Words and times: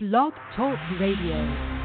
Blog 0.00 0.32
Talk 0.54 0.78
Radio. 1.00 1.77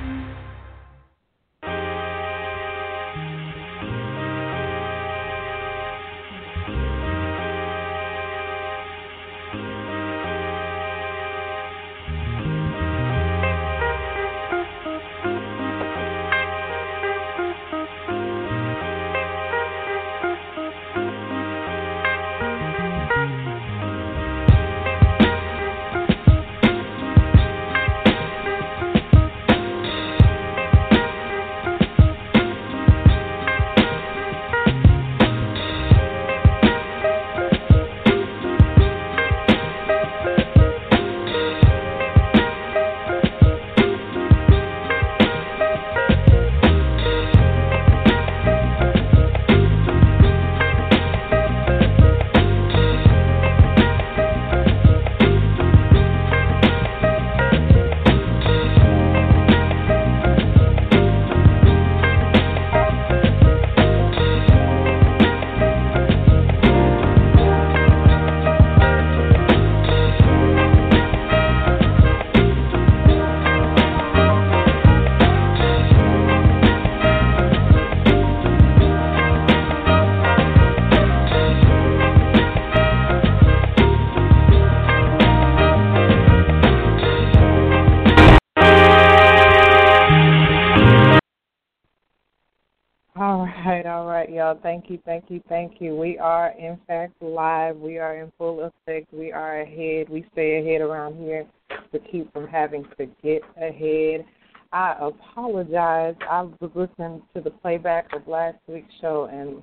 Thank 93.83 94.89
you, 94.89 94.99
thank 95.05 95.25
you, 95.29 95.41
thank 95.49 95.81
you. 95.81 95.95
We 95.95 96.17
are, 96.17 96.49
in 96.57 96.79
fact, 96.87 97.21
live. 97.21 97.77
We 97.77 97.97
are 97.97 98.15
in 98.15 98.31
full 98.37 98.61
effect. 98.61 99.13
We 99.13 99.31
are 99.31 99.61
ahead. 99.61 100.09
We 100.09 100.25
stay 100.31 100.59
ahead 100.59 100.81
around 100.81 101.17
here 101.17 101.45
to 101.91 101.99
keep 101.99 102.31
from 102.33 102.47
having 102.47 102.85
to 102.97 103.05
get 103.21 103.41
ahead. 103.57 104.25
I 104.71 104.95
apologize. 104.99 106.15
I 106.29 106.41
was 106.41 106.71
listening 106.73 107.21
to 107.35 107.41
the 107.41 107.51
playback 107.51 108.13
of 108.13 108.27
last 108.27 108.57
week's 108.67 108.93
show, 109.01 109.29
and 109.31 109.61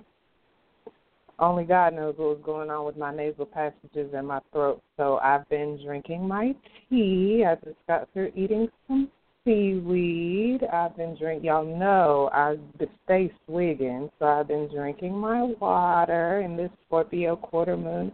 only 1.39 1.65
God 1.65 1.95
knows 1.95 2.15
what 2.19 2.37
was 2.37 2.41
going 2.45 2.71
on 2.71 2.85
with 2.85 2.97
my 2.97 3.15
nasal 3.15 3.47
passages 3.47 4.13
and 4.15 4.29
my 4.29 4.41
throat. 4.53 4.83
So 4.99 5.19
I've 5.19 5.49
been 5.49 5.81
drinking 5.83 6.29
my 6.29 6.55
tea. 6.89 7.45
I 7.49 7.55
just 7.65 7.79
got 7.89 8.09
through 8.13 8.33
eating 8.37 8.69
some 8.87 9.11
seaweed. 9.45 10.63
I've 10.73 10.97
been 10.97 11.17
drinking. 11.17 11.47
Y'all 11.47 11.79
know 11.79 12.31
I 12.33 12.57
stay 13.05 13.33
swigging, 13.47 14.11
so 14.19 14.27
I've 14.27 14.49
been 14.49 14.69
drinking 14.69 15.17
my 15.17 15.43
water 15.43 16.41
in 16.41 16.57
this 16.57 16.71
Scorpio 16.87 17.37
quarter 17.37 17.77
moon 17.77 18.13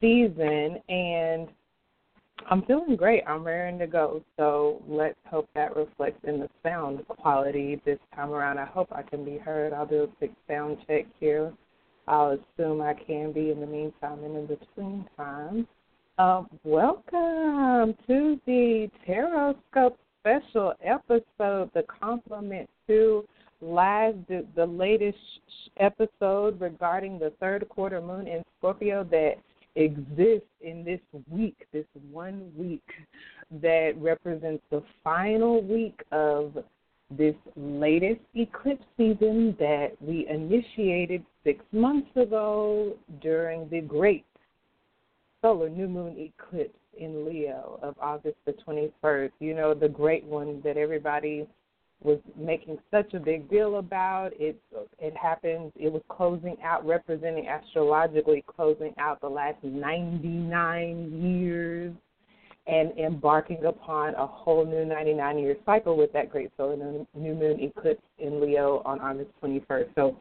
season, 0.00 0.78
and 0.88 1.48
I'm 2.48 2.62
feeling 2.62 2.96
great. 2.96 3.22
I'm 3.26 3.44
raring 3.44 3.78
to 3.78 3.86
go. 3.86 4.22
So 4.36 4.82
let's 4.88 5.18
hope 5.26 5.48
that 5.54 5.76
reflects 5.76 6.20
in 6.24 6.40
the 6.40 6.48
sound 6.62 7.06
quality 7.08 7.80
this 7.84 7.98
time 8.14 8.30
around. 8.30 8.58
I 8.58 8.66
hope 8.66 8.88
I 8.92 9.02
can 9.02 9.24
be 9.24 9.38
heard. 9.38 9.72
I'll 9.72 9.86
do 9.86 10.04
a 10.04 10.08
quick 10.08 10.32
sound 10.48 10.78
check 10.86 11.06
here. 11.18 11.52
I'll 12.08 12.38
assume 12.58 12.80
I 12.80 12.94
can 12.94 13.32
be 13.32 13.50
in 13.50 13.60
the 13.60 13.66
meantime 13.66 14.24
and 14.24 14.36
in 14.36 14.46
between 14.46 15.06
time. 15.16 15.68
Uh, 16.18 16.42
welcome 16.64 17.94
to 18.06 18.40
the 18.46 18.90
Tarot 19.06 19.54
Scope 19.70 19.98
special 20.20 20.74
episode, 20.84 21.70
the 21.74 21.84
complement 22.00 22.68
to 22.86 23.24
last 23.60 24.16
the, 24.28 24.46
the 24.56 24.66
latest 24.66 25.18
episode 25.78 26.60
regarding 26.60 27.18
the 27.18 27.32
third 27.40 27.68
quarter 27.68 28.00
moon 28.00 28.26
in 28.26 28.42
Scorpio 28.58 29.04
that 29.04 29.34
exists 29.76 30.48
in 30.62 30.84
this 30.84 31.00
week, 31.30 31.66
this 31.72 31.84
one 32.10 32.50
week 32.56 32.82
that 33.62 33.92
represents 33.98 34.62
the 34.70 34.82
final 35.02 35.62
week 35.62 36.02
of 36.12 36.56
this 37.10 37.34
latest 37.56 38.20
eclipse 38.34 38.84
season 38.96 39.56
that 39.58 39.90
we 40.00 40.28
initiated 40.28 41.24
six 41.44 41.64
months 41.72 42.10
ago 42.16 42.94
during 43.20 43.68
the 43.68 43.80
great 43.80 44.24
solar 45.42 45.68
new 45.68 45.88
moon 45.88 46.14
eclipse 46.18 46.78
in 46.98 47.26
Leo 47.26 47.78
of 47.82 47.94
August 48.00 48.36
the 48.46 48.54
21st. 48.66 49.30
You 49.40 49.54
know, 49.54 49.74
the 49.74 49.88
great 49.88 50.24
one 50.24 50.60
that 50.64 50.76
everybody 50.76 51.46
was 52.02 52.18
making 52.36 52.78
such 52.90 53.12
a 53.14 53.20
big 53.20 53.48
deal 53.50 53.76
about. 53.78 54.30
It 54.38 54.60
it 54.98 55.16
happened. 55.16 55.72
It 55.76 55.92
was 55.92 56.02
closing 56.08 56.56
out, 56.62 56.86
representing 56.86 57.46
astrologically 57.46 58.44
closing 58.46 58.94
out 58.98 59.20
the 59.20 59.28
last 59.28 59.62
99 59.62 61.20
years, 61.22 61.94
and 62.66 62.92
embarking 62.98 63.64
upon 63.64 64.14
a 64.14 64.26
whole 64.26 64.64
new 64.64 64.84
99 64.84 65.38
year 65.38 65.56
cycle 65.66 65.96
with 65.96 66.12
that 66.12 66.30
great 66.30 66.50
solar 66.56 66.76
new 66.76 67.34
moon 67.34 67.60
eclipse 67.60 68.02
in 68.18 68.40
Leo 68.40 68.82
on 68.84 69.00
August 69.00 69.30
21st. 69.42 69.94
So, 69.94 70.16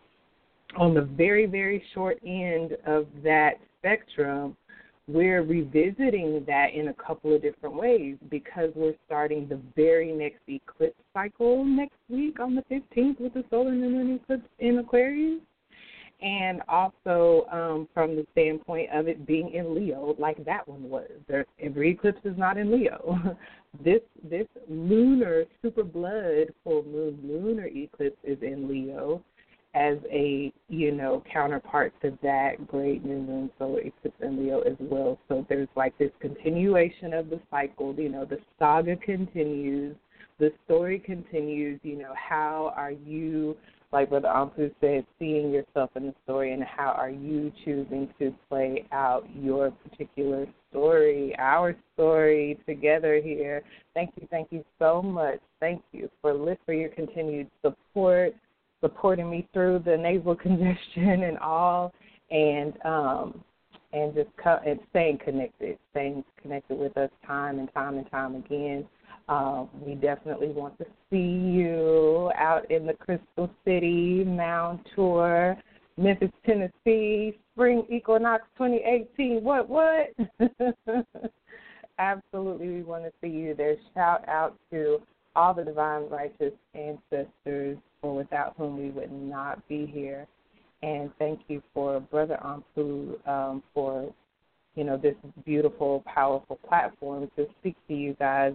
on 0.78 0.94
the 0.94 1.02
very 1.02 1.46
very 1.46 1.82
short 1.94 2.20
end 2.26 2.78
of 2.86 3.08
that 3.24 3.54
spectrum, 3.78 4.58
we're 5.10 5.42
revisiting 5.42 6.44
that 6.46 6.74
in 6.74 6.90
a 6.90 6.94
couple 6.94 7.34
of 7.36 7.42
different 7.42 7.76
ways 7.76 8.16
because 8.30 8.70
we're 8.76 8.94
starting 9.06 9.48
the 9.48 9.60
very 9.76 10.12
next 10.12 10.40
eclipse 10.48 11.02
cycle 11.14 11.66
next 11.66 11.98
week 12.10 12.40
on 12.40 12.56
the 12.56 12.64
15th 12.72 13.20
with 13.20 13.34
the 13.34 13.44
solar 13.50 13.74
new 13.74 13.90
moon 13.90 14.20
eclipse 14.22 14.48
in 14.60 14.78
Aquarius. 14.78 15.42
And 16.22 16.62
also 16.68 17.48
um, 17.50 17.88
from 17.94 18.18
the 18.18 18.28
standpoint 18.34 18.90
of 18.94 19.08
it 19.08 19.26
being 19.26 19.54
in 19.54 19.74
Leo, 19.74 20.16
like 20.20 20.44
that 20.46 20.68
one 20.68 20.90
was. 20.90 21.10
There, 21.30 21.46
every 21.62 21.92
eclipse 21.92 22.20
is 22.26 22.38
not 22.38 22.58
in 22.58 22.72
Leo. 22.72 23.38
this 23.84 24.02
this 24.30 24.48
lunar 24.68 25.46
super 25.62 25.84
blood 25.84 26.48
full 26.64 26.84
moon 26.84 27.20
lunar 27.24 27.68
eclipse 27.68 28.18
is 28.24 28.38
in 28.42 28.68
Leo, 28.68 29.24
as 29.76 29.98
a 30.12 30.52
you 30.68 30.92
know 30.92 31.24
counterpart 31.32 31.94
to 32.02 32.18
that 32.24 32.68
great 32.68 33.06
new 33.06 33.20
moon 33.20 33.52
solar 33.60 33.82
eclipse 33.82 34.18
in 34.22 34.44
Leo 34.44 34.62
as 34.62 34.76
well. 34.80 35.20
So 35.28 35.46
there's 35.48 35.68
like 35.76 35.98
this 35.98 36.12
continuation 36.20 37.14
of 37.14 37.30
the 37.30 37.40
cycle. 37.52 37.94
You 37.96 38.10
know, 38.10 38.26
the 38.26 38.40
saga 38.58 38.96
continues, 38.96 39.96
the 40.40 40.52
story 40.66 41.00
continues. 41.00 41.80
You 41.84 42.00
know, 42.00 42.14
how 42.16 42.74
are 42.76 42.92
you, 42.92 43.56
like 43.92 44.10
Brother 44.10 44.30
Ampu 44.30 44.74
said, 44.82 45.06
seeing 45.20 45.52
yourself 45.52 45.92
in 45.96 46.08
the 46.08 46.16
story, 46.24 46.54
and 46.54 46.64
how 46.64 46.96
are 46.98 47.12
you 47.12 47.52
choosing 47.64 48.10
to 48.18 48.34
play 48.50 48.86
out 48.92 49.28
your 49.36 49.70
particular 49.70 50.48
story, 50.72 51.36
our 51.38 51.76
story 51.94 52.58
together 52.68 53.22
here? 53.24 53.62
Thank 53.94 54.14
you, 54.20 54.28
thank 54.32 54.52
you 54.52 54.66
so 54.80 55.04
much. 55.04 55.40
Thank 55.60 55.84
you 55.92 56.10
for 56.24 56.58
for 56.66 56.74
your 56.74 56.90
continued 56.90 57.52
support 57.62 58.34
supporting 58.82 59.30
me 59.30 59.48
through 59.54 59.84
the 59.86 59.98
nasal 59.98 60.36
congestion 60.42 61.24
and 61.24 61.38
all, 61.40 61.94
and 62.32 62.74
um, 62.86 63.44
and 63.94 64.14
just 64.14 64.30
co- 64.42 64.60
and 64.66 64.80
staying 64.90 65.20
connected, 65.24 65.78
staying 65.92 66.24
connected 66.42 66.78
with 66.78 66.96
us 66.98 67.10
time 67.26 67.60
and 67.60 67.74
time 67.74 67.98
and 67.98 68.10
time 68.12 68.36
again. 68.36 68.88
Um, 69.28 69.70
we 69.86 69.94
definitely 69.94 70.50
want 70.50 70.78
to 70.80 70.86
see 71.10 71.18
you 71.18 72.32
out 72.36 72.70
in 72.72 72.88
the 72.88 72.94
Crystal 72.94 73.50
City 73.64 74.24
Mound 74.26 74.80
Tour, 74.96 75.56
Memphis, 75.98 76.32
Tennessee, 76.46 77.38
Spring 77.54 77.86
Equinox 77.90 78.44
2018. 78.58 79.44
What 79.44 79.70
what? 79.70 80.10
Absolutely, 82.00 82.70
we 82.70 82.82
want 82.84 83.04
to 83.04 83.12
see 83.22 83.28
you 83.28 83.54
there. 83.54 83.76
Shout 83.94 84.28
out 84.28 84.56
to 84.72 85.00
all 85.40 85.54
the 85.54 85.64
divine 85.64 86.10
righteous 86.10 86.52
ancestors 86.76 87.78
for 88.02 88.14
without 88.14 88.54
whom 88.58 88.78
we 88.78 88.90
would 88.90 89.12
not 89.12 89.66
be 89.70 89.86
here. 89.86 90.28
And 90.84 91.10
thank 91.18 91.40
you 91.48 91.64
for 91.74 92.02
Brother 92.02 92.38
Ampu 92.44 93.26
um, 93.26 93.64
for, 93.74 94.14
you 94.76 94.84
know, 94.84 94.98
this 94.98 95.16
beautiful, 95.46 96.04
powerful 96.06 96.58
platform 96.68 97.32
to 97.38 97.48
speak 97.60 97.78
to 97.88 97.96
you 97.96 98.16
guys 98.20 98.54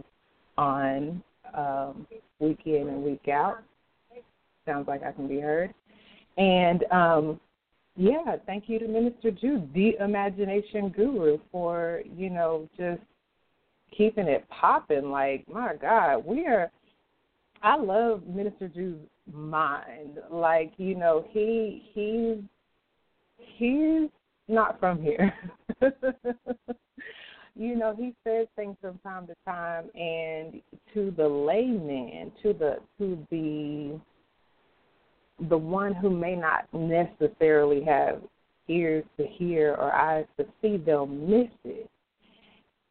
on 0.58 1.22
um, 1.54 2.06
week 2.38 2.60
in 2.66 2.88
and 2.88 3.02
week 3.02 3.28
out. 3.28 3.62
Sounds 4.66 4.86
like 4.86 5.02
I 5.02 5.12
can 5.12 5.26
be 5.26 5.40
heard. 5.40 5.72
And 6.36 6.84
um, 6.92 7.40
yeah, 7.96 8.36
thank 8.44 8.64
you 8.69 8.78
to 8.78 8.88
Minister 8.88 9.31
Jude, 9.31 9.72
the 9.72 9.96
imagination 10.00 10.90
guru, 10.90 11.38
for 11.50 12.02
you 12.14 12.28
know 12.28 12.69
just 12.76 13.02
keeping 13.96 14.29
it 14.29 14.46
popping. 14.49 15.11
Like 15.11 15.44
my 15.49 15.75
God, 15.81 16.25
we 16.25 16.46
are. 16.46 16.70
I 17.62 17.76
love 17.76 18.26
Minister 18.26 18.69
Jude's 18.69 19.08
mind. 19.32 20.19
Like 20.31 20.73
you 20.76 20.94
know, 20.94 21.26
he 21.31 21.91
he's 21.94 22.38
he's 23.56 24.11
not 24.49 24.79
from 24.79 25.00
here. 25.02 25.32
you 27.56 27.76
know, 27.76 27.94
he 27.96 28.14
says 28.25 28.46
things 28.56 28.76
from 28.81 28.99
time 28.99 29.26
to 29.26 29.35
time, 29.46 29.85
and 29.94 30.61
to 30.93 31.12
the 31.17 31.26
layman, 31.26 32.32
to 32.43 32.52
the 32.52 32.79
to 32.99 33.26
the 33.31 34.00
the 35.49 35.58
one 35.58 35.94
who 35.94 36.11
may 36.11 36.37
not 36.37 36.67
necessarily 36.73 37.82
have 37.82 38.23
ears 38.69 39.05
to 39.17 39.26
hear 39.26 39.75
or 39.75 39.93
eyes 39.93 40.26
to 40.38 40.46
see, 40.62 40.76
they'll 40.76 41.06
miss 41.06 41.49
it. 41.64 41.91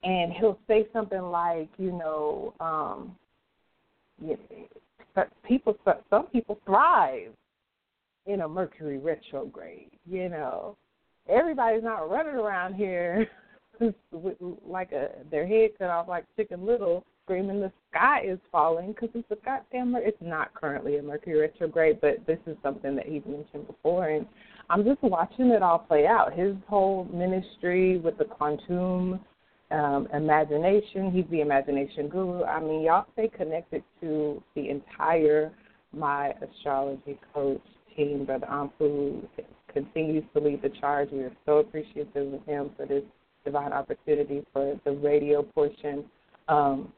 And 0.03 0.33
he'll 0.33 0.59
say 0.67 0.87
something 0.91 1.21
like, 1.21 1.69
you 1.77 1.91
know, 1.91 2.53
um, 2.59 3.15
you 4.21 4.37
know, 5.15 5.23
people, 5.47 5.77
some 6.09 6.27
people 6.27 6.59
thrive 6.65 7.31
in 8.25 8.41
a 8.41 8.47
Mercury 8.47 8.97
retrograde. 8.97 9.91
You 10.09 10.29
know, 10.29 10.77
everybody's 11.29 11.83
not 11.83 12.09
running 12.09 12.35
around 12.35 12.75
here 12.75 13.27
with 13.79 14.35
like 14.65 14.91
a 14.91 15.09
their 15.31 15.47
head 15.47 15.71
cut 15.77 15.89
off 15.89 16.07
like 16.07 16.25
Chicken 16.35 16.65
Little, 16.65 17.05
screaming 17.25 17.59
the 17.59 17.71
sky 17.89 18.21
is 18.25 18.39
falling 18.51 18.93
because 18.93 19.09
it's 19.13 19.31
a 19.31 19.45
goddamn. 19.45 19.95
It's 19.97 20.17
not 20.21 20.53
currently 20.53 20.97
a 20.97 21.03
Mercury 21.03 21.39
retrograde, 21.39 21.99
but 22.01 22.25
this 22.27 22.39
is 22.45 22.57
something 22.63 22.95
that 22.95 23.05
he's 23.05 23.23
mentioned 23.25 23.67
before, 23.67 24.09
and 24.09 24.25
I'm 24.69 24.83
just 24.83 25.01
watching 25.01 25.47
it 25.47 25.61
all 25.61 25.79
play 25.79 26.07
out. 26.07 26.33
His 26.33 26.55
whole 26.67 27.05
ministry 27.13 27.97
with 27.97 28.17
the 28.17 28.25
quantum 28.25 29.19
um, 29.71 30.07
imagination. 30.13 31.11
He's 31.11 31.25
the 31.31 31.41
imagination 31.41 32.07
guru. 32.09 32.43
I 32.43 32.59
mean, 32.59 32.81
y'all 32.81 33.05
stay 33.13 33.29
connected 33.29 33.83
to 34.01 34.41
the 34.55 34.69
entire 34.69 35.51
my 35.91 36.33
astrology 36.41 37.19
coach 37.33 37.61
team. 37.95 38.25
Brother 38.25 38.47
Ampu 38.47 39.27
continues 39.71 40.23
to 40.33 40.41
lead 40.41 40.61
the 40.61 40.69
charge. 40.81 41.09
We 41.11 41.19
are 41.19 41.31
so 41.45 41.57
appreciative 41.57 42.33
of 42.33 42.45
him 42.45 42.71
for 42.75 42.85
this 42.85 43.03
divine 43.45 43.73
opportunity 43.73 44.43
for 44.53 44.79
the 44.85 44.91
radio 44.91 45.43
portion. 45.43 46.05
Um, 46.47 46.91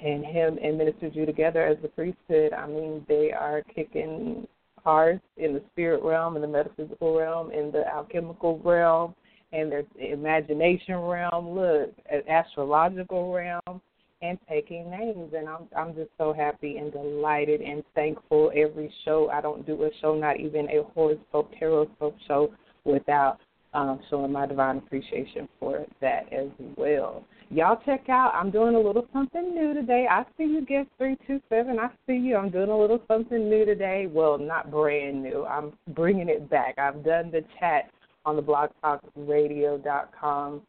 and 0.00 0.24
him 0.24 0.58
and 0.62 0.78
Minister 0.78 1.10
Jude 1.10 1.26
together 1.26 1.66
as 1.66 1.76
the 1.82 1.88
priesthood, 1.88 2.52
I 2.52 2.66
mean, 2.66 3.04
they 3.08 3.32
are 3.32 3.62
kicking 3.74 4.46
ours 4.86 5.20
in 5.36 5.54
the 5.54 5.62
spirit 5.72 6.02
realm, 6.02 6.36
in 6.36 6.42
the 6.42 6.48
metaphysical 6.48 7.16
realm, 7.18 7.50
in 7.50 7.72
the 7.72 7.84
alchemical 7.92 8.60
realm, 8.64 9.14
and 9.52 9.70
their 9.70 9.84
imagination 9.98 10.96
realm. 10.96 11.50
Look, 11.50 11.94
astrological 12.28 13.32
realm, 13.32 13.80
and 14.22 14.38
taking 14.48 14.90
names. 14.90 15.32
And 15.36 15.48
I'm 15.48 15.68
I'm 15.76 15.94
just 15.94 16.10
so 16.18 16.32
happy 16.32 16.78
and 16.78 16.92
delighted 16.92 17.60
and 17.60 17.82
thankful. 17.94 18.50
Every 18.54 18.92
show 19.04 19.30
I 19.30 19.40
don't 19.40 19.66
do 19.66 19.82
a 19.84 19.90
show, 20.00 20.14
not 20.14 20.40
even 20.40 20.68
a 20.68 20.82
horoscope, 20.94 21.50
tarot 21.58 21.88
show, 22.26 22.52
without 22.84 23.38
um, 23.74 24.00
showing 24.08 24.32
my 24.32 24.46
divine 24.46 24.78
appreciation 24.78 25.48
for 25.60 25.84
that 26.00 26.32
as 26.32 26.48
well. 26.76 27.24
Y'all 27.50 27.80
check 27.86 28.08
out. 28.08 28.32
I'm 28.34 28.50
doing 28.50 28.74
a 28.74 28.80
little 28.80 29.06
something 29.12 29.54
new 29.54 29.72
today. 29.72 30.06
I 30.10 30.24
see 30.36 30.44
you, 30.44 30.64
guest 30.66 30.88
three 30.98 31.16
two 31.26 31.40
seven. 31.48 31.78
I 31.78 31.88
see 32.06 32.16
you. 32.16 32.36
I'm 32.36 32.50
doing 32.50 32.70
a 32.70 32.78
little 32.78 33.00
something 33.08 33.48
new 33.48 33.64
today. 33.64 34.06
Well, 34.10 34.38
not 34.38 34.70
brand 34.70 35.22
new. 35.22 35.44
I'm 35.46 35.72
bringing 35.94 36.28
it 36.28 36.50
back. 36.50 36.74
I've 36.78 37.04
done 37.04 37.30
the 37.30 37.44
chat 37.58 37.90
on 38.24 38.36
the 38.36 38.42
blogtalkradio.com 38.42 40.62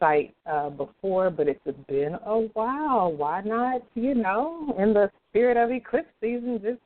site 0.00 0.34
uh, 0.46 0.70
before, 0.70 1.30
but 1.30 1.48
it's 1.48 1.60
been 1.88 2.16
a 2.26 2.40
while. 2.54 3.12
Why 3.12 3.42
not, 3.42 3.82
you 3.94 4.14
know, 4.14 4.74
in 4.78 4.92
the 4.92 5.10
spirit 5.30 5.56
of 5.56 5.70
eclipse 5.70 6.08
season, 6.20 6.60
just 6.62 6.80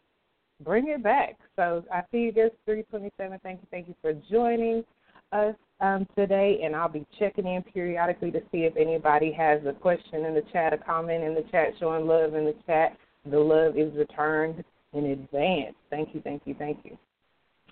bring 0.64 0.88
it 0.88 1.02
back. 1.02 1.38
So 1.56 1.84
I 1.93 2.02
see 2.10 2.19
you 2.19 2.32
guys 2.32 2.50
327. 2.64 3.38
Thank 3.43 3.60
you, 3.60 3.66
thank 3.70 3.88
you 3.88 3.94
for 4.02 4.12
joining 4.31 4.84
us 5.32 5.55
um, 5.81 6.06
today, 6.16 6.61
and 6.64 6.75
I'll 6.75 6.88
be 6.88 7.06
checking 7.19 7.46
in 7.46 7.62
periodically 7.62 8.31
to 8.32 8.40
see 8.50 8.64
if 8.64 8.76
anybody 8.76 9.32
has 9.32 9.61
a 9.66 9.72
question 9.72 10.25
in 10.25 10.34
the 10.34 10.43
chat, 10.52 10.72
a 10.72 10.78
comment 10.78 11.22
in 11.22 11.34
the 11.34 11.44
chat, 11.50 11.69
showing 11.78 12.06
love 12.06 12.34
in 12.34 12.44
the 12.44 12.54
chat. 12.66 12.96
The 13.31 13.38
love 13.38 13.76
is 13.76 13.94
returned 13.94 14.64
in 14.94 15.06
advance. 15.06 15.75
Thank 15.90 16.14
you, 16.14 16.20
thank 16.22 16.43
you, 16.46 16.54
thank 16.58 16.78
you. 16.84 16.96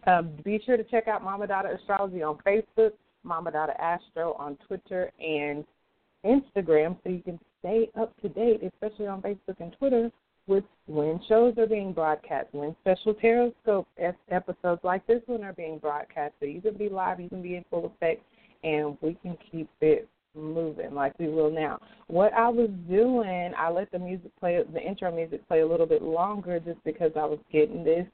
Um, 0.07 0.31
be 0.45 0.61
sure 0.65 0.77
to 0.77 0.85
check 0.85 1.09
out 1.09 1.25
Mama 1.25 1.47
Dada 1.47 1.75
Astrology 1.75 2.23
on 2.23 2.39
Facebook, 2.47 2.93
Mama 3.25 3.51
Dada 3.51 3.81
Astro 3.81 4.35
on 4.35 4.57
Twitter 4.67 5.11
and 5.19 5.65
Instagram, 6.25 6.97
so 7.03 7.11
you 7.11 7.23
can 7.23 7.41
stay 7.59 7.91
up 8.01 8.19
to 8.23 8.29
date, 8.29 8.63
especially 8.63 9.07
on 9.09 9.21
Facebook 9.21 9.57
and 9.59 9.75
Twitter, 9.79 10.11
with 10.47 10.65
when 10.87 11.21
shows 11.29 11.55
are 11.59 11.67
being 11.67 11.93
broadcast, 11.93 12.47
when 12.53 12.77
special 12.83 13.15
Tarotscope 13.15 13.87
episodes 14.31 14.81
like 14.85 15.05
this 15.09 15.23
one 15.27 15.43
are 15.43 15.53
being 15.53 15.79
broadcast. 15.79 16.35
So 16.39 16.47
you 16.47 16.61
can 16.61 16.75
be 16.75 16.89
live, 16.89 17.19
you 17.19 17.29
can 17.29 17.43
be 17.43 17.57
in 17.57 17.65
full 17.69 17.87
effect, 17.87 18.23
and 18.63 18.97
we 19.01 19.15
can 19.23 19.37
keep 19.51 19.69
it 19.81 20.09
moving 20.37 20.95
like 20.95 21.19
we 21.19 21.29
will 21.29 21.51
now. 21.51 21.81
What 22.07 22.33
I 22.35 22.49
was 22.49 22.71
doing, 22.89 23.53
I 23.59 23.71
let 23.71 23.91
the 23.91 23.99
music 23.99 24.31
play, 24.39 24.63
the 24.73 24.81
intro 24.81 25.11
music 25.13 25.47
play 25.49 25.61
a 25.61 25.67
little 25.67 25.87
bit 25.87 26.03
longer 26.03 26.61
just 26.61 26.83
because 26.85 27.11
I 27.17 27.25
was 27.25 27.39
getting 27.51 27.83
this 27.83 28.07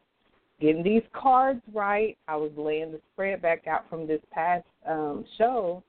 getting 0.62 0.82
these 0.82 1.02
cards 1.12 1.60
right. 1.74 2.16
I 2.28 2.36
was 2.36 2.52
laying 2.56 2.92
the 2.92 3.00
spread 3.12 3.42
back 3.42 3.66
out 3.66 3.90
from 3.90 4.06
this 4.06 4.20
past 4.32 4.64
um, 4.88 5.24
show 5.36 5.82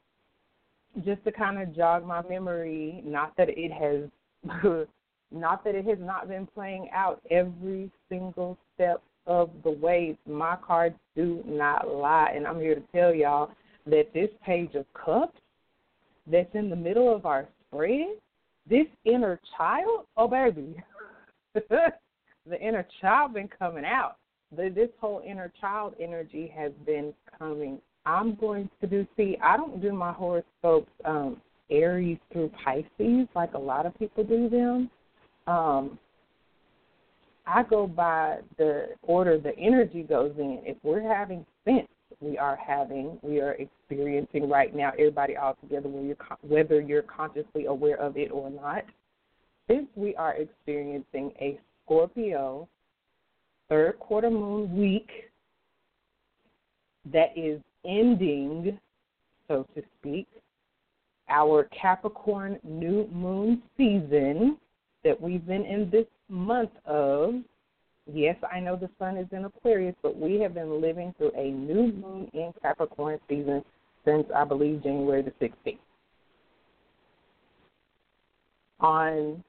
just 1.06 1.24
to 1.24 1.32
kind 1.32 1.62
of 1.62 1.76
jog 1.76 2.06
my 2.06 2.28
memory. 2.28 3.02
Not 3.06 3.38
that 3.38 3.50
it 3.50 3.72
has, 3.72 4.10
not 5.32 5.64
that 5.64 5.76
it 5.76 5.86
has 5.86 6.00
not 6.02 6.28
been 6.28 6.48
playing 6.48 6.90
out 6.92 7.22
every 7.30 7.92
single 8.10 8.58
step 8.74 9.02
of 9.28 9.52
the 9.64 9.72
way. 9.72 10.18
My 10.28 10.58
cards 10.66 10.96
do 11.16 11.44
not 11.46 11.88
lie, 11.88 12.34
and 12.36 12.48
I'm 12.48 12.60
here 12.60 12.76
to 12.76 12.84
tell 12.94 13.14
y'all 13.14 13.52
that 13.86 14.12
this 14.14 14.30
page 14.44 14.74
of 14.74 14.86
cups 14.94 15.40
that's 16.26 16.54
in 16.56 16.70
the 16.70 16.76
middle 16.76 17.14
of 17.16 17.26
our 17.28 17.48
spread, 17.68 18.16
this 18.68 18.88
inner 19.06 19.40
child, 19.56 20.08
oh 20.18 20.28
baby, 20.28 20.76
the 21.54 22.60
inner 22.60 22.88
child 23.02 23.36
been 23.36 23.50
coming 23.60 23.86
out 23.86 24.16
the, 24.56 24.70
this 24.70 24.90
whole 25.00 25.22
inner 25.26 25.52
child 25.60 25.96
energy 26.00 26.52
has 26.56 26.72
been 26.86 27.14
coming. 27.38 27.80
I'm 28.06 28.36
going 28.36 28.70
to 28.82 28.88
do. 28.88 29.08
See, 29.16 29.38
I 29.42 29.58
don't 29.58 29.82
do 29.82 29.94
my 29.94 30.12
horoscopes 30.12 30.92
um, 31.06 31.42
Aries 31.70 32.18
through 32.32 32.52
Pisces 32.64 33.28
like 33.36 33.54
a 33.54 33.60
lot 33.60 33.86
of 33.86 33.98
people 33.98 34.24
do 34.24 34.50
them. 34.50 34.90
Um, 35.48 35.98
I 37.46 37.64
go 37.64 37.88
by 37.88 38.40
the 38.58 38.90
order 39.02 39.38
the 39.38 39.58
energy 39.58 40.04
goes 40.04 40.34
in. 40.38 40.62
If 40.64 40.78
we're 40.84 41.02
having 41.02 41.46
sense, 41.66 41.88
we 42.22 42.38
are 42.38 42.56
having, 42.56 43.20
we 43.22 43.42
are 43.42 43.54
experiencing 43.54 44.50
right 44.50 44.74
now, 44.74 44.92
everybody 44.92 45.36
all 45.36 45.58
together, 45.62 45.90
whether 45.90 46.06
you're, 46.06 46.18
whether 46.42 46.82
you're 46.82 47.02
consciously 47.02 47.66
aware 47.66 47.98
of 47.98 48.18
it 48.18 48.32
or 48.32 48.50
not. 48.50 48.86
Since 49.70 49.88
we 49.96 50.16
are 50.16 50.36
experiencing 50.36 51.32
a 51.40 51.60
Scorpio 51.84 52.68
third 53.70 54.00
quarter 54.00 54.30
moon 54.30 54.76
week 54.76 55.10
that 57.12 57.38
is 57.38 57.62
ending, 57.86 58.80
so 59.48 59.66
to 59.76 59.82
speak, 60.00 60.28
our 61.30 61.70
Capricorn 61.80 62.60
new 62.64 63.08
moon 63.12 63.62
season 63.78 64.58
that 65.04 65.20
we've 65.20 65.46
been 65.46 65.66
in 65.66 65.90
this 65.90 66.06
month 66.30 66.72
of. 66.86 67.36
Yes, 68.12 68.36
I 68.52 68.60
know 68.60 68.76
the 68.76 68.90
sun 69.00 69.18
is 69.18 69.28
in 69.32 69.46
Aquarius, 69.46 69.96
but 70.02 70.18
we 70.18 70.40
have 70.42 70.54
been 70.54 70.82
living 70.82 71.14
through 71.18 71.32
a 71.38 71.52
new 71.52 71.92
moon 71.94 72.30
in 72.34 72.54
Capricorn 72.62 73.20
season 73.30 73.64
since 74.06 74.26
I 74.36 74.44
believe 74.44 74.84
January 74.84 75.22
the 75.22 75.32
16th. 75.46 75.78
On 78.82 79.42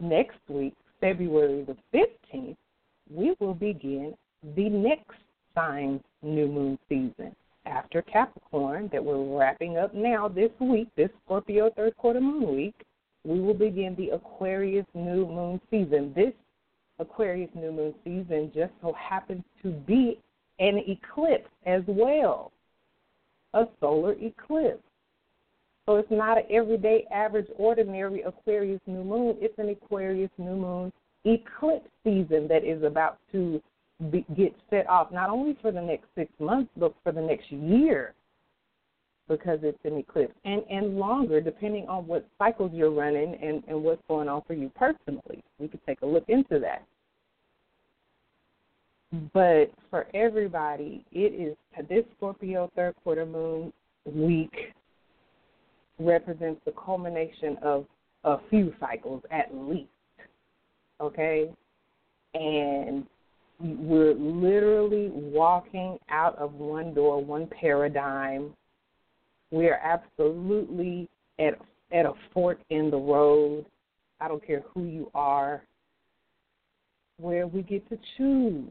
next 0.00 0.38
week, 0.48 0.74
February 1.00 1.64
the 1.64 1.76
15th, 1.96 2.56
we 3.10 3.34
will 3.40 3.54
begin 3.54 4.14
the 4.56 4.68
next 4.68 5.16
sign 5.54 6.00
new 6.22 6.46
moon 6.46 6.78
season 6.88 7.34
after 7.66 8.02
Capricorn 8.02 8.90
that 8.92 9.04
we're 9.04 9.38
wrapping 9.38 9.78
up 9.78 9.94
now 9.94 10.28
this 10.28 10.50
week, 10.60 10.88
this 10.96 11.10
Scorpio 11.24 11.70
third 11.76 11.96
quarter 11.96 12.20
moon 12.20 12.54
week. 12.54 12.74
We 13.24 13.40
will 13.40 13.54
begin 13.54 13.94
the 13.96 14.10
Aquarius 14.10 14.86
new 14.94 15.26
moon 15.26 15.60
season. 15.70 16.12
This 16.14 16.32
Aquarius 16.98 17.50
new 17.54 17.72
moon 17.72 17.94
season 18.04 18.52
just 18.54 18.72
so 18.82 18.92
happens 18.92 19.42
to 19.62 19.70
be 19.70 20.18
an 20.58 20.78
eclipse 20.86 21.48
as 21.66 21.82
well, 21.86 22.52
a 23.54 23.64
solar 23.80 24.12
eclipse. 24.20 24.82
So 25.86 25.96
it's 25.96 26.10
not 26.10 26.38
an 26.38 26.44
everyday, 26.50 27.04
average, 27.12 27.48
ordinary 27.56 28.22
Aquarius 28.22 28.80
new 28.86 29.04
moon. 29.04 29.36
It's 29.40 29.58
an 29.58 29.70
Aquarius 29.70 30.30
new 30.38 30.56
moon 30.56 30.92
eclipse 31.24 31.88
season 32.02 32.46
that 32.48 32.64
is 32.64 32.82
about 32.82 33.18
to 33.32 33.60
be, 34.10 34.24
get 34.36 34.54
set 34.70 34.88
off, 34.88 35.10
not 35.12 35.30
only 35.30 35.56
for 35.62 35.72
the 35.72 35.80
next 35.80 36.06
six 36.14 36.30
months, 36.38 36.70
but 36.76 36.94
for 37.02 37.12
the 37.12 37.20
next 37.20 37.50
year 37.50 38.14
because 39.28 39.58
it's 39.62 39.78
an 39.84 39.96
eclipse 39.96 40.34
and 40.44 40.62
and 40.68 40.98
longer 40.98 41.40
depending 41.40 41.88
on 41.88 42.06
what 42.06 42.26
cycles 42.38 42.70
you're 42.74 42.90
running 42.90 43.34
and 43.42 43.62
and 43.68 43.82
what's 43.82 44.02
going 44.06 44.28
on 44.28 44.42
for 44.46 44.54
you 44.54 44.70
personally. 44.74 45.42
We 45.58 45.68
could 45.68 45.84
take 45.86 46.02
a 46.02 46.06
look 46.06 46.24
into 46.28 46.58
that. 46.60 46.84
But 49.32 49.72
for 49.90 50.06
everybody 50.14 51.04
it 51.12 51.32
is 51.32 51.56
this 51.88 52.04
scorpio 52.16 52.70
third 52.76 52.94
quarter 53.02 53.24
moon 53.24 53.72
week 54.04 54.52
represents 55.98 56.60
the 56.64 56.72
culmination 56.72 57.56
of 57.62 57.86
a 58.24 58.38
few 58.50 58.74
cycles 58.78 59.22
at 59.30 59.54
least 59.54 59.88
okay 61.00 61.50
and 62.34 63.06
we're 63.60 64.14
literally 64.14 65.10
walking 65.12 65.98
out 66.08 66.36
of 66.38 66.54
one 66.54 66.92
door 66.92 67.22
one 67.24 67.46
paradigm 67.60 68.52
we 69.50 69.68
are 69.68 69.80
absolutely 69.82 71.08
at 71.38 71.54
at 71.92 72.06
a 72.06 72.12
fork 72.32 72.58
in 72.70 72.90
the 72.90 72.96
road. 72.96 73.64
I 74.20 74.28
don't 74.28 74.44
care 74.44 74.62
who 74.74 74.84
you 74.84 75.10
are. 75.14 75.62
Where 77.18 77.46
we 77.46 77.62
get 77.62 77.88
to 77.90 77.98
choose. 78.16 78.68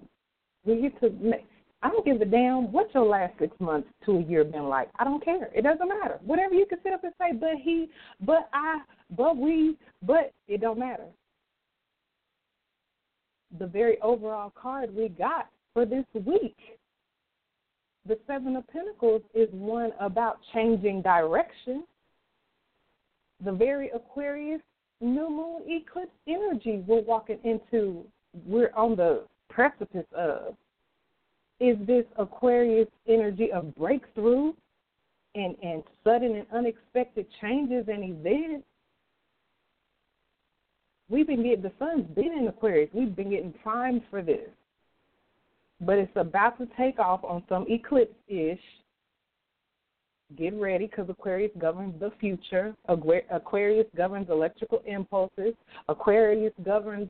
We 0.65 0.81
get 0.81 0.99
to 0.99 1.33
I 1.81 1.89
don't 1.89 2.05
give 2.05 2.21
a 2.21 2.25
damn 2.25 2.71
what 2.71 2.93
your 2.93 3.05
last 3.05 3.33
six 3.39 3.57
months 3.59 3.87
to 4.05 4.17
a 4.17 4.23
year 4.23 4.43
been 4.43 4.67
like. 4.67 4.89
I 4.99 5.03
don't 5.03 5.23
care. 5.23 5.49
It 5.53 5.63
doesn't 5.63 5.87
matter. 5.87 6.19
Whatever 6.25 6.53
you 6.53 6.65
can 6.65 6.79
sit 6.83 6.93
up 6.93 7.03
and 7.03 7.13
say, 7.17 7.33
but 7.33 7.55
he, 7.61 7.89
but 8.21 8.49
I, 8.53 8.79
but 9.17 9.37
we, 9.37 9.77
but 10.01 10.33
it 10.47 10.61
don't 10.61 10.79
matter. 10.79 11.05
The 13.59 13.67
very 13.67 13.99
overall 14.01 14.51
card 14.55 14.95
we 14.95 15.09
got 15.09 15.49
for 15.73 15.85
this 15.85 16.05
week 16.13 16.57
the 18.05 18.19
Seven 18.27 18.55
of 18.57 18.67
Pentacles 18.67 19.21
is 19.33 19.47
one 19.51 19.91
about 19.99 20.39
changing 20.53 21.01
direction. 21.01 21.85
The 23.43 23.51
very 23.51 23.89
Aquarius 23.91 24.61
new 24.99 25.29
moon 25.29 25.61
eclipse 25.67 26.11
energy 26.27 26.83
we're 26.85 27.01
walking 27.01 27.39
into, 27.43 28.05
we're 28.45 28.71
on 28.75 28.95
the 28.95 29.23
precipice 29.49 30.05
of. 30.15 30.55
Is 31.59 31.77
this 31.87 32.05
Aquarius 32.17 32.89
energy 33.07 33.51
of 33.53 33.73
breakthrough 33.75 34.51
and, 35.35 35.55
and 35.63 35.83
sudden 36.03 36.35
and 36.35 36.47
unexpected 36.53 37.25
changes 37.39 37.85
and 37.87 38.03
events? 38.03 38.65
We've 41.09 41.27
been 41.27 41.43
getting 41.43 41.61
the 41.61 41.71
sun's 41.79 42.07
been 42.15 42.37
in 42.37 42.47
Aquarius. 42.47 42.89
We've 42.93 43.15
been 43.15 43.29
getting 43.29 43.53
primed 43.63 44.01
for 44.09 44.21
this 44.21 44.49
but 45.85 45.97
it's 45.97 46.11
about 46.15 46.57
to 46.57 46.67
take 46.77 46.99
off 46.99 47.23
on 47.23 47.43
some 47.49 47.65
eclipse 47.69 48.15
ish. 48.27 48.59
Get 50.37 50.53
ready 50.55 50.87
because 50.87 51.09
Aquarius 51.09 51.51
governs 51.59 51.99
the 51.99 52.11
future. 52.19 52.75
Aquarius 52.87 53.85
governs 53.95 54.29
electrical 54.29 54.81
impulses. 54.85 55.53
Aquarius 55.89 56.53
governs 56.63 57.09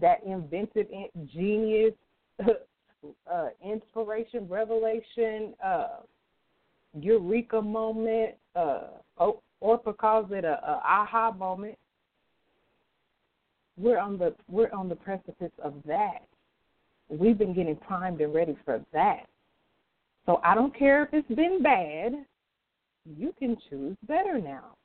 that 0.00 0.22
inventive 0.24 0.86
genius, 1.32 1.94
uh, 2.46 3.48
inspiration, 3.64 4.46
revelation, 4.48 5.54
uh, 5.64 6.00
eureka 7.00 7.60
moment. 7.60 8.34
Uh, 8.54 8.82
calls 9.98 10.26
it 10.30 10.44
a, 10.44 10.60
a 10.64 10.82
aha 10.84 11.32
moment. 11.32 11.76
We're 13.76 13.98
on 13.98 14.18
the 14.18 14.34
we're 14.48 14.70
on 14.72 14.88
the 14.88 14.96
precipice 14.96 15.52
of 15.62 15.74
that 15.86 16.26
we've 17.08 17.38
been 17.38 17.54
getting 17.54 17.76
primed 17.76 18.20
and 18.20 18.34
ready 18.34 18.56
for 18.64 18.80
that. 18.92 19.26
So 20.26 20.40
I 20.42 20.54
don't 20.54 20.76
care 20.76 21.02
if 21.02 21.10
it's 21.12 21.28
been 21.28 21.62
bad, 21.62 22.12
you 23.18 23.34
can 23.38 23.56
choose 23.68 23.96
better 24.06 24.38
now. 24.38 24.76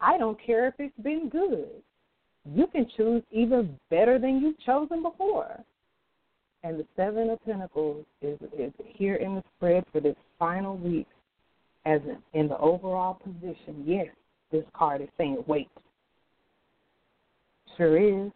I 0.00 0.18
don't 0.18 0.38
care 0.44 0.66
if 0.68 0.74
it's 0.78 0.98
been 1.02 1.28
good. 1.28 1.68
You 2.50 2.66
can 2.66 2.86
choose 2.96 3.22
even 3.30 3.78
better 3.90 4.18
than 4.18 4.40
you've 4.40 4.60
chosen 4.60 5.02
before. 5.02 5.62
And 6.62 6.78
the 6.78 6.86
Seven 6.96 7.30
of 7.30 7.44
Pentacles 7.44 8.04
is, 8.22 8.38
is 8.58 8.72
here 8.86 9.16
in 9.16 9.34
the 9.34 9.42
spread 9.56 9.84
for 9.92 10.00
this 10.00 10.16
final 10.38 10.76
week 10.78 11.06
as 11.84 12.00
in, 12.32 12.48
the 12.48 12.58
overall 12.58 13.20
position. 13.22 13.84
Yes, 13.84 14.08
this 14.50 14.64
card 14.72 15.02
is 15.02 15.08
saying 15.18 15.44
wait. 15.46 15.68
Sure 17.76 17.96
is 17.96 18.32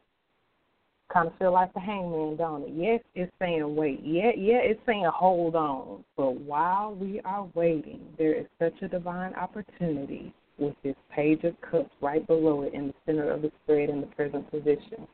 kind 1.12 1.28
of 1.28 1.38
feel 1.38 1.52
like 1.52 1.72
the 1.74 1.80
hangman, 1.80 2.36
don't 2.36 2.62
it? 2.62 2.72
Yes, 2.74 3.00
it's 3.14 3.32
saying 3.38 3.74
wait. 3.74 4.00
Yeah, 4.04 4.32
yeah, 4.36 4.58
it's 4.62 4.80
saying 4.86 5.08
hold 5.12 5.54
on. 5.54 6.04
But 6.16 6.40
while 6.40 6.94
we 6.94 7.20
are 7.24 7.48
waiting, 7.54 8.00
there 8.18 8.34
is 8.34 8.46
such 8.58 8.74
a 8.82 8.88
divine 8.88 9.34
opportunity 9.34 10.34
with 10.58 10.74
this 10.82 10.96
page 11.14 11.44
of 11.44 11.54
cups 11.60 11.90
right 12.00 12.26
below 12.26 12.62
it 12.62 12.74
in 12.74 12.88
the 12.88 12.94
center 13.06 13.30
of 13.30 13.42
the 13.42 13.50
spread 13.62 13.88
in 13.88 14.00
the 14.00 14.06
present 14.08 14.50
position. 14.50 15.06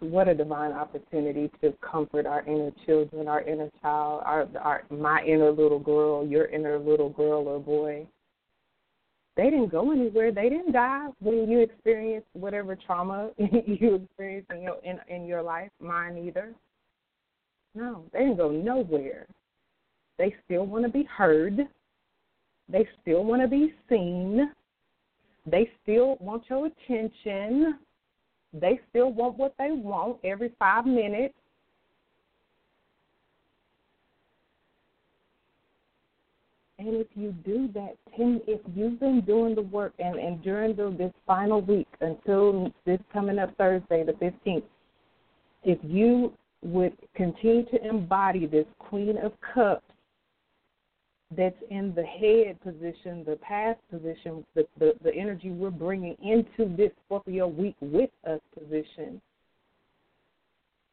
What 0.00 0.28
a 0.28 0.34
divine 0.34 0.72
opportunity 0.72 1.50
to 1.60 1.72
comfort 1.80 2.26
our 2.26 2.42
inner 2.44 2.70
children, 2.86 3.28
our 3.28 3.42
inner 3.42 3.70
child, 3.82 4.22
our, 4.24 4.46
our 4.60 4.82
my 4.90 5.22
inner 5.24 5.50
little 5.50 5.80
girl, 5.80 6.26
your 6.26 6.46
inner 6.46 6.78
little 6.78 7.10
girl 7.10 7.48
or 7.48 7.58
boy 7.58 8.06
they 9.38 9.44
didn't 9.44 9.70
go 9.70 9.92
anywhere. 9.92 10.32
They 10.32 10.48
didn't 10.48 10.72
die 10.72 11.06
when 11.20 11.48
you 11.48 11.60
experienced 11.60 12.26
whatever 12.32 12.74
trauma 12.74 13.30
you 13.38 13.94
experienced 13.94 14.50
in 14.50 14.62
your 14.62 14.78
in, 14.82 14.98
in 15.06 15.26
your 15.26 15.42
life. 15.42 15.70
Mine 15.80 16.18
either. 16.18 16.52
No, 17.72 18.04
they 18.12 18.18
didn't 18.18 18.36
go 18.36 18.50
nowhere. 18.50 19.28
They 20.18 20.34
still 20.44 20.66
want 20.66 20.84
to 20.84 20.90
be 20.90 21.04
heard. 21.04 21.68
They 22.68 22.86
still 23.00 23.24
want 23.24 23.40
to 23.40 23.46
be 23.46 23.72
seen. 23.88 24.50
They 25.46 25.70
still 25.84 26.16
want 26.20 26.42
your 26.50 26.66
attention. 26.66 27.78
They 28.52 28.80
still 28.90 29.12
want 29.12 29.38
what 29.38 29.54
they 29.56 29.70
want 29.70 30.18
every 30.24 30.52
five 30.58 30.84
minutes. 30.84 31.34
And 36.88 36.96
if 36.96 37.08
you 37.14 37.32
do 37.44 37.68
that, 37.74 37.96
Tim, 38.16 38.40
if 38.46 38.62
you've 38.74 38.98
been 38.98 39.20
doing 39.20 39.54
the 39.54 39.60
work 39.60 39.92
and, 39.98 40.18
and 40.18 40.42
during 40.42 40.74
the, 40.74 40.88
this 40.96 41.12
final 41.26 41.60
week 41.60 41.86
until 42.00 42.72
this 42.86 42.98
coming 43.12 43.38
up 43.38 43.54
Thursday, 43.58 44.04
the 44.04 44.12
15th, 44.12 44.62
if 45.64 45.78
you 45.82 46.32
would 46.62 46.96
continue 47.14 47.66
to 47.66 47.86
embody 47.86 48.46
this 48.46 48.64
Queen 48.78 49.18
of 49.18 49.32
Cups 49.52 49.84
that's 51.36 51.62
in 51.70 51.92
the 51.94 52.04
head 52.04 52.58
position, 52.62 53.22
the 53.26 53.38
past 53.42 53.80
position, 53.90 54.42
the, 54.54 54.66
the, 54.78 54.94
the 55.04 55.14
energy 55.14 55.50
we're 55.50 55.68
bringing 55.68 56.16
into 56.22 56.74
this 56.74 56.90
Scorpio 57.04 57.48
week 57.48 57.76
with 57.82 58.08
us 58.26 58.40
position, 58.58 59.20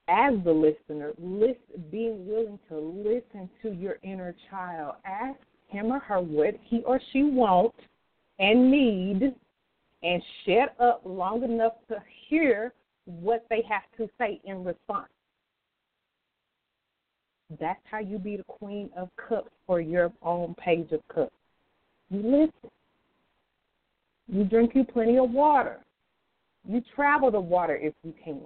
as 0.10 0.34
the 0.44 0.52
listener, 0.52 1.14
listen, 1.18 1.56
being 1.90 2.28
willing 2.28 2.60
to 2.68 2.78
listen 2.78 3.50
to 3.62 3.72
your 3.72 3.98
inner 4.04 4.36
child, 4.52 4.96
ask 5.06 5.40
him 5.68 5.92
or 5.92 6.00
her 6.00 6.20
what 6.20 6.56
he 6.64 6.82
or 6.84 7.00
she 7.12 7.24
want 7.24 7.74
and 8.40 8.72
need 8.72 9.34
and 10.04 10.22
shut 10.46 10.76
up 10.80 11.02
long 11.06 11.44
enough 11.44 11.74
to 11.90 11.96
hear 12.28 12.74
what 13.06 13.46
they 13.50 13.64
have 13.68 13.84
to 13.98 14.10
say 14.18 14.40
in 14.44 14.64
response. 14.64 15.10
That's 17.60 17.80
how 17.90 18.00
you 18.00 18.18
be 18.18 18.38
the 18.38 18.44
queen 18.44 18.90
of 18.98 19.10
cups 19.16 19.52
for 19.68 19.80
your 19.80 20.12
own 20.22 20.56
page 20.56 20.92
of 20.92 21.02
cups. 21.14 21.36
You 22.10 22.20
listen. 22.20 22.72
You 24.28 24.44
drink 24.44 24.72
you 24.74 24.84
plenty 24.84 25.18
of 25.18 25.30
water. 25.30 25.80
You 26.68 26.82
travel 26.96 27.30
the 27.30 27.40
water 27.40 27.76
if 27.76 27.94
you 28.04 28.14
can. 28.24 28.42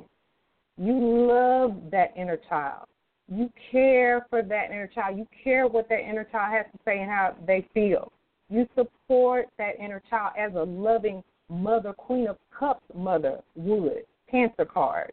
You 0.78 1.28
love 1.28 1.92
that 1.92 2.14
inner 2.18 2.38
child 2.50 2.86
you 3.32 3.52
care 3.72 4.26
for 4.30 4.42
that 4.42 4.72
inner 4.72 4.88
child. 4.88 5.18
You 5.18 5.28
care 5.44 5.68
what 5.68 5.88
that 5.90 6.00
inner 6.00 6.24
child 6.24 6.54
has 6.54 6.66
to 6.72 6.80
say 6.84 7.00
and 7.00 7.10
how 7.10 7.36
they 7.46 7.68
feel. 7.74 8.12
You 8.50 8.68
support 8.76 9.48
that 9.58 9.80
inner 9.80 10.02
child 10.10 10.34
as 10.38 10.54
a 10.56 10.64
loving 10.64 11.24
mother, 11.50 11.94
Queen 11.94 12.28
of 12.28 12.38
Cups 12.58 12.84
mother 12.96 13.40
would. 13.56 14.06
Cancer 14.30 14.66
card. 14.66 15.12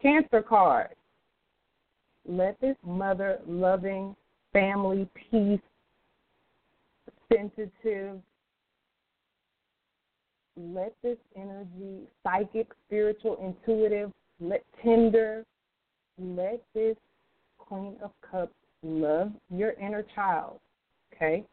Cancer 0.00 0.42
card. 0.42 0.88
Let 2.26 2.60
this 2.60 2.76
mother, 2.84 3.40
loving, 3.46 4.14
family, 4.52 5.08
peace, 5.30 5.60
sensitive, 7.32 8.20
let 10.56 10.94
this 11.02 11.16
energy, 11.34 12.06
psychic, 12.22 12.68
spiritual, 12.86 13.38
intuitive, 13.42 14.12
let 14.40 14.62
tender, 14.84 15.44
let 16.18 16.62
this 16.74 16.96
Queen 17.72 17.96
of 18.02 18.10
Cups 18.30 18.52
love 18.82 19.32
your 19.50 19.72
inner 19.72 20.04
child, 20.14 20.60
okay? 21.14 21.44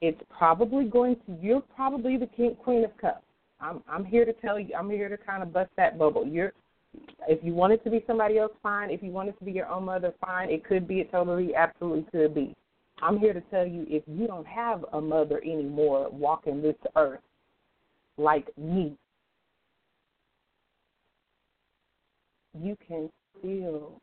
it's 0.00 0.20
probably 0.36 0.84
going 0.84 1.16
to 1.26 1.36
you're 1.40 1.62
probably 1.74 2.16
the 2.16 2.26
king, 2.26 2.54
queen 2.62 2.84
of 2.84 2.96
cups. 2.98 3.22
I'm 3.60 3.82
I'm 3.88 4.04
here 4.04 4.24
to 4.24 4.32
tell 4.34 4.60
you. 4.60 4.74
I'm 4.78 4.90
here 4.90 5.08
to 5.08 5.16
kind 5.16 5.42
of 5.42 5.52
bust 5.52 5.70
that 5.76 5.98
bubble. 5.98 6.26
You're 6.26 6.52
if 7.28 7.42
you 7.42 7.54
want 7.54 7.72
it 7.72 7.82
to 7.84 7.90
be 7.90 8.04
somebody 8.06 8.38
else, 8.38 8.52
fine. 8.62 8.90
If 8.90 9.02
you 9.02 9.10
want 9.10 9.28
it 9.28 9.38
to 9.38 9.44
be 9.44 9.52
your 9.52 9.68
own 9.68 9.84
mother, 9.84 10.12
fine. 10.20 10.50
It 10.50 10.64
could 10.64 10.86
be. 10.86 11.00
It 11.00 11.10
totally, 11.10 11.54
absolutely 11.54 12.06
could 12.10 12.34
be. 12.34 12.54
I'm 13.02 13.18
here 13.18 13.32
to 13.32 13.40
tell 13.42 13.66
you 13.66 13.86
if 13.88 14.02
you 14.06 14.26
don't 14.26 14.46
have 14.46 14.84
a 14.92 15.00
mother 15.00 15.40
anymore 15.42 16.08
walking 16.10 16.62
this 16.62 16.76
earth 16.96 17.20
like 18.18 18.46
me, 18.58 18.96
you 22.58 22.76
can 22.86 23.10
still 23.38 24.00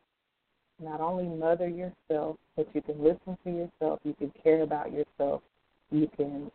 not 0.80 1.00
only 1.00 1.24
mother 1.24 1.68
yourself, 1.68 2.36
but 2.56 2.68
you 2.74 2.82
can 2.82 3.02
listen 3.02 3.38
to 3.44 3.50
yourself, 3.50 4.00
you 4.04 4.14
can 4.14 4.32
care 4.42 4.62
about 4.62 4.92
yourself, 4.92 5.42
you 5.90 6.08
can 6.16 6.50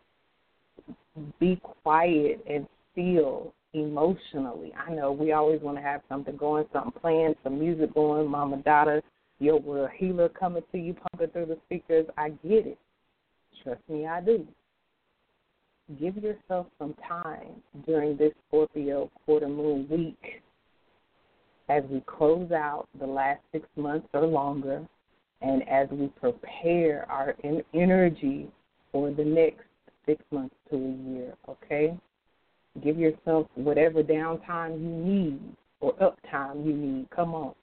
be 1.39 1.59
quiet 1.83 2.43
and 2.49 2.67
still 2.91 3.53
emotionally. 3.73 4.73
I 4.73 4.91
know 4.91 5.11
we 5.11 5.31
always 5.31 5.61
want 5.61 5.77
to 5.77 5.83
have 5.83 6.01
something 6.09 6.35
going, 6.35 6.65
something 6.73 6.99
playing, 6.99 7.35
some 7.43 7.59
music 7.59 7.93
going, 7.93 8.27
Mama 8.27 8.57
Dada, 8.57 9.01
your 9.39 9.59
world 9.59 9.89
healer 9.95 10.29
coming 10.29 10.63
to 10.71 10.77
you, 10.77 10.95
pumping 11.11 11.29
through 11.29 11.45
the 11.47 11.57
speakers. 11.65 12.05
I 12.17 12.29
get 12.29 12.67
it. 12.67 12.77
Trust 13.63 13.81
me, 13.87 14.05
I 14.05 14.21
do. 14.21 14.45
Give 15.99 16.15
yourself 16.17 16.67
some 16.77 16.93
time 17.07 17.61
during 17.85 18.15
this 18.15 18.31
Scorpio 18.47 19.09
quarter 19.25 19.47
moon 19.47 19.87
week 19.89 20.41
as 21.69 21.83
we 21.89 22.01
close 22.07 22.51
out 22.51 22.87
the 22.99 23.05
last 23.05 23.39
six 23.51 23.67
months 23.75 24.07
or 24.13 24.25
longer 24.25 24.85
and 25.41 25.67
as 25.69 25.87
we 25.91 26.07
prepare 26.19 27.05
our 27.09 27.35
energy 27.73 28.47
for 28.91 29.11
the 29.11 29.23
next 29.23 29.63
six 30.05 30.21
months 30.31 30.55
to 30.69 30.75
a 30.75 31.09
year, 31.11 31.33
okay? 31.47 31.95
Give 32.83 32.97
yourself 32.97 33.47
whatever 33.55 34.03
downtime 34.03 34.81
you 34.81 34.89
need 34.89 35.39
or 35.79 35.93
uptime 35.95 36.65
you 36.65 36.73
need. 36.73 37.09
Come 37.11 37.33
on. 37.33 37.53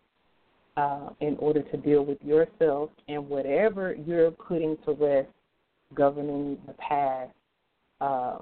Uh, 0.76 1.08
in 1.20 1.36
order 1.38 1.62
to 1.62 1.76
deal 1.78 2.04
with 2.04 2.18
yourself 2.22 2.90
and 3.08 3.26
whatever 3.28 3.94
you're 4.06 4.30
putting 4.30 4.76
to 4.84 4.92
rest 4.92 5.28
governing 5.94 6.58
the 6.66 6.75
past, 6.75 7.32
uh, 8.02 8.38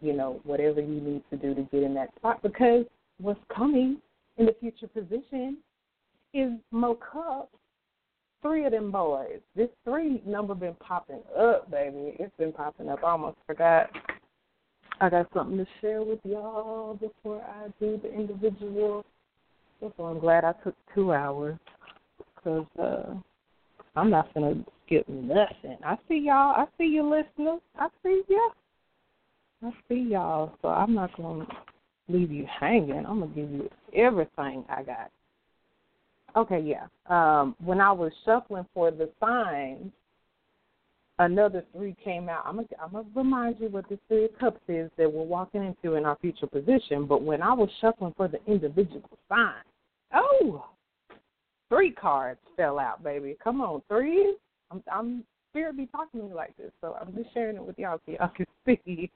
you 0.00 0.14
know, 0.14 0.40
whatever 0.44 0.80
you 0.80 1.00
need 1.00 1.22
to 1.30 1.36
do 1.36 1.54
to 1.54 1.62
get 1.70 1.82
in 1.82 1.92
that 1.94 2.14
spot 2.16 2.42
because 2.42 2.86
what's 3.18 3.40
coming 3.54 3.98
in 4.36 4.46
the 4.46 4.54
future 4.60 4.88
position 4.88 5.58
is 6.34 6.52
Mo 6.70 6.94
Cup. 6.94 7.50
Three 8.42 8.64
of 8.64 8.72
them 8.72 8.92
boys. 8.92 9.40
This 9.56 9.68
three 9.84 10.22
number 10.26 10.54
been 10.54 10.74
popping 10.74 11.22
up, 11.36 11.70
baby. 11.70 12.14
It's 12.18 12.36
been 12.38 12.52
popping 12.52 12.88
up. 12.88 13.00
I 13.02 13.10
almost 13.10 13.38
forgot. 13.46 13.90
I 15.00 15.10
got 15.10 15.26
something 15.34 15.58
to 15.58 15.66
share 15.80 16.02
with 16.02 16.20
y'all 16.24 16.94
before 16.94 17.42
I 17.42 17.68
do 17.80 17.98
the 18.02 18.12
individual. 18.12 19.04
So 19.80 20.04
I'm 20.04 20.20
glad 20.20 20.44
I 20.44 20.52
took 20.64 20.74
two 20.94 21.12
hours 21.12 21.58
because 22.36 22.66
uh, 22.78 23.14
I'm 23.94 24.10
not 24.10 24.32
gonna 24.32 24.64
skip 24.84 25.08
nothing. 25.08 25.78
I 25.84 25.96
see 26.08 26.22
y'all. 26.26 26.54
I 26.56 26.66
see 26.78 26.84
you 26.84 27.02
listeners. 27.02 27.60
I 27.78 27.88
see 28.02 28.22
ya. 28.28 28.38
I 29.64 29.70
see 29.88 30.08
y'all. 30.10 30.52
So 30.62 30.68
I'm 30.68 30.94
not 30.94 31.14
gonna 31.16 31.46
leave 32.08 32.30
you 32.30 32.46
hanging. 32.60 33.04
I'm 33.06 33.20
gonna 33.20 33.26
give 33.28 33.50
you 33.50 33.70
everything 33.94 34.64
I 34.68 34.82
got. 34.82 35.10
Okay, 36.36 36.60
yeah. 36.60 36.86
Um, 37.06 37.56
when 37.64 37.80
I 37.80 37.92
was 37.92 38.12
shuffling 38.24 38.66
for 38.74 38.90
the 38.90 39.10
signs, 39.18 39.90
another 41.18 41.64
three 41.72 41.96
came 42.04 42.28
out. 42.28 42.44
I'm 42.44 42.56
gonna, 42.56 42.68
I'm 42.82 42.92
gonna 42.92 43.06
remind 43.14 43.56
you 43.58 43.68
what 43.68 43.88
the 43.88 43.98
three 44.08 44.26
of 44.26 44.38
cups 44.38 44.60
is 44.68 44.90
that 44.98 45.10
we're 45.10 45.22
walking 45.22 45.64
into 45.64 45.96
in 45.96 46.04
our 46.04 46.16
future 46.20 46.46
position. 46.46 47.06
But 47.06 47.22
when 47.22 47.42
I 47.42 47.52
was 47.52 47.70
shuffling 47.80 48.14
for 48.16 48.28
the 48.28 48.38
individual 48.46 49.08
signs, 49.28 49.64
oh, 50.14 50.66
three 51.68 51.90
cards 51.90 52.40
fell 52.56 52.78
out, 52.78 53.02
baby. 53.02 53.36
Come 53.42 53.60
on, 53.60 53.82
three. 53.88 54.36
I'm, 54.70 54.82
I'm 54.92 55.24
spirit 55.50 55.76
be 55.76 55.86
talking 55.86 56.20
to 56.20 56.26
me 56.26 56.34
like 56.34 56.54
this, 56.58 56.70
so 56.82 56.96
I'm 57.00 57.14
just 57.14 57.32
sharing 57.32 57.56
it 57.56 57.64
with 57.64 57.78
y'all 57.78 57.98
so 58.04 58.12
y'all 58.12 58.30
can 58.36 58.46
see. 58.84 59.10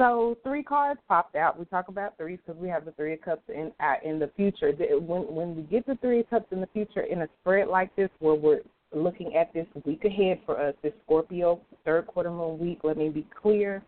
So 0.00 0.38
three 0.42 0.62
cards 0.62 0.98
popped 1.08 1.36
out. 1.36 1.58
We 1.58 1.66
talk 1.66 1.88
about 1.88 2.16
threes 2.16 2.38
because 2.46 2.58
we 2.58 2.70
have 2.70 2.86
the 2.86 2.92
three 2.92 3.12
of 3.12 3.20
cups 3.20 3.42
in 3.54 3.70
uh, 3.80 3.96
in 4.02 4.18
the 4.18 4.30
future. 4.34 4.72
When 4.72 5.22
when 5.24 5.54
we 5.54 5.62
get 5.64 5.86
the 5.86 5.96
three 5.96 6.20
of 6.20 6.30
cups 6.30 6.46
in 6.52 6.62
the 6.62 6.68
future 6.68 7.02
in 7.02 7.20
a 7.20 7.28
spread 7.42 7.68
like 7.68 7.94
this, 7.96 8.08
where 8.18 8.34
we're 8.34 8.60
looking 8.94 9.36
at 9.36 9.52
this 9.52 9.66
week 9.84 10.06
ahead 10.06 10.40
for 10.46 10.58
us, 10.58 10.74
this 10.82 10.94
Scorpio 11.04 11.60
third 11.84 12.06
quarter 12.06 12.30
moon 12.30 12.58
week. 12.58 12.78
Let 12.82 12.96
me 12.96 13.10
be 13.10 13.26
clear. 13.42 13.82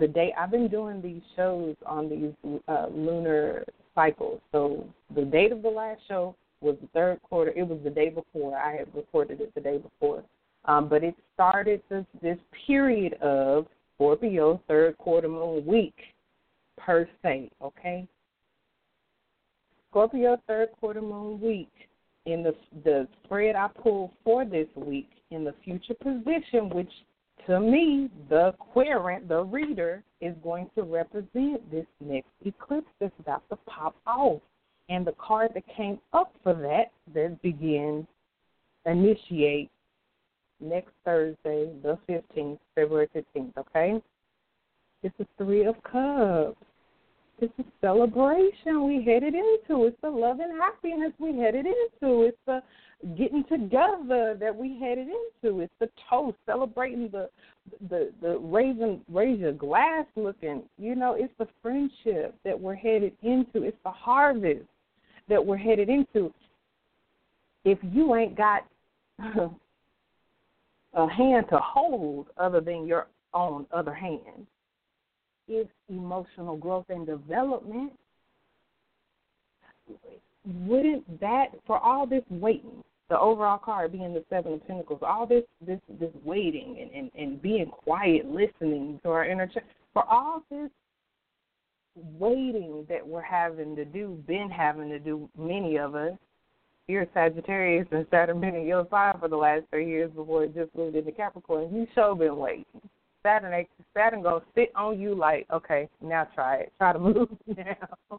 The 0.00 0.08
day 0.08 0.32
I've 0.38 0.50
been 0.50 0.68
doing 0.68 1.02
these 1.02 1.20
shows 1.36 1.76
on 1.84 2.08
these 2.08 2.60
uh, 2.66 2.86
lunar 2.90 3.66
cycles. 3.94 4.40
So 4.50 4.86
the 5.14 5.26
date 5.26 5.52
of 5.52 5.60
the 5.60 5.68
last 5.68 6.00
show 6.08 6.34
was 6.62 6.76
the 6.80 6.88
third 6.94 7.20
quarter. 7.22 7.52
It 7.54 7.68
was 7.68 7.80
the 7.84 7.90
day 7.90 8.08
before. 8.08 8.56
I 8.56 8.76
had 8.76 8.94
recorded 8.94 9.42
it 9.42 9.54
the 9.54 9.60
day 9.60 9.76
before. 9.76 10.22
Um, 10.64 10.88
but 10.88 11.04
it 11.04 11.14
started 11.34 11.82
this, 11.90 12.06
this 12.22 12.38
period 12.66 13.14
of 13.14 13.66
Scorpio 14.02 14.60
third 14.66 14.98
quarter 14.98 15.28
moon 15.28 15.64
week 15.64 15.94
per 16.76 17.08
se, 17.22 17.48
okay? 17.62 18.08
Scorpio 19.88 20.36
third 20.48 20.70
quarter 20.80 21.00
moon 21.00 21.40
week 21.40 21.70
in 22.26 22.42
the 22.42 22.52
the 22.82 23.06
spread 23.22 23.54
I 23.54 23.68
pulled 23.68 24.10
for 24.24 24.44
this 24.44 24.66
week 24.74 25.08
in 25.30 25.44
the 25.44 25.54
future 25.64 25.94
position, 25.94 26.68
which 26.70 26.90
to 27.46 27.60
me, 27.60 28.10
the 28.28 28.54
querent, 28.58 29.28
the 29.28 29.44
reader, 29.44 30.02
is 30.20 30.34
going 30.42 30.68
to 30.74 30.82
represent 30.82 31.70
this 31.70 31.86
next 32.00 32.30
eclipse 32.44 32.90
that's 32.98 33.14
about 33.20 33.48
to 33.50 33.56
pop 33.68 33.94
off. 34.04 34.42
And 34.88 35.06
the 35.06 35.14
card 35.16 35.52
that 35.54 35.76
came 35.76 36.00
up 36.12 36.34
for 36.42 36.54
that, 36.54 36.90
that 37.14 37.40
begins, 37.40 38.06
initiate 38.84 39.70
next 40.62 40.92
Thursday, 41.04 41.70
the 41.82 41.98
15th, 42.08 42.58
February 42.74 43.08
15th, 43.14 43.56
okay? 43.58 44.00
It's 45.02 45.14
the 45.18 45.26
Three 45.36 45.64
of 45.64 45.74
Cups. 45.82 46.56
It's 47.40 47.52
a 47.58 47.64
celebration 47.80 48.86
we 48.86 49.02
headed 49.04 49.34
into. 49.34 49.86
It's 49.86 49.96
the 50.00 50.10
love 50.10 50.38
and 50.38 50.60
happiness 50.60 51.12
we 51.18 51.36
headed 51.36 51.66
into. 51.66 52.22
It's 52.22 52.38
the 52.46 52.62
getting 53.16 53.42
together 53.44 54.36
that 54.38 54.54
we 54.54 54.78
headed 54.78 55.08
into. 55.08 55.60
It's 55.60 55.72
the 55.80 55.88
toast, 56.08 56.36
celebrating 56.46 57.08
the 57.10 57.28
the 57.88 58.12
the 58.20 58.38
raising 58.38 59.00
raise 59.10 59.40
your 59.40 59.52
glass 59.52 60.06
looking. 60.14 60.62
You 60.78 60.94
know, 60.94 61.16
it's 61.18 61.32
the 61.38 61.48
friendship 61.62 62.36
that 62.44 62.58
we're 62.58 62.76
headed 62.76 63.12
into. 63.22 63.64
It's 63.64 63.76
the 63.84 63.90
harvest 63.90 64.66
that 65.28 65.44
we're 65.44 65.56
headed 65.56 65.88
into. 65.88 66.32
If 67.64 67.78
you 67.82 68.14
ain't 68.14 68.36
got 68.36 68.66
a 70.94 71.08
hand 71.08 71.46
to 71.50 71.58
hold 71.58 72.28
other 72.36 72.60
than 72.60 72.86
your 72.86 73.06
own 73.34 73.66
other 73.72 73.94
hand 73.94 74.46
is 75.48 75.66
emotional 75.88 76.56
growth 76.56 76.86
and 76.88 77.06
development. 77.06 77.92
Wouldn't 80.44 81.20
that, 81.20 81.46
for 81.66 81.78
all 81.78 82.06
this 82.06 82.24
waiting, 82.30 82.82
the 83.08 83.18
overall 83.18 83.58
card 83.58 83.92
being 83.92 84.14
the 84.14 84.24
Seven 84.30 84.54
of 84.54 84.66
Pentacles, 84.66 85.00
all 85.02 85.26
this 85.26 85.44
this 85.64 85.80
this 86.00 86.10
waiting 86.24 86.78
and, 86.80 86.90
and, 86.90 87.10
and 87.14 87.42
being 87.42 87.66
quiet, 87.66 88.26
listening 88.26 88.98
to 89.02 89.10
our 89.10 89.24
inner 89.24 89.46
child, 89.46 89.66
for 89.92 90.04
all 90.04 90.42
this 90.50 90.70
waiting 92.18 92.86
that 92.88 93.06
we're 93.06 93.20
having 93.20 93.76
to 93.76 93.84
do, 93.84 94.22
been 94.26 94.48
having 94.48 94.88
to 94.88 94.98
do, 94.98 95.28
many 95.36 95.76
of 95.76 95.94
us, 95.94 96.12
you're 96.92 97.06
Sagittarius 97.14 97.88
and 97.90 98.06
Saturn 98.10 98.40
been 98.40 98.54
in 98.54 98.66
your 98.66 98.86
sign 98.90 99.18
for 99.18 99.28
the 99.28 99.36
last 99.36 99.64
three 99.70 99.88
years 99.88 100.10
before 100.10 100.44
it 100.44 100.54
just 100.54 100.74
moved 100.76 100.94
into 100.94 101.10
Capricorn. 101.10 101.74
You 101.74 101.86
sure 101.94 102.14
been 102.14 102.36
waiting. 102.36 102.66
Saturn 103.22 103.66
Saturn 103.96 104.22
gonna 104.22 104.44
sit 104.54 104.70
on 104.76 105.00
you 105.00 105.14
like, 105.14 105.46
okay, 105.50 105.88
now 106.02 106.28
try 106.34 106.56
it. 106.56 106.72
Try 106.76 106.92
to 106.92 106.98
move 106.98 107.28
now. 107.46 108.18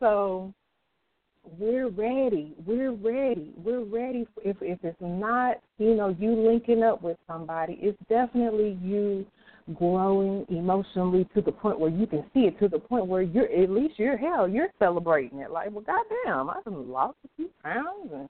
so 0.00 0.52
we're 1.58 1.88
ready. 1.88 2.54
We're 2.66 2.92
ready. 2.92 3.52
We're 3.62 3.84
ready. 3.84 4.26
If 4.44 4.56
if 4.60 4.78
it's 4.82 4.96
not, 5.00 5.60
you 5.78 5.94
know, 5.94 6.16
you 6.18 6.34
linking 6.34 6.82
up 6.82 7.02
with 7.02 7.18
somebody, 7.28 7.78
it's 7.80 7.98
definitely 8.08 8.78
you 8.82 9.24
growing 9.72 10.44
emotionally 10.50 11.26
to 11.34 11.40
the 11.40 11.52
point 11.52 11.80
where 11.80 11.90
you 11.90 12.06
can 12.06 12.24
see 12.34 12.40
it 12.40 12.58
to 12.58 12.68
the 12.68 12.78
point 12.78 13.06
where 13.06 13.22
you're 13.22 13.50
at 13.50 13.70
least 13.70 13.98
you're 13.98 14.16
hell 14.16 14.46
you're 14.46 14.68
celebrating 14.78 15.38
it. 15.38 15.50
Like 15.50 15.70
well 15.72 15.84
goddamn 15.84 16.50
I've 16.50 16.62
lost 16.66 17.16
a 17.24 17.28
few 17.36 17.48
pounds 17.62 18.10
and 18.12 18.28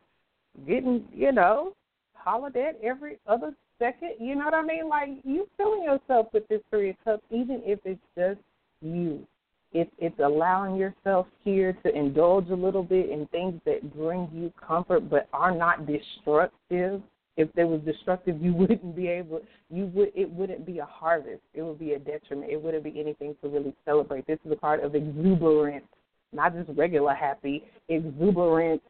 getting 0.66 1.04
you 1.12 1.32
know 1.32 1.74
holiday 2.14 2.72
every 2.82 3.18
other 3.26 3.52
second. 3.78 4.12
You 4.20 4.36
know 4.36 4.44
what 4.44 4.54
I 4.54 4.62
mean? 4.62 4.88
Like 4.88 5.08
you 5.24 5.48
filling 5.56 5.82
yourself 5.82 6.28
with 6.32 6.46
this 6.48 6.60
of 6.72 6.94
cups 7.04 7.24
even 7.30 7.62
if 7.64 7.80
it's 7.84 8.00
just 8.16 8.40
you. 8.80 9.26
It's 9.72 9.90
it's 9.98 10.18
allowing 10.20 10.76
yourself 10.76 11.26
here 11.42 11.76
to 11.84 11.92
indulge 11.92 12.48
a 12.50 12.54
little 12.54 12.84
bit 12.84 13.10
in 13.10 13.26
things 13.28 13.60
that 13.66 13.96
bring 13.96 14.28
you 14.32 14.52
comfort 14.64 15.10
but 15.10 15.28
are 15.32 15.52
not 15.52 15.84
destructive 15.84 17.02
If 17.36 17.52
they 17.54 17.64
was 17.64 17.80
destructive, 17.84 18.40
you 18.40 18.54
wouldn't 18.54 18.94
be 18.94 19.08
able. 19.08 19.40
You 19.70 19.86
would. 19.86 20.12
It 20.14 20.30
wouldn't 20.30 20.66
be 20.66 20.78
a 20.78 20.84
harvest. 20.84 21.42
It 21.52 21.62
would 21.62 21.78
be 21.78 21.92
a 21.92 21.98
detriment. 21.98 22.50
It 22.50 22.60
wouldn't 22.60 22.84
be 22.84 23.00
anything 23.00 23.34
to 23.42 23.48
really 23.48 23.74
celebrate. 23.84 24.26
This 24.26 24.38
is 24.44 24.52
a 24.52 24.56
card 24.56 24.80
of 24.80 24.94
exuberance, 24.94 25.86
not 26.32 26.54
just 26.54 26.70
regular 26.76 27.14
happy. 27.14 27.64
Exuberance. 27.88 28.82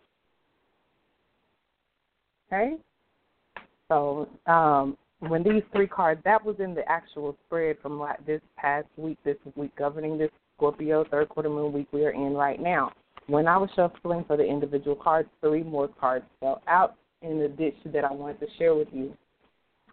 Okay. 2.53 2.77
So 3.89 4.29
um, 4.47 4.97
when 5.21 5.43
these 5.43 5.63
three 5.73 5.87
cards, 5.87 6.21
that 6.25 6.45
was 6.45 6.57
in 6.59 6.75
the 6.75 6.89
actual 6.89 7.37
spread 7.47 7.77
from 7.81 7.99
like 7.99 8.25
this 8.27 8.41
past 8.57 8.87
week, 8.97 9.19
this 9.25 9.37
week 9.57 9.75
governing 9.77 10.19
this 10.19 10.31
Scorpio 10.57 11.05
third 11.11 11.29
quarter 11.29 11.49
moon 11.49 11.73
week 11.73 11.89
we 11.93 12.05
are 12.05 12.13
in 12.13 12.35
right 12.35 12.61
now. 12.61 12.93
When 13.27 13.49
I 13.49 13.57
was 13.57 13.71
shuffling 13.75 14.25
for 14.27 14.37
the 14.37 14.45
individual 14.45 14.97
cards, 14.97 15.29
three 15.41 15.63
more 15.63 15.89
cards 15.89 16.25
fell 16.41 16.63
out 16.69 16.97
in 17.25 17.39
the 17.39 17.49
ditch 17.49 17.77
that 17.87 18.05
I 18.05 18.13
wanted 18.13 18.41
to 18.41 18.47
share 18.59 18.75
with 18.75 18.89
you. 18.93 19.17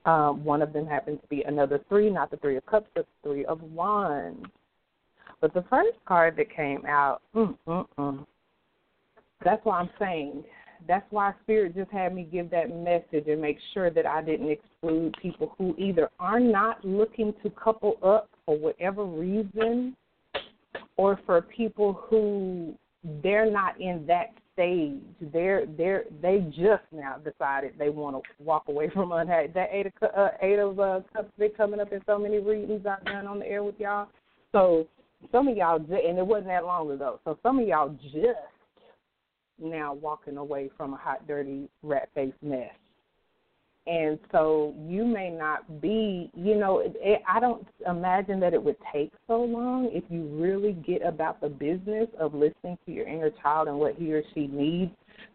Um, 0.05 0.43
one 0.43 0.61
of 0.61 0.73
them 0.73 0.85
happens 0.85 1.19
to 1.21 1.27
be 1.27 1.43
another 1.43 1.79
three, 1.87 2.09
not 2.09 2.31
the 2.31 2.37
three 2.37 2.57
of 2.57 2.65
cups, 2.65 2.87
but 2.95 3.05
the 3.23 3.29
three 3.29 3.45
of 3.45 3.61
wands. 3.61 4.45
But 5.39 5.53
the 5.53 5.63
first 5.69 5.97
card 6.05 6.35
that 6.37 6.55
came 6.55 6.85
out, 6.85 7.21
mm, 7.35 7.57
mm, 7.67 7.85
mm, 7.97 8.25
that's 9.43 9.63
why 9.63 9.79
I'm 9.79 9.89
saying 9.99 10.43
that's 10.87 11.05
why 11.11 11.33
Spirit 11.43 11.75
just 11.75 11.91
had 11.91 12.13
me 12.13 12.23
give 12.23 12.49
that 12.51 12.69
message 12.69 13.27
and 13.27 13.41
make 13.41 13.57
sure 13.73 13.89
that 13.91 14.05
I 14.05 14.21
didn't 14.21 14.49
exclude 14.49 15.15
people 15.21 15.53
who 15.57 15.75
either 15.77 16.09
are 16.19 16.39
not 16.39 16.83
looking 16.83 17.33
to 17.43 17.49
couple 17.51 17.97
up 18.03 18.29
for 18.45 18.57
whatever 18.57 19.05
reason, 19.05 19.95
or 20.97 21.19
for 21.25 21.41
people 21.41 21.93
who 21.93 22.73
they're 23.23 23.49
not 23.49 23.79
in 23.79 24.05
that 24.07 24.33
stage. 24.53 24.99
They're 25.33 25.65
they're 25.65 26.05
they 26.21 26.45
just 26.49 26.83
now 26.91 27.17
decided 27.17 27.73
they 27.77 27.89
want 27.89 28.15
to 28.15 28.43
walk 28.43 28.63
away 28.67 28.89
from 28.93 29.11
unhappy. 29.11 29.51
That 29.53 29.69
eight 29.71 29.87
of 29.87 29.93
uh, 30.15 30.29
eight 30.41 30.59
of 30.59 30.79
uh, 30.79 31.01
cups 31.13 31.31
been 31.37 31.51
coming 31.51 31.79
up 31.79 31.91
in 31.91 32.01
so 32.05 32.17
many 32.17 32.39
readings 32.39 32.85
I've 32.85 33.05
done 33.05 33.27
on 33.27 33.39
the 33.39 33.47
air 33.47 33.63
with 33.63 33.79
y'all. 33.79 34.07
So 34.51 34.87
some 35.31 35.47
of 35.47 35.55
y'all, 35.55 35.75
and 35.75 36.17
it 36.17 36.25
wasn't 36.25 36.47
that 36.47 36.65
long 36.65 36.91
ago. 36.91 37.19
So 37.23 37.37
some 37.43 37.59
of 37.59 37.67
y'all 37.67 37.95
just 38.01 38.39
now 39.59 39.93
walking 39.93 40.37
away 40.37 40.69
from 40.75 40.93
a 40.93 40.97
hot, 40.97 41.27
dirty, 41.27 41.69
rat 41.83 42.09
faced 42.15 42.41
mess. 42.41 42.71
And 43.87 44.19
so 44.31 44.75
you 44.87 45.05
may 45.05 45.29
not 45.29 45.81
be, 45.81 46.29
you 46.35 46.55
know, 46.55 46.79
it, 46.79 46.93
it, 46.99 47.21
I 47.27 47.39
don't 47.39 47.67
imagine 47.87 48.39
that 48.41 48.53
it 48.53 48.61
would 48.61 48.75
take 48.93 49.11
so 49.27 49.41
long 49.41 49.89
if 49.91 50.03
you 50.09 50.25
really 50.27 50.73
get 50.73 51.01
about 51.05 51.41
the 51.41 51.49
business 51.49 52.07
of 52.19 52.33
listening 52.33 52.77
to 52.85 52.91
your 52.91 53.07
inner 53.07 53.31
child 53.41 53.67
and 53.67 53.79
what 53.79 53.95
he 53.95 54.13
or 54.13 54.21
she 54.35 54.47
needs 54.47 54.91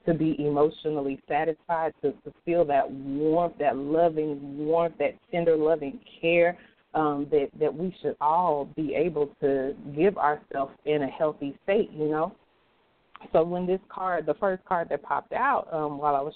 to 0.06 0.14
be 0.14 0.36
emotionally 0.38 1.20
satisfied, 1.28 1.92
to, 2.02 2.12
to 2.12 2.32
feel 2.44 2.64
that 2.64 2.88
warmth, 2.88 3.54
that 3.58 3.76
loving 3.76 4.58
warmth, 4.58 4.94
that 4.98 5.14
tender, 5.32 5.56
loving 5.56 5.98
care 6.20 6.56
um, 6.96 7.26
that 7.30 7.48
that 7.60 7.72
we 7.72 7.94
should 8.00 8.16
all 8.20 8.68
be 8.74 8.94
able 8.94 9.30
to 9.40 9.74
give 9.94 10.16
ourselves 10.16 10.72
in 10.86 11.02
a 11.02 11.08
healthy 11.08 11.56
state, 11.62 11.90
you 11.92 12.08
know. 12.08 12.34
So 13.32 13.42
when 13.44 13.66
this 13.66 13.80
card, 13.88 14.26
the 14.26 14.34
first 14.34 14.64
card 14.64 14.88
that 14.90 15.02
popped 15.02 15.32
out 15.32 15.68
um, 15.72 15.98
while 15.98 16.14
I 16.14 16.20
was 16.20 16.34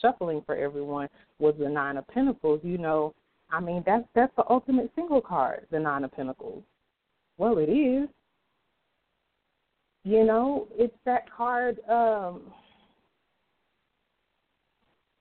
shuffling 0.00 0.42
for 0.46 0.56
everyone 0.56 1.08
was 1.38 1.54
the 1.58 1.68
Nine 1.68 1.96
of 1.96 2.06
Pentacles. 2.08 2.60
You 2.62 2.78
know, 2.78 3.14
I 3.50 3.60
mean 3.60 3.82
that's 3.86 4.04
that's 4.14 4.34
the 4.36 4.44
ultimate 4.48 4.90
single 4.94 5.20
card, 5.20 5.66
the 5.70 5.78
Nine 5.78 6.04
of 6.04 6.12
Pentacles. 6.12 6.62
Well, 7.36 7.58
it 7.58 7.70
is. 7.70 8.08
You 10.04 10.24
know, 10.24 10.68
it's 10.72 10.96
that 11.06 11.30
card. 11.34 11.78
Um, 11.88 12.42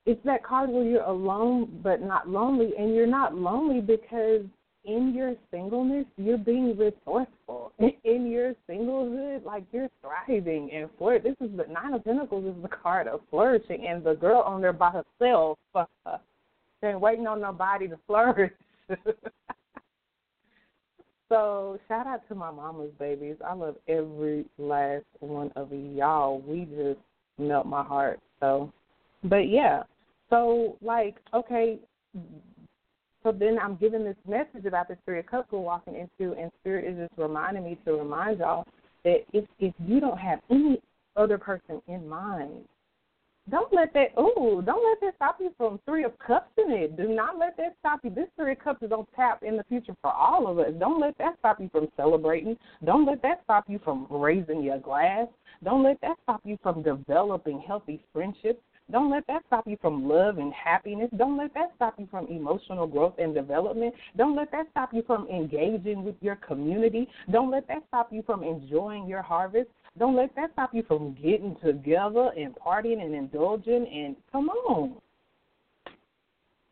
it's 0.05 0.23
that 0.25 0.43
card 0.43 0.69
where 0.69 0.83
you're 0.83 1.03
alone 1.03 1.79
but 1.81 2.01
not 2.01 2.27
lonely, 2.27 2.71
and 2.77 2.93
you're 2.93 3.07
not 3.07 3.35
lonely 3.35 3.79
because 3.79 4.41
in 4.86 5.13
your 5.15 5.36
singleness, 5.52 6.06
you're 6.17 6.38
being 6.38 6.78
resourceful. 6.78 7.72
In 8.04 8.30
your 8.30 8.54
singlehood, 8.69 9.46
like 9.46 9.63
you're 9.72 9.89
thriving 10.02 10.69
and 10.74 10.89
flirt. 10.98 11.24
This 11.24 11.36
is 11.41 11.50
the 11.56 11.65
Nine 11.72 11.93
of 11.93 12.04
Pentacles 12.04 12.46
is 12.46 12.62
the 12.62 12.67
card 12.67 13.08
of 13.08 13.22
flourishing, 13.30 13.88
and 13.88 14.04
the 14.04 14.13
girl 14.13 14.41
on 14.41 14.62
there 14.62 14.74
by 14.74 14.91
herself, 14.91 15.58
uh, 15.74 15.86
ain't 16.84 17.00
waiting 17.00 17.28
on 17.28 17.41
nobody 17.41 17.88
to 17.88 17.98
flourish. 18.06 18.52
so 21.30 21.80
shout 21.88 22.08
out 22.08 22.28
to 22.28 22.36
my 22.36 22.52
mama's 22.52 22.91
babies. 23.00 23.38
I 23.46 23.54
love 23.54 23.76
every 23.88 24.46
last 24.58 25.06
one 25.19 25.52
of 25.56 25.72
y'all. 25.72 26.41
We 26.46 26.65
just 26.65 27.00
melt 27.38 27.65
my 27.65 27.84
heart. 27.84 28.19
So, 28.39 28.72
but 29.24 29.50
yeah. 29.50 29.84
So 30.30 30.78
like, 30.82 31.15
okay, 31.34 31.80
so 33.23 33.31
then 33.31 33.57
I'm 33.57 33.75
giving 33.75 34.03
this 34.03 34.17
message 34.27 34.65
about 34.65 34.89
this 34.89 34.97
Three 35.05 35.19
of 35.19 35.25
Cups 35.25 35.47
we're 35.51 35.59
walking 35.59 35.95
into, 35.95 36.33
and 36.33 36.51
Spirit 36.62 36.86
is 36.86 37.07
just 37.07 37.17
reminding 37.17 37.63
me 37.63 37.77
to 37.86 37.93
remind 37.93 38.39
y'all 38.39 38.65
that 39.05 39.23
if 39.31 39.45
if 39.59 39.73
you 39.79 39.99
don't 39.99 40.17
have 40.17 40.39
any 40.49 40.81
other 41.15 41.38
person 41.38 41.81
in 41.88 42.07
mind, 42.07 42.65
don't 43.49 43.73
let 43.73 43.93
that 43.93 44.07
oh, 44.17 44.62
don't 44.65 44.83
let 44.89 44.99
that 45.01 45.15
stop 45.15 45.38
you 45.39 45.53
from 45.57 45.79
Three 45.86 46.03
of 46.03 46.17
Cups 46.19 46.51
in 46.57 46.71
it. 46.71 46.97
Do 46.97 47.07
not 47.07 47.38
let 47.38 47.55
that 47.57 47.75
stop 47.79 48.01
you. 48.03 48.09
This 48.09 48.27
Three 48.36 48.53
of 48.53 48.59
Cups 48.59 48.83
is 48.83 48.91
on 48.91 49.05
tap 49.15 49.41
in 49.41 49.55
the 49.55 49.63
future 49.65 49.95
for 50.01 50.12
all 50.12 50.47
of 50.47 50.59
us. 50.59 50.73
Don't 50.79 50.99
let 50.99 51.17
that 51.17 51.38
stop 51.39 51.59
you 51.62 51.69
from 51.69 51.88
celebrating. 51.95 52.57
Don't 52.86 53.05
let 53.05 53.21
that 53.21 53.41
stop 53.45 53.65
you 53.69 53.79
from 53.83 54.07
raising 54.09 54.63
your 54.63 54.79
glass. 54.79 55.27
Don't 55.63 55.83
let 55.83 55.99
that 56.01 56.17
stop 56.23 56.41
you 56.43 56.57
from 56.62 56.83
developing 56.83 57.62
healthy 57.65 58.03
friendships. 58.12 58.59
Don't 58.91 59.10
let 59.10 59.26
that 59.28 59.43
stop 59.48 59.65
you 59.65 59.78
from 59.82 60.08
love 60.08 60.38
and 60.38 60.54
happiness. 60.54 61.10
Don't 61.17 61.38
let 61.38 61.54
that 61.54 61.72
stop 61.76 61.96
you 61.98 62.08
from 62.12 62.28
emotional 62.28 62.86
growth 62.86 63.15
and 63.17 63.34
development. 63.34 63.93
Don't 64.17 64.36
let 64.36 64.52
that 64.52 64.67
stop 64.72 64.93
you 64.93 65.04
from 65.08 65.28
engaging 65.30 66.04
with 66.04 66.15
your 66.22 66.36
community. 66.36 67.08
Don't 67.32 67.50
let 67.50 67.67
that 67.69 67.84
stop 67.88 68.12
you 68.12 68.24
from 68.24 68.43
enjoying 68.43 69.08
your 69.08 69.22
harvest. 69.22 69.69
Don't 69.98 70.15
let 70.15 70.36
that 70.36 70.52
stop 70.54 70.74
you 70.74 70.84
from 70.84 71.13
getting 71.15 71.56
together 71.63 72.32
and 72.38 72.54
partying 72.56 73.02
and 73.02 73.15
indulging. 73.15 73.88
And 73.88 74.15
come 74.32 74.50
on. 74.50 74.96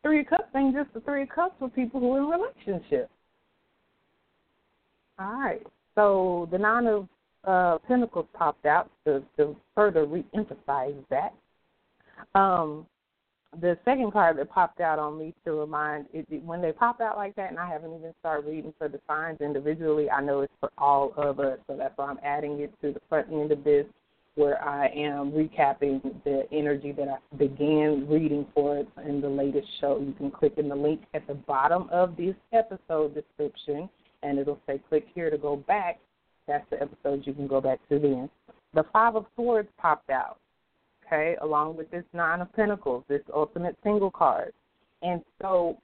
Three 0.03 0.21
of 0.21 0.27
cups 0.27 0.49
ain't 0.55 0.75
just 0.75 0.93
the 0.93 0.99
three 1.01 1.23
of 1.23 1.29
cups 1.29 1.55
for 1.59 1.69
people 1.69 1.99
who 1.99 2.13
are 2.13 2.19
in 2.19 2.41
relationships. 2.67 3.11
All 5.17 5.33
right. 5.39 5.61
So 5.95 6.49
the 6.51 6.57
nine 6.57 6.87
of 6.87 7.07
uh, 7.43 7.77
pentacles 7.87 8.27
popped 8.33 8.65
out 8.65 8.89
to, 9.05 9.23
to 9.37 9.55
further 9.75 10.05
re-emphasize 10.05 10.95
that. 11.09 11.33
Um, 12.35 12.85
the 13.59 13.77
second 13.83 14.13
card 14.13 14.37
that 14.37 14.49
popped 14.49 14.79
out 14.79 14.97
on 14.97 15.17
me 15.17 15.33
to 15.43 15.51
remind 15.53 16.05
it, 16.13 16.25
when 16.43 16.61
they 16.61 16.71
pop 16.71 17.01
out 17.01 17.17
like 17.17 17.35
that, 17.35 17.49
and 17.49 17.59
I 17.59 17.69
haven't 17.69 17.93
even 17.93 18.13
started 18.21 18.47
reading 18.49 18.73
for 18.77 18.87
the 18.87 18.99
signs 19.07 19.41
individually, 19.41 20.09
I 20.09 20.21
know 20.21 20.41
it's 20.41 20.53
for 20.59 20.71
all 20.77 21.13
of 21.17 21.39
us, 21.41 21.59
so 21.67 21.75
that's 21.75 21.97
why 21.97 22.05
I'm 22.05 22.19
adding 22.23 22.59
it 22.61 22.73
to 22.81 22.93
the 22.93 23.01
front 23.09 23.27
end 23.29 23.51
of 23.51 23.63
this, 23.65 23.85
where 24.35 24.63
I 24.63 24.87
am 24.87 25.33
recapping 25.33 26.23
the 26.23 26.43
energy 26.53 26.93
that 26.93 27.09
I 27.09 27.35
began 27.35 28.07
reading 28.07 28.45
for 28.53 28.77
it 28.77 28.87
in 29.05 29.19
the 29.19 29.27
latest 29.27 29.67
show. 29.81 29.99
You 29.99 30.13
can 30.13 30.31
click 30.31 30.53
in 30.55 30.69
the 30.69 30.75
link 30.75 31.01
at 31.13 31.27
the 31.27 31.33
bottom 31.33 31.89
of 31.91 32.15
this 32.15 32.35
episode 32.53 33.13
description, 33.13 33.89
and 34.23 34.39
it'll 34.39 34.61
say 34.65 34.79
click 34.87 35.07
here 35.13 35.29
to 35.29 35.37
go 35.37 35.57
back. 35.57 35.99
That's 36.47 36.65
the 36.69 36.81
episode 36.81 37.27
you 37.27 37.33
can 37.33 37.47
go 37.47 37.59
back 37.59 37.79
to 37.89 37.99
then. 37.99 38.29
The 38.73 38.85
Five 38.93 39.17
of 39.17 39.25
Swords 39.35 39.67
popped 39.77 40.09
out 40.09 40.37
okay, 41.11 41.35
along 41.41 41.77
with 41.77 41.89
this 41.91 42.03
Nine 42.13 42.41
of 42.41 42.53
Pentacles, 42.53 43.03
this 43.07 43.21
ultimate 43.33 43.77
single 43.83 44.11
card. 44.11 44.53
And 45.01 45.21
so 45.41 45.77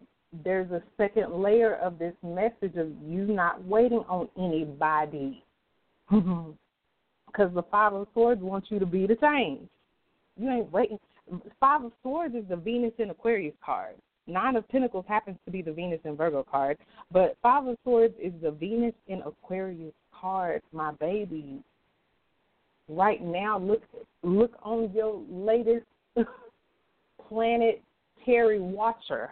there's 0.44 0.72
a 0.72 0.82
second 0.98 1.34
layer 1.42 1.76
of 1.76 2.00
this 2.00 2.14
message 2.24 2.76
of 2.78 2.90
you 3.06 3.26
not 3.26 3.64
waiting 3.66 4.04
on 4.10 4.30
anybody. 4.38 5.44
Because 7.28 7.54
the 7.54 7.64
Five 7.64 7.94
of 7.94 8.08
Swords 8.14 8.42
wants 8.42 8.68
you 8.72 8.80
to 8.80 8.86
be 8.86 9.06
the 9.06 9.16
change. 9.16 9.68
You 10.38 10.50
ain't 10.50 10.72
waiting. 10.72 10.98
Five 11.60 11.84
of 11.84 11.92
Swords 12.02 12.34
is 12.34 12.46
the 12.50 12.56
Venus 12.56 12.94
in 13.00 13.10
Aquarius 13.10 13.54
card. 13.64 13.96
Nine 14.28 14.56
of 14.56 14.68
Pentacles 14.70 15.04
happens 15.10 15.38
to 15.44 15.52
be 15.52 15.62
the 15.62 15.74
Venus 15.74 16.00
in 16.06 16.16
Virgo 16.16 16.46
card, 16.50 16.78
but 17.12 17.36
Five 17.44 17.68
of 17.68 17.78
Swords 17.84 18.14
is 18.20 18.32
the 18.42 18.52
Venus 18.52 18.94
in 19.08 19.22
Aquarius 19.24 19.94
card, 20.20 20.62
my 20.72 20.94
baby 20.94 21.62
right 22.90 23.22
now 23.22 23.60
look 23.60 23.84
look 24.24 24.52
on 24.64 24.92
your 24.94 25.22
latest 25.30 25.86
planetary 27.28 28.60
watcher 28.60 29.32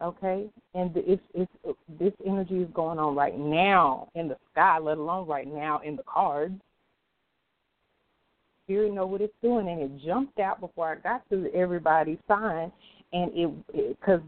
okay? 0.00 0.46
And 0.74 0.92
it's 0.96 1.22
it's 1.34 1.52
this 1.98 2.12
energy 2.26 2.56
is 2.56 2.68
going 2.74 2.98
on 2.98 3.14
right 3.14 3.38
now 3.38 4.08
in 4.14 4.28
the 4.28 4.36
sky 4.52 4.78
let 4.78 4.98
alone 4.98 5.26
right 5.26 5.46
now 5.46 5.80
in 5.84 5.96
the 5.96 6.02
cards. 6.02 6.54
You 8.66 8.92
know 8.94 9.06
what 9.06 9.22
it's 9.22 9.32
doing 9.42 9.68
and 9.68 9.80
it 9.80 10.04
jumped 10.04 10.38
out 10.38 10.60
before 10.60 10.92
i 10.92 10.96
got 10.96 11.22
to 11.30 11.50
everybody's 11.54 12.18
sign 12.28 12.70
and 13.14 13.30
it 13.34 13.98
because 13.98 14.20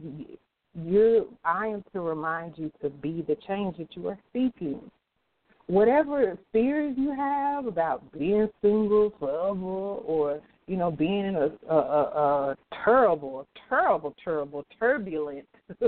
you're 0.83 1.27
i 1.45 1.67
am 1.67 1.85
to 1.93 2.01
remind 2.01 2.57
you 2.57 2.73
to 2.81 2.89
be 2.89 3.23
the 3.29 3.37
change 3.47 3.77
that 3.77 3.95
you 3.95 4.09
are 4.09 4.19
seeking 4.33 4.81
whatever 5.71 6.37
fears 6.53 6.97
you 6.99 7.15
have 7.15 7.67
about 7.67 8.03
being 8.13 8.49
single 8.61 9.13
forever 9.21 9.55
or 9.55 10.41
you 10.67 10.77
know 10.77 10.91
being 10.91 11.27
in 11.27 11.37
a 11.37 11.51
a, 11.73 11.77
a, 11.77 12.03
a 12.51 12.57
terrible 12.85 13.47
terrible 13.69 14.13
terrible 14.25 14.67
turbulent 14.81 15.47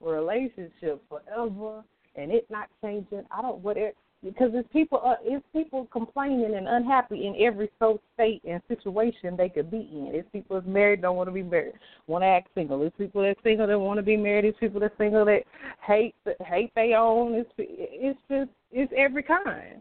relationship 0.00 1.00
forever 1.08 1.84
and 2.16 2.32
it 2.32 2.44
not 2.50 2.68
changing 2.82 3.22
i 3.30 3.40
don't 3.40 3.62
whatever 3.62 3.94
because 4.24 4.50
it's 4.54 4.68
people 4.72 5.00
uh, 5.04 5.16
it's 5.22 5.44
people 5.52 5.86
complaining 5.92 6.54
and 6.56 6.66
unhappy 6.66 7.26
in 7.26 7.36
every 7.38 7.70
so 7.78 8.00
state 8.14 8.42
and 8.48 8.60
situation 8.68 9.36
they 9.36 9.48
could 9.48 9.70
be 9.70 9.88
in. 9.92 10.10
It's 10.12 10.28
people 10.32 10.56
that's 10.56 10.66
married 10.66 11.02
don't 11.02 11.16
want 11.16 11.28
to 11.28 11.32
be 11.32 11.42
married, 11.42 11.74
want 12.06 12.22
to 12.22 12.26
act 12.26 12.48
single. 12.54 12.82
It's 12.82 12.96
people 12.96 13.22
that's 13.22 13.38
single 13.44 13.66
that 13.66 13.78
want 13.78 13.98
to 13.98 14.02
be 14.02 14.16
married. 14.16 14.46
It's 14.46 14.58
people 14.58 14.80
that's 14.80 14.96
single 14.96 15.24
that 15.26 15.42
hate 15.86 16.14
hate 16.46 16.72
they 16.74 16.94
own. 16.94 17.34
It's 17.34 17.50
it's 17.58 18.18
just 18.30 18.50
it's 18.72 18.92
every 18.96 19.22
kind. 19.22 19.80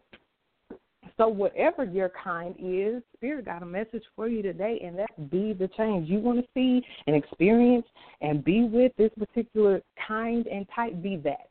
So 1.17 1.27
whatever 1.27 1.83
your 1.83 2.11
kind 2.21 2.55
is, 2.59 3.03
Spirit 3.15 3.45
got 3.45 3.61
a 3.61 3.65
message 3.65 4.03
for 4.15 4.27
you 4.27 4.41
today, 4.41 4.81
and 4.83 4.97
that's 4.97 5.13
be 5.29 5.53
the 5.53 5.69
change 5.77 6.09
you 6.09 6.19
want 6.19 6.39
to 6.39 6.47
see 6.55 6.83
and 7.05 7.15
experience 7.15 7.85
and 8.21 8.43
be 8.43 8.63
with 8.63 8.91
this 8.97 9.11
particular 9.17 9.81
kind 10.07 10.47
and 10.47 10.65
type. 10.75 11.01
Be 11.01 11.17
that 11.17 11.49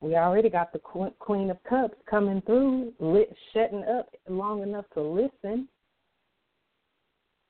we 0.00 0.14
already 0.14 0.50
got 0.50 0.72
the 0.72 0.78
Queen 0.78 1.50
of 1.50 1.62
Cups 1.64 1.96
coming 2.08 2.42
through, 2.42 2.92
lit, 2.98 3.34
shutting 3.52 3.84
up 3.84 4.08
long 4.28 4.62
enough 4.62 4.84
to 4.94 5.00
listen. 5.00 5.68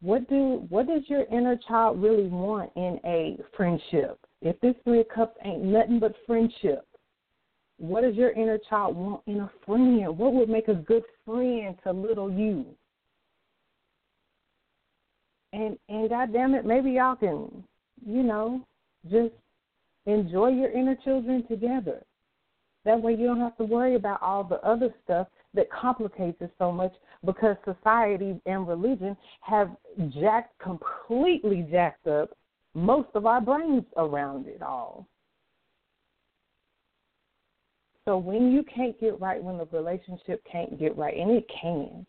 What 0.01 0.29
do 0.29 0.67
what 0.69 0.87
does 0.87 1.03
your 1.09 1.25
inner 1.25 1.59
child 1.69 2.01
really 2.01 2.29
want 2.29 2.71
in 2.77 3.01
a 3.05 3.39
friendship? 3.57 4.19
If 4.43 4.61
this 4.61 4.75
Three 4.85 5.01
of 5.01 5.09
Cups 5.09 5.37
ain't 5.45 5.65
nothing 5.65 5.99
but 5.99 6.15
friendship, 6.27 6.87
what 7.79 8.03
does 8.03 8.15
your 8.15 8.31
inner 8.33 8.59
child 8.71 8.97
want 8.97 9.23
in 9.27 9.41
a 9.41 9.51
friend? 9.65 10.17
What 10.17 10.35
would 10.35 10.49
make 10.49 10.69
a 10.69 10.75
good 10.75 11.03
friend 11.25 11.77
to 11.83 11.93
little 11.93 12.31
you? 12.31 12.67
And 15.53 15.79
and 15.89 16.09
goddamn 16.09 16.55
it, 16.55 16.65
maybe 16.65 16.93
y'all 16.93 17.17
can, 17.17 17.65
you 18.07 18.23
know, 18.23 18.61
just 19.11 19.33
enjoy 20.05 20.49
your 20.49 20.71
inner 20.71 20.97
children 21.05 21.45
together. 21.49 22.05
That 22.87 23.03
way 23.03 23.15
you 23.15 23.27
don't 23.27 23.41
have 23.41 23.57
to 23.57 23.65
worry 23.65 23.97
about 23.97 24.23
all 24.23 24.45
the 24.45 24.65
other 24.65 24.95
stuff 25.05 25.27
that 25.55 25.67
complicates 25.73 26.41
it 26.41 26.53
so 26.57 26.71
much 26.71 26.93
because 27.25 27.57
society 27.65 28.41
and 28.47 28.69
religion 28.69 29.17
have 29.41 29.71
jacked 30.15 30.57
completely 30.61 31.67
jacked 31.69 32.07
up 32.07 32.31
most 32.75 33.09
of 33.15 33.27
our 33.27 33.41
brains 33.41 33.83
around 33.97 34.47
it 34.47 34.63
all. 34.63 35.09
So 38.05 38.19
when 38.19 38.53
you 38.53 38.63
can't 38.63 38.99
get 39.01 39.21
right, 39.21 39.43
when 39.43 39.59
the 39.59 39.67
relationship 39.73 40.41
can't 40.51 40.79
get 40.79 40.97
right, 40.97 41.17
and 41.17 41.33
it 41.33 41.51
can, 41.61 42.07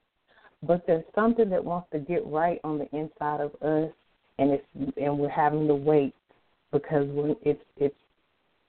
but 0.62 0.86
there's 0.86 1.04
something 1.16 1.50
that 1.50 1.66
wants 1.66 1.88
to 1.92 1.98
get 1.98 2.24
right 2.28 2.62
on 2.64 2.78
the 2.78 2.88
inside 2.96 3.42
of 3.42 3.56
us, 3.64 3.92
and 4.38 4.52
it's 4.52 4.94
and 4.98 5.18
we're 5.18 5.28
having 5.28 5.68
to 5.68 5.74
wait 5.74 6.14
because 6.72 7.08
when 7.08 7.36
it's 7.44 7.64
it's 7.78 7.96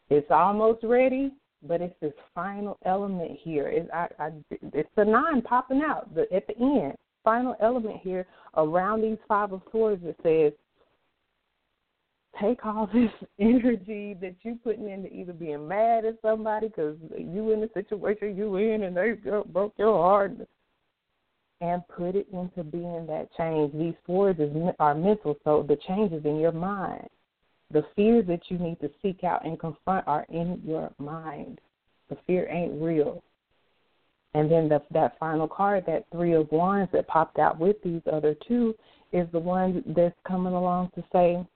it's 0.08 0.30
almost 0.30 0.82
ready, 0.84 1.32
but 1.66 1.80
it's 1.80 1.94
this 2.00 2.12
final 2.34 2.78
element 2.84 3.38
here. 3.42 3.68
It, 3.68 3.88
I, 3.92 4.08
I, 4.18 4.30
it's 4.50 4.90
the 4.96 5.04
nine 5.04 5.42
popping 5.42 5.82
out 5.82 6.14
the, 6.14 6.32
at 6.34 6.46
the 6.46 6.56
end. 6.58 6.94
Final 7.24 7.56
element 7.60 7.96
here 8.02 8.26
around 8.56 9.02
these 9.02 9.18
five 9.26 9.52
of 9.52 9.62
swords 9.70 10.02
that 10.04 10.16
says, 10.22 10.52
take 12.40 12.64
all 12.64 12.88
this 12.94 13.10
energy 13.38 14.16
that 14.20 14.36
you're 14.42 14.54
putting 14.56 14.88
into 14.88 15.12
either 15.12 15.32
being 15.32 15.66
mad 15.66 16.04
at 16.04 16.18
somebody 16.22 16.68
because 16.68 16.96
you 17.16 17.52
in 17.52 17.60
the 17.60 17.70
situation 17.74 18.36
you 18.36 18.56
in 18.56 18.84
and 18.84 18.96
they 18.96 19.14
broke 19.52 19.74
your 19.76 19.94
heart, 19.94 20.32
and 21.60 21.82
put 21.88 22.14
it 22.14 22.28
into 22.32 22.62
being 22.62 23.06
that 23.06 23.28
change. 23.36 23.72
These 23.72 23.94
swords 24.06 24.38
is, 24.38 24.50
are 24.78 24.94
mental, 24.94 25.36
so 25.44 25.64
the 25.66 25.76
change 25.88 26.12
is 26.12 26.24
in 26.24 26.38
your 26.38 26.52
mind. 26.52 27.08
The 27.70 27.84
fears 27.94 28.26
that 28.28 28.40
you 28.48 28.58
need 28.58 28.80
to 28.80 28.90
seek 29.02 29.24
out 29.24 29.44
and 29.44 29.60
confront 29.60 30.06
are 30.08 30.26
in 30.30 30.60
your 30.64 30.90
mind. 30.98 31.60
The 32.08 32.16
fear 32.26 32.48
ain't 32.48 32.80
real. 32.80 33.22
And 34.34 34.50
then 34.50 34.68
the, 34.68 34.82
that 34.92 35.18
final 35.18 35.48
card, 35.48 35.84
that 35.86 36.06
three 36.10 36.34
of 36.34 36.50
wands 36.50 36.90
that 36.92 37.06
popped 37.08 37.38
out 37.38 37.58
with 37.58 37.76
these 37.82 38.02
other 38.10 38.34
two, 38.46 38.74
is 39.12 39.26
the 39.32 39.38
one 39.38 39.82
that's 39.96 40.14
coming 40.26 40.52
along 40.52 40.90
to 40.94 41.04
say, 41.12 41.46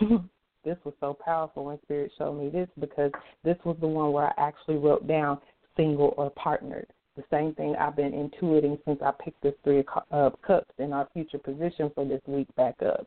this 0.64 0.76
was 0.84 0.94
so 1.00 1.16
powerful 1.24 1.64
when 1.64 1.78
Spirit 1.82 2.12
showed 2.16 2.38
me 2.38 2.48
this 2.48 2.68
because 2.78 3.10
this 3.44 3.56
was 3.64 3.76
the 3.80 3.86
one 3.86 4.12
where 4.12 4.26
I 4.26 4.32
actually 4.38 4.76
wrote 4.76 5.06
down 5.06 5.38
single 5.76 6.14
or 6.16 6.30
partnered. 6.30 6.86
The 7.16 7.24
same 7.30 7.54
thing 7.54 7.74
I've 7.76 7.96
been 7.96 8.12
intuiting 8.12 8.78
since 8.86 9.00
I 9.02 9.12
picked 9.22 9.42
this 9.42 9.54
Three 9.64 9.80
of 9.80 9.86
uh, 10.10 10.30
Cups 10.46 10.70
in 10.78 10.94
our 10.94 11.08
future 11.12 11.38
position 11.38 11.90
for 11.94 12.06
this 12.06 12.22
week 12.26 12.48
back 12.56 12.76
up 12.82 13.06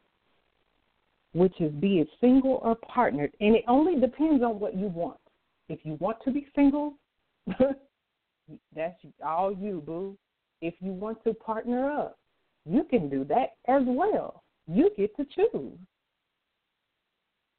which 1.35 1.59
is 1.59 1.71
be 1.73 1.99
it 1.99 2.07
single 2.21 2.61
or 2.63 2.75
partnered. 2.75 3.33
And 3.41 3.57
it 3.57 3.65
only 3.67 3.99
depends 3.99 4.41
on 4.41 4.57
what 4.57 4.75
you 4.75 4.87
want. 4.87 5.19
If 5.67 5.79
you 5.83 5.97
want 5.99 6.17
to 6.23 6.31
be 6.31 6.47
single, 6.55 6.93
that's 8.73 8.95
all 9.23 9.51
you, 9.51 9.83
boo. 9.85 10.17
If 10.61 10.75
you 10.79 10.93
want 10.93 11.21
to 11.25 11.33
partner 11.33 11.91
up, 11.91 12.17
you 12.65 12.85
can 12.85 13.09
do 13.09 13.25
that 13.25 13.57
as 13.67 13.81
well. 13.85 14.43
You 14.65 14.89
get 14.95 15.13
to 15.17 15.25
choose. 15.25 15.77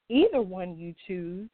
Either 0.09 0.41
one 0.41 0.75
you 0.75 0.95
choose, 1.05 1.47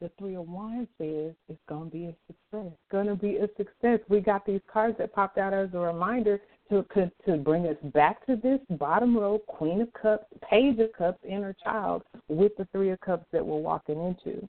the 0.00 0.10
three 0.18 0.34
of 0.36 0.48
wands 0.48 0.88
says 0.98 1.32
it's 1.48 1.60
going 1.68 1.90
to 1.90 1.90
be 1.90 2.04
a 2.06 2.14
success. 2.26 2.72
Going 2.90 3.06
to 3.06 3.14
be 3.14 3.36
a 3.36 3.48
success. 3.56 4.00
We 4.08 4.20
got 4.20 4.44
these 4.44 4.60
cards 4.70 4.98
that 4.98 5.12
popped 5.14 5.38
out 5.38 5.54
as 5.54 5.68
a 5.72 5.78
reminder 5.78 6.40
to 6.70 6.84
to 7.26 7.36
bring 7.36 7.66
us 7.66 7.76
back 7.92 8.24
to 8.26 8.36
this 8.36 8.60
bottom 8.78 9.16
row 9.16 9.38
Queen 9.46 9.80
of 9.80 9.92
Cups, 9.92 10.24
Page 10.48 10.78
of 10.78 10.92
Cups, 10.92 11.18
inner 11.28 11.54
child 11.62 12.02
with 12.28 12.52
the 12.56 12.66
Three 12.72 12.90
of 12.90 13.00
Cups 13.00 13.26
that 13.32 13.44
we're 13.44 13.58
walking 13.58 14.00
into. 14.04 14.46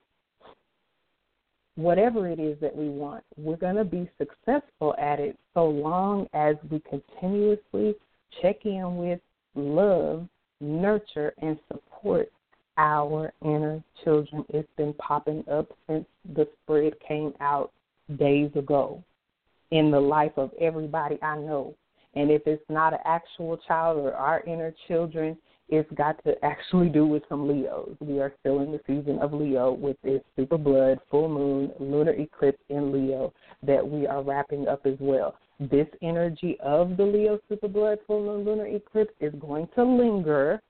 Whatever 1.76 2.30
it 2.30 2.40
is 2.40 2.58
that 2.62 2.76
we 2.76 2.88
want, 2.88 3.24
we're 3.38 3.58
going 3.58 3.76
to 3.76 3.84
be 3.84 4.10
successful 4.18 4.96
at 4.98 5.20
it 5.20 5.38
so 5.54 5.66
long 5.66 6.28
as 6.34 6.56
we 6.72 6.82
continuously 6.90 7.96
check 8.42 8.66
in 8.66 8.96
with 8.96 9.20
love, 9.56 10.28
nurture, 10.62 11.34
and 11.42 11.60
support 11.68 12.30
our 12.78 13.32
inner 13.44 13.84
children. 14.04 14.46
It's 14.50 14.70
been 14.78 14.94
popping 14.94 15.44
up 15.52 15.68
since 15.88 16.06
the 16.36 16.48
spread 16.64 16.94
came 17.06 17.34
out 17.40 17.72
days 18.18 18.52
ago 18.56 19.04
in 19.72 19.92
the 19.92 20.00
life 20.00 20.34
of 20.38 20.52
everybody 20.60 21.22
I 21.22 21.38
know. 21.38 21.76
And 22.16 22.32
if 22.32 22.44
it's 22.46 22.64
not 22.70 22.94
an 22.94 23.00
actual 23.06 23.58
child 23.58 23.98
or 23.98 24.14
our 24.14 24.42
inner 24.46 24.74
children, 24.88 25.38
it's 25.68 25.92
got 25.94 26.24
to 26.24 26.34
actually 26.46 26.90
do 26.90 27.06
with 27.06 27.24
some 27.28 27.48
Leos. 27.48 27.96
We 28.00 28.20
are 28.20 28.34
still 28.40 28.60
in 28.60 28.72
the 28.72 28.80
season 28.86 29.18
of 29.20 29.34
Leo 29.34 29.74
with 29.74 29.98
this 30.04 30.22
super 30.36 30.58
blood, 30.58 31.00
full 31.10 31.28
moon, 31.28 31.72
lunar 31.80 32.14
eclipse 32.14 32.62
in 32.70 32.92
Leo 32.92 33.34
that 33.64 33.86
we 33.86 34.06
are 34.06 34.22
wrapping 34.22 34.68
up 34.68 34.86
as 34.86 34.96
well. 35.00 35.36
This 35.60 35.88
energy 36.04 36.58
of 36.62 36.98
the 36.98 37.04
Leo 37.04 37.40
super 37.50 37.68
blood, 37.68 37.98
full 38.06 38.24
moon, 38.24 38.46
lunar 38.46 38.68
eclipse 38.68 39.14
is 39.20 39.34
going 39.40 39.68
to 39.76 39.84
linger 39.84 40.62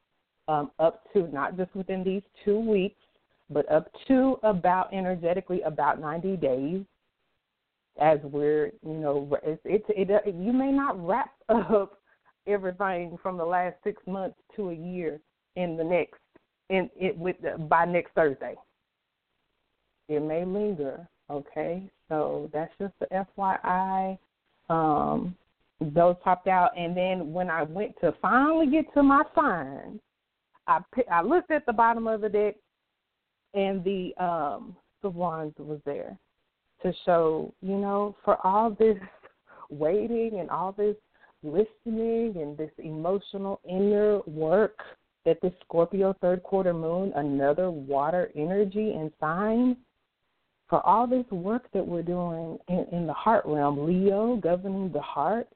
um, 0.47 0.71
up 0.79 1.11
to 1.13 1.27
not 1.31 1.57
just 1.57 1.73
within 1.75 2.03
these 2.03 2.21
two 2.43 2.59
weeks, 2.59 3.01
but 3.49 3.69
up 3.71 3.89
to 4.07 4.37
about 4.43 4.93
energetically 4.93 5.61
about 5.61 5.99
90 5.99 6.37
days 6.37 6.81
as 7.99 8.19
we're 8.23 8.65
you 8.85 8.93
know 8.93 9.37
it's 9.43 9.61
it's 9.63 9.85
it, 9.89 10.09
it 10.09 10.35
you 10.35 10.51
may 10.51 10.71
not 10.71 10.99
wrap 11.05 11.31
up 11.49 11.99
everything 12.47 13.17
from 13.21 13.37
the 13.37 13.45
last 13.45 13.75
six 13.83 14.01
months 14.05 14.35
to 14.55 14.69
a 14.69 14.73
year 14.73 15.19
in 15.55 15.77
the 15.77 15.83
next 15.83 16.19
in 16.69 16.89
it 16.95 17.17
with 17.17 17.37
the, 17.41 17.57
by 17.57 17.85
next 17.85 18.13
Thursday. 18.13 18.55
It 20.07 20.21
may 20.21 20.45
linger, 20.45 21.07
okay? 21.29 21.89
So 22.09 22.49
that's 22.53 22.71
just 22.79 22.93
the 22.99 23.25
FYI. 23.37 24.17
Um, 24.69 25.35
those 25.81 26.15
popped 26.23 26.47
out, 26.47 26.71
and 26.77 26.95
then 26.95 27.33
when 27.33 27.49
I 27.49 27.63
went 27.63 27.95
to 28.01 28.13
finally 28.21 28.67
get 28.67 28.91
to 28.93 29.03
my 29.03 29.23
signs, 29.33 29.99
I 30.67 30.79
I 31.11 31.21
looked 31.21 31.51
at 31.51 31.65
the 31.65 31.73
bottom 31.73 32.07
of 32.07 32.21
the 32.21 32.29
deck, 32.29 32.55
and 33.53 33.83
the 33.83 34.13
um 34.17 34.75
the 35.01 35.09
wands 35.09 35.55
was 35.57 35.79
there 35.85 36.17
to 36.81 36.93
show, 37.05 37.53
you 37.61 37.77
know, 37.77 38.15
for 38.23 38.37
all 38.45 38.71
this 38.71 38.97
waiting 39.69 40.39
and 40.39 40.49
all 40.49 40.71
this 40.71 40.95
listening 41.43 42.33
and 42.35 42.57
this 42.57 42.71
emotional 42.79 43.59
inner 43.67 44.19
work 44.25 44.79
that 45.25 45.41
this 45.41 45.53
Scorpio 45.63 46.15
third 46.21 46.43
quarter 46.43 46.73
moon, 46.73 47.11
another 47.15 47.71
water 47.71 48.31
energy 48.35 48.91
and 48.91 49.11
sign, 49.19 49.77
for 50.69 50.85
all 50.85 51.07
this 51.07 51.25
work 51.31 51.63
that 51.73 51.85
we're 51.85 52.03
doing 52.03 52.57
in, 52.67 52.85
in 52.91 53.07
the 53.07 53.13
heart 53.13 53.43
realm, 53.45 53.85
Leo 53.85 54.35
governing 54.37 54.91
the 54.91 55.01
heart, 55.01 55.47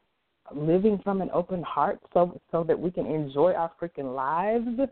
living 0.55 0.99
from 1.03 1.21
an 1.21 1.29
open 1.33 1.61
heart 1.61 1.99
so 2.13 2.39
so 2.51 2.63
that 2.63 2.79
we 2.79 2.89
can 2.89 3.05
enjoy 3.05 3.53
our 3.53 3.71
freaking 3.79 4.15
lives 4.15 4.89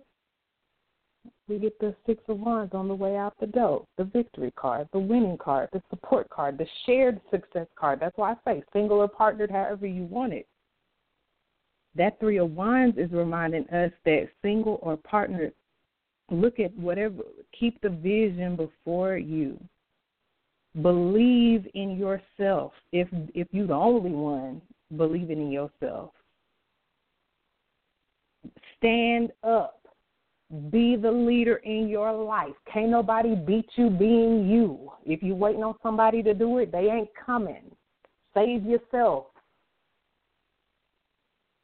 we 1.47 1.59
get 1.59 1.79
the 1.79 1.95
Six 2.05 2.21
of 2.27 2.39
Wands 2.39 2.73
on 2.73 2.87
the 2.87 2.95
way 2.95 3.15
out 3.15 3.33
the 3.39 3.47
door, 3.47 3.85
the 3.97 4.03
victory 4.03 4.51
card, 4.55 4.87
the 4.91 4.99
winning 4.99 5.37
card, 5.37 5.69
the 5.71 5.81
support 5.89 6.29
card, 6.29 6.57
the 6.57 6.67
shared 6.85 7.21
success 7.31 7.67
card. 7.75 7.99
That's 7.99 8.17
why 8.17 8.33
I 8.33 8.35
say 8.45 8.63
single 8.73 8.97
or 8.97 9.07
partnered, 9.07 9.51
however 9.51 9.87
you 9.87 10.03
want 10.03 10.33
it. 10.33 10.47
That 11.95 12.19
Three 12.19 12.37
of 12.37 12.51
Wands 12.51 12.97
is 12.97 13.11
reminding 13.11 13.67
us 13.69 13.91
that 14.05 14.29
single 14.41 14.79
or 14.81 14.97
partnered, 14.97 15.53
look 16.29 16.59
at 16.59 16.75
whatever, 16.77 17.23
keep 17.57 17.79
the 17.81 17.89
vision 17.89 18.55
before 18.55 19.17
you. 19.17 19.59
Believe 20.81 21.65
in 21.73 21.97
yourself. 21.97 22.73
If 22.91 23.07
if 23.33 23.47
you're 23.51 23.67
the 23.67 23.73
only 23.73 24.11
one 24.11 24.61
believing 24.95 25.41
in 25.41 25.51
yourself, 25.51 26.11
stand 28.77 29.31
up 29.43 29.76
be 30.71 30.95
the 30.95 31.12
leader 31.12 31.57
in 31.57 31.89
your 31.89 32.12
life. 32.13 32.53
Can't 32.71 32.89
nobody 32.89 33.36
beat 33.36 33.67
you 33.75 33.89
being 33.89 34.47
you. 34.47 34.91
If 35.05 35.21
you're 35.21 35.36
waiting 35.36 35.63
on 35.63 35.75
somebody 35.83 36.23
to 36.23 36.33
do 36.33 36.60
it, 36.60 36.71
they 36.71 36.89
ain't 36.89 37.10
coming. 37.25 37.63
Save 38.33 38.65
yourself. 38.65 39.25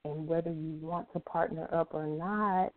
And 0.05 0.27
whether 0.27 0.51
you 0.51 0.79
want 0.81 1.07
to 1.13 1.19
partner 1.19 1.69
up 1.73 1.93
or 1.93 2.05
not, 2.05 2.73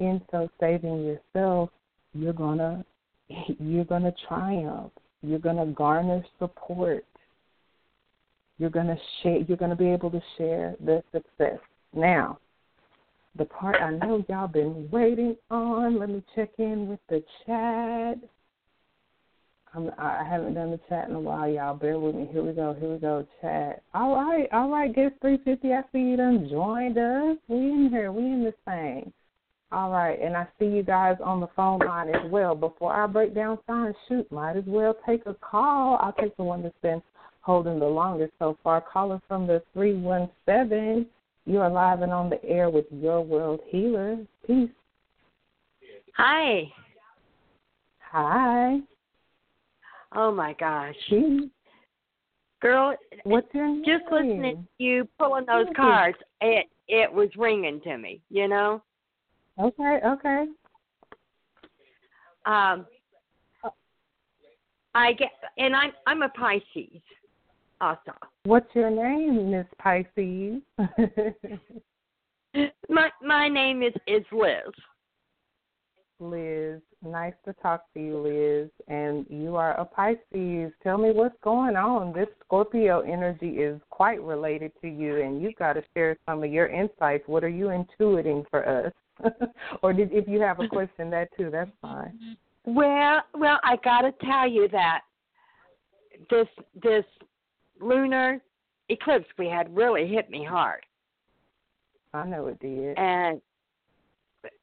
in 0.00 0.20
so 0.32 0.48
saving 0.58 1.04
yourself, 1.04 1.70
you're 2.14 2.32
gonna 2.32 2.84
you're 3.58 3.84
gonna 3.84 4.12
triumph. 4.26 4.92
You're 5.22 5.38
gonna 5.38 5.66
garner 5.66 6.24
support. 6.38 7.04
You're 8.58 8.70
gonna 8.70 8.96
share. 9.22 9.38
You're 9.38 9.56
gonna 9.56 9.76
be 9.76 9.88
able 9.88 10.10
to 10.10 10.20
share 10.36 10.74
the 10.84 11.02
success. 11.12 11.58
Now, 11.94 12.38
the 13.36 13.44
part 13.44 13.76
I 13.80 13.90
know 13.90 14.24
y'all 14.28 14.48
been 14.48 14.88
waiting 14.90 15.36
on. 15.50 15.98
Let 15.98 16.08
me 16.08 16.22
check 16.34 16.50
in 16.58 16.88
with 16.88 17.00
the 17.08 17.22
chat. 17.46 18.18
I'm, 19.74 19.90
I 19.98 20.24
haven't 20.28 20.54
done 20.54 20.70
the 20.70 20.80
chat 20.88 21.08
in 21.08 21.16
a 21.16 21.20
while, 21.20 21.48
y'all. 21.48 21.74
Bear 21.74 21.98
with 21.98 22.14
me. 22.14 22.28
Here 22.30 22.44
we 22.44 22.52
go. 22.52 22.76
Here 22.78 22.92
we 22.92 22.98
go. 22.98 23.26
Chat. 23.40 23.82
All 23.92 24.14
right. 24.14 24.48
All 24.52 24.70
right. 24.70 24.94
Guess 24.94 25.10
350. 25.20 25.72
I 25.72 25.82
see 25.90 25.98
you 25.98 26.16
done 26.16 26.48
joined 26.48 26.96
us. 26.96 27.36
We 27.48 27.56
in 27.56 27.88
here. 27.90 28.12
We 28.12 28.22
in 28.22 28.44
this 28.44 28.54
thing. 28.64 29.12
All 29.72 29.90
right. 29.90 30.20
And 30.20 30.36
I 30.36 30.46
see 30.60 30.66
you 30.66 30.84
guys 30.84 31.16
on 31.24 31.40
the 31.40 31.48
phone 31.56 31.80
line 31.80 32.08
as 32.10 32.30
well. 32.30 32.54
Before 32.54 32.94
I 32.94 33.08
break 33.08 33.34
down 33.34 33.58
signs, 33.66 33.96
shoot, 34.08 34.30
might 34.30 34.56
as 34.56 34.64
well 34.66 34.94
take 35.04 35.26
a 35.26 35.34
call. 35.34 35.98
I'll 36.00 36.12
take 36.12 36.36
the 36.36 36.44
one 36.44 36.62
that's 36.62 36.74
been 36.80 37.02
holding 37.40 37.80
the 37.80 37.86
longest 37.86 38.32
so 38.38 38.56
far. 38.62 38.80
Caller 38.80 39.20
from 39.26 39.48
the 39.48 39.60
317. 39.72 41.06
You 41.46 41.60
are 41.60 41.70
live 41.70 42.00
and 42.00 42.12
on 42.12 42.30
the 42.30 42.42
air 42.44 42.70
with 42.70 42.86
your 42.90 43.20
world 43.20 43.60
healer. 43.68 44.16
Peace. 44.46 44.70
Hi. 46.16 46.72
Hi. 48.10 48.78
Oh 50.14 50.32
my 50.32 50.54
gosh. 50.54 50.94
Peace. 51.08 51.50
Girl, 52.62 52.96
what's 53.24 53.52
your 53.52 53.68
name? 53.68 53.84
Just 53.84 54.04
listening 54.10 54.66
to 54.78 54.84
you 54.84 55.06
pulling 55.18 55.44
those 55.44 55.66
cards, 55.76 56.16
it 56.40 56.66
it 56.88 57.12
was 57.12 57.28
ringing 57.36 57.80
to 57.82 57.98
me, 57.98 58.22
you 58.30 58.48
know? 58.48 58.82
Okay, 59.60 60.00
okay. 60.06 60.46
Um 62.46 62.86
I 64.94 65.12
get 65.12 65.32
and 65.58 65.76
I'm 65.76 65.92
I'm 66.06 66.22
a 66.22 66.30
Pisces 66.30 67.02
also. 67.84 68.16
What's 68.44 68.74
your 68.74 68.90
name, 68.90 69.50
Miss 69.50 69.66
Pisces? 69.78 70.62
my 72.88 73.10
my 73.22 73.48
name 73.48 73.82
is 73.82 73.92
is 74.06 74.24
Liz. 74.32 74.72
Liz, 76.20 76.80
nice 77.02 77.34
to 77.44 77.52
talk 77.54 77.92
to 77.92 78.00
you, 78.00 78.18
Liz. 78.18 78.70
And 78.88 79.26
you 79.28 79.56
are 79.56 79.78
a 79.78 79.84
Pisces. 79.84 80.72
Tell 80.82 80.96
me 80.96 81.10
what's 81.10 81.36
going 81.42 81.76
on. 81.76 82.12
This 82.14 82.28
Scorpio 82.44 83.00
energy 83.00 83.58
is 83.58 83.80
quite 83.90 84.22
related 84.22 84.72
to 84.80 84.88
you, 84.88 85.20
and 85.20 85.42
you've 85.42 85.56
got 85.56 85.74
to 85.74 85.82
share 85.92 86.16
some 86.26 86.42
of 86.42 86.50
your 86.50 86.68
insights. 86.68 87.24
What 87.26 87.44
are 87.44 87.48
you 87.48 87.66
intuiting 87.66 88.44
for 88.50 88.66
us? 88.66 88.92
or 89.82 89.92
did, 89.92 90.10
if 90.12 90.26
you 90.26 90.40
have 90.40 90.60
a 90.60 90.68
question, 90.68 91.10
that 91.10 91.28
too, 91.36 91.50
that's 91.50 91.70
fine. 91.82 92.36
Well, 92.64 93.20
well, 93.34 93.58
I 93.62 93.76
got 93.84 94.02
to 94.02 94.12
tell 94.24 94.48
you 94.48 94.68
that 94.68 95.00
this 96.30 96.46
this 96.82 97.04
lunar 97.80 98.40
eclipse 98.88 99.26
we 99.38 99.48
had 99.48 99.74
really 99.74 100.06
hit 100.06 100.30
me 100.30 100.44
hard. 100.44 100.84
I 102.12 102.26
know 102.26 102.46
it 102.46 102.60
did. 102.60 102.96
And 102.98 103.40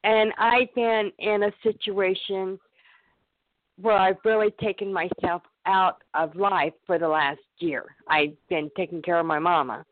and 0.04 0.32
I've 0.38 0.72
been 0.74 1.10
in 1.18 1.44
a 1.44 1.52
situation 1.62 2.58
where 3.80 3.96
I've 3.96 4.16
really 4.24 4.52
taken 4.60 4.92
myself 4.92 5.42
out 5.66 6.02
of 6.14 6.36
life 6.36 6.72
for 6.86 6.98
the 6.98 7.08
last 7.08 7.40
year. 7.58 7.96
I've 8.08 8.34
been 8.48 8.70
taking 8.76 9.02
care 9.02 9.18
of 9.18 9.26
my 9.26 9.38
mama. 9.38 9.84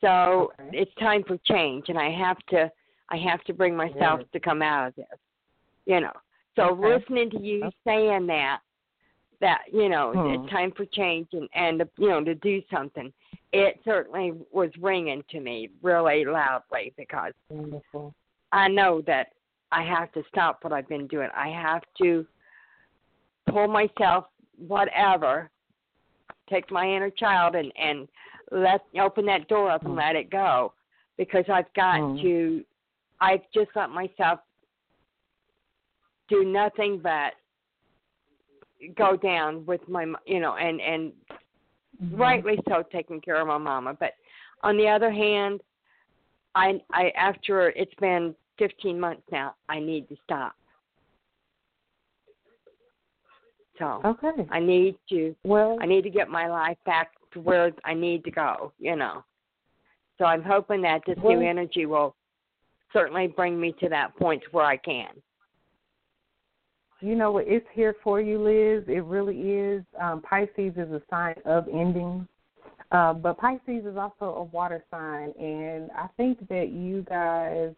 So 0.00 0.52
okay. 0.60 0.78
it's 0.78 0.94
time 0.96 1.22
for 1.26 1.38
change 1.44 1.84
and 1.88 1.98
I 1.98 2.10
have 2.10 2.38
to 2.50 2.70
I 3.10 3.16
have 3.16 3.42
to 3.44 3.54
bring 3.54 3.74
myself 3.74 4.20
to 4.32 4.40
come 4.40 4.62
out 4.62 4.88
of 4.88 4.96
this. 4.96 5.06
You 5.86 6.00
know. 6.00 6.12
So 6.56 6.70
okay. 6.70 6.98
listening 6.98 7.30
to 7.30 7.40
you 7.40 7.64
okay. 7.64 7.76
saying 7.86 8.26
that 8.26 8.60
that 9.40 9.62
you 9.72 9.88
know 9.88 10.12
hmm. 10.12 10.42
it's 10.42 10.52
time 10.52 10.72
for 10.76 10.84
change 10.86 11.28
and 11.32 11.48
and 11.54 11.82
you 11.98 12.08
know 12.08 12.22
to 12.22 12.34
do 12.36 12.60
something 12.72 13.12
it 13.52 13.80
certainly 13.84 14.32
was 14.52 14.70
ringing 14.80 15.22
to 15.30 15.40
me 15.40 15.70
really 15.82 16.24
loudly 16.24 16.92
because 16.96 17.32
Wonderful. 17.48 18.14
i 18.52 18.68
know 18.68 19.02
that 19.06 19.28
i 19.70 19.82
have 19.82 20.12
to 20.12 20.22
stop 20.28 20.58
what 20.62 20.72
i've 20.72 20.88
been 20.88 21.06
doing 21.06 21.28
i 21.36 21.48
have 21.48 21.82
to 22.00 22.26
pull 23.48 23.68
myself 23.68 24.26
whatever 24.66 25.50
take 26.50 26.70
my 26.70 26.86
inner 26.86 27.10
child 27.10 27.54
and 27.54 27.72
and 27.80 28.08
let 28.50 28.80
open 29.00 29.26
that 29.26 29.46
door 29.48 29.70
up 29.70 29.82
and 29.82 29.92
hmm. 29.92 29.98
let 29.98 30.16
it 30.16 30.30
go 30.30 30.72
because 31.16 31.44
i've 31.52 31.72
got 31.74 32.00
hmm. 32.00 32.16
to 32.16 32.64
i've 33.20 33.42
just 33.54 33.70
let 33.76 33.90
myself 33.90 34.40
do 36.28 36.44
nothing 36.44 37.00
but 37.02 37.32
go 38.96 39.16
down 39.16 39.64
with 39.66 39.80
my 39.88 40.04
you 40.26 40.40
know 40.40 40.56
and 40.56 40.80
and 40.80 41.12
mm-hmm. 42.02 42.16
rightly 42.16 42.58
so 42.68 42.82
taking 42.92 43.20
care 43.20 43.40
of 43.40 43.46
my 43.46 43.58
mama. 43.58 43.96
But 43.98 44.12
on 44.62 44.76
the 44.76 44.88
other 44.88 45.10
hand 45.10 45.60
i 46.54 46.80
i 46.92 47.10
after 47.16 47.70
it's 47.70 47.94
been 48.00 48.34
15 48.58 48.98
months 48.98 49.22
now 49.30 49.54
i 49.68 49.78
need 49.78 50.08
to 50.08 50.16
stop. 50.24 50.54
So 53.78 54.00
okay. 54.04 54.46
I 54.50 54.60
need 54.60 54.96
to 55.10 55.34
well 55.44 55.78
i 55.80 55.86
need 55.86 56.02
to 56.02 56.10
get 56.10 56.28
my 56.28 56.48
life 56.48 56.78
back 56.86 57.12
to 57.32 57.40
where 57.40 57.72
i 57.84 57.94
need 57.94 58.24
to 58.24 58.30
go 58.30 58.72
you 58.78 58.96
know. 58.96 59.24
So 60.18 60.24
i'm 60.24 60.42
hoping 60.42 60.82
that 60.82 61.02
this 61.06 61.18
well, 61.22 61.36
new 61.36 61.46
energy 61.46 61.86
will 61.86 62.14
certainly 62.92 63.28
bring 63.28 63.60
me 63.60 63.74
to 63.80 63.88
that 63.88 64.16
point 64.16 64.42
where 64.50 64.64
i 64.64 64.76
can 64.76 65.10
you 67.00 67.14
know 67.14 67.32
what? 67.32 67.44
It's 67.46 67.66
here 67.72 67.94
for 68.02 68.20
you, 68.20 68.42
Liz. 68.42 68.84
It 68.88 69.04
really 69.04 69.36
is. 69.36 69.84
Um, 70.00 70.20
Pisces 70.22 70.72
is 70.76 70.90
a 70.90 71.02
sign 71.10 71.34
of 71.44 71.68
endings. 71.68 72.26
Uh, 72.90 73.12
but 73.12 73.36
Pisces 73.38 73.84
is 73.84 73.96
also 73.96 74.34
a 74.34 74.44
water 74.44 74.82
sign, 74.90 75.32
and 75.38 75.90
I 75.90 76.08
think 76.16 76.48
that 76.48 76.70
you 76.70 77.02
guys, 77.02 77.74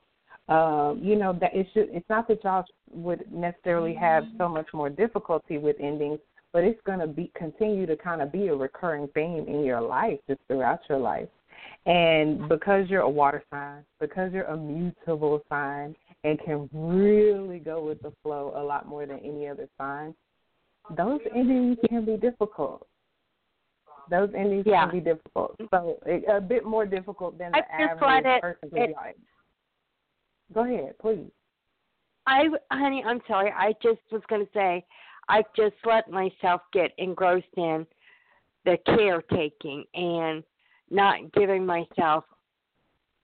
um, 0.49 1.01
you 1.03 1.17
know, 1.17 1.37
that 1.41 1.55
it 1.55 1.67
should. 1.75 1.89
It's 1.91 2.09
not 2.09 2.29
that 2.29 2.45
y'all 2.45 2.65
would 2.93 3.25
necessarily 3.33 3.93
have 3.95 4.25
so 4.39 4.49
much 4.49 4.69
more 4.73 4.89
difficulty 4.89 5.59
with 5.59 5.77
endings, 5.81 6.21
but 6.53 6.63
it's 6.63 6.81
going 6.87 7.01
to 7.01 7.09
be 7.09 7.33
continue 7.35 7.87
to 7.87 7.97
kind 7.97 8.23
of 8.23 8.31
be 8.31 8.49
a 8.49 8.55
recurring 8.55 9.09
theme 9.15 9.47
in 9.49 9.65
your 9.65 9.81
life, 9.81 10.21
just 10.29 10.41
throughout 10.47 10.81
your 10.89 10.99
life. 10.99 11.29
And 11.87 12.49
because 12.49 12.89
you're 12.89 13.03
a 13.03 13.11
water 13.11 13.43
sign, 13.51 13.85
because 13.99 14.33
you're 14.33 14.45
a 14.45 14.57
mutable 14.57 15.43
sign, 15.49 15.97
and 16.25 16.39
can 16.41 16.69
really 16.73 17.59
go 17.59 17.83
with 17.83 18.01
the 18.03 18.13
flow 18.23 18.53
a 18.57 18.63
lot 18.63 18.87
more 18.87 19.07
than 19.07 19.19
any 19.21 19.49
other 19.49 19.69
sign, 19.79 20.15
those 20.97 21.21
endings 21.35 21.79
can 21.89 22.05
be 22.05 22.17
difficult. 22.17 22.87
Those 24.11 24.31
endings 24.37 24.65
yeah. 24.67 24.85
can 24.85 24.99
be 24.99 25.01
difficult. 25.01 25.57
So 25.71 25.99
a 26.29 26.41
bit 26.41 26.65
more 26.65 26.85
difficult 26.85 27.39
than 27.39 27.53
the 27.53 27.59
I 27.59 27.83
average 27.83 28.25
it, 28.27 28.43
person 28.43 28.69
it, 28.73 28.91
like. 28.97 29.17
Go 30.53 30.65
ahead, 30.65 30.99
please. 31.01 31.31
I, 32.27 32.45
honey, 32.73 33.05
I'm 33.07 33.21
sorry. 33.27 33.53
I 33.57 33.73
just 33.83 34.01
was 34.11 34.23
going 34.29 34.45
to 34.45 34.53
say, 34.53 34.85
I've 35.29 35.53
just 35.57 35.77
let 35.85 36.11
myself 36.11 36.63
get 36.73 36.91
engrossed 36.99 37.47
in 37.57 37.87
the 38.65 38.77
caretaking 38.85 39.85
and 39.95 40.43
not 40.91 41.33
giving 41.33 41.65
myself 41.65 42.25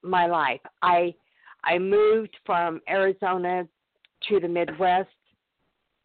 my 0.03 0.27
life. 0.27 0.61
I 0.83 1.15
I 1.67 1.79
moved 1.79 2.37
from 2.47 2.81
Arizona 2.89 3.67
to 4.29 4.41
the 4.41 4.49
Midwest, 4.49 5.09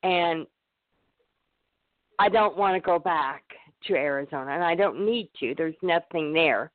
and 0.04 0.46
I 2.20 2.30
don't 2.30 2.58
want 2.58 2.76
to 2.76 2.86
go 2.86 3.00
back 3.00 3.44
to 3.88 3.94
Arizona, 3.94 4.52
and 4.52 4.64
I 4.64 4.76
don't 4.76 5.06
need 5.06 5.30
to. 5.40 5.54
There's 5.56 5.76
nothing 5.82 6.34
there, 6.34 6.72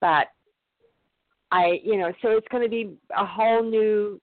but 0.00 0.28
I, 1.52 1.80
you 1.82 1.96
know, 1.96 2.12
so 2.20 2.30
it's 2.30 2.48
going 2.48 2.64
to 2.64 2.68
be 2.68 2.96
a 3.16 3.24
whole 3.24 3.62
new 3.62 4.20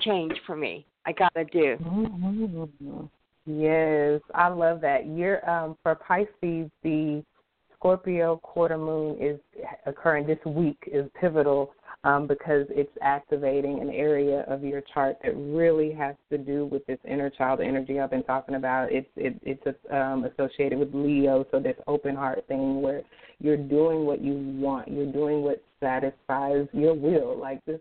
change 0.00 0.34
for 0.46 0.56
me. 0.56 0.86
I 1.04 1.12
gotta 1.12 1.44
do. 1.46 1.76
Mm-hmm. 1.82 3.04
Yes, 3.46 4.20
I 4.34 4.48
love 4.48 4.80
that. 4.82 5.06
You're 5.06 5.48
um, 5.50 5.76
for 5.82 5.96
Pisces, 5.96 6.70
the 6.82 7.24
Scorpio 7.74 8.36
quarter 8.36 8.78
moon 8.78 9.16
is 9.20 9.40
occurring 9.86 10.26
this 10.26 10.38
week 10.46 10.78
is 10.86 11.06
pivotal 11.20 11.74
um, 12.04 12.26
because 12.26 12.66
it's 12.70 12.90
activating 13.00 13.80
an 13.80 13.90
area 13.90 14.44
of 14.48 14.64
your 14.64 14.82
chart 14.92 15.16
that 15.22 15.36
really 15.36 15.92
has 15.92 16.16
to 16.30 16.38
do 16.38 16.66
with 16.66 16.84
this 16.86 16.98
inner 17.04 17.30
child 17.30 17.60
energy 17.60 18.00
I've 18.00 18.10
been 18.10 18.24
talking 18.24 18.56
about. 18.56 18.92
It's 18.92 19.08
it, 19.16 19.38
it's 19.42 19.62
um, 19.90 20.24
associated 20.24 20.78
with 20.78 20.92
Leo, 20.92 21.46
so 21.50 21.60
this 21.60 21.76
open 21.86 22.16
heart 22.16 22.44
thing 22.48 22.82
where 22.82 23.02
you're 23.38 23.56
doing 23.56 24.04
what 24.04 24.20
you 24.20 24.34
want, 24.34 24.88
you're 24.88 25.12
doing 25.12 25.42
what 25.42 25.62
satisfies 25.80 26.66
your 26.72 26.94
will. 26.94 27.38
Like 27.38 27.64
this, 27.66 27.80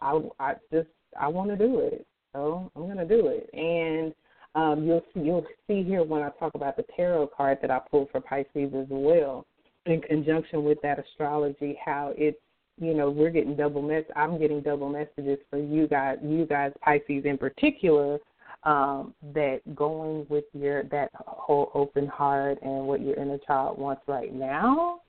I 0.00 0.20
I 0.40 0.54
just 0.72 0.88
I 1.20 1.28
want 1.28 1.50
to 1.50 1.56
do 1.56 1.80
it, 1.80 2.06
so 2.32 2.70
I'm 2.74 2.86
gonna 2.86 3.06
do 3.06 3.28
it, 3.28 3.50
and 3.52 4.14
um, 4.54 4.86
you'll 4.86 5.04
see, 5.12 5.20
you'll 5.20 5.46
see 5.66 5.82
here 5.82 6.02
when 6.02 6.22
I 6.22 6.30
talk 6.38 6.54
about 6.54 6.78
the 6.78 6.84
tarot 6.96 7.28
card 7.36 7.58
that 7.60 7.70
I 7.70 7.80
pulled 7.90 8.10
for 8.10 8.22
Pisces 8.22 8.72
as 8.74 8.86
well, 8.88 9.44
in 9.84 10.00
conjunction 10.00 10.64
with 10.64 10.78
that 10.82 10.98
astrology, 10.98 11.78
how 11.84 12.14
it's 12.16 12.38
you 12.78 12.94
know 12.94 13.10
we're 13.10 13.30
getting 13.30 13.56
double 13.56 13.82
mess. 13.82 14.04
I'm 14.14 14.38
getting 14.38 14.60
double 14.60 14.88
messages 14.88 15.38
for 15.50 15.58
you 15.58 15.86
guys, 15.86 16.18
you 16.22 16.46
guys 16.46 16.72
Pisces 16.82 17.24
in 17.24 17.38
particular, 17.38 18.18
um, 18.64 19.14
that 19.34 19.60
going 19.74 20.26
with 20.28 20.44
your 20.52 20.82
that 20.84 21.10
whole 21.14 21.70
open 21.74 22.06
heart 22.06 22.58
and 22.62 22.86
what 22.86 23.00
your 23.00 23.16
inner 23.16 23.38
child 23.46 23.78
wants 23.78 24.02
right 24.06 24.34
now, 24.34 25.00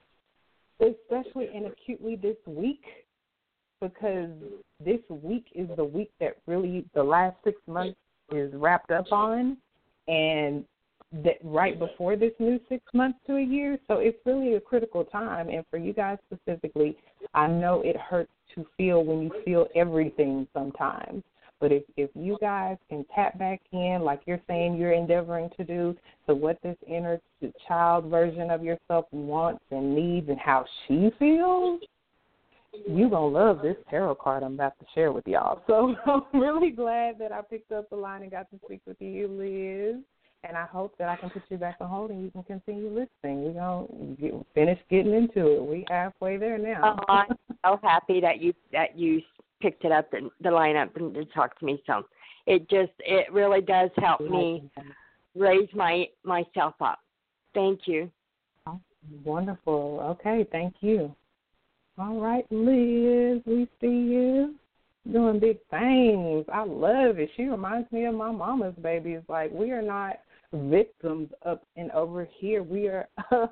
especially 0.80 1.50
and 1.54 1.66
acutely 1.66 2.16
this 2.16 2.38
week, 2.46 2.84
because 3.82 4.30
this 4.84 5.02
week 5.10 5.48
is 5.56 5.68
the 5.76 5.84
week 5.84 6.12
that 6.20 6.38
really 6.46 6.86
the 6.94 7.04
last 7.04 7.36
six 7.44 7.60
months 7.68 7.98
is 8.32 8.54
wrapped 8.54 8.92
up 8.92 9.12
on, 9.12 9.58
and 10.08 10.64
that 11.12 11.38
right 11.44 11.80
before 11.80 12.16
this 12.16 12.34
new 12.40 12.60
six 12.68 12.84
months 12.94 13.20
to 13.28 13.38
a 13.38 13.42
year. 13.42 13.78
So 13.88 13.96
it's 13.96 14.18
really 14.26 14.56
a 14.56 14.60
critical 14.60 15.06
time. 15.06 15.50
And 15.50 15.64
for 15.70 15.78
you 15.78 15.94
guys 15.94 16.18
specifically, 16.32 16.98
I 17.34 17.48
know 17.48 17.82
it 17.84 17.96
hurts 17.98 18.32
to 18.56 18.66
feel 18.76 19.04
when 19.04 19.22
you 19.22 19.32
feel 19.46 19.68
everything 19.76 20.48
sometimes. 20.54 21.24
But 21.60 21.72
if 21.72 21.84
if 21.96 22.12
you 22.14 22.38
guys 22.40 22.78
can 22.88 23.04
tap 23.16 23.40
back 23.40 23.62
in, 23.72 24.02
like 24.04 24.22
you're 24.26 24.42
saying 24.48 24.76
you're 24.76 24.94
endeavoring 24.94 25.50
to 25.58 25.64
do, 25.64 25.96
to 26.28 26.36
what 26.36 26.62
this 26.62 26.78
inner 26.88 27.20
child 27.68 28.06
version 28.06 28.52
of 28.52 28.64
yourself 28.64 29.06
wants 29.12 29.64
and 29.72 29.96
needs 29.96 30.30
and 30.30 30.40
how 30.40 30.66
she 30.88 31.10
feels, 31.18 31.82
you're 32.88 33.10
gonna 33.10 33.26
love 33.28 33.62
this 33.64 33.78
tarot 33.90 34.16
card 34.16 34.44
I'm 34.44 34.54
about 34.54 34.78
to 34.80 34.86
share 34.94 35.12
with 35.12 35.26
y'all. 35.28 35.64
So 35.66 35.96
I'm 36.06 36.40
really 36.40 36.70
glad 36.70 37.18
that 37.20 37.32
I 37.32 37.42
picked 37.42 37.72
up 37.72 37.90
the 37.90 37.96
line 37.96 38.22
and 38.22 38.30
got 38.30 38.52
to 38.52 38.60
speak 38.64 38.82
with 38.86 38.98
you, 39.00 39.28
Liz. 39.28 40.04
And 40.48 40.56
I 40.56 40.66
hope 40.66 40.98
that 40.98 41.10
I 41.10 41.18
can 41.18 41.30
put 41.30 41.44
you 41.50 41.58
back 41.58 41.76
on 41.82 41.90
hold 41.90 42.10
and 42.12 42.22
you 42.24 42.32
can 42.32 42.44
continue 42.44 42.88
listening. 42.88 43.44
We're 43.44 43.54
gonna 43.54 43.88
get, 44.20 44.34
finish 44.56 44.80
getting 44.90 45.14
into 45.14 45.56
it. 45.56 45.64
We 45.64 45.86
halfway 45.90 46.38
there 46.38 46.58
now. 46.58 46.98
Oh, 47.10 47.14
I'm 47.14 47.36
so 47.66 47.80
happy 47.84 48.22
that 48.22 48.40
you 48.42 48.54
that 48.72 48.98
you 48.98 49.22
picked 49.62 49.84
it 49.84 49.92
up 49.92 50.14
and 50.14 50.32
the 50.42 50.52
line 50.52 50.78
up 50.78 50.96
and 50.96 51.14
to 51.16 51.26
talk 51.26 51.60
to 51.60 51.66
me. 51.66 51.84
So 51.86 52.06
it 52.46 52.70
just 52.70 52.94
it 53.00 53.32
really 53.34 53.60
does 53.60 53.90
help 53.98 54.22
me 54.22 54.70
raise 55.36 55.68
my 55.74 56.06
myself 56.24 56.76
up. 56.80 57.00
Thank 57.54 57.82
you. 57.86 58.10
Oh, 58.68 58.80
wonderful. 59.26 60.00
Okay, 60.02 60.48
thank 60.52 60.76
you. 60.80 61.14
All 61.98 62.20
right, 62.22 62.46
Liz, 62.52 63.42
we 63.46 63.68
see 63.82 63.88
you 63.88 64.56
doing 65.12 65.40
big 65.40 65.58
things. 65.72 66.46
I 66.54 66.64
love 66.64 67.18
it. 67.20 67.30
She 67.36 67.44
reminds 67.44 67.92
me 67.92 68.06
of 68.06 68.16
my 68.16 68.32
mama's 68.32 68.76
baby. 68.82 69.14
It's 69.14 69.28
like 69.28 69.52
we 69.52 69.72
are 69.72 69.82
not 69.82 70.20
victims 70.54 71.30
up 71.46 71.64
and 71.76 71.92
over 71.92 72.28
here. 72.40 72.64
We 72.64 72.88
are 72.88 73.08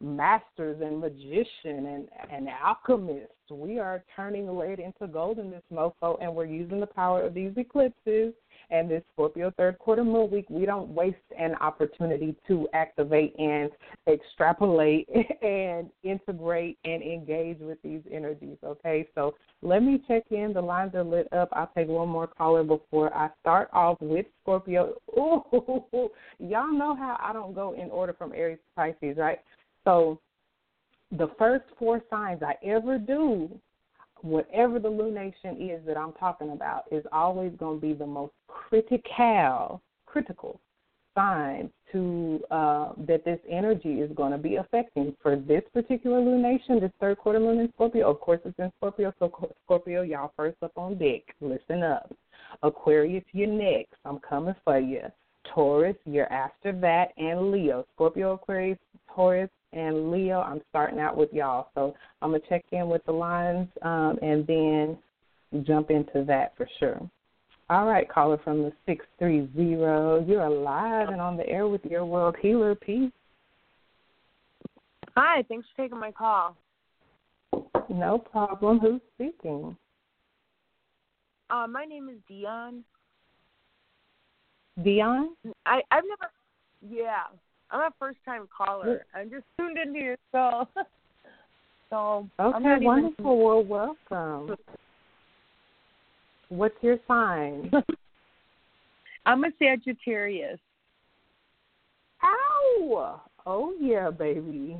masters 0.00 0.80
and 0.82 1.00
magician 1.00 1.86
and, 1.86 2.08
and 2.30 2.48
alchemists. 2.48 3.32
We 3.50 3.78
are 3.78 4.04
turning 4.14 4.56
lead 4.56 4.78
into 4.78 5.06
gold 5.12 5.38
in 5.38 5.50
this 5.50 5.62
mofo, 5.72 6.18
and 6.20 6.34
we're 6.34 6.46
using 6.46 6.80
the 6.80 6.86
power 6.86 7.22
of 7.22 7.34
these 7.34 7.52
eclipses 7.56 8.34
and 8.70 8.90
this 8.90 9.02
Scorpio 9.12 9.52
third 9.56 9.78
quarter 9.78 10.04
moon 10.04 10.30
week, 10.30 10.46
we 10.48 10.66
don't 10.66 10.88
waste 10.88 11.16
an 11.38 11.54
opportunity 11.56 12.34
to 12.48 12.68
activate 12.72 13.34
and 13.38 13.70
extrapolate 14.08 15.08
and 15.42 15.90
integrate 16.02 16.78
and 16.84 17.02
engage 17.02 17.58
with 17.60 17.78
these 17.82 18.02
energies. 18.10 18.58
Okay, 18.64 19.08
so 19.14 19.34
let 19.62 19.82
me 19.82 20.02
check 20.08 20.24
in. 20.30 20.52
The 20.52 20.60
lines 20.60 20.94
are 20.94 21.04
lit 21.04 21.32
up. 21.32 21.48
I'll 21.52 21.70
take 21.76 21.88
one 21.88 22.08
more 22.08 22.26
caller 22.26 22.64
before 22.64 23.14
I 23.14 23.30
start 23.40 23.68
off 23.72 23.98
with 24.00 24.26
Scorpio. 24.42 24.94
Ooh, 25.18 26.10
y'all 26.38 26.72
know 26.72 26.94
how 26.96 27.18
I 27.22 27.32
don't 27.32 27.54
go 27.54 27.74
in 27.74 27.90
order 27.90 28.12
from 28.12 28.32
Aries 28.32 28.58
to 28.58 28.74
Pisces, 28.74 29.16
right? 29.16 29.38
So 29.84 30.20
the 31.12 31.28
first 31.38 31.64
four 31.78 32.02
signs 32.10 32.42
I 32.42 32.54
ever 32.64 32.98
do 32.98 33.48
whatever 34.26 34.78
the 34.78 34.88
lunation 34.88 35.74
is 35.74 35.84
that 35.86 35.96
I'm 35.96 36.12
talking 36.14 36.50
about 36.52 36.84
is 36.90 37.04
always 37.12 37.52
going 37.58 37.80
to 37.80 37.86
be 37.86 37.92
the 37.92 38.06
most 38.06 38.32
critical, 38.48 39.80
critical 40.06 40.60
sign 41.14 41.70
to 41.92 42.40
uh, 42.50 42.92
that 43.06 43.24
this 43.24 43.38
energy 43.50 44.00
is 44.00 44.10
going 44.14 44.32
to 44.32 44.38
be 44.38 44.56
affecting 44.56 45.16
for 45.22 45.36
this 45.36 45.62
particular 45.72 46.20
lunation, 46.20 46.80
this 46.80 46.90
third 47.00 47.18
quarter 47.18 47.40
moon 47.40 47.60
in 47.60 47.72
Scorpio. 47.74 48.10
Of 48.10 48.20
course, 48.20 48.40
it's 48.44 48.58
in 48.58 48.70
Scorpio, 48.78 49.12
so 49.18 49.54
Scorpio, 49.64 50.02
y'all 50.02 50.32
first 50.36 50.56
up 50.62 50.72
on 50.76 50.98
deck. 50.98 51.22
Listen 51.40 51.82
up. 51.82 52.12
Aquarius, 52.62 53.24
you're 53.32 53.48
next. 53.48 53.94
I'm 54.04 54.18
coming 54.18 54.54
for 54.64 54.78
you. 54.78 55.02
Taurus, 55.54 55.96
you're 56.04 56.30
after 56.32 56.72
that, 56.80 57.12
and 57.16 57.50
Leo. 57.50 57.86
Scorpio, 57.94 58.34
Aquarius, 58.34 58.78
Taurus, 59.14 59.50
and 59.76 60.10
Leo. 60.10 60.40
I'm 60.40 60.62
starting 60.70 60.98
out 60.98 61.16
with 61.16 61.32
y'all, 61.32 61.68
so 61.74 61.94
I'm 62.22 62.30
gonna 62.30 62.42
check 62.48 62.64
in 62.72 62.88
with 62.88 63.04
the 63.04 63.12
lines 63.12 63.68
um, 63.82 64.18
and 64.22 64.46
then 64.46 64.98
jump 65.64 65.90
into 65.90 66.24
that 66.24 66.56
for 66.56 66.68
sure. 66.78 67.00
All 67.68 67.86
right, 67.86 68.08
caller 68.08 68.38
from 68.42 68.62
the 68.62 68.72
six 68.86 69.04
three 69.18 69.48
zero. 69.54 70.24
You're 70.26 70.44
alive 70.44 71.08
and 71.08 71.20
on 71.20 71.36
the 71.36 71.48
air 71.48 71.68
with 71.68 71.84
your 71.84 72.04
world 72.04 72.36
healer. 72.40 72.74
Peace. 72.74 73.10
Hi, 75.16 75.42
thanks 75.48 75.66
for 75.74 75.82
taking 75.82 75.98
my 75.98 76.12
call. 76.12 76.56
No 77.88 78.18
problem. 78.18 78.78
Who's 78.78 79.00
speaking? 79.14 79.76
Uh, 81.50 81.66
my 81.66 81.84
name 81.84 82.08
is 82.08 82.18
Dion. 82.28 82.84
Dion? 84.82 85.34
I 85.64 85.80
I've 85.90 86.04
never. 86.04 86.30
Yeah, 86.88 87.24
I'm 87.70 87.80
a 87.80 87.90
first 87.98 88.18
time 88.24 88.48
caller. 88.56 89.04
I'm 89.14 89.30
just 89.30 89.44
tuned 89.58 89.78
in 89.78 89.94
here, 89.94 90.16
so 90.32 90.68
so 91.90 92.28
Okay, 92.38 92.76
wonderful. 92.80 93.14
Even... 93.24 93.44
Well 93.44 93.64
welcome. 94.10 94.56
What's 96.48 96.76
your 96.80 96.98
sign? 97.08 97.70
I'm 99.26 99.44
a 99.44 99.48
Sagittarius. 99.58 100.60
Ow! 102.22 103.20
Oh 103.44 103.74
yeah, 103.80 104.10
baby. 104.10 104.76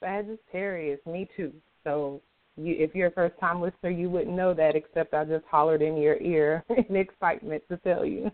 Sagittarius, 0.00 1.00
me 1.06 1.28
too. 1.36 1.52
So 1.84 2.20
you, 2.56 2.74
if 2.78 2.94
you're 2.94 3.08
a 3.08 3.12
first 3.12 3.38
time 3.40 3.60
listener, 3.60 3.90
you 3.90 4.10
wouldn't 4.10 4.36
know 4.36 4.52
that 4.54 4.76
except 4.76 5.14
I 5.14 5.24
just 5.24 5.44
hollered 5.50 5.82
in 5.82 5.96
your 5.96 6.16
ear 6.18 6.64
in 6.88 6.96
excitement 6.96 7.62
to 7.70 7.76
tell 7.78 8.04
you. 8.04 8.30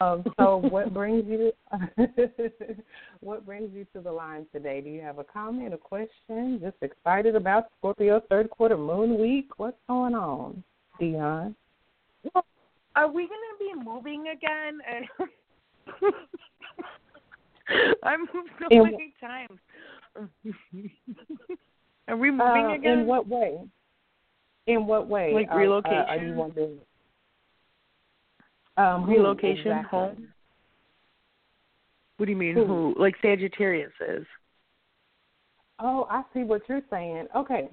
Um, 0.00 0.24
so, 0.38 0.56
what 0.70 0.92
brings 0.92 1.24
you 1.26 1.52
what 3.20 3.44
brings 3.46 3.74
you 3.74 3.86
to 3.94 4.00
the 4.00 4.10
line 4.12 4.46
today? 4.52 4.80
Do 4.80 4.90
you 4.90 5.00
have 5.00 5.18
a 5.18 5.24
comment, 5.24 5.74
a 5.74 5.78
question? 5.78 6.60
Just 6.62 6.76
excited 6.82 7.34
about 7.36 7.66
Scorpio 7.78 8.20
third 8.28 8.50
quarter 8.50 8.76
moon 8.76 9.20
week? 9.20 9.50
What's 9.58 9.78
going 9.88 10.14
on, 10.14 10.62
Dion? 10.98 11.54
Well, 12.34 12.44
are 12.96 13.08
we 13.08 13.28
going 13.28 13.40
to 13.58 13.58
be 13.58 13.72
moving 13.84 14.26
again? 14.28 14.80
I 18.02 18.16
moved 18.16 18.50
so 18.58 18.66
in, 18.70 18.82
many 18.82 19.14
times. 19.20 19.58
are 22.08 22.16
we 22.16 22.30
moving 22.30 22.66
uh, 22.66 22.74
again? 22.74 23.00
In 23.00 23.06
what 23.06 23.28
way? 23.28 23.58
In 24.66 24.86
what 24.86 25.06
way? 25.08 25.32
Like 25.34 25.54
relocation? 25.54 25.98
Uh, 25.98 26.06
are 26.08 26.16
you 26.16 26.34
wondering? 26.34 26.78
Um, 28.78 29.10
Relocation 29.10 29.72
exactly. 29.72 29.98
home. 29.98 30.28
What 32.16 32.26
do 32.26 32.32
you 32.32 32.38
mean? 32.38 32.54
Who? 32.54 32.64
who? 32.64 32.94
Like 32.98 33.14
Sagittarius 33.20 33.92
is. 34.08 34.24
Oh, 35.80 36.06
I 36.10 36.22
see 36.32 36.44
what 36.44 36.62
you're 36.68 36.82
saying. 36.90 37.26
Okay. 37.36 37.68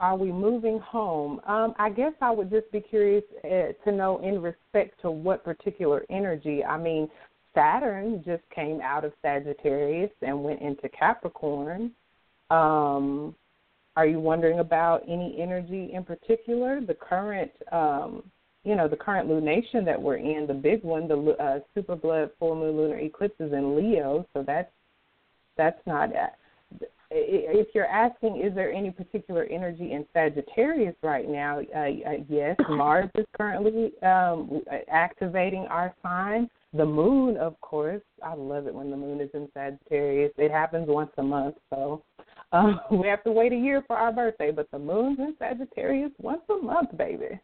Are 0.00 0.16
we 0.16 0.32
moving 0.32 0.80
home? 0.80 1.40
Um, 1.46 1.74
I 1.78 1.90
guess 1.90 2.12
I 2.20 2.30
would 2.32 2.50
just 2.50 2.70
be 2.72 2.80
curious 2.80 3.22
uh, 3.44 3.72
to 3.84 3.92
know 3.92 4.18
in 4.18 4.42
respect 4.42 5.00
to 5.02 5.10
what 5.10 5.44
particular 5.44 6.04
energy. 6.10 6.64
I 6.64 6.76
mean, 6.76 7.08
Saturn 7.54 8.22
just 8.24 8.42
came 8.52 8.80
out 8.80 9.04
of 9.04 9.12
Sagittarius 9.22 10.10
and 10.22 10.42
went 10.42 10.60
into 10.60 10.88
Capricorn. 10.88 11.92
Um, 12.50 13.36
are 13.94 14.06
you 14.06 14.18
wondering 14.18 14.58
about 14.58 15.02
any 15.06 15.36
energy 15.40 15.90
in 15.92 16.02
particular? 16.02 16.80
The 16.80 16.94
current 16.94 17.52
um, 17.70 18.24
you 18.64 18.76
know 18.76 18.88
the 18.88 18.96
current 18.96 19.28
lunation 19.28 19.84
that 19.84 20.00
we're 20.00 20.16
in, 20.16 20.46
the 20.46 20.54
big 20.54 20.82
one, 20.82 21.08
the 21.08 21.36
uh, 21.40 21.60
super 21.74 21.96
blood 21.96 22.30
full 22.38 22.54
moon 22.54 22.76
lunar 22.76 22.98
eclipse 22.98 23.40
is 23.40 23.52
in 23.52 23.76
Leo, 23.76 24.26
so 24.32 24.44
that's 24.46 24.70
that's 25.56 25.80
not. 25.86 26.10
Uh, 26.14 26.26
if 27.14 27.68
you're 27.74 27.86
asking, 27.86 28.40
is 28.42 28.54
there 28.54 28.72
any 28.72 28.90
particular 28.90 29.44
energy 29.44 29.92
in 29.92 30.06
Sagittarius 30.14 30.94
right 31.02 31.28
now? 31.28 31.60
Uh, 31.74 31.78
uh, 31.78 32.12
yes, 32.28 32.56
Mars 32.70 33.10
is 33.14 33.26
currently 33.36 33.92
um, 34.02 34.62
activating 34.90 35.66
our 35.68 35.94
sign. 36.02 36.48
The 36.72 36.86
moon, 36.86 37.36
of 37.36 37.60
course, 37.60 38.00
I 38.22 38.32
love 38.34 38.66
it 38.66 38.74
when 38.74 38.90
the 38.90 38.96
moon 38.96 39.20
is 39.20 39.28
in 39.34 39.46
Sagittarius. 39.52 40.32
It 40.38 40.50
happens 40.50 40.88
once 40.88 41.10
a 41.18 41.22
month, 41.22 41.56
so 41.68 42.02
um, 42.52 42.80
we 42.90 43.06
have 43.08 43.22
to 43.24 43.32
wait 43.32 43.52
a 43.52 43.56
year 43.56 43.82
for 43.86 43.96
our 43.96 44.12
birthday. 44.12 44.50
But 44.50 44.70
the 44.70 44.78
moon's 44.78 45.18
in 45.18 45.34
Sagittarius 45.38 46.12
once 46.18 46.42
a 46.48 46.64
month, 46.64 46.96
baby. 46.96 47.38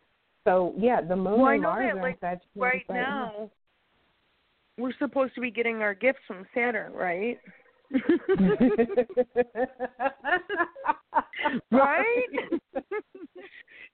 So 0.48 0.72
yeah, 0.78 1.02
the 1.02 1.14
moon 1.14 1.40
well, 1.42 1.52
and 1.52 1.62
Mars 1.62 1.92
that, 1.94 2.02
like, 2.02 2.22
right, 2.22 2.40
right 2.56 2.84
now. 2.88 3.32
now. 3.38 3.50
We're 4.78 4.94
supposed 4.98 5.34
to 5.34 5.42
be 5.42 5.50
getting 5.50 5.82
our 5.82 5.92
gifts 5.92 6.20
from 6.26 6.46
Saturn, 6.54 6.94
right? 6.94 7.38
right? 11.70 12.24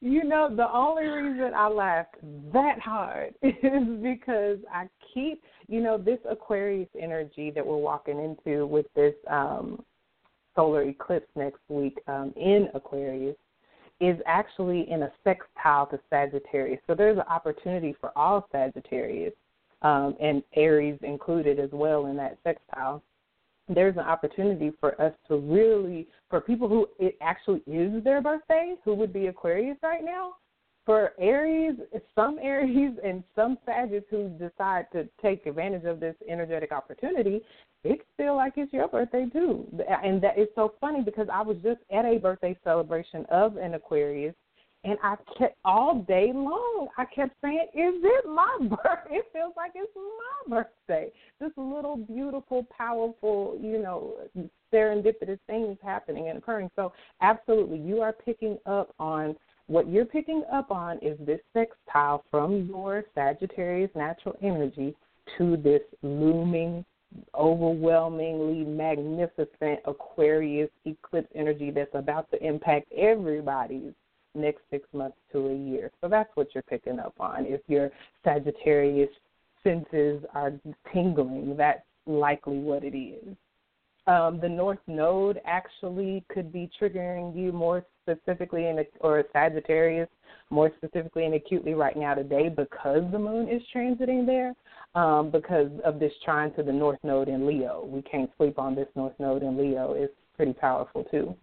you 0.01 0.23
know, 0.23 0.55
the 0.55 0.73
only 0.73 1.07
reason 1.07 1.51
I 1.57 1.67
laughed 1.67 2.19
that 2.53 2.79
hard 2.79 3.35
is 3.43 3.89
because 4.01 4.59
I 4.73 4.89
keep, 5.13 5.43
you 5.67 5.81
know, 5.81 5.99
this 5.99 6.21
Aquarius 6.31 6.89
energy 7.01 7.51
that 7.53 7.67
we're 7.67 7.79
walking 7.79 8.21
into 8.23 8.65
with 8.67 8.87
this 8.95 9.15
um 9.29 9.83
solar 10.55 10.83
eclipse 10.83 11.27
next 11.35 11.63
week 11.69 11.99
um 12.07 12.33
in 12.37 12.69
Aquarius 12.75 13.35
is 14.01 14.19
actually 14.27 14.91
in 14.91 15.05
a 15.05 15.13
sextile 15.23 15.87
to 15.87 16.01
Sagittarius. 16.11 16.81
So 16.87 16.95
there's 16.95 17.17
an 17.17 17.25
opportunity 17.29 17.95
for 18.01 18.11
all 18.17 18.49
Sagittarius 18.51 19.35
um, 19.83 20.17
and 20.21 20.43
Aries 20.55 20.99
included 21.03 21.59
as 21.59 21.71
well 21.73 22.07
in 22.07 22.17
that 22.17 22.39
sextile 22.45 23.03
there's 23.69 23.97
an 23.97 24.03
opportunity 24.03 24.73
for 24.79 25.01
us 25.01 25.13
to 25.29 25.37
really, 25.39 26.07
for 26.29 26.41
people 26.41 26.69
who 26.69 26.87
it 26.99 27.17
actually 27.23 27.63
is 27.67 28.05
their 28.05 28.21
birthday, 28.21 28.75
who 28.85 28.95
would 28.95 29.13
be 29.13 29.29
Aquarius 29.29 29.79
right 29.83 30.05
now, 30.05 30.35
for 30.85 31.13
Aries, 31.19 31.79
some 32.15 32.39
Aries 32.43 32.93
and 33.03 33.25
some 33.35 33.57
Sagittarius 33.65 34.05
who 34.11 34.29
decide 34.39 34.87
to 34.93 35.09
take 35.23 35.47
advantage 35.47 35.85
of 35.85 35.99
this 35.99 36.15
energetic 36.29 36.73
opportunity, 36.73 37.41
it 37.85 38.01
feel 38.17 38.37
like 38.37 38.55
it's 38.57 38.73
your 38.73 38.89
birthday 38.89 39.27
too. 39.33 39.67
And 40.03 40.23
that 40.23 40.39
is 40.39 40.49
so 40.55 40.75
funny 40.81 41.03
because 41.03 41.29
I 41.33 41.43
was 41.43 41.57
just 41.63 41.81
at 41.93 42.05
a 42.05 42.19
birthday 42.19 42.57
celebration 42.65 43.27
of 43.31 43.57
an 43.57 43.75
Aquarius 43.75 44.35
and 44.85 44.99
I 45.03 45.17
kept 45.39 45.57
all 45.65 46.05
day 46.07 46.31
long. 46.35 46.89
I 46.99 47.07
kept 47.07 47.35
saying, 47.43 47.69
"Is 47.75 47.95
it 48.03 48.27
my 48.29 48.59
birthday? 48.61 49.17
It 49.17 49.25
feels 49.33 49.55
like 49.57 49.73
it's 49.75 49.91
my 49.97 50.63
birthday." 50.63 51.11
This 51.41 51.53
little 51.57 51.97
beautiful, 51.97 52.65
powerful, 52.77 53.59
you 53.61 53.79
know, 53.79 54.17
serendipitous 54.73 55.39
things 55.47 55.79
happening 55.83 56.29
and 56.29 56.39
occurring. 56.39 56.71
So, 56.77 56.93
absolutely, 57.23 57.79
you 57.79 58.03
are 58.03 58.13
picking 58.13 58.59
up 58.67 58.95
on 58.99 59.37
what 59.67 59.89
you're 59.89 60.05
picking 60.05 60.45
up 60.53 60.71
on 60.71 60.99
is 60.99 61.19
this 61.21 61.41
sextile 61.55 62.25
from 62.31 62.67
your 62.67 63.05
Sagittarius 63.15 63.91
natural 63.95 64.37
energy 64.43 64.95
to 65.39 65.57
this 65.57 65.81
looming, 66.03 66.85
overwhelmingly 67.35 68.65
magnificent 68.65 69.81
Aquarius 69.87 70.71
eclipse 70.85 71.29
energy 71.35 71.71
that's 71.71 71.95
about 71.95 72.31
to 72.31 72.45
impact 72.45 72.93
everybody's 72.93 73.93
next 74.35 74.63
six 74.71 74.87
months 74.93 75.17
to 75.33 75.49
a 75.49 75.55
year. 75.55 75.91
So 76.01 76.09
that's 76.09 76.31
what 76.35 76.49
you're 76.55 76.63
picking 76.63 76.99
up 76.99 77.15
on. 77.21 77.47
If 77.47 77.61
your 77.69 77.91
Sagittarius 78.25 79.11
senses 79.63 80.25
are 80.35 80.53
tingling, 80.93 81.57
that's 81.57 81.83
likely 82.07 82.59
what 82.59 82.85
it 82.85 82.97
is. 82.97 83.37
Um, 84.07 84.39
the 84.41 84.49
North 84.49 84.81
Node 84.87 85.41
actually 85.47 86.25
could 86.29 86.53
be 86.53 86.71
triggering 86.79 87.35
you 87.35 87.53
more 87.53 87.87
specifically 88.03 88.69
in 88.69 88.81
a, 88.81 88.85
or 89.01 89.25
Sagittarius 89.33 90.11
more 90.51 90.71
specifically 90.77 91.25
and 91.25 91.35
acutely 91.35 91.73
right 91.73 91.97
now 91.97 92.15
today 92.15 92.51
because 92.51 93.03
the 93.11 93.19
moon 93.19 93.49
is 93.49 93.63
transiting 93.75 94.27
there. 94.27 94.53
Um, 94.95 95.31
because 95.31 95.71
of 95.85 95.99
this 95.99 96.13
trine 96.25 96.53
to 96.55 96.63
the 96.63 96.73
North 96.73 97.01
Node 97.03 97.29
in 97.29 97.47
Leo, 97.49 97.85
we 97.85 98.01
can't 98.03 98.31
sleep 98.37 98.61
on 98.61 98.77
this 98.77 98.87
North 98.95 99.15
Node 99.19 99.43
in 99.43 99.57
Leo. 99.57 99.95
It's 99.95 100.15
pretty 100.37 100.53
powerful 100.53 101.03
too. 101.11 101.35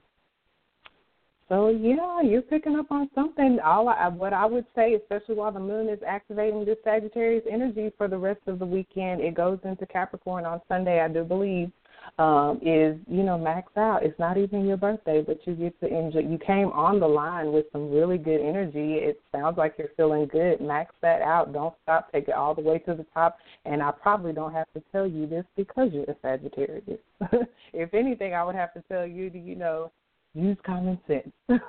So 1.49 1.67
yeah, 1.67 2.21
you're 2.21 2.43
picking 2.43 2.77
up 2.77 2.89
on 2.91 3.09
something. 3.13 3.59
All 3.59 3.89
I, 3.89 4.07
what 4.07 4.31
I 4.31 4.45
would 4.45 4.65
say, 4.73 4.93
especially 4.93 5.35
while 5.35 5.51
the 5.51 5.59
moon 5.59 5.89
is 5.89 5.99
activating 6.07 6.63
this 6.63 6.77
Sagittarius 6.81 7.43
energy 7.51 7.91
for 7.97 8.07
the 8.07 8.17
rest 8.17 8.39
of 8.47 8.57
the 8.57 8.65
weekend, 8.65 9.19
it 9.19 9.35
goes 9.35 9.59
into 9.65 9.85
Capricorn 9.85 10.45
on 10.45 10.61
Sunday, 10.69 11.01
I 11.01 11.09
do 11.09 11.25
believe. 11.25 11.69
Um, 12.17 12.59
is 12.61 12.97
you 13.07 13.23
know 13.23 13.37
max 13.37 13.71
out. 13.77 14.03
It's 14.03 14.17
not 14.19 14.37
even 14.37 14.65
your 14.65 14.77
birthday, 14.77 15.23
but 15.25 15.39
you 15.45 15.53
get 15.55 15.79
to 15.79 15.87
enjoy. 15.87 16.19
You 16.19 16.37
came 16.37 16.67
on 16.69 16.99
the 16.99 17.07
line 17.07 17.51
with 17.51 17.65
some 17.71 17.91
really 17.91 18.17
good 18.17 18.41
energy. 18.41 18.95
It 18.95 19.19
sounds 19.31 19.57
like 19.57 19.75
you're 19.77 19.89
feeling 19.95 20.27
good. 20.27 20.61
Max 20.61 20.93
that 21.01 21.21
out. 21.21 21.53
Don't 21.53 21.73
stop. 21.83 22.11
Take 22.11 22.27
it 22.27 22.33
all 22.33 22.53
the 22.53 22.61
way 22.61 22.79
to 22.79 22.93
the 22.93 23.05
top. 23.13 23.37
And 23.65 23.81
I 23.81 23.91
probably 23.91 24.33
don't 24.33 24.53
have 24.53 24.71
to 24.73 24.83
tell 24.91 25.07
you 25.07 25.25
this 25.25 25.45
because 25.55 25.89
you're 25.93 26.03
a 26.03 26.15
Sagittarius. 26.21 26.99
if 27.73 27.93
anything, 27.93 28.33
I 28.33 28.43
would 28.43 28.55
have 28.55 28.73
to 28.73 28.83
tell 28.91 29.05
you 29.05 29.29
to 29.29 29.39
you 29.39 29.55
know 29.55 29.91
use 30.33 30.57
common 30.65 30.99
sense 31.07 31.31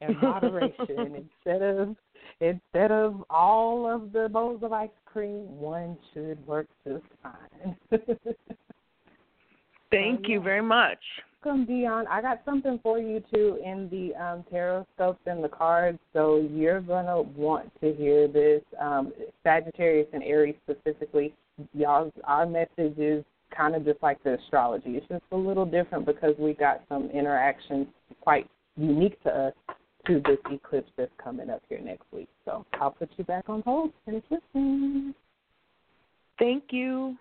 and 0.00 0.20
moderation 0.20 0.76
instead 1.46 1.62
of 1.62 1.96
instead 2.40 2.92
of 2.92 3.24
all 3.30 3.90
of 3.90 4.12
the 4.12 4.28
bowls 4.28 4.62
of 4.62 4.72
ice 4.72 4.88
cream 5.04 5.58
one 5.58 5.96
should 6.12 6.44
work 6.46 6.66
just 6.86 7.04
fine. 7.22 7.76
Thank 9.90 10.26
so, 10.26 10.32
you 10.32 10.40
very 10.40 10.62
much. 10.62 10.98
Welcome 11.44 11.66
dion. 11.66 12.06
I 12.08 12.20
got 12.20 12.42
something 12.44 12.78
for 12.82 12.98
you 12.98 13.22
too 13.32 13.58
in 13.64 13.88
the 13.90 14.14
um 14.22 14.44
Tarotscopes 14.52 15.18
and 15.26 15.42
the 15.42 15.48
cards. 15.48 15.98
So 16.12 16.48
you're 16.52 16.80
going 16.80 17.06
to 17.06 17.22
want 17.38 17.70
to 17.80 17.92
hear 17.94 18.28
this 18.28 18.62
um 18.80 19.12
sagittarius 19.42 20.08
and 20.12 20.22
aries 20.22 20.56
specifically. 20.68 21.34
Y'all 21.74 22.12
our 22.24 22.46
message 22.46 22.98
is 22.98 23.24
kind 23.56 23.74
of 23.74 23.84
just 23.84 24.02
like 24.02 24.22
the 24.24 24.34
astrology. 24.34 24.90
It's 24.90 25.08
just 25.08 25.24
a 25.32 25.36
little 25.36 25.64
different 25.64 26.06
because 26.06 26.34
we 26.38 26.52
got 26.52 26.82
some 26.88 27.10
interactions 27.10 27.86
quite 28.20 28.48
unique 28.76 29.20
to 29.22 29.30
us 29.30 29.54
to 30.08 30.20
this 30.26 30.38
eclipse 30.50 30.90
that's 30.96 31.12
coming 31.22 31.50
up 31.50 31.62
here 31.68 31.80
next 31.80 32.04
week. 32.12 32.28
So 32.44 32.64
I'll 32.80 32.90
put 32.90 33.10
you 33.16 33.24
back 33.24 33.48
on 33.48 33.62
hold. 33.62 33.92
Finish 34.04 34.24
listening. 34.30 35.14
Thank 36.38 36.64
you. 36.70 37.16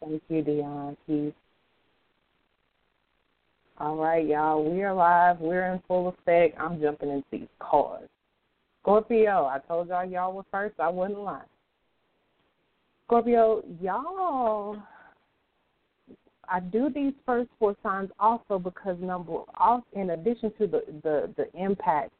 Thank 0.00 0.22
you, 0.28 0.42
Dion. 0.42 0.96
Peace. 1.06 1.32
All 3.78 3.96
right, 3.96 4.26
y'all. 4.26 4.64
We 4.64 4.82
are 4.82 4.94
live. 4.94 5.40
We're 5.40 5.72
in 5.72 5.82
full 5.86 6.08
effect. 6.08 6.58
I'm 6.58 6.80
jumping 6.80 7.10
into 7.10 7.26
these 7.30 7.48
cards. 7.58 8.08
Scorpio, 8.82 9.44
I 9.46 9.58
told 9.68 9.88
y'all 9.88 10.04
y'all 10.04 10.32
were 10.32 10.44
first. 10.50 10.80
I 10.80 10.88
wasn't 10.88 11.20
lying. 11.20 11.42
Scorpio, 13.06 13.62
y'all 13.80 14.76
I 16.50 16.58
do 16.58 16.90
these 16.92 17.12
first 17.24 17.48
four 17.58 17.76
signs 17.82 18.10
also 18.18 18.58
because 18.58 18.96
number 19.00 19.32
off 19.56 19.84
in 19.92 20.10
addition 20.10 20.52
to 20.58 20.66
the 20.66 20.82
the 21.02 21.32
the 21.36 21.46
impact, 21.58 22.10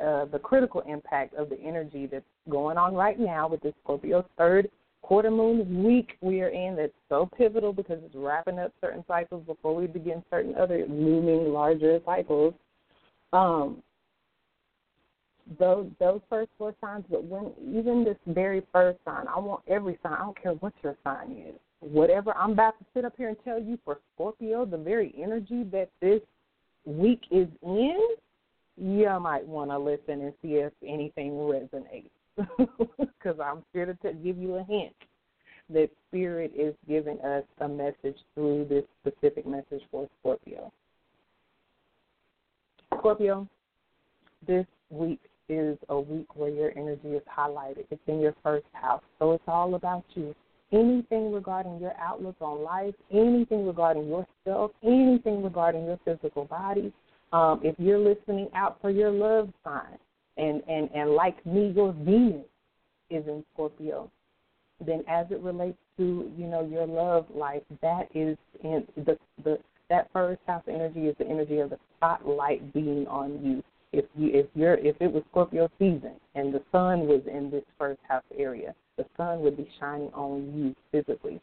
uh, 0.00 0.24
the 0.26 0.40
critical 0.40 0.80
impact 0.82 1.34
of 1.34 1.48
the 1.48 1.60
energy 1.60 2.06
that's 2.06 2.24
going 2.50 2.78
on 2.78 2.94
right 2.94 3.18
now 3.18 3.46
with 3.48 3.62
the 3.62 3.72
Scorpio 3.82 4.26
third 4.36 4.68
quarter 5.02 5.30
moon 5.30 5.84
week 5.84 6.16
we 6.20 6.40
are 6.42 6.48
in 6.48 6.74
that's 6.74 6.92
so 7.08 7.30
pivotal 7.38 7.72
because 7.72 8.00
it's 8.04 8.14
wrapping 8.16 8.58
up 8.58 8.72
certain 8.80 9.04
cycles 9.06 9.46
before 9.46 9.76
we 9.76 9.86
begin 9.86 10.20
certain 10.30 10.56
other 10.56 10.84
looming 10.88 11.52
larger 11.52 12.00
cycles. 12.04 12.54
Um, 13.32 13.82
those 15.60 15.86
those 16.00 16.20
first 16.28 16.50
four 16.58 16.74
signs, 16.80 17.04
but 17.08 17.22
when 17.22 17.52
even 17.62 18.02
this 18.02 18.16
very 18.26 18.66
first 18.72 18.98
sign, 19.04 19.26
I 19.28 19.38
want 19.38 19.62
every 19.68 19.96
sign. 20.02 20.14
I 20.14 20.24
don't 20.24 20.42
care 20.42 20.54
what 20.54 20.72
your 20.82 20.96
sign 21.04 21.30
is 21.30 21.54
whatever 21.80 22.36
I'm 22.36 22.52
about 22.52 22.78
to 22.78 22.84
sit 22.94 23.04
up 23.04 23.14
here 23.16 23.28
and 23.28 23.36
tell 23.44 23.60
you 23.60 23.78
for 23.84 23.98
Scorpio, 24.14 24.64
the 24.64 24.78
very 24.78 25.14
energy 25.20 25.64
that 25.72 25.90
this 26.00 26.20
week 26.84 27.22
is 27.30 27.48
in, 27.62 27.98
you 28.78 29.20
might 29.20 29.46
want 29.46 29.70
to 29.70 29.78
listen 29.78 30.22
and 30.22 30.32
see 30.42 30.54
if 30.54 30.72
anything 30.86 31.32
resonates. 31.32 32.10
Because 32.98 33.40
I'm 33.42 33.64
here 33.72 33.86
to 33.86 34.12
give 34.12 34.38
you 34.38 34.56
a 34.56 34.64
hint 34.64 34.94
that 35.70 35.90
Spirit 36.08 36.52
is 36.56 36.74
giving 36.86 37.20
us 37.22 37.42
a 37.60 37.68
message 37.68 38.16
through 38.34 38.66
this 38.68 38.84
specific 39.00 39.46
message 39.46 39.82
for 39.90 40.08
Scorpio. 40.20 40.72
Scorpio, 42.96 43.48
this 44.46 44.66
week 44.90 45.20
is 45.48 45.76
a 45.88 45.98
week 45.98 46.36
where 46.36 46.50
your 46.50 46.72
energy 46.76 47.08
is 47.08 47.22
highlighted. 47.36 47.84
It's 47.90 48.00
in 48.06 48.20
your 48.20 48.34
first 48.42 48.66
house, 48.72 49.02
so 49.18 49.32
it's 49.32 49.44
all 49.48 49.74
about 49.74 50.04
you 50.14 50.34
anything 50.72 51.32
regarding 51.32 51.78
your 51.80 51.94
outlook 51.98 52.36
on 52.40 52.62
life, 52.62 52.94
anything 53.12 53.66
regarding 53.66 54.08
yourself, 54.08 54.72
anything 54.82 55.42
regarding 55.42 55.84
your 55.84 55.98
physical 56.04 56.44
body. 56.44 56.92
Um, 57.32 57.60
if 57.62 57.74
you're 57.78 57.98
listening 57.98 58.48
out 58.54 58.80
for 58.80 58.90
your 58.90 59.10
love 59.10 59.50
sign, 59.64 59.98
and 60.36 60.62
and 60.68 60.90
and 60.94 61.10
like 61.10 61.44
me, 61.46 61.72
your 61.74 61.92
Venus 61.92 62.46
is 63.10 63.26
in 63.26 63.44
Scorpio. 63.52 64.10
Then, 64.84 65.02
as 65.08 65.26
it 65.30 65.40
relates 65.40 65.78
to 65.96 66.30
you 66.36 66.46
know 66.46 66.64
your 66.64 66.86
love 66.86 67.26
life, 67.34 67.62
that 67.82 68.08
is 68.14 68.36
in 68.62 68.86
the 68.96 69.18
the 69.42 69.58
that 69.88 70.08
first 70.12 70.40
house 70.46 70.64
energy 70.68 71.06
is 71.06 71.16
the 71.18 71.26
energy 71.26 71.58
of 71.58 71.70
the 71.70 71.78
spotlight 71.96 72.72
being 72.72 73.06
on 73.06 73.40
you. 73.42 73.62
If 73.92 74.04
you 74.14 74.30
if 74.32 74.46
you're 74.54 74.74
if 74.74 74.96
it 75.00 75.12
was 75.12 75.22
Scorpio 75.30 75.70
season 75.78 76.14
and 76.34 76.52
the 76.52 76.62
sun 76.72 77.06
was 77.06 77.22
in 77.26 77.50
this 77.50 77.64
first 77.78 78.00
house 78.08 78.24
area, 78.36 78.74
the 78.96 79.04
sun 79.16 79.40
would 79.40 79.56
be 79.56 79.68
shining 79.78 80.10
on 80.14 80.52
you 80.54 80.74
physically. 80.90 81.40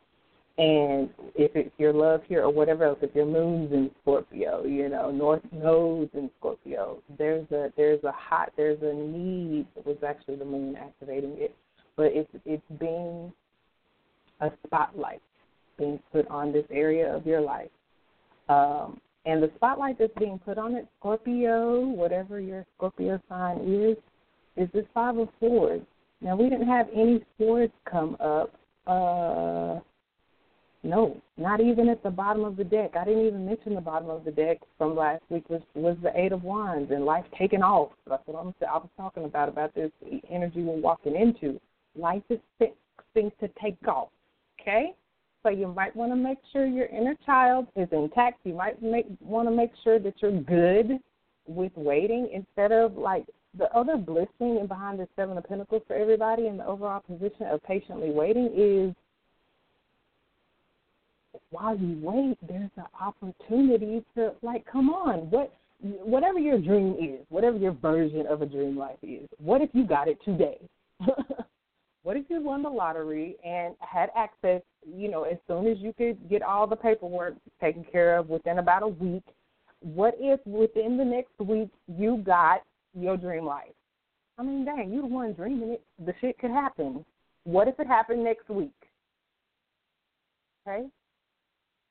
And 0.57 1.09
if 1.35 1.55
it's 1.55 1.71
your 1.79 1.93
love 1.93 2.21
here 2.27 2.43
or 2.43 2.51
whatever 2.51 2.83
else, 2.83 2.99
if 3.01 3.15
your 3.15 3.25
moon's 3.25 3.71
in 3.71 3.89
Scorpio, 4.01 4.63
you 4.65 4.87
know, 4.87 5.09
North 5.09 5.41
Node's 5.51 6.11
in 6.13 6.29
Scorpio, 6.39 6.99
there's 7.17 7.49
a 7.51 7.73
there's 7.75 8.03
a 8.03 8.11
hot 8.11 8.53
there's 8.55 8.77
a 8.83 8.93
need. 8.93 9.65
Was 9.83 9.97
actually 10.07 10.35
the 10.35 10.45
moon 10.45 10.75
activating 10.75 11.35
it, 11.37 11.55
but 11.95 12.11
it's 12.13 12.29
it's 12.45 12.61
being 12.79 13.33
a 14.41 14.51
spotlight 14.67 15.21
being 15.77 15.99
put 16.11 16.27
on 16.27 16.51
this 16.51 16.65
area 16.69 17.11
of 17.11 17.25
your 17.25 17.41
life. 17.41 17.71
Um, 18.49 18.99
and 19.25 19.41
the 19.41 19.49
spotlight 19.55 19.97
that's 19.97 20.13
being 20.19 20.39
put 20.39 20.57
on 20.57 20.75
it, 20.75 20.87
Scorpio, 20.99 21.79
whatever 21.79 22.39
your 22.39 22.65
Scorpio 22.77 23.19
sign 23.29 23.57
is, 23.59 23.97
is 24.57 24.69
this 24.73 24.85
five 24.93 25.17
of 25.17 25.29
swords. 25.39 25.85
Now 26.23 26.35
we 26.35 26.49
didn't 26.49 26.67
have 26.67 26.87
any 26.93 27.23
swords 27.37 27.73
come 27.89 28.15
up. 28.19 28.53
Uh 28.87 29.79
no, 30.85 31.21
not 31.37 31.61
even 31.61 31.87
at 31.87 32.03
the 32.03 32.09
bottom 32.09 32.43
of 32.43 32.57
the 32.57 32.63
deck. 32.65 32.91
I 32.99 33.05
didn't 33.05 33.25
even 33.25 33.45
mention 33.45 33.73
the 33.73 33.81
bottom 33.81 34.09
of 34.09 34.25
the 34.25 34.31
deck 34.31 34.57
from 34.77 34.95
last 34.95 35.23
week 35.29 35.49
was 35.49 35.61
was 35.75 35.95
the 36.03 36.11
Eight 36.19 36.33
of 36.33 36.43
Wands 36.43 36.91
and 36.91 37.05
life 37.05 37.25
taking 37.37 37.61
off. 37.61 37.91
That's 38.07 38.25
what 38.25 38.37
I'm 38.37 38.53
I 38.67 38.77
was 38.77 38.89
talking 38.97 39.23
about 39.23 39.47
about 39.47 39.73
this 39.75 39.91
energy 40.29 40.61
we're 40.61 40.81
walking 40.81 41.15
into. 41.15 41.59
Life 41.95 42.23
is 42.29 42.39
things 43.13 43.31
to 43.39 43.49
take 43.61 43.77
off. 43.87 44.09
Okay, 44.59 44.93
so 45.41 45.49
you 45.49 45.67
might 45.67 45.95
want 45.95 46.11
to 46.11 46.15
make 46.17 46.37
sure 46.51 46.65
your 46.65 46.87
inner 46.87 47.15
child 47.25 47.67
is 47.75 47.87
intact. 47.91 48.39
You 48.43 48.55
might 48.55 48.81
make 48.81 49.05
want 49.21 49.47
to 49.47 49.55
make 49.55 49.71
sure 49.83 49.99
that 49.99 50.15
you're 50.21 50.41
good 50.41 50.99
with 51.47 51.71
waiting 51.75 52.29
instead 52.33 52.71
of 52.73 52.97
like 52.97 53.25
the 53.57 53.71
other 53.75 53.97
blessing 53.97 54.65
behind 54.67 54.99
the 54.99 55.07
Seven 55.15 55.37
of 55.37 55.43
Pentacles 55.45 55.83
for 55.87 55.95
everybody 55.95 56.47
in 56.47 56.57
the 56.57 56.65
overall 56.65 57.01
position 57.01 57.47
of 57.49 57.61
patiently 57.63 58.09
waiting 58.09 58.49
is 58.55 58.95
while 61.51 61.77
you 61.77 61.99
wait, 62.01 62.37
there's 62.47 62.71
an 62.77 62.85
opportunity 62.99 64.03
to 64.15 64.33
like, 64.41 64.65
come 64.65 64.89
on, 64.89 65.29
what 65.29 65.53
whatever 65.81 66.39
your 66.39 66.59
dream 66.59 66.95
is, 66.99 67.25
whatever 67.29 67.57
your 67.57 67.73
version 67.73 68.25
of 68.27 68.41
a 68.41 68.45
dream 68.45 68.77
life 68.77 68.97
is, 69.03 69.27
what 69.37 69.61
if 69.61 69.69
you 69.73 69.85
got 69.85 70.07
it 70.07 70.17
today? 70.23 70.57
what 72.03 72.15
if 72.17 72.25
you 72.29 72.41
won 72.41 72.63
the 72.63 72.69
lottery 72.69 73.35
and 73.45 73.75
had 73.79 74.09
access, 74.15 74.61
you 74.85 75.11
know, 75.11 75.23
as 75.23 75.37
soon 75.47 75.67
as 75.67 75.77
you 75.79 75.93
could 75.93 76.29
get 76.29 76.41
all 76.41 76.65
the 76.65 76.75
paperwork 76.75 77.35
taken 77.59 77.85
care 77.91 78.17
of 78.17 78.29
within 78.29 78.59
about 78.59 78.83
a 78.83 78.87
week? 78.87 79.23
What 79.81 80.15
if 80.17 80.39
within 80.47 80.97
the 80.97 81.05
next 81.05 81.37
week 81.39 81.69
you 81.87 82.17
got 82.25 82.63
your 82.93 83.17
dream 83.17 83.45
life? 83.45 83.73
I 84.37 84.43
mean, 84.43 84.65
dang, 84.65 84.91
you 84.91 85.01
the 85.01 85.07
one 85.07 85.33
dreaming 85.33 85.71
it. 85.71 85.83
The 86.05 86.13
shit 86.19 86.37
could 86.39 86.51
happen. 86.51 87.05
What 87.43 87.67
if 87.67 87.79
it 87.79 87.87
happened 87.87 88.23
next 88.23 88.49
week? 88.49 88.71
Okay, 90.65 90.87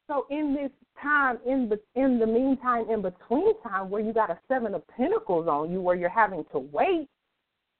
so 0.08 0.26
in 0.30 0.54
this 0.54 0.70
time, 1.00 1.38
in 1.46 1.68
the 1.68 1.78
in 1.94 2.18
the 2.18 2.26
meantime, 2.26 2.88
in 2.90 3.02
between 3.02 3.60
time, 3.62 3.90
where 3.90 4.02
you 4.02 4.12
got 4.12 4.30
a 4.30 4.38
seven 4.48 4.74
of 4.74 4.86
pentacles 4.88 5.46
on 5.48 5.70
you, 5.70 5.80
where 5.80 5.94
you're 5.94 6.08
having 6.08 6.44
to 6.52 6.58
wait, 6.58 7.08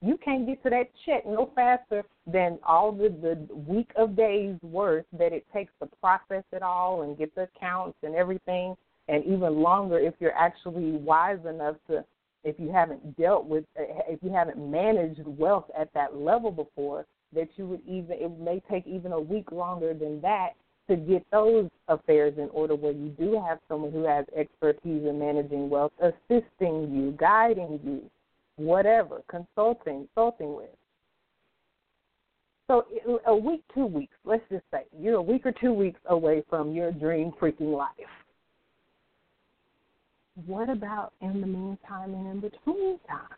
you 0.01 0.17
can't 0.23 0.45
get 0.45 0.61
to 0.63 0.69
that 0.69 0.89
check 1.05 1.25
no 1.25 1.49
faster 1.55 2.03
than 2.25 2.59
all 2.65 2.91
the 2.91 3.09
the 3.21 3.47
week 3.55 3.89
of 3.95 4.15
days 4.15 4.55
worth 4.61 5.05
that 5.17 5.33
it 5.33 5.45
takes 5.53 5.71
to 5.81 5.89
process 5.99 6.43
it 6.51 6.61
all 6.61 7.01
and 7.01 7.17
get 7.17 7.33
the 7.35 7.43
accounts 7.55 7.97
and 8.03 8.15
everything, 8.15 8.75
and 9.07 9.23
even 9.25 9.61
longer 9.61 9.99
if 9.99 10.13
you're 10.19 10.35
actually 10.35 10.91
wise 10.91 11.39
enough 11.47 11.75
to, 11.87 12.03
if 12.43 12.59
you 12.59 12.71
haven't 12.71 13.17
dealt 13.17 13.45
with, 13.45 13.65
uh, 13.79 13.83
if 14.07 14.21
you 14.21 14.31
haven't 14.31 14.57
managed 14.57 15.21
wealth 15.25 15.65
at 15.77 15.93
that 15.93 16.15
level 16.15 16.51
before, 16.51 17.05
that 17.33 17.49
you 17.55 17.67
would 17.67 17.81
even 17.87 18.11
it 18.11 18.39
may 18.39 18.61
take 18.69 18.85
even 18.85 19.11
a 19.11 19.19
week 19.19 19.51
longer 19.51 19.93
than 19.93 20.21
that 20.21 20.49
to 20.89 20.95
get 20.95 21.25
those 21.31 21.69
affairs 21.87 22.33
in 22.37 22.49
order 22.51 22.75
where 22.75 22.91
you 22.91 23.09
do 23.09 23.41
have 23.47 23.59
someone 23.67 23.91
who 23.91 24.03
has 24.03 24.25
expertise 24.35 25.05
in 25.05 25.17
managing 25.17 25.69
wealth 25.69 25.93
assisting 26.01 26.91
you, 26.93 27.15
guiding 27.17 27.79
you, 27.83 28.01
whatever, 28.57 29.21
consulting, 29.29 30.07
consulting 30.13 30.55
with. 30.55 30.69
So 32.67 32.85
a 33.25 33.35
week, 33.35 33.61
two 33.73 33.85
weeks, 33.85 34.13
let's 34.23 34.43
just 34.49 34.63
say 34.71 34.83
you're 34.97 35.15
a 35.15 35.21
week 35.21 35.45
or 35.45 35.51
two 35.51 35.73
weeks 35.73 35.99
away 36.07 36.43
from 36.49 36.71
your 36.71 36.91
dream 36.91 37.31
freaking 37.39 37.75
life. 37.75 37.89
What 40.45 40.69
about 40.69 41.13
in 41.21 41.41
the 41.41 41.47
meantime 41.47 42.13
and 42.13 42.27
in 42.27 42.39
between 42.39 42.99
time? 43.07 43.37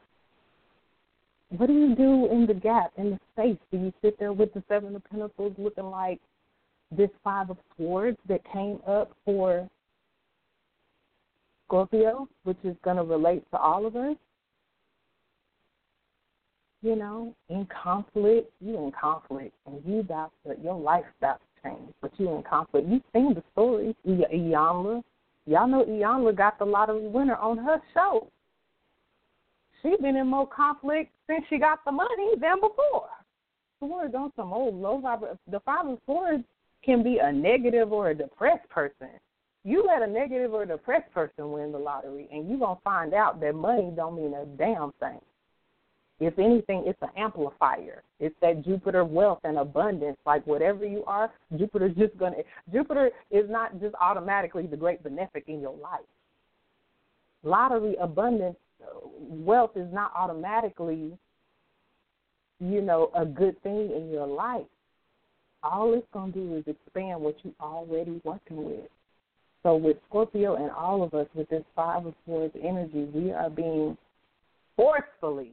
What 1.49 1.67
do 1.67 1.73
you 1.73 1.95
do 1.95 2.31
in 2.31 2.45
the 2.47 2.53
gap, 2.53 2.91
in 2.97 3.11
the 3.11 3.19
space? 3.33 3.57
Do 3.71 3.77
you 3.77 3.93
sit 4.01 4.17
there 4.17 4.33
with 4.33 4.53
the 4.53 4.63
Seven 4.67 4.95
of 4.95 5.03
Pentacles 5.05 5.53
looking 5.57 5.85
like 5.85 6.19
this 6.91 7.09
Five 7.23 7.49
of 7.49 7.57
Swords 7.77 8.17
that 8.27 8.41
came 8.51 8.79
up 8.87 9.11
for 9.25 9.69
Scorpio, 11.67 12.27
which 12.43 12.57
is 12.63 12.75
going 12.83 12.97
to 12.97 13.03
relate 13.03 13.43
to 13.51 13.57
all 13.57 13.85
of 13.85 13.95
us. 13.95 14.15
You 16.81 16.95
know, 16.95 17.33
in 17.49 17.67
conflict, 17.83 18.51
you 18.61 18.77
in 18.77 18.91
conflict, 18.91 19.53
and 19.65 19.81
you 19.85 20.01
about 20.01 20.31
to, 20.45 20.55
your 20.63 20.79
life 20.79 21.05
about 21.19 21.39
to 21.39 21.69
change, 21.69 21.91
but 22.01 22.11
you 22.17 22.35
in 22.35 22.43
conflict. 22.43 22.87
You've 22.87 23.01
seen 23.11 23.33
the 23.33 23.43
story, 23.53 23.95
Iyanla. 24.07 25.03
Y'all 25.45 25.67
know 25.67 25.85
Iyanla 25.85 26.35
got 26.35 26.57
the 26.57 26.65
lottery 26.65 27.07
winner 27.07 27.35
on 27.35 27.57
her 27.57 27.81
show. 27.93 28.31
She 29.81 29.95
been 30.01 30.15
in 30.15 30.27
more 30.27 30.47
conflict 30.47 31.11
since 31.27 31.45
she 31.49 31.59
got 31.59 31.85
the 31.85 31.91
money 31.91 32.35
than 32.41 32.55
before. 32.55 33.09
Swords 33.79 34.15
on 34.15 34.31
some 34.35 34.51
old 34.51 34.73
low 34.75 34.99
vibe. 34.99 35.37
The 35.51 35.59
five 35.59 35.85
of 35.85 35.99
swords 36.05 36.43
can 36.83 37.03
be 37.03 37.19
a 37.21 37.31
negative 37.31 37.91
or 37.91 38.09
a 38.09 38.15
depressed 38.15 38.67
person. 38.69 39.09
You 39.63 39.85
let 39.85 40.01
a 40.01 40.07
negative 40.07 40.53
or 40.53 40.65
depressed 40.65 41.11
person 41.13 41.51
win 41.51 41.71
the 41.71 41.77
lottery, 41.79 42.27
and 42.31 42.47
you're 42.47 42.59
going 42.59 42.77
to 42.77 42.83
find 42.83 43.13
out 43.13 43.39
that 43.41 43.53
money 43.53 43.91
don't 43.95 44.15
mean 44.15 44.33
a 44.33 44.45
damn 44.45 44.91
thing. 44.99 45.19
If 46.19 46.39
anything, 46.39 46.83
it's 46.85 47.01
an 47.01 47.09
amplifier. 47.17 48.01
It's 48.19 48.35
that 48.41 48.63
Jupiter 48.63 49.03
wealth 49.03 49.39
and 49.43 49.57
abundance. 49.57 50.17
Like 50.25 50.47
whatever 50.47 50.85
you 50.85 51.03
are, 51.05 51.31
Jupiter's 51.57 51.95
just 51.97 52.17
gonna. 52.17 52.37
Jupiter 52.71 53.11
is 53.31 53.49
not 53.49 53.79
just 53.81 53.95
automatically 53.99 54.67
the 54.67 54.77
great 54.77 55.03
benefic 55.03 55.47
in 55.47 55.59
your 55.59 55.75
life. 55.75 56.01
Lottery 57.43 57.95
abundance, 58.01 58.55
wealth 59.19 59.71
is 59.75 59.91
not 59.93 60.11
automatically, 60.15 61.17
you 62.59 62.81
know, 62.81 63.11
a 63.15 63.25
good 63.25 63.61
thing 63.61 63.91
in 63.95 64.09
your 64.09 64.25
life 64.25 64.65
all 65.65 65.93
it's 65.93 66.05
to 66.13 66.31
do 66.31 66.55
is 66.55 66.63
expand 66.67 67.21
what 67.21 67.35
you're 67.43 67.53
already 67.59 68.21
working 68.23 68.65
with. 68.65 68.89
So 69.63 69.75
with 69.75 69.97
Scorpio 70.07 70.55
and 70.55 70.69
all 70.71 71.01
of 71.01 71.13
us 71.13 71.27
with 71.33 71.49
this 71.49 71.63
five 71.75 72.05
of 72.05 72.13
swords 72.25 72.53
energy, 72.61 73.07
we 73.13 73.31
are 73.31 73.49
being 73.49 73.97
forcefully 74.75 75.51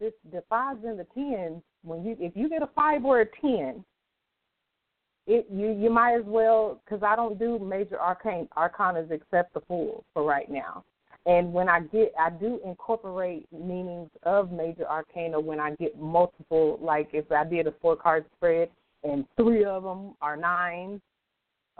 this 0.00 0.12
the 0.32 0.42
fives 0.48 0.84
and 0.84 0.98
the 0.98 1.06
tens. 1.14 1.62
When 1.84 2.04
you 2.04 2.16
if 2.18 2.36
you 2.36 2.48
get 2.48 2.62
a 2.62 2.68
five 2.74 3.04
or 3.04 3.20
a 3.20 3.26
ten, 3.40 3.84
it 5.26 5.46
you 5.50 5.72
you 5.72 5.90
might 5.90 6.14
as 6.14 6.24
well 6.24 6.80
because 6.84 7.02
I 7.02 7.16
don't 7.16 7.38
do 7.38 7.58
major 7.58 8.00
arcane 8.00 8.48
arcanas 8.56 9.10
except 9.10 9.54
the 9.54 9.60
fools 9.62 10.04
for 10.14 10.24
right 10.24 10.50
now. 10.50 10.84
And 11.26 11.52
when 11.52 11.68
I 11.68 11.80
get, 11.80 12.12
I 12.18 12.30
do 12.30 12.60
incorporate 12.64 13.48
meanings 13.52 14.10
of 14.22 14.52
major 14.52 14.88
arcana 14.88 15.40
when 15.40 15.58
I 15.58 15.74
get 15.74 15.98
multiple. 15.98 16.78
Like 16.80 17.10
if 17.12 17.32
I 17.32 17.44
did 17.44 17.66
a 17.66 17.74
four 17.82 17.96
card 17.96 18.24
spread 18.36 18.70
and 19.02 19.24
three 19.36 19.64
of 19.64 19.82
them 19.82 20.14
are 20.20 20.36
nines, 20.36 21.00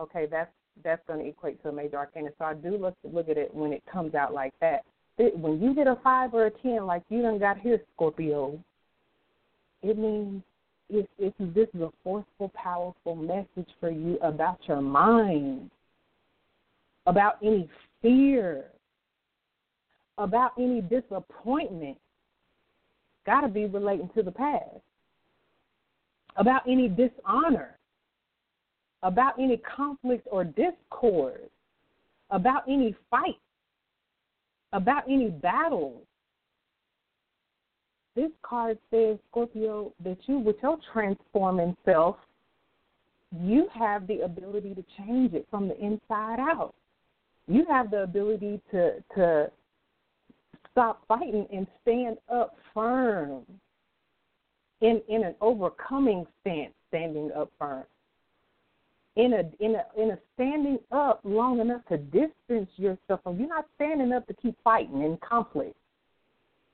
okay, 0.01 0.27
that's 0.29 0.51
that's 0.83 1.03
going 1.07 1.21
to 1.21 1.29
equate 1.29 1.63
to 1.63 1.69
a 1.69 1.73
major 1.73 1.97
arcana. 1.97 2.31
So 2.39 2.45
I 2.45 2.55
do 2.55 2.77
look 2.77 2.95
look 3.05 3.29
at 3.29 3.39
it 3.39 3.55
when 3.55 3.73
it 3.73 3.83
comes 3.91 4.15
out 4.15 4.35
like 4.35 4.53
that. 4.61 4.85
When 5.19 5.61
you 5.61 5.75
get 5.75 5.87
a 5.87 5.97
five 6.03 6.35
or 6.35 6.47
a 6.47 6.51
ten, 6.51 6.87
like 6.87 7.03
you 7.09 7.23
done 7.23 7.39
got 7.39 7.59
here, 7.59 7.81
Scorpio, 7.95 8.59
it 9.83 9.97
means 9.97 10.43
it's, 10.91 11.09
it's 11.19 11.37
this 11.39 11.69
is 11.75 11.81
a 11.81 11.91
forceful, 12.05 12.51
powerful 12.55 13.17
message 13.17 13.71
for 13.81 13.91
you 13.91 14.19
about 14.23 14.59
your 14.67 14.83
mind, 14.83 15.71
about 17.07 17.39
any 17.43 17.69
fear 18.03 18.67
about 20.19 20.53
any 20.59 20.81
disappointment. 20.81 21.99
Got 23.25 23.43
to 23.43 23.49
be 23.49 23.67
relating 23.67 24.11
to 24.15 24.23
the 24.23 24.31
past. 24.31 24.81
About 26.37 26.63
any 26.69 26.89
dishonor, 26.89 27.79
about 29.03 29.39
any 29.39 29.57
conflict 29.57 30.27
or 30.31 30.45
discord, 30.45 31.49
about 32.31 32.63
any 32.69 32.95
fight, 33.11 33.39
about 34.73 35.05
any 35.09 35.31
battles 35.31 36.07
this 38.17 38.31
card 38.43 38.79
says, 38.91 39.19
Scorpio, 39.31 39.93
that 40.03 40.17
you, 40.25 40.39
with 40.39 40.57
your 40.63 40.79
transforming 40.93 41.77
self, 41.85 42.17
you 43.39 43.69
have 43.75 44.07
the 44.07 44.21
ability 44.21 44.75
to 44.75 44.85
change 44.97 45.35
it 45.35 45.47
from 45.51 45.69
the 45.69 45.79
inside 45.79 46.41
out. 46.41 46.75
You 47.47 47.67
have 47.69 47.91
the 47.91 48.03
ability 48.03 48.61
to 48.71 49.05
to 49.15 49.51
stop 50.73 51.03
fighting 51.07 51.47
and 51.53 51.67
stand 51.83 52.17
up 52.33 52.57
firm 52.73 53.45
in 54.81 55.03
in 55.09 55.23
an 55.23 55.35
overcoming 55.43 56.27
stance, 56.41 56.73
standing 56.89 57.31
up 57.37 57.51
firm. 57.59 57.85
In 59.17 59.33
a 59.33 59.65
in 59.65 59.75
a 59.75 59.85
in 60.01 60.11
a 60.11 60.19
standing 60.35 60.79
up 60.93 61.21
long 61.25 61.61
enough 61.61 61.81
to 61.89 61.97
distance 61.97 62.71
yourself 62.77 63.21
from 63.23 63.39
you're 63.39 63.49
not 63.49 63.67
standing 63.77 64.13
up 64.13 64.27
to 64.27 64.35
keep 64.35 64.55
fighting 64.63 65.03
in 65.03 65.19
conflict. 65.27 65.75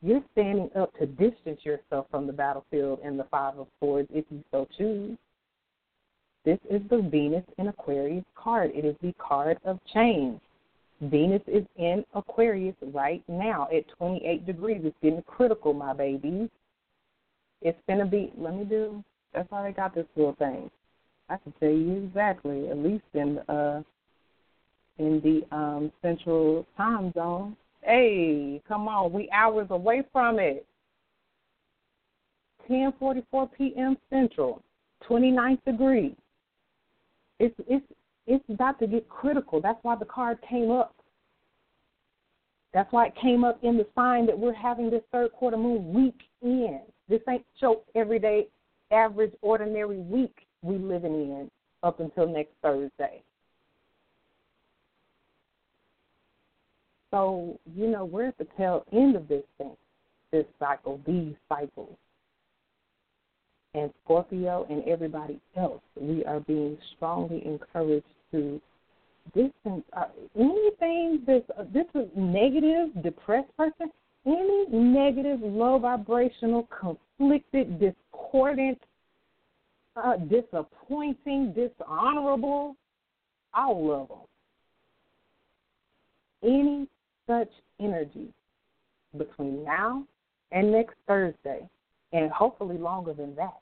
You're 0.02 0.24
standing 0.32 0.68
up 0.74 0.92
to 0.98 1.06
distance 1.06 1.60
yourself 1.62 2.06
from 2.10 2.26
the 2.26 2.32
battlefield 2.32 2.98
and 3.04 3.18
the 3.18 3.24
five 3.30 3.56
of 3.56 3.68
swords 3.78 4.08
if 4.12 4.24
you 4.30 4.42
so 4.50 4.66
choose. 4.76 5.16
This 6.44 6.58
is 6.68 6.82
the 6.90 7.00
Venus 7.00 7.44
in 7.58 7.68
Aquarius 7.68 8.24
card. 8.34 8.72
It 8.74 8.84
is 8.84 8.96
the 9.00 9.14
card 9.18 9.58
of 9.64 9.78
change. 9.94 10.40
Venus 11.02 11.42
is 11.46 11.64
in 11.76 12.04
Aquarius 12.14 12.74
right 12.92 13.22
now 13.28 13.68
at 13.76 13.88
28 13.96 14.44
degrees. 14.44 14.80
It's 14.84 14.96
getting 15.02 15.22
critical, 15.22 15.72
my 15.72 15.92
babies. 15.92 16.48
It's 17.60 17.78
going 17.86 18.00
to 18.00 18.06
be, 18.06 18.32
let 18.36 18.54
me 18.54 18.64
do, 18.64 19.04
that's 19.32 19.48
why 19.50 19.62
they 19.62 19.72
got 19.72 19.94
this 19.94 20.06
little 20.16 20.34
thing. 20.34 20.68
I 21.32 21.38
can 21.38 21.52
tell 21.58 21.70
you 21.70 22.04
exactly, 22.04 22.68
at 22.68 22.76
least 22.76 23.04
in 23.14 23.38
uh 23.48 23.82
in 24.98 25.20
the 25.22 25.56
um 25.56 25.90
central 26.02 26.66
time 26.76 27.10
zone. 27.14 27.56
Hey, 27.80 28.60
come 28.68 28.86
on, 28.86 29.12
we 29.12 29.30
hours 29.30 29.68
away 29.70 30.02
from 30.12 30.38
it. 30.38 30.66
10:44 32.70 33.48
p.m. 33.56 33.96
Central, 34.10 34.62
29th 35.08 35.64
degree. 35.64 36.14
It's 37.38 37.54
it's 37.66 37.86
it's 38.26 38.44
about 38.50 38.78
to 38.80 38.86
get 38.86 39.08
critical. 39.08 39.62
That's 39.62 39.82
why 39.82 39.96
the 39.96 40.04
card 40.04 40.38
came 40.46 40.70
up. 40.70 40.94
That's 42.74 42.92
why 42.92 43.06
it 43.06 43.14
came 43.20 43.42
up 43.42 43.58
in 43.64 43.78
the 43.78 43.86
sign 43.94 44.26
that 44.26 44.38
we're 44.38 44.52
having 44.52 44.90
this 44.90 45.02
third 45.10 45.32
quarter 45.32 45.56
moon 45.56 45.94
week 45.94 46.20
in. 46.42 46.82
This 47.08 47.20
ain't 47.26 47.44
your 47.58 47.80
everyday, 47.94 48.48
average, 48.90 49.32
ordinary 49.40 49.98
week 49.98 50.46
we 50.62 50.78
living 50.78 51.14
in 51.14 51.50
up 51.82 52.00
until 52.00 52.26
next 52.26 52.52
Thursday. 52.62 53.22
So, 57.10 57.58
you 57.76 57.88
know, 57.88 58.04
we're 58.04 58.28
at 58.28 58.38
the 58.38 58.46
tail 58.56 58.84
end 58.92 59.16
of 59.16 59.28
this 59.28 59.44
thing, 59.58 59.76
this 60.30 60.46
cycle, 60.58 61.00
these 61.06 61.34
cycles 61.48 61.96
and 63.74 63.90
Scorpio 64.04 64.66
and 64.68 64.84
everybody 64.84 65.40
else, 65.56 65.80
we 65.96 66.24
are 66.24 66.40
being 66.40 66.76
strongly 66.94 67.42
encouraged 67.46 68.04
to 68.30 68.60
distance 69.34 69.84
uh, 69.96 70.06
anything 70.36 71.22
that's 71.26 71.48
uh, 71.58 71.64
this 71.72 71.86
is 71.94 72.08
negative, 72.16 72.88
depressed 73.02 73.54
person, 73.56 73.90
any 74.26 74.66
negative, 74.68 75.40
low 75.42 75.78
vibrational, 75.78 76.68
conflicted, 76.78 77.80
discordant, 77.80 78.78
uh, 79.96 80.16
disappointing, 80.16 81.54
dishonorable, 81.54 82.76
all 83.54 83.92
of 84.02 84.08
them. 84.08 84.18
Any 86.42 86.88
such 87.26 87.50
energy 87.80 88.28
between 89.16 89.64
now 89.64 90.04
and 90.50 90.72
next 90.72 90.94
Thursday, 91.06 91.68
and 92.12 92.30
hopefully 92.30 92.78
longer 92.78 93.12
than 93.12 93.34
that, 93.36 93.58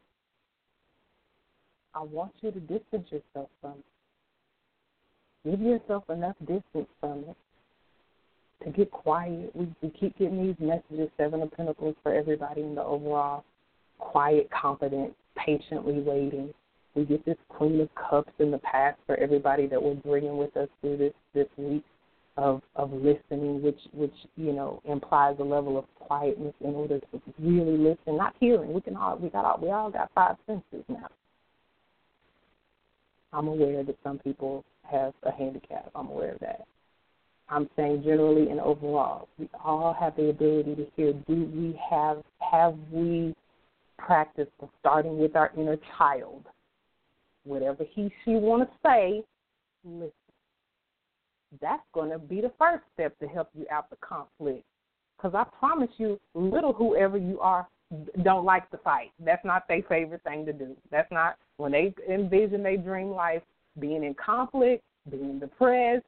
I 1.95 2.03
want 2.03 2.33
you 2.41 2.51
to 2.53 2.61
distance 2.61 3.09
yourself 3.11 3.49
from 3.61 3.73
it. 3.73 5.51
Give 5.51 5.61
yourself 5.61 6.09
enough 6.11 6.37
distance 6.41 6.89
from 7.01 7.25
it 7.29 7.37
to 8.65 8.71
get 8.71 8.91
quiet. 8.91 9.51
We, 9.55 9.69
we 9.83 9.91
keep 9.91 10.17
getting 10.19 10.47
these 10.47 10.57
messages, 10.61 11.11
Seven 11.17 11.43
of 11.43 11.51
Pentacles 11.53 11.97
for 12.03 12.15
everybody 12.15 12.61
in 12.61 12.75
the 12.75 12.83
overall 12.83 13.45
quiet, 13.99 14.49
confident, 14.51 15.15
patiently 15.37 16.01
waiting. 16.01 16.53
We 16.95 17.05
get 17.05 17.25
this 17.25 17.37
Queen 17.49 17.81
of 17.81 17.89
Cups 17.95 18.33
in 18.39 18.51
the 18.51 18.59
past 18.59 18.99
for 19.07 19.17
everybody 19.17 19.67
that 19.69 19.83
we're 19.83 19.95
bringing 19.95 20.37
with 20.37 20.57
us 20.57 20.69
through 20.81 20.97
this 20.97 21.13
this 21.35 21.47
week 21.57 21.85
of 22.37 22.63
of 22.77 22.93
listening, 22.93 23.63
which 23.63 23.81
which 23.93 24.15
you 24.37 24.53
know 24.53 24.81
implies 24.85 25.37
a 25.39 25.45
level 25.45 25.79
of 25.79 25.85
quietness 25.95 26.55
in 26.61 26.75
order 26.75 26.99
to 26.99 27.21
really 27.39 27.77
listen, 27.77 28.17
not 28.17 28.35
hearing. 28.41 28.73
We 28.73 28.81
can 28.81 28.97
all 28.97 29.17
we 29.19 29.29
got 29.29 29.45
all 29.45 29.59
we 29.61 29.71
all 29.71 29.91
got 29.91 30.11
five 30.15 30.37
senses 30.47 30.85
now. 30.89 31.09
I'm 33.33 33.47
aware 33.47 33.85
that 33.85 33.97
some 34.03 34.19
people 34.19 34.65
have 34.91 35.13
a 35.23 35.31
handicap. 35.31 35.91
I'm 35.95 36.09
aware 36.09 36.33
of 36.33 36.41
that. 36.41 36.67
I'm 37.49 37.69
saying 37.77 38.03
generally 38.05 38.49
and 38.51 38.61
overall, 38.61 39.29
we 39.39 39.49
all 39.65 39.93
have 39.99 40.17
the 40.17 40.31
ability 40.31 40.77
to 40.77 40.87
hear. 40.97 41.13
Do 41.13 41.51
we 41.55 41.79
have 41.91 42.23
have 42.39 42.77
we 42.93 43.35
practiced 44.07 44.51
starting 44.79 45.19
with 45.19 45.37
our 45.37 45.51
inner 45.57 45.77
child? 45.99 46.47
Whatever 47.45 47.85
he 47.95 48.13
she 48.25 48.33
want 48.33 48.69
to 48.69 48.77
say, 48.85 49.23
listen. 49.85 50.13
That's 51.61 51.83
going 51.93 52.11
to 52.11 52.19
be 52.19 52.41
the 52.41 52.53
first 52.59 52.85
step 52.95 53.19
to 53.19 53.27
help 53.27 53.49
you 53.55 53.67
out 53.73 53.91
the 53.91 53.97
conflict. 53.97 54.65
Because 55.17 55.35
I 55.35 55.45
promise 55.59 55.91
you, 55.99 56.19
little 56.35 56.73
whoever 56.73 57.19
you 57.19 57.41
are 57.41 57.67
don't 58.23 58.45
like 58.45 58.71
to 58.71 58.79
fight. 58.79 59.11
That's 59.19 59.45
not 59.45 59.67
their 59.69 59.83
favorite 59.89 60.23
thing 60.23 60.47
to 60.47 60.53
do. 60.53 60.77
That's 60.91 61.11
not 61.11 61.37
when 61.57 61.73
they 61.73 61.93
envision 62.09 62.63
their 62.63 62.77
dream 62.77 63.11
life 63.11 63.43
being 63.79 64.05
in 64.05 64.15
conflict, 64.15 64.83
being 65.11 65.39
depressed, 65.39 66.05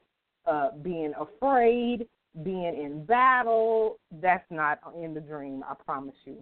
uh, 0.47 0.70
being 0.82 1.12
afraid, 1.18 2.07
being 2.45 2.74
in 2.80 3.05
battle. 3.05 3.99
That's 4.20 4.49
not 4.51 4.78
in 5.01 5.12
the 5.12 5.20
dream. 5.20 5.64
I 5.68 5.74
promise 5.74 6.14
you. 6.24 6.36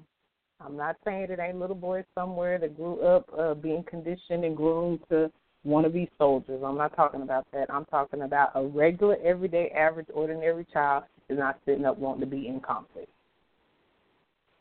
I'm 0.64 0.76
not 0.76 0.96
saying 1.04 1.28
it 1.30 1.38
ain't 1.40 1.58
little 1.58 1.76
boys 1.76 2.04
somewhere 2.14 2.58
that 2.58 2.76
grew 2.76 3.00
up 3.00 3.28
uh, 3.38 3.54
being 3.54 3.82
conditioned 3.84 4.44
and 4.44 4.56
groomed 4.56 5.00
to 5.10 5.30
want 5.64 5.86
to 5.86 5.90
be 5.90 6.10
soldiers. 6.18 6.62
I'm 6.64 6.76
not 6.76 6.94
talking 6.94 7.22
about 7.22 7.46
that. 7.52 7.72
I'm 7.72 7.84
talking 7.86 8.22
about 8.22 8.50
a 8.54 8.64
regular, 8.64 9.16
everyday, 9.24 9.70
average, 9.70 10.08
ordinary 10.12 10.66
child 10.72 11.04
is 11.28 11.38
not 11.38 11.58
sitting 11.64 11.84
up 11.84 11.98
wanting 11.98 12.20
to 12.20 12.26
be 12.26 12.46
in 12.48 12.60
conflict. 12.60 13.10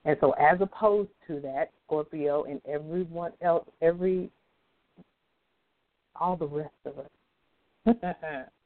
And 0.06 0.16
so, 0.22 0.32
as 0.32 0.60
opposed 0.62 1.10
to 1.28 1.41
that, 1.41 1.72
Scorpio 1.86 2.45
and 2.45 2.62
everyone 2.68 3.32
else, 3.41 3.68
every, 3.82 4.30
all 6.16 6.38
the 6.38 6.47
rest 6.47 6.74
of 6.86 7.00
us, 7.00 7.95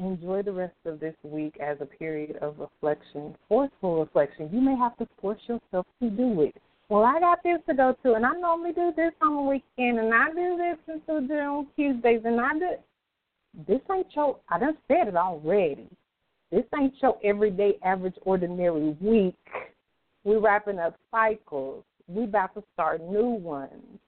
enjoy 0.00 0.42
the 0.42 0.52
rest 0.52 0.74
of 0.84 0.98
this 0.98 1.14
week 1.22 1.56
as 1.60 1.76
a 1.80 1.86
period 1.86 2.36
of 2.40 2.58
reflection, 2.58 3.36
forceful 3.48 4.00
reflection. 4.00 4.48
You 4.52 4.60
may 4.60 4.76
have 4.76 4.96
to 4.98 5.08
force 5.20 5.40
yourself 5.46 5.86
to 6.02 6.10
do 6.10 6.42
it. 6.42 6.56
Well, 6.88 7.04
I 7.04 7.20
got 7.20 7.42
this 7.44 7.58
to 7.68 7.74
go 7.74 7.94
to, 8.02 8.14
and 8.14 8.26
I 8.26 8.32
normally 8.32 8.72
do 8.72 8.92
this 8.96 9.12
on 9.22 9.36
the 9.36 9.42
weekend, 9.42 10.00
and 10.00 10.12
I 10.12 10.28
do 10.30 10.56
this 10.56 10.98
until 11.08 11.40
on 11.40 11.66
Tuesdays, 11.76 12.22
and 12.24 12.40
I 12.40 12.52
do. 12.54 12.70
This 13.68 13.80
ain't 13.92 14.06
your. 14.14 14.38
I 14.48 14.58
done 14.58 14.76
said 14.88 15.08
it 15.08 15.16
already. 15.16 15.88
This 16.50 16.64
ain't 16.76 16.94
your 17.00 17.16
everyday, 17.22 17.78
average, 17.84 18.16
ordinary 18.22 18.96
week. 19.00 19.36
We're 20.24 20.40
wrapping 20.40 20.80
up 20.80 20.96
cycles. 21.10 21.84
We 22.08 22.24
about 22.24 22.54
to 22.54 22.64
start 22.74 23.00
new 23.00 23.28
ones. 23.28 24.00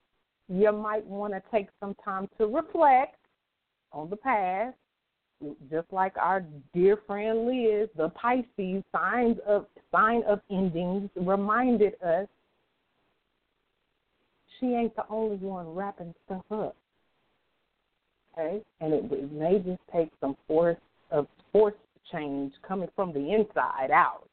You 0.48 0.72
might 0.72 1.06
want 1.06 1.34
to 1.34 1.42
take 1.52 1.68
some 1.78 1.94
time 2.04 2.28
to 2.38 2.46
reflect 2.46 3.16
on 3.92 4.10
the 4.10 4.16
past, 4.16 4.76
just 5.70 5.86
like 5.92 6.16
our 6.16 6.44
dear 6.74 6.98
friend 7.06 7.46
Liz, 7.46 7.88
the 7.96 8.10
Pisces 8.10 8.82
signs 8.92 9.36
of 9.46 9.66
sign 9.90 10.22
of 10.26 10.40
endings, 10.50 11.10
reminded 11.16 11.94
us 12.02 12.26
she 14.58 14.66
ain't 14.66 14.94
the 14.96 15.04
only 15.10 15.36
one 15.36 15.74
wrapping 15.74 16.14
stuff 16.24 16.44
up. 16.50 16.76
Okay, 18.38 18.62
and 18.80 18.94
it, 18.94 19.04
it 19.12 19.32
may 19.32 19.58
just 19.58 19.82
take 19.92 20.10
some 20.20 20.36
force 20.46 20.78
of 21.10 21.26
force 21.52 21.74
change 22.10 22.52
coming 22.66 22.88
from 22.96 23.12
the 23.12 23.34
inside 23.34 23.90
out 23.90 24.28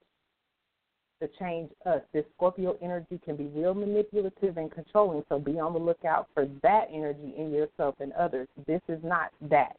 to 1.21 1.29
change 1.39 1.69
us. 1.85 2.01
This 2.13 2.23
Scorpio 2.35 2.77
energy 2.81 3.19
can 3.23 3.35
be 3.35 3.47
real 3.47 3.73
manipulative 3.73 4.57
and 4.57 4.71
controlling, 4.71 5.23
so 5.27 5.37
be 5.37 5.59
on 5.59 5.73
the 5.73 5.79
lookout 5.79 6.27
for 6.33 6.47
that 6.63 6.85
energy 6.93 7.33
in 7.37 7.51
yourself 7.51 7.95
and 7.99 8.13
others. 8.13 8.47
This 8.67 8.81
is 8.87 8.99
not 9.03 9.31
that. 9.49 9.75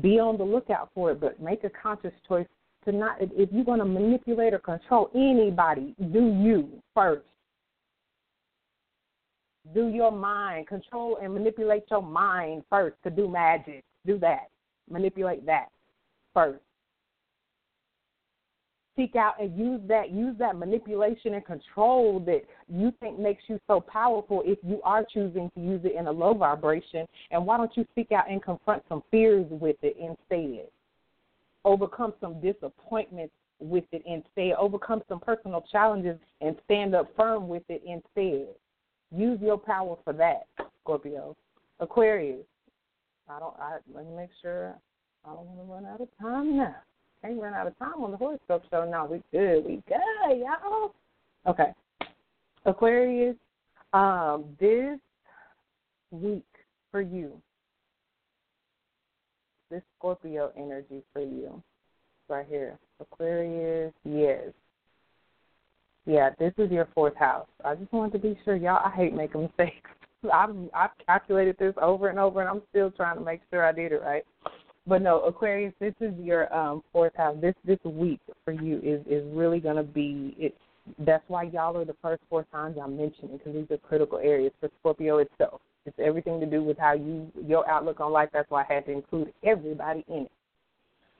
Be 0.00 0.18
on 0.18 0.36
the 0.36 0.44
lookout 0.44 0.90
for 0.94 1.12
it, 1.12 1.20
but 1.20 1.40
make 1.40 1.64
a 1.64 1.70
conscious 1.70 2.12
choice 2.26 2.46
to 2.84 2.92
not, 2.92 3.16
if 3.20 3.50
you're 3.52 3.64
going 3.64 3.78
to 3.80 3.84
manipulate 3.84 4.54
or 4.54 4.58
control 4.58 5.10
anybody, 5.14 5.94
do 6.12 6.26
you 6.26 6.70
first. 6.94 7.26
Do 9.74 9.88
your 9.88 10.12
mind, 10.12 10.68
control 10.68 11.18
and 11.20 11.34
manipulate 11.34 11.84
your 11.90 12.02
mind 12.02 12.62
first 12.70 12.96
to 13.02 13.10
do 13.10 13.28
magic. 13.28 13.82
Do 14.04 14.18
that. 14.18 14.48
Manipulate 14.88 15.44
that 15.46 15.68
first. 16.32 16.60
Seek 18.96 19.14
out 19.14 19.40
and 19.40 19.56
use 19.56 19.80
that 19.86 20.10
use 20.10 20.34
that 20.38 20.56
manipulation 20.56 21.34
and 21.34 21.44
control 21.44 22.20
that 22.20 22.42
you 22.68 22.92
think 23.00 23.18
makes 23.18 23.42
you 23.46 23.60
so 23.66 23.80
powerful 23.80 24.42
if 24.44 24.58
you 24.62 24.80
are 24.82 25.04
choosing 25.04 25.50
to 25.54 25.60
use 25.60 25.80
it 25.84 25.94
in 25.94 26.06
a 26.06 26.10
low 26.10 26.34
vibration. 26.34 27.06
And 27.30 27.46
why 27.46 27.56
don't 27.56 27.76
you 27.76 27.86
seek 27.94 28.12
out 28.12 28.30
and 28.30 28.42
confront 28.42 28.82
some 28.88 29.02
fears 29.10 29.46
with 29.50 29.76
it 29.82 29.96
instead? 29.98 30.66
Overcome 31.64 32.14
some 32.20 32.40
disappointments 32.40 33.34
with 33.60 33.84
it 33.92 34.02
instead. 34.06 34.56
Overcome 34.58 35.02
some 35.08 35.20
personal 35.20 35.64
challenges 35.70 36.18
and 36.40 36.56
stand 36.64 36.94
up 36.94 37.08
firm 37.16 37.48
with 37.48 37.64
it 37.68 37.82
instead. 37.86 38.48
Use 39.12 39.38
your 39.40 39.58
power 39.58 39.96
for 40.04 40.12
that 40.14 40.46
scorpio. 40.82 41.36
Aquarius. 41.80 42.44
I 43.28 43.38
don't 43.40 43.54
i 43.58 43.78
let 43.92 44.06
me 44.06 44.16
make 44.16 44.30
sure 44.40 44.76
i 45.24 45.30
don't 45.30 45.46
want 45.46 45.58
to 45.58 45.72
run 45.72 45.84
out 45.84 46.00
of 46.00 46.08
time 46.20 46.56
now 46.56 46.76
ain't 47.28 47.40
run 47.40 47.54
out 47.54 47.66
of 47.66 47.78
time 47.78 48.02
on 48.02 48.10
the 48.10 48.16
horoscope 48.16 48.62
show. 48.70 48.88
No, 48.88 49.06
we 49.10 49.22
good. 49.32 49.64
We 49.64 49.82
good, 49.88 50.38
y'all. 50.38 50.94
Okay. 51.46 51.72
Aquarius, 52.64 53.36
um, 53.92 54.44
this 54.58 54.98
week 56.10 56.44
for 56.90 57.00
you, 57.00 57.40
this 59.70 59.82
Scorpio 59.98 60.52
energy 60.56 61.02
for 61.12 61.20
you, 61.20 61.62
right 62.28 62.46
here. 62.48 62.78
Aquarius, 63.00 63.92
yes. 64.04 64.52
Yeah, 66.06 66.30
this 66.38 66.52
is 66.58 66.70
your 66.70 66.88
fourth 66.94 67.16
house. 67.16 67.48
I 67.64 67.74
just 67.74 67.92
wanted 67.92 68.12
to 68.12 68.18
be 68.18 68.38
sure, 68.44 68.56
y'all. 68.56 68.80
I 68.84 68.94
hate 68.94 69.14
making 69.14 69.42
mistakes. 69.42 69.90
I've 70.32 70.54
I've 70.74 70.90
calculated 71.04 71.56
this 71.58 71.74
over 71.80 72.08
and 72.08 72.18
over, 72.18 72.40
and 72.40 72.48
I'm 72.48 72.62
still 72.70 72.90
trying 72.90 73.18
to 73.18 73.24
make 73.24 73.40
sure 73.50 73.64
I 73.64 73.72
did 73.72 73.92
it 73.92 74.02
right. 74.02 74.24
But 74.86 75.02
no, 75.02 75.20
Aquarius, 75.22 75.74
this 75.80 75.94
is 76.00 76.14
your 76.20 76.52
um, 76.54 76.82
fourth 76.92 77.14
house. 77.16 77.36
This 77.40 77.54
this 77.64 77.78
week 77.84 78.20
for 78.44 78.52
you 78.52 78.78
is 78.78 79.00
is 79.06 79.24
really 79.34 79.58
going 79.58 79.76
to 79.76 79.82
be 79.82 80.34
it. 80.38 80.56
That's 81.00 81.24
why 81.26 81.44
y'all 81.44 81.76
are 81.76 81.84
the 81.84 81.96
first 82.00 82.22
four 82.30 82.46
signs 82.52 82.76
I'm 82.80 82.96
mentioning 82.96 83.38
because 83.38 83.54
these 83.54 83.70
are 83.70 83.78
critical 83.78 84.18
areas 84.18 84.52
for 84.60 84.70
Scorpio 84.78 85.18
itself. 85.18 85.60
It's 85.84 85.96
everything 85.98 86.38
to 86.40 86.46
do 86.46 86.62
with 86.62 86.78
how 86.78 86.92
you 86.94 87.30
your 87.44 87.68
outlook 87.68 87.98
on 88.00 88.12
life. 88.12 88.28
That's 88.32 88.48
why 88.50 88.64
I 88.68 88.74
had 88.74 88.86
to 88.86 88.92
include 88.92 89.32
everybody 89.44 90.04
in 90.08 90.22
it. 90.22 90.32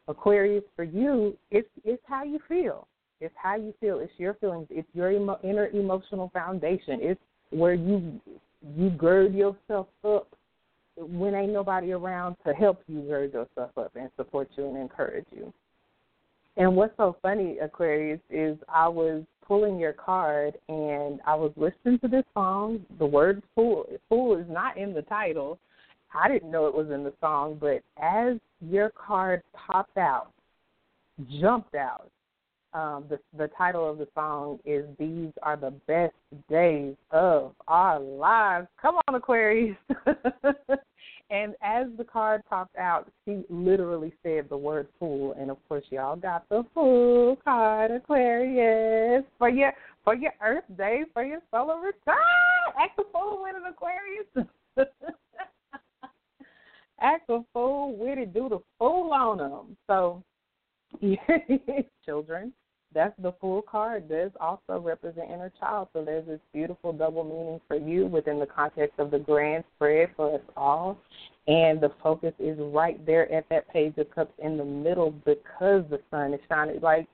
Aquarius, 0.06 0.64
for 0.76 0.84
you, 0.84 1.36
it's 1.50 1.68
it's 1.84 2.02
how 2.06 2.22
you 2.22 2.38
feel. 2.48 2.86
It's 3.20 3.34
how 3.36 3.56
you 3.56 3.74
feel. 3.80 3.98
It's 3.98 4.12
your 4.18 4.34
feelings. 4.34 4.68
It's 4.70 4.88
your 4.94 5.10
emo- 5.10 5.40
inner 5.42 5.68
emotional 5.68 6.30
foundation. 6.32 7.00
It's 7.02 7.20
where 7.50 7.74
you 7.74 8.20
you 8.76 8.90
gird 8.90 9.34
yourself 9.34 9.88
up 10.04 10.28
when 10.96 11.34
ain't 11.34 11.52
nobody 11.52 11.92
around 11.92 12.36
to 12.46 12.52
help 12.52 12.82
you 12.86 13.00
gird 13.02 13.32
yourself 13.32 13.70
up 13.76 13.92
and 13.96 14.10
support 14.16 14.48
you 14.56 14.66
and 14.68 14.76
encourage 14.76 15.26
you. 15.30 15.52
And 16.56 16.74
what's 16.74 16.96
so 16.96 17.16
funny, 17.20 17.58
Aquarius, 17.58 18.20
is 18.30 18.56
I 18.68 18.88
was 18.88 19.24
pulling 19.46 19.78
your 19.78 19.92
card 19.92 20.54
and 20.68 21.20
I 21.26 21.34
was 21.34 21.52
listening 21.56 21.98
to 22.00 22.08
this 22.08 22.24
song. 22.34 22.84
The 22.98 23.06
word 23.06 23.42
fool 23.54 23.84
fool 24.08 24.38
is 24.38 24.46
not 24.48 24.78
in 24.78 24.94
the 24.94 25.02
title. 25.02 25.58
I 26.14 26.28
didn't 26.28 26.50
know 26.50 26.66
it 26.66 26.74
was 26.74 26.90
in 26.90 27.04
the 27.04 27.12
song, 27.20 27.58
but 27.60 27.82
as 28.02 28.38
your 28.60 28.90
card 28.90 29.42
popped 29.52 29.98
out, 29.98 30.30
jumped 31.40 31.74
out, 31.74 32.10
um, 32.76 33.04
the 33.08 33.18
the 33.38 33.48
title 33.56 33.88
of 33.88 33.96
the 33.96 34.06
song 34.14 34.58
is 34.66 34.84
"These 34.98 35.32
Are 35.42 35.56
the 35.56 35.70
Best 35.86 36.14
Days 36.50 36.94
of 37.10 37.54
Our 37.66 37.98
Lives." 37.98 38.68
Come 38.80 38.96
on, 39.08 39.14
Aquarius. 39.14 39.78
and 41.30 41.54
as 41.62 41.86
the 41.96 42.04
card 42.04 42.42
popped 42.48 42.76
out, 42.76 43.10
she 43.24 43.44
literally 43.48 44.12
said 44.22 44.50
the 44.50 44.56
word 44.58 44.88
"fool," 44.98 45.34
and 45.40 45.50
of 45.50 45.56
course, 45.68 45.84
y'all 45.88 46.16
got 46.16 46.46
the 46.50 46.64
Fool 46.74 47.36
card, 47.42 47.92
Aquarius, 47.92 49.24
for 49.38 49.48
your 49.48 49.72
for 50.04 50.14
your 50.14 50.34
Earth 50.42 50.64
Day, 50.76 51.04
for 51.14 51.24
your 51.24 51.40
solar 51.50 51.80
return. 51.80 52.16
Act 52.78 52.98
a 52.98 53.04
fool 53.10 53.40
with 53.42 53.56
an 53.56 53.64
Aquarius. 53.70 54.26
Act 57.00 57.30
a 57.30 57.40
fool 57.54 57.96
with 57.96 58.18
it, 58.18 58.34
do 58.34 58.50
the 58.50 58.58
fool 58.78 59.12
on 59.12 59.38
them. 59.38 59.76
So 59.86 60.22
children. 62.04 62.52
That's 62.94 63.14
the 63.20 63.32
full 63.40 63.62
card. 63.62 64.08
Does 64.08 64.30
also 64.40 64.80
represent 64.80 65.30
inner 65.30 65.52
child. 65.60 65.88
So 65.92 66.04
there's 66.04 66.26
this 66.26 66.40
beautiful 66.52 66.92
double 66.92 67.24
meaning 67.24 67.60
for 67.68 67.76
you 67.76 68.06
within 68.06 68.38
the 68.38 68.46
context 68.46 68.98
of 68.98 69.10
the 69.10 69.18
grand 69.18 69.64
spread 69.74 70.10
for 70.16 70.34
us 70.34 70.40
all. 70.56 70.98
And 71.46 71.80
the 71.80 71.92
focus 72.02 72.32
is 72.38 72.58
right 72.58 73.04
there 73.04 73.30
at 73.32 73.48
that 73.50 73.68
page 73.68 73.94
of 73.98 74.10
cups 74.14 74.32
in 74.42 74.56
the 74.56 74.64
middle 74.64 75.10
because 75.10 75.84
the 75.90 76.00
sun 76.10 76.34
is 76.34 76.40
shining. 76.48 76.80
Like 76.80 77.06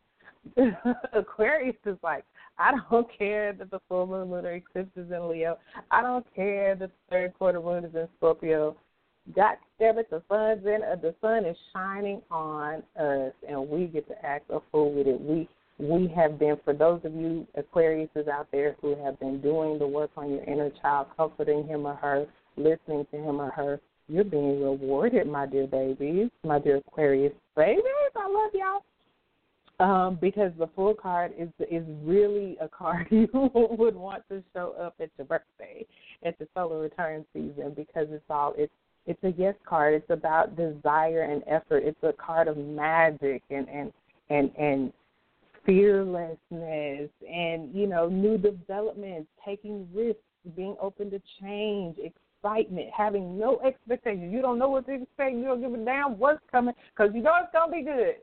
Aquarius 1.13 1.77
is 1.87 1.97
like, 2.03 2.25
I 2.59 2.73
don't 2.91 3.09
care 3.19 3.53
that 3.53 3.71
the 3.71 3.81
full 3.89 4.07
moon 4.07 4.31
lunar 4.31 4.53
eclipse 4.53 4.97
is 4.97 5.11
in 5.11 5.29
Leo. 5.29 5.59
I 5.91 6.03
don't 6.03 6.27
care 6.35 6.75
that 6.77 6.89
the 6.91 7.11
third 7.11 7.35
quarter 7.39 7.61
moon 7.61 7.85
is 7.85 7.95
in 7.95 8.09
Scorpio. 8.19 8.77
God 9.37 9.57
damn 9.79 9.99
it, 9.99 10.11
the 10.11 10.23
sun's 10.29 10.67
in 10.67 10.81
uh, 10.83 10.97
the 10.97 11.15
sun 11.21 11.45
is 11.45 11.57
shining 11.73 12.21
on 12.31 12.83
us 12.99 13.33
and 13.49 13.69
we 13.69 13.87
get 13.87 14.09
to 14.09 14.25
act 14.25 14.51
a 14.51 14.59
fool 14.71 14.93
with 14.93 15.07
it. 15.07 15.21
We 15.21 15.49
we 15.83 16.07
have 16.15 16.39
been 16.39 16.57
for 16.65 16.73
those 16.73 17.01
of 17.03 17.13
you 17.13 17.45
Aquariuses 17.59 18.29
out 18.29 18.47
there 18.53 18.77
who 18.81 18.95
have 19.05 19.19
been 19.19 19.41
doing 19.41 19.81
the 19.81 19.87
work 19.87 20.11
on 20.17 20.31
your 20.31 20.45
inner 20.45 20.71
child, 20.81 21.09
comforting 21.17 21.67
him 21.67 21.87
or 21.87 21.97
her, 21.97 22.27
listening 22.57 23.05
to 23.11 23.17
him 23.17 23.41
or 23.41 23.51
her, 23.51 23.81
you're 24.09 24.23
being 24.23 24.63
rewarded, 24.63 25.27
my 25.27 25.45
dear 25.45 25.67
babies, 25.67 26.31
my 26.45 26.61
dear 26.61 26.77
Aquarius 26.77 27.33
babies. 27.57 27.83
I 28.15 28.29
love 28.29 28.51
y'all. 28.55 28.83
Um, 29.81 30.19
because 30.21 30.53
the 30.59 30.69
Fool 30.77 30.95
card 30.95 31.33
is 31.37 31.49
is 31.69 31.83
really 32.05 32.57
a 32.61 32.69
card 32.69 33.09
you 33.11 33.29
would 33.33 33.97
want 33.97 34.23
to 34.29 34.43
show 34.55 34.77
up 34.81 34.95
at 35.01 35.11
your 35.19 35.27
birthday, 35.27 35.85
at 36.25 36.39
the 36.39 36.47
solar 36.55 36.79
return 36.79 37.25
season, 37.33 37.73
because 37.75 38.07
it's 38.11 38.23
all 38.31 38.55
it's 38.57 38.73
it's 39.07 39.23
a 39.25 39.33
yes 39.37 39.55
card. 39.67 39.95
It's 39.95 40.11
about 40.11 40.55
desire 40.55 41.23
and 41.23 41.43
effort. 41.49 41.83
It's 41.85 41.99
a 42.05 42.13
card 42.13 42.47
of 42.47 42.57
magic 42.57 43.43
and 43.51 43.69
and 43.69 43.93
and 44.31 44.51
and 44.57 44.93
fearlessness 45.65 47.11
and 47.29 47.75
you 47.75 47.87
know 47.87 48.09
new 48.09 48.39
developments, 48.39 49.29
taking 49.45 49.89
risks, 49.95 50.21
being 50.57 50.77
open 50.81 51.11
to 51.11 51.21
change, 51.41 51.97
excitement, 51.99 52.89
having 52.97 53.39
no 53.39 53.61
expectations. 53.61 54.33
You 54.33 54.43
don't 54.43 54.59
know 54.59 54.69
what 54.69 54.87
to 54.87 54.95
expect. 54.95 55.37
You 55.37 55.45
don't 55.45 55.61
give 55.61 55.73
a 55.73 55.85
damn 55.85 56.19
what's 56.19 56.41
coming 56.51 56.75
because 56.97 57.15
you 57.15 57.23
know 57.23 57.33
it's 57.43 57.53
gonna 57.53 57.73
be 57.73 57.83
good. 57.83 58.17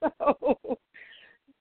so, 0.18 0.78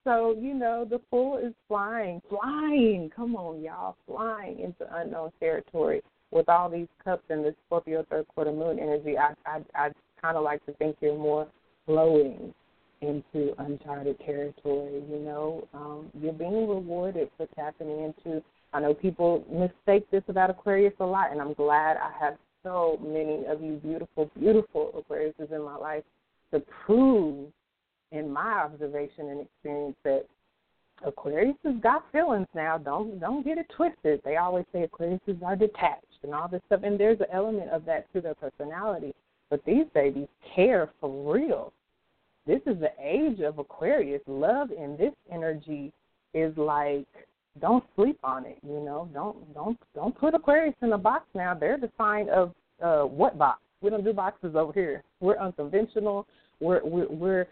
so 0.04 0.36
you 0.40 0.54
know 0.54 0.86
the 0.90 1.00
fool 1.10 1.38
is 1.38 1.54
flying, 1.68 2.22
flying. 2.30 3.10
Come 3.16 3.36
on, 3.36 3.62
y'all, 3.62 3.96
flying 4.06 4.60
into 4.60 4.86
unknown 4.96 5.32
territory 5.40 6.02
with 6.32 6.50
all 6.50 6.70
these 6.70 6.88
cups 7.04 7.24
and 7.30 7.46
this 7.46 7.56
Scorpio 7.68 8.06
third 8.10 8.28
quarter 8.28 8.52
moon 8.52 8.80
energy, 8.80 9.18
I 9.18 9.34
I, 9.46 9.62
I 9.76 9.90
kind 10.22 10.38
of 10.38 10.44
like 10.44 10.66
to 10.66 10.74
think 10.74 10.98
you're 11.00 11.18
more 11.18 11.48
flowing 11.86 12.54
into 13.04 13.54
uncharted 13.60 14.20
territory. 14.20 15.04
You 15.10 15.20
know, 15.20 15.68
um, 15.74 16.10
you're 16.20 16.34
being 16.34 16.68
rewarded 16.68 17.30
for 17.38 17.48
tapping 17.56 17.90
into. 17.90 18.42
I 18.74 18.80
know 18.80 18.94
people 18.94 19.46
mistake 19.52 20.10
this 20.10 20.24
about 20.28 20.50
Aquarius 20.50 20.94
a 21.00 21.06
lot, 21.06 21.32
and 21.32 21.40
I'm 21.40 21.54
glad 21.54 21.98
I 21.98 22.12
have 22.20 22.38
so 22.64 22.98
many 23.02 23.46
of 23.46 23.62
you 23.62 23.80
beautiful, 23.84 24.32
beautiful 24.40 25.04
Aquariuses 25.10 25.52
in 25.52 25.64
my 25.64 25.76
life 25.76 26.04
to 26.52 26.62
prove, 26.86 27.50
in 28.12 28.32
my 28.32 28.64
observation 28.64 29.30
and 29.30 29.42
experience, 29.42 29.96
that 30.04 30.26
Aquarius 31.06 31.56
has 31.66 31.76
got 31.82 32.06
feelings 32.12 32.48
now. 32.56 32.78
Don't 32.78 33.20
don't 33.20 33.44
get 33.44 33.58
it 33.58 33.68
twisted. 33.76 34.22
They 34.24 34.38
always 34.38 34.66
say 34.72 34.88
Aquariuses 34.88 35.44
are 35.44 35.56
detached 35.56 36.06
and 36.24 36.34
all 36.34 36.48
this 36.48 36.62
stuff, 36.68 36.82
and 36.84 37.00
there's 37.00 37.20
an 37.20 37.28
element 37.32 37.70
of 37.70 37.86
that 37.86 38.12
to 38.14 38.22
their 38.22 38.36
personality. 38.36 39.14
But 39.50 39.64
these 39.66 39.86
babies 39.94 40.28
care 40.56 40.90
for 41.00 41.34
real. 41.34 41.74
This 42.46 42.62
is 42.66 42.80
the 42.80 42.92
age 43.02 43.40
of 43.40 43.60
Aquarius. 43.60 44.22
Love 44.28 44.72
in 44.72 44.98
this 44.98 45.14
energy 45.32 45.94
is 46.34 46.56
like 46.58 47.08
don't 47.62 47.84
sleep 47.96 48.18
on 48.24 48.46
it. 48.46 48.58
You 48.64 48.84
know, 48.84 49.08
don't 49.14 49.54
don't 49.54 49.78
don't 49.96 50.18
put 50.18 50.34
Aquarius 50.34 50.76
in 50.82 50.92
a 50.94 50.98
box 50.98 51.26
now. 51.34 51.54
They're 51.54 51.78
the 51.78 51.92
sign 51.98 52.30
of 52.30 52.54
uh, 52.82 53.04
what 53.04 53.38
box? 53.38 53.62
We 53.82 53.90
don't 53.90 54.04
do 54.04 54.14
boxes 54.14 54.56
over 54.56 54.74
here. 54.74 55.04
We're 55.20 55.38
unconventional. 55.38 56.28
We're 56.60 56.82
we're, 56.84 57.08
we're 57.10 57.48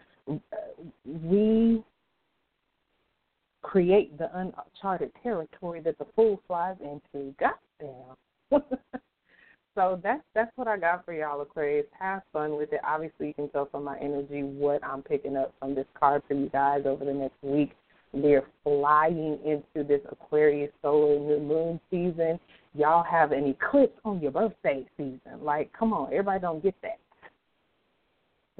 we 1.04 1.82
create 3.62 4.18
the 4.18 4.28
uncharted 4.36 5.12
territory 5.22 5.80
that 5.80 5.98
the 5.98 6.06
fool 6.16 6.40
flies 6.46 6.76
into. 6.80 7.34
Goddamn. 7.38 8.16
so 9.74 10.00
that's 10.02 10.22
that's 10.34 10.52
what 10.56 10.68
I 10.68 10.76
got 10.76 11.04
for 11.04 11.14
y'all, 11.14 11.40
Aquarius. 11.40 11.86
Have 11.98 12.22
fun 12.32 12.56
with 12.56 12.72
it. 12.72 12.80
Obviously, 12.86 13.28
you 13.28 13.34
can 13.34 13.48
tell 13.48 13.66
from 13.70 13.84
my 13.84 13.98
energy 13.98 14.42
what 14.42 14.84
I'm 14.84 15.02
picking 15.02 15.36
up 15.36 15.54
from 15.58 15.74
this 15.74 15.86
card 15.98 16.22
for 16.28 16.34
you 16.34 16.48
guys 16.50 16.82
over 16.86 17.04
the 17.04 17.12
next 17.12 17.42
week. 17.42 17.72
We're 18.12 18.44
flying 18.62 19.38
into 19.44 19.86
this 19.86 20.00
Aquarius 20.10 20.70
solar 20.82 21.18
new 21.18 21.40
moon 21.40 21.80
season. 21.90 22.38
Y'all 22.74 23.04
have 23.04 23.32
an 23.32 23.46
eclipse 23.46 23.98
on 24.04 24.20
your 24.20 24.32
birthday 24.32 24.86
season. 24.96 25.42
Like, 25.42 25.72
come 25.72 25.92
on, 25.92 26.12
everybody 26.12 26.40
don't 26.40 26.62
get 26.62 26.74
that. 26.82 26.98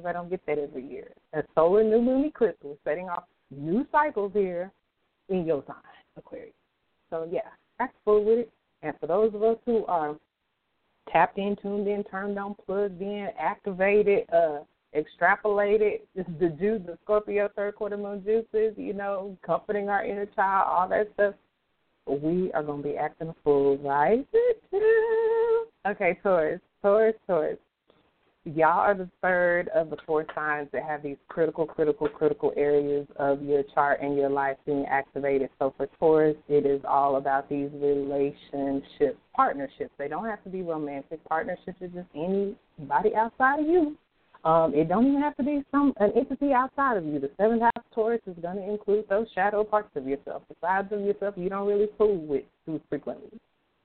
I 0.05 0.11
don't 0.11 0.29
get 0.29 0.45
that 0.47 0.57
every 0.57 0.85
year. 0.85 1.11
A 1.33 1.43
solar 1.55 1.83
new 1.83 2.01
moon 2.01 2.25
eclipse 2.25 2.57
is 2.65 2.77
setting 2.83 3.09
off 3.09 3.23
new 3.51 3.85
cycles 3.91 4.31
here 4.33 4.71
in 5.29 5.45
your 5.45 5.63
sign, 5.67 5.75
Aquarius. 6.17 6.53
So 7.09 7.27
yeah, 7.31 7.41
act 7.79 7.95
full 8.03 8.25
with 8.25 8.39
it. 8.39 8.53
And 8.81 8.93
for 8.99 9.07
those 9.07 9.33
of 9.33 9.43
us 9.43 9.57
who 9.65 9.85
are 9.85 10.17
tapped 11.11 11.37
in, 11.37 11.55
tuned 11.61 11.87
in, 11.87 12.03
turned 12.05 12.37
on, 12.37 12.55
plugged 12.65 13.01
in, 13.01 13.29
activated, 13.39 14.25
uh, 14.31 14.59
extrapolated, 14.95 16.01
the 16.15 16.49
juice, 16.59 16.81
the 16.85 16.97
Scorpio 17.03 17.49
third 17.55 17.75
quarter 17.75 17.97
moon 17.97 18.23
juices, 18.23 18.73
you 18.77 18.93
know, 18.93 19.37
comforting 19.45 19.89
our 19.89 20.05
inner 20.05 20.25
child, 20.27 20.67
all 20.67 20.89
that 20.89 21.09
stuff. 21.13 21.35
We 22.05 22.51
are 22.53 22.63
to 22.63 22.77
be 22.89 22.97
acting 22.97 23.29
a 23.29 23.35
fool, 23.43 23.77
right? 23.77 24.27
Okay, 25.85 26.17
Taurus, 26.23 26.61
Taurus, 26.81 27.13
Taurus 27.27 27.57
y'all 28.45 28.79
are 28.79 28.93
the 28.93 29.09
third 29.21 29.69
of 29.69 29.89
the 29.89 29.97
four 30.05 30.25
signs 30.35 30.67
that 30.73 30.83
have 30.83 31.01
these 31.01 31.17
critical, 31.29 31.65
critical, 31.65 32.07
critical 32.09 32.51
areas 32.57 33.07
of 33.17 33.41
your 33.41 33.63
chart 33.73 33.99
and 34.01 34.17
your 34.17 34.29
life 34.29 34.57
being 34.65 34.85
activated. 34.85 35.49
So 35.59 35.73
for 35.77 35.87
Taurus, 35.99 36.35
it 36.49 36.65
is 36.65 36.81
all 36.87 37.15
about 37.15 37.49
these 37.49 37.69
relationships, 37.73 39.17
partnerships. 39.35 39.91
They 39.97 40.07
don't 40.07 40.25
have 40.25 40.43
to 40.43 40.49
be 40.49 40.61
romantic 40.61 41.23
partnerships. 41.25 41.77
It's 41.79 41.93
just 41.93 42.07
anybody 42.15 43.15
outside 43.15 43.61
of 43.61 43.67
you. 43.67 43.95
Um, 44.43 44.73
it 44.75 44.89
don't 44.89 45.07
even 45.07 45.21
have 45.21 45.37
to 45.37 45.43
be 45.43 45.63
some 45.71 45.93
an 46.01 46.11
entity 46.17 46.51
outside 46.51 46.97
of 46.97 47.05
you. 47.05 47.17
The 47.17 47.31
seventh 47.37 47.61
house 47.61 47.85
Taurus 47.95 48.19
is 48.27 48.35
going 48.41 48.57
to 48.57 48.69
include 48.69 49.05
those 49.09 49.27
shadow 49.33 49.63
parts 49.63 49.89
of 49.95 50.05
yourself, 50.05 50.43
the 50.49 50.55
sides 50.59 50.91
of 50.91 50.99
yourself 50.99 51.35
you 51.37 51.47
don't 51.47 51.65
really 51.65 51.87
fool 51.97 52.17
with 52.17 52.43
too 52.65 52.81
frequently, 52.89 53.39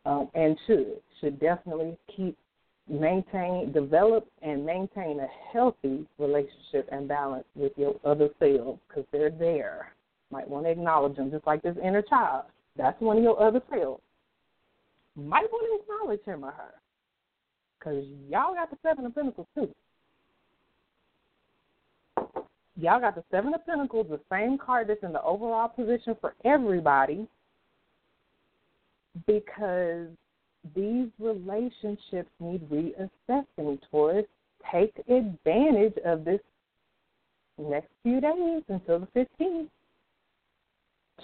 um, 0.05 0.29
and 0.35 0.59
should 0.67 0.95
should 1.21 1.39
definitely 1.39 1.97
keep 2.17 2.37
maintain, 2.89 3.73
develop, 3.73 4.27
and 4.43 4.65
maintain 4.65 5.21
a 5.21 5.29
healthy 5.53 6.07
relationship 6.19 6.89
and 6.91 7.09
balance 7.09 7.45
with 7.55 7.73
your 7.77 7.95
other 8.05 8.29
selves 8.39 8.81
because 8.89 9.05
they're 9.13 9.31
there. 9.31 9.93
Might 10.31 10.49
want 10.49 10.67
to 10.67 10.71
acknowledge 10.71 11.17
them, 11.17 11.31
just 11.31 11.47
like 11.47 11.63
this 11.63 11.77
inner 11.83 12.03
child. 12.03 12.45
That's 12.77 13.01
one 13.01 13.19
of 13.19 13.23
your 13.23 13.41
other 13.43 13.63
selves. 13.71 14.03
Might 15.17 15.51
want 15.51 15.67
to 15.67 15.93
acknowledge 15.93 16.25
him 16.25 16.45
or 16.45 16.53
her 16.53 16.75
because 17.79 18.05
y'all 18.29 18.55
got 18.55 18.71
the 18.71 18.77
Seven 18.83 19.07
of 19.07 19.15
Pentacles 19.15 19.47
too. 19.55 19.69
Y'all 22.81 23.01
got 23.01 23.15
the 23.17 23.25
Seven 23.31 23.53
of 23.55 23.65
Pentacles, 23.67 24.07
the 24.09 24.21
same 24.31 24.59
card 24.59 24.89
that's 24.89 25.03
in 25.03 25.13
the 25.13 25.23
overall 25.23 25.69
position 25.69 26.17
for 26.21 26.35
everybody 26.45 27.27
because 29.27 30.07
these 30.75 31.09
relationships 31.19 32.31
need 32.41 32.69
reassessing. 32.71 33.79
Taurus, 33.91 34.27
take 34.73 34.97
advantage 35.09 35.95
of 36.05 36.25
this 36.25 36.41
next 37.59 37.89
few 38.03 38.21
days 38.21 38.63
until 38.69 39.01
the 39.01 39.27
15th 39.41 39.69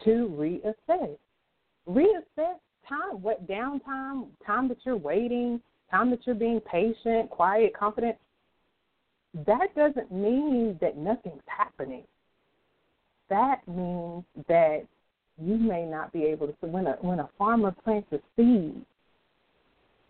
to 0.04 0.34
reassess. 0.38 1.16
Reassess 1.88 2.58
time, 2.88 3.22
what 3.22 3.46
downtime, 3.46 4.26
time 4.46 4.68
that 4.68 4.78
you're 4.84 4.96
waiting, 4.96 5.60
time 5.90 6.10
that 6.10 6.20
you're 6.26 6.34
being 6.34 6.60
patient, 6.60 7.30
quiet, 7.30 7.74
confident. 7.76 8.16
That 9.46 9.68
doesn't 9.76 10.12
mean 10.12 10.78
that 10.80 10.96
nothing's 10.96 11.42
happening. 11.46 12.04
That 13.30 13.66
means 13.66 14.24
that 14.48 14.84
you 15.40 15.56
may 15.56 15.84
not 15.84 16.12
be 16.12 16.24
able 16.24 16.48
to. 16.48 16.54
When 16.60 16.86
a 16.86 16.92
when 17.00 17.18
a 17.18 17.28
farmer 17.36 17.74
plants 17.84 18.12
a 18.12 18.18
seed, 18.36 18.84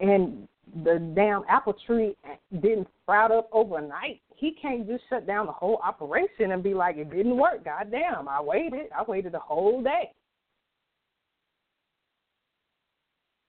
and 0.01 0.49
the 0.83 0.99
damn 1.15 1.43
apple 1.49 1.75
tree 1.87 2.17
didn't 2.61 2.89
sprout 3.03 3.31
up 3.31 3.49
overnight, 3.53 4.21
he 4.37 4.53
can't 4.61 4.87
just 4.87 5.05
shut 5.09 5.27
down 5.27 5.47
the 5.47 5.53
whole 5.53 5.79
operation 5.85 6.53
and 6.53 6.63
be 6.63 6.75
like, 6.75 6.97
it 6.97 7.11
didn't 7.11 7.37
work. 7.37 7.65
God 7.65 7.91
damn, 7.91 8.29
I 8.29 8.41
waited. 8.41 8.87
I 8.97 9.03
waited 9.07 9.33
the 9.33 9.39
whole 9.39 9.83
day. 9.83 10.11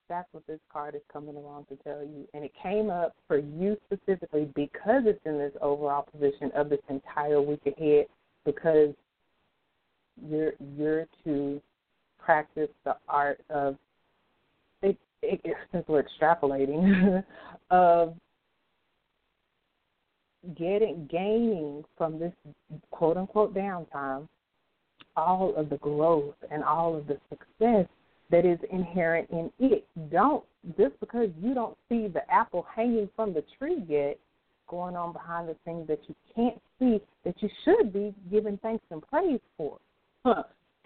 That's 0.08 0.28
what 0.32 0.46
this 0.46 0.60
card 0.72 0.94
is 0.94 1.00
coming 1.12 1.34
along 1.34 1.66
to 1.68 1.76
tell 1.82 2.02
you. 2.02 2.28
And 2.32 2.44
it 2.44 2.52
came 2.62 2.90
up 2.90 3.16
for 3.26 3.38
you 3.38 3.76
specifically 3.86 4.48
because 4.54 5.02
it's 5.04 5.20
in 5.24 5.36
this 5.36 5.52
overall 5.60 6.06
position 6.12 6.52
of 6.54 6.68
this 6.68 6.78
entire 6.88 7.42
week 7.42 7.62
ahead 7.66 8.06
because 8.44 8.90
you're 10.28 10.52
you're 10.76 11.06
to 11.24 11.60
practice 12.18 12.70
the 12.84 12.96
art 13.08 13.40
of 13.50 13.76
since 15.72 15.84
we're 15.88 16.02
extrapolating, 16.02 17.22
of 17.70 18.14
getting 20.56 21.08
gaining 21.10 21.84
from 21.98 22.18
this 22.18 22.32
quote 22.90 23.16
unquote 23.16 23.54
downtime 23.54 24.28
all 25.16 25.54
of 25.56 25.70
the 25.70 25.78
growth 25.78 26.34
and 26.50 26.62
all 26.62 26.96
of 26.96 27.06
the 27.06 27.18
success 27.30 27.86
that 28.30 28.44
is 28.44 28.58
inherent 28.70 29.28
in 29.30 29.50
it. 29.58 29.86
Don't 30.10 30.44
just 30.76 30.98
because 31.00 31.30
you 31.40 31.54
don't 31.54 31.76
see 31.88 32.08
the 32.08 32.22
apple 32.30 32.66
hanging 32.74 33.08
from 33.14 33.32
the 33.32 33.44
tree 33.58 33.84
yet, 33.88 34.18
going 34.68 34.96
on 34.96 35.12
behind 35.12 35.48
the 35.48 35.56
things 35.64 35.86
that 35.86 36.00
you 36.08 36.14
can't 36.34 36.60
see 36.78 37.00
that 37.24 37.40
you 37.40 37.48
should 37.64 37.92
be 37.92 38.12
giving 38.30 38.58
thanks 38.58 38.84
and 38.90 39.02
praise 39.08 39.40
for. 39.56 39.78
Huh. 40.24 40.42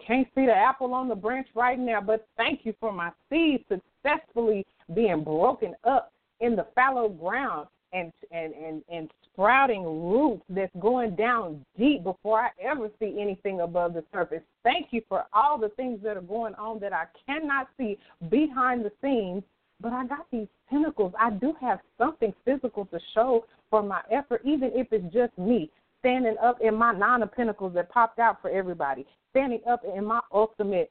Can't 0.06 0.28
see 0.34 0.46
the 0.46 0.52
apple 0.52 0.94
on 0.94 1.08
the 1.08 1.14
branch 1.14 1.48
right 1.54 1.78
now, 1.78 2.00
but 2.00 2.26
thank 2.36 2.60
you 2.64 2.74
for 2.80 2.92
my 2.92 3.10
seed 3.28 3.64
successfully 3.68 4.66
being 4.94 5.22
broken 5.22 5.74
up 5.84 6.12
in 6.40 6.56
the 6.56 6.66
fallow 6.74 7.08
ground 7.08 7.68
and 7.92 8.12
and 8.30 8.54
and 8.54 8.82
and 8.88 9.10
sprouting 9.32 9.82
roots 9.84 10.42
that's 10.48 10.74
going 10.80 11.16
down 11.16 11.64
deep 11.78 12.04
before 12.04 12.40
I 12.40 12.50
ever 12.62 12.88
see 12.98 13.18
anything 13.20 13.60
above 13.60 13.94
the 13.94 14.04
surface. 14.12 14.42
Thank 14.62 14.88
you 14.90 15.02
for 15.08 15.24
all 15.32 15.58
the 15.58 15.70
things 15.70 16.00
that 16.02 16.16
are 16.16 16.22
going 16.22 16.54
on 16.54 16.78
that 16.80 16.92
I 16.92 17.04
cannot 17.26 17.68
see 17.76 17.98
behind 18.28 18.84
the 18.84 18.92
scenes, 19.02 19.42
but 19.80 19.92
I 19.92 20.06
got 20.06 20.26
these 20.30 20.48
pentacles. 20.68 21.12
I 21.18 21.30
do 21.30 21.54
have 21.60 21.80
something 21.98 22.32
physical 22.44 22.86
to 22.86 22.98
show 23.14 23.44
for 23.70 23.82
my 23.82 24.00
effort, 24.10 24.42
even 24.44 24.70
if 24.74 24.88
it's 24.92 25.12
just 25.12 25.36
me 25.38 25.70
standing 26.00 26.36
up 26.42 26.58
in 26.60 26.74
my 26.74 26.92
nine 26.92 27.22
of 27.22 27.32
pentacles 27.32 27.74
that 27.74 27.90
popped 27.90 28.18
out 28.18 28.40
for 28.40 28.50
everybody, 28.50 29.06
standing 29.30 29.60
up 29.68 29.82
in 29.84 30.04
my 30.04 30.20
ultimate 30.32 30.90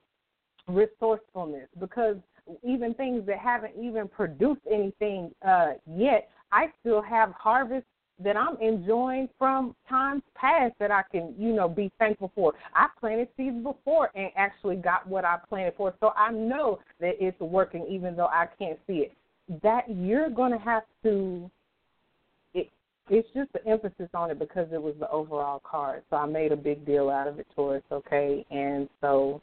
resourcefulness 0.68 1.68
because 1.80 2.18
even 2.64 2.94
things 2.94 3.26
that 3.28 3.38
haven't 3.40 3.74
even 3.82 4.08
produced 4.08 4.62
anything 4.72 5.32
uh, 5.48 5.74
yet, 5.96 6.30
I 6.52 6.68
still 6.82 7.02
have 7.02 7.32
harvest 7.32 7.86
that 8.22 8.36
I'm 8.36 8.58
enjoying 8.58 9.30
from 9.38 9.76
times 9.88 10.24
past 10.36 10.74
that 10.80 10.92
I 10.92 11.04
can, 11.10 11.34
you 11.38 11.54
know, 11.54 11.70
be 11.70 11.92
thankful 12.00 12.32
for. 12.36 12.54
I 12.76 12.88
planted 13.00 13.30
seeds 13.38 13.64
before 13.64 14.10
and 14.14 14.30
actually 14.36 14.76
got 14.76 15.08
what 15.08 15.24
I 15.24 15.38
planted 15.48 15.76
for. 15.78 15.94
So 16.00 16.12
I 16.18 16.32
know 16.32 16.80
that 17.00 17.14
it's 17.20 17.40
working 17.40 17.86
even 17.90 18.16
though 18.16 18.28
I 18.28 18.48
can't 18.58 18.80
see 18.88 19.06
it. 19.08 19.14
That 19.64 19.84
you're 19.90 20.30
going 20.30 20.52
to 20.52 20.58
have 20.58 20.84
to 21.04 21.50
it's 23.10 23.28
just 23.34 23.52
the 23.54 23.66
emphasis 23.68 24.10
on 24.14 24.32
it 24.32 24.40
because 24.40 24.68
it 24.72 24.82
was 24.82 24.96
the 25.00 25.10
overall 25.10 25.62
card. 25.64 26.04
So 26.10 26.18
I 26.18 26.26
made 26.26 26.52
a 26.52 26.58
big 26.58 26.86
deal 26.86 27.10
out 27.10 27.28
of 27.28 27.40
it, 27.40 27.48
Taurus. 27.56 27.84
Okay, 27.92 28.46
and 28.52 28.88
so 29.02 29.42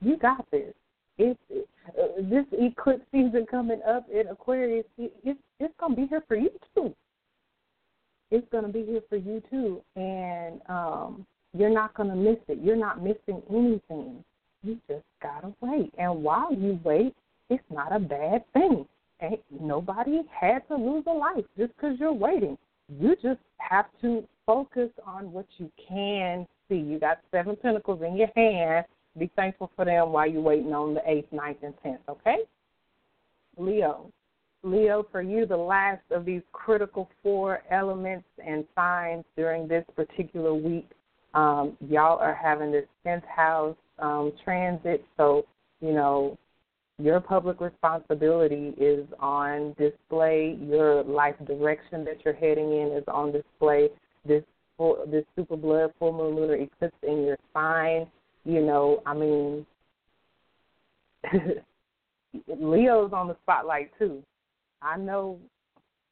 you 0.00 0.16
got 0.16 0.48
this. 0.50 0.74
It's 1.16 1.38
it, 1.50 1.68
uh, 1.88 2.22
this 2.22 2.44
eclipse 2.52 3.04
season 3.10 3.46
coming 3.50 3.80
up 3.88 4.06
in 4.10 4.28
Aquarius. 4.28 4.86
It, 4.98 5.12
it's 5.24 5.40
it's 5.58 5.74
gonna 5.80 5.96
be 5.96 6.06
here 6.06 6.22
for 6.28 6.36
you 6.36 6.50
too. 6.74 6.94
It's 8.30 8.46
gonna 8.52 8.68
be 8.68 8.84
here 8.84 9.02
for 9.08 9.16
you 9.16 9.42
too, 9.50 9.80
and 9.96 10.60
um, 10.68 11.26
you're 11.56 11.70
not 11.70 11.94
gonna 11.94 12.16
miss 12.16 12.38
it. 12.48 12.58
You're 12.62 12.76
not 12.76 13.02
missing 13.02 13.42
anything. 13.50 14.22
You 14.62 14.78
just 14.88 15.04
gotta 15.22 15.52
wait, 15.60 15.92
and 15.98 16.22
while 16.22 16.52
you 16.52 16.78
wait, 16.84 17.14
it's 17.48 17.64
not 17.70 17.94
a 17.94 17.98
bad 17.98 18.44
thing. 18.52 18.86
Ain't 19.20 19.40
nobody 19.60 20.20
had 20.30 20.66
to 20.68 20.76
lose 20.76 21.04
a 21.08 21.12
life 21.12 21.44
just 21.56 21.74
because 21.74 21.98
you're 21.98 22.12
waiting 22.12 22.56
you 22.88 23.14
just 23.16 23.40
have 23.58 23.86
to 24.00 24.26
focus 24.46 24.90
on 25.06 25.32
what 25.32 25.46
you 25.58 25.70
can 25.88 26.46
see. 26.68 26.76
You 26.76 26.98
got 26.98 27.18
seven 27.30 27.56
pentacles 27.56 28.02
in 28.02 28.16
your 28.16 28.28
hand. 28.34 28.86
Be 29.18 29.30
thankful 29.36 29.70
for 29.74 29.84
them 29.84 30.12
while 30.12 30.28
you're 30.28 30.40
waiting 30.40 30.72
on 30.72 30.94
the 30.94 31.00
eighth, 31.06 31.32
ninth, 31.32 31.58
and 31.62 31.74
tenth, 31.82 32.00
okay? 32.08 32.38
Leo. 33.56 34.10
Leo, 34.62 35.06
for 35.10 35.22
you, 35.22 35.46
the 35.46 35.56
last 35.56 36.02
of 36.10 36.24
these 36.24 36.42
critical 36.52 37.08
four 37.22 37.62
elements 37.70 38.26
and 38.44 38.64
signs 38.74 39.24
during 39.36 39.68
this 39.68 39.84
particular 39.94 40.54
week, 40.54 40.88
um, 41.34 41.76
y'all 41.80 42.18
are 42.18 42.34
having 42.34 42.72
this 42.72 42.86
10th 43.06 43.26
house 43.26 43.76
um, 43.98 44.32
transit. 44.44 45.04
So, 45.16 45.44
you 45.80 45.92
know, 45.92 46.38
your 46.98 47.20
public 47.20 47.60
responsibility 47.60 48.74
is 48.76 49.06
on 49.20 49.74
display. 49.78 50.58
Your 50.60 51.04
life 51.04 51.36
direction 51.46 52.04
that 52.04 52.24
you're 52.24 52.34
heading 52.34 52.72
in 52.72 52.92
is 52.96 53.04
on 53.06 53.30
display. 53.32 53.88
This 54.26 54.42
full, 54.76 55.04
this 55.08 55.24
super 55.36 55.56
blood 55.56 55.92
full 55.98 56.12
moon 56.12 56.34
lunar 56.34 56.56
eclipse 56.56 56.96
in 57.04 57.22
your 57.24 57.38
sign. 57.54 58.06
You 58.44 58.62
know, 58.62 59.02
I 59.06 59.14
mean, 59.14 59.64
Leo's 62.48 63.12
on 63.12 63.28
the 63.28 63.36
spotlight 63.42 63.92
too. 63.98 64.22
I 64.82 64.96
know 64.96 65.38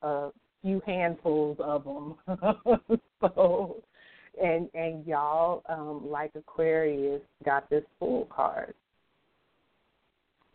a 0.02 0.28
few 0.62 0.80
handfuls 0.86 1.56
of 1.60 1.84
them. 1.84 2.14
so, 3.20 3.76
and 4.40 4.68
and 4.74 5.04
y'all, 5.04 5.62
um, 5.68 6.08
like 6.08 6.30
Aquarius, 6.36 7.22
got 7.44 7.68
this 7.70 7.84
Fool 7.98 8.28
card. 8.30 8.74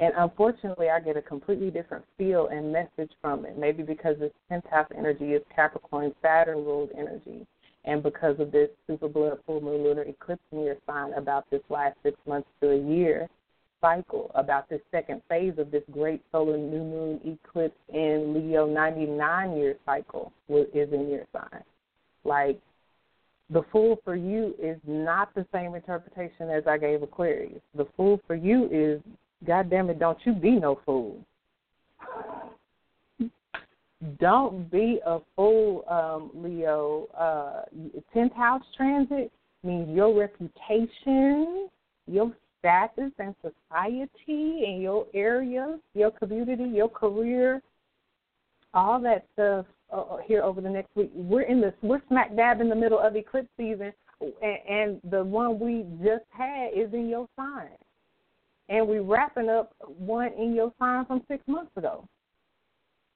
And 0.01 0.13
unfortunately, 0.17 0.89
I 0.89 0.99
get 0.99 1.15
a 1.15 1.21
completely 1.21 1.69
different 1.69 2.03
feel 2.17 2.47
and 2.47 2.73
message 2.73 3.11
from 3.21 3.45
it. 3.45 3.55
Maybe 3.55 3.83
because 3.83 4.17
this 4.17 4.31
10th 4.51 4.67
house 4.67 4.87
energy 4.97 5.33
is 5.33 5.43
Capricorn, 5.55 6.13
Saturn 6.23 6.65
ruled 6.65 6.89
energy. 6.97 7.45
And 7.85 8.01
because 8.01 8.39
of 8.39 8.51
this 8.51 8.69
super 8.87 9.07
blood 9.07 9.37
full 9.45 9.61
moon 9.61 9.83
lunar 9.83 10.01
eclipse 10.01 10.41
in 10.51 10.63
your 10.63 10.77
sign 10.87 11.13
about 11.13 11.49
this 11.51 11.61
last 11.69 11.97
six 12.01 12.17
months 12.27 12.49
to 12.61 12.71
a 12.71 12.77
year 12.77 13.29
cycle, 13.79 14.31
about 14.33 14.69
this 14.69 14.81
second 14.89 15.21
phase 15.29 15.53
of 15.59 15.69
this 15.69 15.83
great 15.91 16.23
solar 16.31 16.57
new 16.57 16.83
moon 16.83 17.19
eclipse 17.23 17.77
in 17.89 18.33
Leo 18.33 18.65
99 18.65 19.55
year 19.55 19.75
cycle 19.85 20.33
is 20.49 20.91
in 20.91 21.09
your 21.09 21.25
sign. 21.31 21.63
Like, 22.23 22.59
the 23.51 23.63
fool 23.71 23.99
for 24.03 24.15
you 24.15 24.55
is 24.59 24.79
not 24.87 25.33
the 25.35 25.45
same 25.53 25.75
interpretation 25.75 26.49
as 26.49 26.63
I 26.67 26.77
gave 26.77 27.03
Aquarius. 27.03 27.61
The 27.75 27.87
fool 27.97 28.19
for 28.25 28.35
you 28.35 28.67
is 28.71 29.01
God 29.45 29.69
damn 29.69 29.89
it, 29.89 29.99
don't 29.99 30.19
you 30.23 30.33
be 30.33 30.51
no 30.51 30.79
fool. 30.85 31.19
Don't 34.19 34.69
be 34.71 34.99
a 35.05 35.19
fool, 35.35 35.83
um, 35.87 36.31
Leo. 36.33 37.07
Uh, 37.17 37.63
10th 38.15 38.33
house 38.33 38.63
transit 38.75 39.31
means 39.63 39.89
your 39.89 40.17
reputation, 40.17 41.69
your 42.07 42.31
status 42.59 43.11
in 43.19 43.35
society 43.41 44.63
in 44.65 44.79
your 44.81 45.05
area, 45.13 45.77
your 45.93 46.11
community, 46.11 46.63
your 46.63 46.89
career, 46.89 47.61
all 48.73 48.99
that 49.01 49.25
stuff 49.33 49.65
uh, 49.91 50.01
uh 50.01 50.17
here 50.25 50.41
over 50.41 50.61
the 50.61 50.69
next 50.69 50.95
week. 50.95 51.11
We're 51.13 51.41
in 51.41 51.61
this. 51.61 51.73
We're 51.83 52.01
smack 52.07 52.35
dab 52.35 52.61
in 52.61 52.69
the 52.69 52.75
middle 52.75 52.99
of 52.99 53.15
eclipse 53.15 53.49
season, 53.57 53.91
and, 54.21 54.57
and 54.69 55.01
the 55.11 55.23
one 55.23 55.59
we 55.59 55.85
just 56.03 56.25
had 56.29 56.69
is 56.75 56.93
in 56.93 57.09
your 57.09 57.27
sign 57.35 57.69
and 58.71 58.87
we're 58.87 59.03
wrapping 59.03 59.49
up 59.49 59.73
one 59.97 60.31
in 60.39 60.55
your 60.55 60.71
sign 60.79 61.05
from 61.05 61.21
six 61.27 61.43
months 61.45 61.71
ago. 61.75 62.07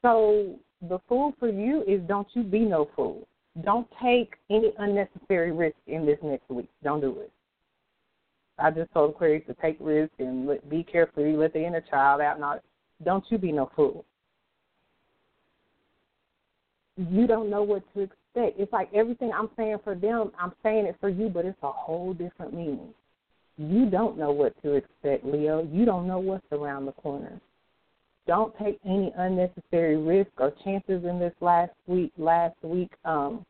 So 0.01 0.59
the 0.87 0.99
fool 1.07 1.33
for 1.39 1.47
you 1.47 1.83
is 1.87 2.01
don't 2.07 2.27
you 2.33 2.43
be 2.43 2.59
no 2.59 2.89
fool. 2.93 3.25
Don't 3.63 3.87
take 4.03 4.33
any 4.51 4.73
unnecessary 4.77 5.53
risk 5.53 5.77
in 5.87 6.05
this 6.05 6.19
next 6.21 6.49
week. 6.49 6.69
Don't 6.83 6.99
do 6.99 7.19
it. 7.21 7.31
I 8.59 8.69
just 8.69 8.91
told 8.93 9.11
Aquarius 9.11 9.47
to 9.47 9.55
take 9.61 9.77
risk 9.79 10.11
and 10.19 10.45
let, 10.45 10.69
be 10.69 10.83
careful. 10.83 11.25
You 11.25 11.37
let 11.37 11.53
the 11.53 11.65
inner 11.65 11.81
child 11.81 12.19
out. 12.19 12.39
Not 12.39 12.61
don't 13.03 13.23
you 13.29 13.37
be 13.37 13.53
no 13.53 13.71
fool. 13.75 14.03
You 16.97 17.27
don't 17.27 17.49
know 17.49 17.63
what 17.63 17.83
to 17.93 18.01
expect. 18.01 18.59
It's 18.59 18.71
like 18.73 18.89
everything 18.93 19.31
I'm 19.33 19.49
saying 19.55 19.77
for 19.85 19.95
them, 19.95 20.31
I'm 20.39 20.53
saying 20.63 20.85
it 20.85 20.97
for 20.99 21.09
you, 21.09 21.29
but 21.29 21.45
it's 21.45 21.57
a 21.63 21.71
whole 21.71 22.13
different 22.13 22.53
meaning. 22.53 22.93
You 23.57 23.89
don't 23.89 24.17
know 24.17 24.31
what 24.31 24.61
to 24.63 24.73
expect, 24.73 25.25
Leo. 25.25 25.67
You 25.71 25.85
don't 25.85 26.07
know 26.07 26.19
what's 26.19 26.45
around 26.51 26.85
the 26.85 26.91
corner. 26.93 27.39
Don't 28.27 28.53
take 28.57 28.79
any 28.85 29.13
unnecessary 29.17 29.97
risk 29.97 30.31
or 30.37 30.51
chances 30.63 31.05
in 31.05 31.19
this 31.19 31.33
last 31.41 31.71
week. 31.87 32.11
Last 32.17 32.55
week, 32.63 32.91
um, 33.05 33.45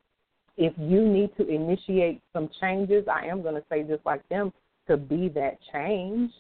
if 0.58 0.74
you 0.78 1.08
need 1.08 1.36
to 1.38 1.48
initiate 1.48 2.22
some 2.34 2.50
changes, 2.62 3.06
I 3.12 3.26
am 3.26 3.42
going 3.42 3.56
to 3.56 3.64
say 3.70 3.84
just 3.84 4.06
like 4.06 4.28
them 4.30 4.54
to 4.88 4.98
be 4.98 5.30
that 5.30 5.58
change. 5.74 6.32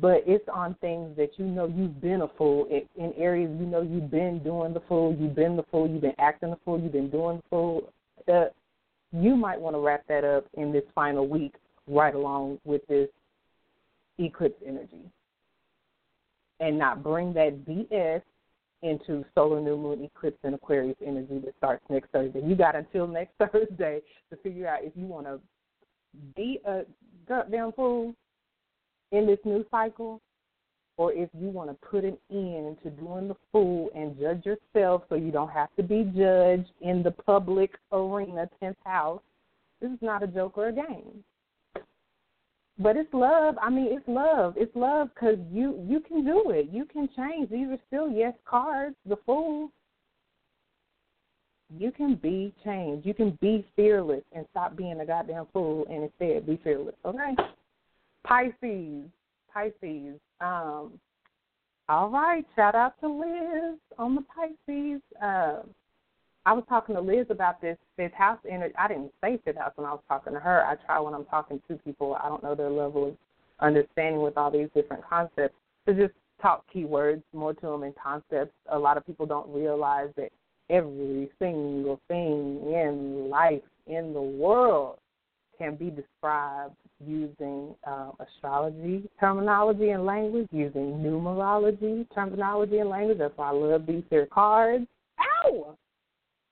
But 0.00 0.24
it's 0.26 0.46
on 0.52 0.74
things 0.80 1.16
that 1.16 1.30
you 1.36 1.46
know 1.46 1.66
you've 1.66 2.00
been 2.00 2.22
a 2.22 2.28
fool 2.36 2.66
in, 2.96 3.12
areas 3.16 3.56
you 3.58 3.66
know 3.66 3.82
you've 3.82 4.10
been 4.10 4.40
doing 4.42 4.74
the 4.74 4.82
fool, 4.88 5.16
you've 5.18 5.36
been 5.36 5.56
the 5.56 5.62
fool, 5.70 5.88
you've 5.88 6.00
been 6.00 6.12
acting 6.18 6.50
the 6.50 6.58
fool, 6.64 6.80
you've 6.80 6.92
been 6.92 7.08
doing 7.08 7.36
the 7.36 7.42
fool. 7.48 7.92
Uh, 8.26 8.46
you 9.12 9.36
might 9.36 9.60
want 9.60 9.76
to 9.76 9.80
wrap 9.80 10.02
that 10.08 10.24
up 10.24 10.44
in 10.54 10.72
this 10.72 10.82
final 10.92 11.28
week 11.28 11.54
right 11.86 12.14
along 12.14 12.58
with 12.64 12.86
this 12.88 13.08
eclipse 14.18 14.60
energy 14.66 15.10
and 16.60 16.78
not 16.78 17.02
bring 17.02 17.32
that 17.34 17.64
BS 17.66 18.22
into 18.82 19.24
solar 19.34 19.60
new 19.60 19.76
moon 19.76 20.04
eclipse 20.04 20.38
and 20.44 20.54
Aquarius 20.54 20.96
energy 21.04 21.38
that 21.44 21.54
starts 21.58 21.84
next 21.88 22.10
Thursday. 22.10 22.40
You 22.44 22.54
got 22.54 22.76
until 22.76 23.06
next 23.06 23.32
Thursday 23.38 24.00
to 24.30 24.36
figure 24.42 24.68
out 24.68 24.80
if 24.82 24.92
you 24.94 25.06
want 25.06 25.26
to 25.26 25.40
be 26.34 26.60
a 26.66 26.82
goddamn 27.28 27.72
fool 27.72 28.14
in 29.12 29.26
this 29.26 29.38
new 29.44 29.64
cycle 29.70 30.20
or 30.98 31.12
if 31.12 31.28
you 31.38 31.48
want 31.48 31.68
to 31.68 31.86
put 31.86 32.04
an 32.04 32.16
end 32.30 32.78
to 32.82 32.90
doing 32.90 33.28
the 33.28 33.36
fool 33.52 33.90
and 33.94 34.18
judge 34.18 34.44
yourself 34.46 35.02
so 35.08 35.14
you 35.14 35.30
don't 35.30 35.50
have 35.50 35.68
to 35.76 35.82
be 35.82 36.04
judged 36.16 36.70
in 36.80 37.02
the 37.02 37.14
public 37.24 37.72
arena, 37.92 38.48
10th 38.62 38.76
house. 38.84 39.20
This 39.80 39.90
is 39.90 39.98
not 40.00 40.22
a 40.22 40.26
joke 40.26 40.56
or 40.56 40.68
a 40.68 40.72
game 40.72 41.22
but 42.78 42.96
it's 42.96 43.12
love. 43.12 43.56
I 43.60 43.70
mean, 43.70 43.88
it's 43.90 44.06
love. 44.06 44.54
It's 44.56 44.74
love 44.76 45.10
because 45.14 45.38
you 45.50 45.82
you 45.88 46.00
can 46.00 46.24
do 46.24 46.50
it. 46.50 46.68
You 46.70 46.84
can 46.84 47.08
change. 47.16 47.50
These 47.50 47.68
are 47.68 47.78
still 47.86 48.10
yes 48.10 48.34
cards. 48.44 48.96
The 49.06 49.16
fool. 49.24 49.70
You 51.76 51.90
can 51.90 52.14
be 52.14 52.52
changed. 52.64 53.06
You 53.06 53.14
can 53.14 53.36
be 53.40 53.66
fearless 53.74 54.22
and 54.32 54.46
stop 54.50 54.76
being 54.76 55.00
a 55.00 55.06
goddamn 55.06 55.46
fool 55.52 55.84
and 55.90 56.04
instead 56.04 56.46
be 56.46 56.60
fearless. 56.62 56.94
Okay. 57.04 57.34
Pisces. 58.24 59.10
Pisces. 59.52 60.20
Um. 60.40 60.92
All 61.88 62.10
right. 62.10 62.44
Shout 62.54 62.74
out 62.74 63.00
to 63.00 63.08
Liz 63.08 63.78
on 63.98 64.14
the 64.14 64.22
Pisces. 64.22 65.00
Um. 65.20 65.70
I 66.46 66.52
was 66.52 66.62
talking 66.68 66.94
to 66.94 67.00
Liz 67.00 67.26
about 67.28 67.60
this 67.60 67.76
fifth 67.96 68.12
house 68.12 68.38
energy. 68.48 68.72
I 68.78 68.86
didn't 68.86 69.10
say 69.20 69.40
fifth 69.44 69.58
house 69.58 69.72
when 69.74 69.84
I 69.84 69.90
was 69.90 70.02
talking 70.06 70.32
to 70.32 70.38
her. 70.38 70.64
I 70.64 70.76
try 70.86 71.00
when 71.00 71.12
I'm 71.12 71.24
talking 71.24 71.60
to 71.66 71.74
people. 71.74 72.16
I 72.22 72.28
don't 72.28 72.42
know 72.42 72.54
their 72.54 72.70
level 72.70 73.08
of 73.08 73.16
understanding 73.58 74.22
with 74.22 74.38
all 74.38 74.52
these 74.52 74.68
different 74.72 75.02
concepts 75.04 75.56
to 75.86 75.94
just 75.94 76.14
talk 76.40 76.64
keywords 76.72 77.22
more 77.32 77.52
to 77.52 77.66
them 77.66 77.82
in 77.82 77.92
concepts. 78.00 78.52
A 78.70 78.78
lot 78.78 78.96
of 78.96 79.04
people 79.04 79.26
don't 79.26 79.52
realize 79.52 80.10
that 80.16 80.30
every 80.70 81.28
single 81.40 82.00
thing 82.06 82.60
in 82.72 83.28
life 83.28 83.62
in 83.88 84.12
the 84.12 84.22
world 84.22 84.98
can 85.58 85.74
be 85.74 85.90
described 85.90 86.76
using 87.04 87.74
uh, 87.84 88.10
astrology 88.20 89.10
terminology 89.18 89.90
and 89.90 90.06
language, 90.06 90.46
using 90.52 90.98
numerology 90.98 92.06
terminology 92.14 92.78
and 92.78 92.88
language. 92.88 93.18
That's 93.18 93.36
why 93.36 93.48
I 93.48 93.52
love 93.52 93.84
these 93.84 94.04
here 94.10 94.26
cards. 94.26 94.86
Ow! 95.18 95.76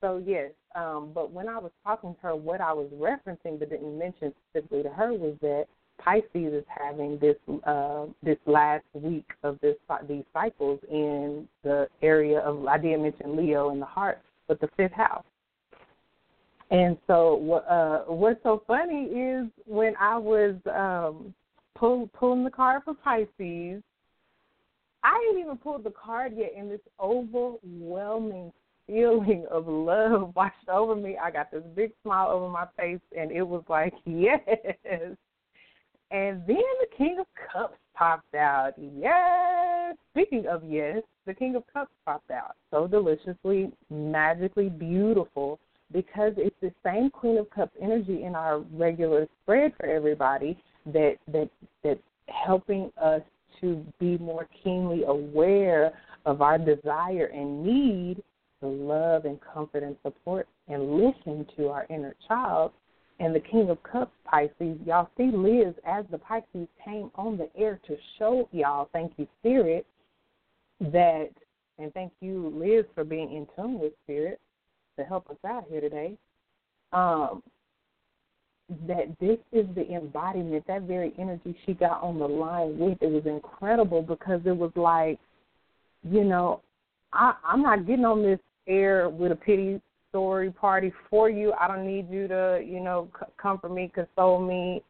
So 0.01 0.21
yes, 0.25 0.51
um, 0.75 1.11
but 1.13 1.31
when 1.31 1.47
I 1.47 1.57
was 1.57 1.71
talking 1.83 2.13
to 2.15 2.21
her, 2.21 2.35
what 2.35 2.61
I 2.61 2.73
was 2.73 2.89
referencing 2.93 3.59
but 3.59 3.69
didn't 3.69 3.97
mention 3.97 4.33
specifically 4.49 4.83
to 4.83 4.89
her 4.89 5.13
was 5.13 5.35
that 5.41 5.65
Pisces 5.97 6.53
is 6.53 6.65
having 6.67 7.17
this 7.19 7.37
uh, 7.65 8.05
this 8.21 8.37
last 8.45 8.83
week 8.93 9.25
of 9.43 9.59
this 9.61 9.75
these 10.07 10.25
cycles 10.33 10.79
in 10.91 11.47
the 11.63 11.87
area 12.01 12.39
of 12.39 12.65
I 12.65 12.77
did 12.77 12.99
mention 12.99 13.37
Leo 13.37 13.69
in 13.69 13.79
the 13.79 13.85
heart, 13.85 14.21
but 14.47 14.59
the 14.59 14.67
fifth 14.75 14.91
house. 14.91 15.23
And 16.71 16.97
so 17.07 17.63
uh, 17.69 18.11
what's 18.11 18.41
so 18.43 18.63
funny 18.67 19.05
is 19.05 19.47
when 19.65 19.93
I 19.99 20.17
was 20.17 20.55
um, 20.73 21.33
pull, 21.75 22.09
pulling 22.13 22.43
the 22.43 22.49
card 22.49 22.81
for 22.83 22.95
Pisces, 22.95 23.83
I 25.03 25.27
hadn't 25.27 25.41
even 25.41 25.57
pulled 25.57 25.83
the 25.83 25.91
card 25.91 26.33
yet, 26.35 26.53
and 26.57 26.69
this 26.69 26.79
overwhelming 26.99 28.51
feeling 28.87 29.45
of 29.51 29.67
love 29.67 30.33
washed 30.35 30.69
over 30.71 30.95
me. 30.95 31.17
I 31.21 31.31
got 31.31 31.51
this 31.51 31.63
big 31.75 31.91
smile 32.03 32.29
over 32.29 32.49
my 32.49 32.65
face, 32.77 33.01
and 33.17 33.31
it 33.31 33.43
was 33.43 33.63
like, 33.69 33.93
yes. 34.05 34.39
And 36.11 36.41
then 36.47 36.63
the 36.79 36.87
King 36.97 37.17
of 37.19 37.25
Cups 37.51 37.77
popped 37.95 38.35
out. 38.35 38.73
Yes. 38.77 39.95
Speaking 40.11 40.45
of 40.47 40.63
yes, 40.63 41.01
the 41.25 41.33
King 41.33 41.55
of 41.55 41.63
Cups 41.71 41.91
popped 42.05 42.31
out. 42.31 42.55
So 42.71 42.87
deliciously, 42.87 43.71
magically 43.89 44.69
beautiful 44.69 45.59
because 45.91 46.33
it's 46.37 46.55
the 46.61 46.71
same 46.83 47.09
Queen 47.09 47.37
of 47.37 47.49
Cups 47.49 47.75
energy 47.81 48.23
in 48.23 48.35
our 48.35 48.59
regular 48.73 49.27
spread 49.41 49.73
for 49.77 49.85
everybody 49.85 50.57
that 50.87 51.15
that 51.31 51.49
that's 51.83 51.99
helping 52.27 52.91
us 53.01 53.21
to 53.61 53.85
be 53.99 54.17
more 54.17 54.47
keenly 54.63 55.03
aware 55.03 55.91
of 56.25 56.41
our 56.41 56.57
desire 56.57 57.25
and 57.33 57.63
need 57.63 58.23
to 58.61 58.67
love 58.67 59.25
and 59.25 59.39
comfort 59.41 59.83
and 59.83 59.95
support 60.03 60.47
and 60.67 60.97
listen 60.97 61.45
to 61.57 61.69
our 61.69 61.85
inner 61.89 62.15
child. 62.27 62.71
And 63.19 63.33
the 63.33 63.39
King 63.39 63.69
of 63.69 63.81
Cups, 63.83 64.11
Pisces, 64.25 64.77
y'all 64.85 65.09
see 65.17 65.31
Liz 65.33 65.73
as 65.85 66.05
the 66.11 66.17
Pisces 66.17 66.67
came 66.83 67.11
on 67.15 67.37
the 67.37 67.49
air 67.57 67.79
to 67.87 67.95
show 68.19 68.49
y'all, 68.51 68.89
thank 68.91 69.13
you, 69.17 69.27
Spirit, 69.39 69.85
that, 70.81 71.29
and 71.79 71.93
thank 71.93 72.11
you, 72.19 72.51
Liz, 72.53 72.85
for 72.93 73.05
being 73.05 73.33
in 73.33 73.47
tune 73.55 73.79
with 73.79 73.93
Spirit 74.03 74.39
to 74.97 75.05
help 75.05 75.29
us 75.29 75.37
out 75.47 75.65
here 75.69 75.81
today. 75.81 76.17
Um, 76.91 77.41
that 78.87 79.15
this 79.19 79.37
is 79.51 79.65
the 79.75 79.87
embodiment, 79.91 80.65
that 80.67 80.83
very 80.83 81.13
energy 81.19 81.55
she 81.65 81.73
got 81.73 82.01
on 82.01 82.17
the 82.17 82.27
line 82.27 82.77
with. 82.79 82.97
It 83.01 83.11
was 83.11 83.25
incredible 83.25 84.01
because 84.01 84.41
it 84.45 84.57
was 84.57 84.71
like, 84.75 85.19
you 86.03 86.23
know, 86.23 86.61
I, 87.13 87.33
I'm 87.45 87.61
not 87.61 87.85
getting 87.85 88.05
on 88.05 88.23
this 88.23 88.39
air 88.67 89.09
with 89.09 89.31
a 89.31 89.35
pity 89.35 89.81
story 90.09 90.51
party 90.51 90.93
for 91.09 91.29
you. 91.29 91.53
I 91.59 91.67
don't 91.67 91.85
need 91.85 92.09
you 92.09 92.27
to, 92.27 92.61
you 92.65 92.79
know, 92.79 93.09
c- 93.19 93.25
comfort 93.41 93.73
me, 93.73 93.91
console 93.93 94.39
me. 94.39 94.81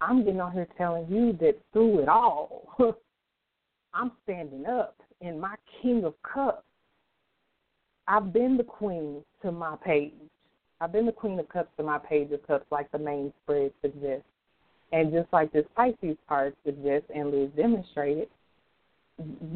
I'm 0.00 0.24
getting 0.24 0.40
on 0.40 0.52
here 0.52 0.68
telling 0.76 1.06
you 1.08 1.32
that 1.40 1.58
through 1.72 2.00
it 2.00 2.08
all, 2.08 2.68
I'm 3.94 4.12
standing 4.24 4.66
up 4.66 4.96
in 5.20 5.40
my 5.40 5.54
King 5.80 6.04
of 6.04 6.14
Cups. 6.22 6.62
I've 8.06 8.32
been 8.32 8.56
the 8.56 8.64
queen 8.64 9.22
to 9.42 9.50
my 9.50 9.76
page. 9.82 10.12
I've 10.80 10.92
been 10.92 11.06
the 11.06 11.12
queen 11.12 11.38
of 11.38 11.48
cups 11.48 11.70
to 11.78 11.82
my 11.82 11.98
page 11.98 12.30
of 12.32 12.46
cups, 12.46 12.66
like 12.70 12.90
the 12.92 12.98
main 12.98 13.32
spread 13.42 13.72
suggests. 13.80 14.26
And 14.92 15.12
just 15.12 15.32
like 15.32 15.50
this 15.52 15.64
Pisces 15.74 16.16
card 16.28 16.54
suggests 16.64 17.08
and 17.14 17.30
Liz 17.30 17.50
demonstrated, 17.56 18.28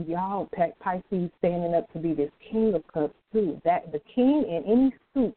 y'all 0.07 0.49
Pisces 0.81 1.31
standing 1.39 1.75
up 1.75 1.93
to 1.93 1.99
be 1.99 2.15
this 2.15 2.31
king 2.51 2.75
of 2.75 2.87
cups 2.93 3.15
too. 3.33 3.61
That 3.65 3.93
the 3.93 4.01
king 4.15 4.45
in 4.49 4.65
any 4.67 4.95
suit 5.15 5.37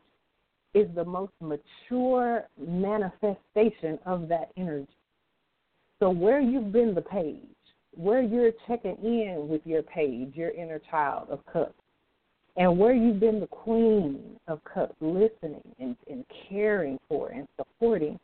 is 0.73 0.87
the 0.95 1.03
most 1.03 1.33
mature 1.41 2.47
manifestation 2.59 3.99
of 4.05 4.27
that 4.29 4.51
energy. 4.57 4.87
So 5.99 6.09
where 6.09 6.39
you've 6.39 6.71
been 6.71 6.95
the 6.95 7.01
page, 7.01 7.37
where 7.95 8.21
you're 8.21 8.51
checking 8.67 8.97
in 9.03 9.47
with 9.49 9.61
your 9.65 9.83
page, 9.83 10.31
your 10.35 10.51
inner 10.51 10.79
child 10.89 11.27
of 11.29 11.45
cups, 11.51 11.73
and 12.57 12.77
where 12.77 12.93
you've 12.93 13.19
been 13.19 13.39
the 13.39 13.47
queen 13.47 14.39
of 14.47 14.63
cups, 14.63 14.95
listening 14.99 15.61
and, 15.79 15.95
and 16.09 16.25
caring 16.49 16.99
for 17.07 17.29
and 17.29 17.47
supporting, 17.57 18.19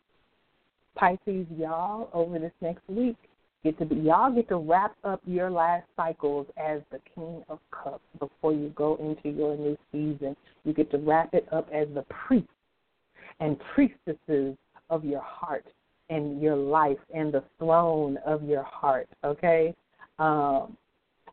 Pisces, 0.95 1.45
y'all, 1.55 2.09
over 2.13 2.39
this 2.39 2.51
next 2.61 2.81
week, 2.87 3.17
get 3.67 3.77
to 3.79 3.85
be 3.85 3.95
y'all 3.95 4.33
get 4.33 4.47
to 4.47 4.57
wrap 4.57 4.95
up 5.03 5.21
your 5.25 5.49
last 5.49 5.85
cycles 5.97 6.47
as 6.57 6.81
the 6.91 6.99
king 7.13 7.43
of 7.49 7.59
cups 7.71 8.03
before 8.17 8.53
you 8.53 8.71
go 8.75 8.95
into 8.95 9.37
your 9.37 9.57
new 9.57 9.77
season. 9.91 10.35
You 10.63 10.73
get 10.73 10.89
to 10.91 10.97
wrap 10.97 11.33
it 11.33 11.47
up 11.51 11.67
as 11.73 11.87
the 11.93 12.03
priest 12.03 12.47
and 13.41 13.57
priestesses 13.75 14.55
of 14.89 15.03
your 15.03 15.21
heart 15.21 15.65
and 16.09 16.41
your 16.41 16.55
life 16.55 16.97
and 17.13 17.33
the 17.33 17.43
throne 17.59 18.17
of 18.25 18.43
your 18.43 18.63
heart. 18.63 19.09
Okay, 19.25 19.75
um, 20.17 20.77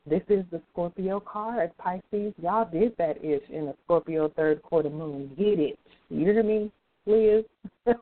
this 0.04 0.22
is 0.28 0.44
the 0.50 0.60
Scorpio 0.72 1.20
card, 1.20 1.70
Pisces. 1.78 2.34
Y'all 2.42 2.68
did 2.68 2.96
that 2.98 3.24
ish 3.24 3.48
in 3.48 3.66
the 3.66 3.74
Scorpio 3.84 4.28
third 4.30 4.60
quarter 4.62 4.90
moon. 4.90 5.30
Get 5.38 5.60
it? 5.60 5.78
You 6.10 6.26
hear 6.26 6.42
me, 6.42 6.72
Liz? 7.06 7.44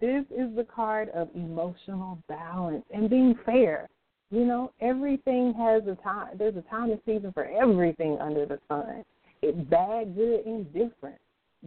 this 0.00 0.24
is 0.30 0.54
the 0.56 0.64
card 0.64 1.08
of 1.10 1.28
emotional 1.34 2.18
balance 2.28 2.84
and 2.92 3.08
being 3.08 3.34
fair. 3.44 3.88
You 4.30 4.44
know, 4.44 4.72
everything 4.80 5.54
has 5.54 5.82
a 5.86 5.94
time. 6.02 6.36
There's 6.36 6.56
a 6.56 6.62
time 6.62 6.90
and 6.90 7.00
season 7.06 7.32
for 7.32 7.44
everything 7.44 8.18
under 8.20 8.44
the 8.46 8.58
sun. 8.68 9.04
It's 9.42 9.58
bad, 9.70 10.16
good, 10.16 10.44
indifferent. 10.44 11.18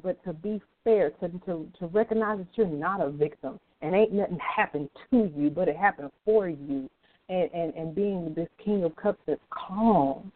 But 0.04 0.22
to 0.26 0.34
be 0.34 0.62
fair, 0.84 1.12
to 1.22 1.30
to 1.46 1.68
to 1.80 1.88
recognize 1.88 2.40
that 2.40 2.48
you're 2.56 2.68
not 2.68 3.02
a 3.02 3.10
victim 3.10 3.60
and 3.82 3.96
ain't 3.96 4.12
nothing 4.12 4.40
happened 4.40 4.90
to 5.12 5.32
you, 5.36 5.50
but 5.50 5.68
it 5.68 5.78
happened 5.78 6.12
for 6.26 6.50
you. 6.50 6.90
And 7.30 7.50
and 7.54 7.74
and 7.76 7.96
being 7.96 8.34
this 8.36 8.50
King 8.64 8.84
of 8.84 8.96
Cups 8.96 9.20
that's 9.26 9.42
calm 9.50 10.32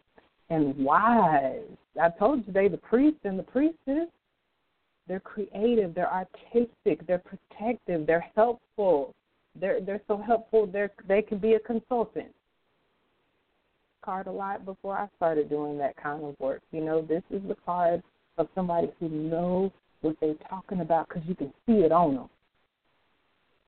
and 0.50 0.76
wise. 0.78 1.62
I 2.02 2.10
told 2.18 2.40
you 2.40 2.46
today 2.46 2.68
the 2.68 2.78
priest 2.78 3.18
and 3.24 3.38
the 3.38 3.44
priestess 3.44 4.08
they're 5.08 5.20
creative, 5.20 5.94
they're 5.94 6.12
artistic, 6.12 7.06
they're 7.08 7.24
protective, 7.24 8.08
they're 8.08 8.26
helpful. 8.36 9.14
They're 9.60 9.82
they're 9.82 10.02
so 10.08 10.18
helpful. 10.18 10.66
They 10.66 10.88
they 11.08 11.22
can 11.22 11.38
be 11.38 11.54
a 11.54 11.60
consultant. 11.60 12.34
Card 14.04 14.28
a 14.28 14.32
lot 14.32 14.66
before 14.66 14.98
I 14.98 15.08
started 15.16 15.50
doing 15.50 15.78
that 15.78 15.96
kind 15.96 16.24
of 16.24 16.36
work. 16.40 16.62
You 16.72 16.84
know, 16.84 17.02
this 17.02 17.24
is 17.30 17.42
the 17.48 17.56
card 17.66 18.02
of 18.38 18.48
somebody 18.56 18.90
who 19.00 19.10
knows 19.10 19.72
what 20.02 20.16
they're 20.20 20.34
talking 20.50 20.82
about 20.82 21.08
because 21.08 21.24
you 21.28 21.36
can 21.36 21.54
see 21.66 21.84
it 21.84 21.92
on 21.92 22.16
them. 22.16 22.30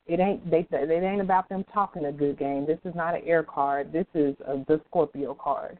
It 0.07 0.19
ain't 0.19 0.49
they 0.49 0.67
it 0.71 1.03
ain't 1.03 1.21
about 1.21 1.49
them 1.49 1.63
talking 1.73 2.05
a 2.05 2.11
good 2.11 2.37
game. 2.37 2.65
This 2.65 2.79
is 2.85 2.95
not 2.95 3.15
an 3.15 3.21
air 3.25 3.43
card. 3.43 3.91
This 3.91 4.05
is 4.13 4.35
a, 4.45 4.57
the 4.67 4.79
Scorpio 4.87 5.33
card. 5.33 5.79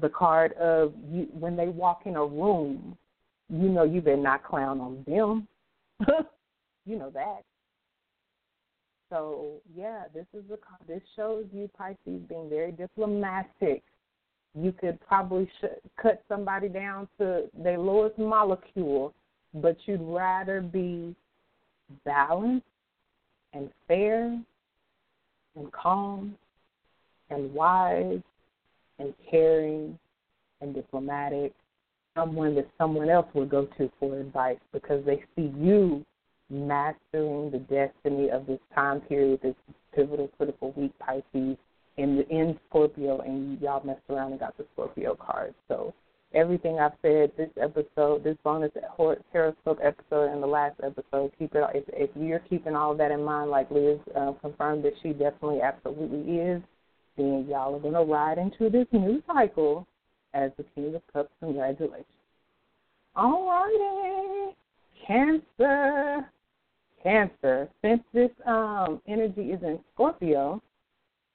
The 0.00 0.08
card 0.08 0.52
of 0.54 0.94
you 1.10 1.28
when 1.38 1.56
they 1.56 1.68
walk 1.68 2.02
in 2.06 2.16
a 2.16 2.24
room, 2.24 2.96
you 3.48 3.68
know 3.68 3.84
you 3.84 4.00
better 4.00 4.16
not 4.16 4.44
clown 4.44 4.80
on 4.80 5.04
them. 5.06 5.48
you 6.86 6.98
know 6.98 7.10
that. 7.10 7.42
So 9.10 9.60
yeah, 9.74 10.04
this 10.12 10.26
is 10.34 10.44
the 10.48 10.58
this 10.86 11.02
shows 11.16 11.46
you 11.52 11.70
Pisces 11.76 12.20
being 12.28 12.48
very 12.50 12.72
diplomatic. 12.72 13.82
You 14.54 14.72
could 14.72 14.98
probably 15.06 15.48
sh- 15.60 15.88
cut 16.00 16.22
somebody 16.28 16.68
down 16.68 17.08
to 17.18 17.44
their 17.56 17.78
lowest 17.78 18.18
molecule, 18.18 19.14
but 19.54 19.76
you'd 19.86 20.00
rather 20.00 20.60
be 20.60 21.14
balanced 22.04 22.66
and 23.52 23.70
fair 23.86 24.38
and 25.56 25.72
calm 25.72 26.36
and 27.30 27.52
wise 27.52 28.20
and 28.98 29.14
caring 29.30 29.98
and 30.60 30.74
diplomatic 30.74 31.52
someone 32.16 32.54
that 32.54 32.68
someone 32.78 33.08
else 33.08 33.26
would 33.34 33.50
go 33.50 33.66
to 33.78 33.90
for 33.98 34.18
advice 34.18 34.58
because 34.72 35.04
they 35.04 35.22
see 35.36 35.52
you 35.56 36.04
mastering 36.50 37.50
the 37.50 37.58
destiny 37.58 38.30
of 38.30 38.46
this 38.46 38.60
time 38.74 39.00
period, 39.02 39.40
this 39.42 39.54
pivotal 39.94 40.28
critical 40.36 40.72
week, 40.76 40.92
Pisces, 40.98 41.56
in 41.96 42.16
the 42.16 42.26
in 42.28 42.58
Scorpio, 42.68 43.20
and 43.20 43.60
y'all 43.60 43.84
messed 43.84 44.00
around 44.08 44.32
and 44.32 44.40
got 44.40 44.56
the 44.56 44.64
Scorpio 44.72 45.16
card. 45.16 45.54
So 45.66 45.92
everything 46.32 46.78
I've 46.78 46.92
said 47.02 47.32
this 47.36 47.50
episode, 47.60 48.24
this 48.24 48.36
bonus 48.44 48.70
horoscope 48.90 49.78
episode, 49.82 50.32
and 50.32 50.42
the 50.42 50.46
last 50.46 50.76
episode, 50.82 51.32
keep 51.38 51.54
it. 51.54 51.64
If, 51.74 51.84
if 51.88 52.10
you're 52.16 52.38
keeping 52.38 52.74
all 52.74 52.94
that 52.96 53.10
in 53.10 53.22
mind, 53.22 53.50
like 53.50 53.70
Liz 53.70 53.98
uh, 54.16 54.32
confirmed 54.40 54.84
that 54.84 54.94
she 55.02 55.10
definitely, 55.10 55.60
absolutely 55.60 56.36
is, 56.36 56.62
then 57.16 57.46
y'all 57.48 57.74
are 57.74 57.80
gonna 57.80 58.04
ride 58.04 58.38
into 58.38 58.70
this 58.70 58.86
new 58.92 59.22
cycle 59.26 59.86
as 60.34 60.50
the 60.56 60.64
King 60.74 60.94
of 60.94 61.02
Cups. 61.12 61.30
Congratulations. 61.40 62.06
All 63.16 63.48
righty. 63.48 64.56
Cancer. 65.06 66.30
Cancer. 67.02 67.68
Since 67.82 68.02
this 68.12 68.30
um, 68.46 69.00
energy 69.06 69.52
is 69.52 69.62
in 69.62 69.78
Scorpio, 69.94 70.62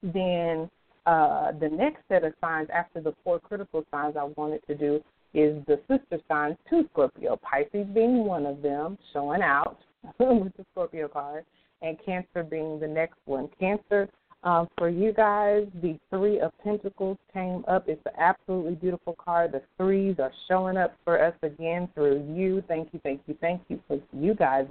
then 0.01 0.69
uh, 1.05 1.51
the 1.59 1.69
next 1.69 2.01
set 2.07 2.23
of 2.23 2.33
signs 2.39 2.69
after 2.73 3.01
the 3.01 3.13
four 3.23 3.39
critical 3.39 3.83
signs 3.91 4.15
I 4.17 4.29
wanted 4.35 4.61
to 4.67 4.75
do 4.75 4.95
is 5.33 5.63
the 5.65 5.79
sister 5.87 6.23
signs 6.27 6.57
to 6.69 6.83
Scorpio. 6.91 7.37
Pisces 7.37 7.87
being 7.93 8.25
one 8.25 8.45
of 8.45 8.61
them, 8.61 8.97
showing 9.11 9.41
out 9.41 9.79
with 10.19 10.55
the 10.57 10.65
Scorpio 10.71 11.07
card, 11.07 11.45
and 11.81 11.97
Cancer 12.05 12.43
being 12.43 12.79
the 12.79 12.87
next 12.87 13.17
one. 13.25 13.49
Cancer 13.59 14.07
um, 14.43 14.67
for 14.77 14.89
you 14.89 15.13
guys, 15.13 15.65
the 15.81 15.97
Three 16.09 16.39
of 16.39 16.51
Pentacles 16.63 17.17
came 17.33 17.63
up. 17.67 17.85
It's 17.87 18.01
an 18.05 18.13
absolutely 18.17 18.75
beautiful 18.75 19.15
card. 19.17 19.53
The 19.53 19.61
threes 19.77 20.17
are 20.19 20.31
showing 20.49 20.77
up 20.77 20.93
for 21.03 21.23
us 21.23 21.33
again 21.43 21.89
through 21.95 22.25
you. 22.35 22.63
Thank 22.67 22.89
you, 22.93 22.99
thank 23.03 23.21
you, 23.25 23.37
thank 23.39 23.61
you 23.69 23.79
for 23.87 23.99
you 24.11 24.33
guys' 24.33 24.67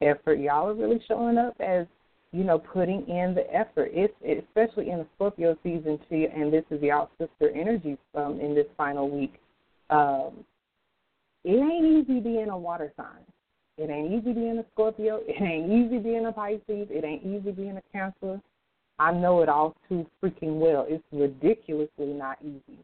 effort. 0.00 0.38
Y'all 0.38 0.68
are 0.68 0.74
really 0.74 1.00
showing 1.06 1.38
up 1.38 1.54
as 1.60 1.86
you 2.32 2.44
know, 2.44 2.58
putting 2.58 3.08
in 3.08 3.34
the 3.34 3.44
effort. 3.52 3.90
It's 3.92 4.14
especially 4.46 4.90
in 4.90 4.98
the 4.98 5.06
Scorpio 5.16 5.56
season 5.62 5.98
too, 6.08 6.26
and 6.34 6.52
this 6.52 6.64
is 6.70 6.80
y'all 6.80 7.10
sister 7.18 7.50
energy 7.54 7.98
um, 8.14 8.38
in 8.40 8.54
this 8.54 8.66
final 8.76 9.10
week. 9.10 9.34
Um, 9.90 10.44
it 11.44 11.56
ain't 11.56 12.08
easy 12.08 12.20
being 12.20 12.48
a 12.50 12.56
water 12.56 12.92
sign. 12.96 13.24
It 13.78 13.90
ain't 13.90 14.12
easy 14.12 14.32
being 14.32 14.58
a 14.58 14.64
Scorpio. 14.72 15.20
It 15.26 15.42
ain't 15.42 15.72
easy 15.72 15.98
being 15.98 16.26
a 16.26 16.32
Pisces. 16.32 16.62
It 16.68 17.04
ain't 17.04 17.24
easy 17.24 17.50
being 17.50 17.76
a 17.76 17.82
Cancer. 17.92 18.40
I 19.00 19.12
know 19.12 19.40
it 19.40 19.48
all 19.48 19.74
too 19.88 20.06
freaking 20.22 20.58
well. 20.58 20.84
It's 20.86 21.02
ridiculously 21.10 22.08
not 22.08 22.36
easy. 22.44 22.78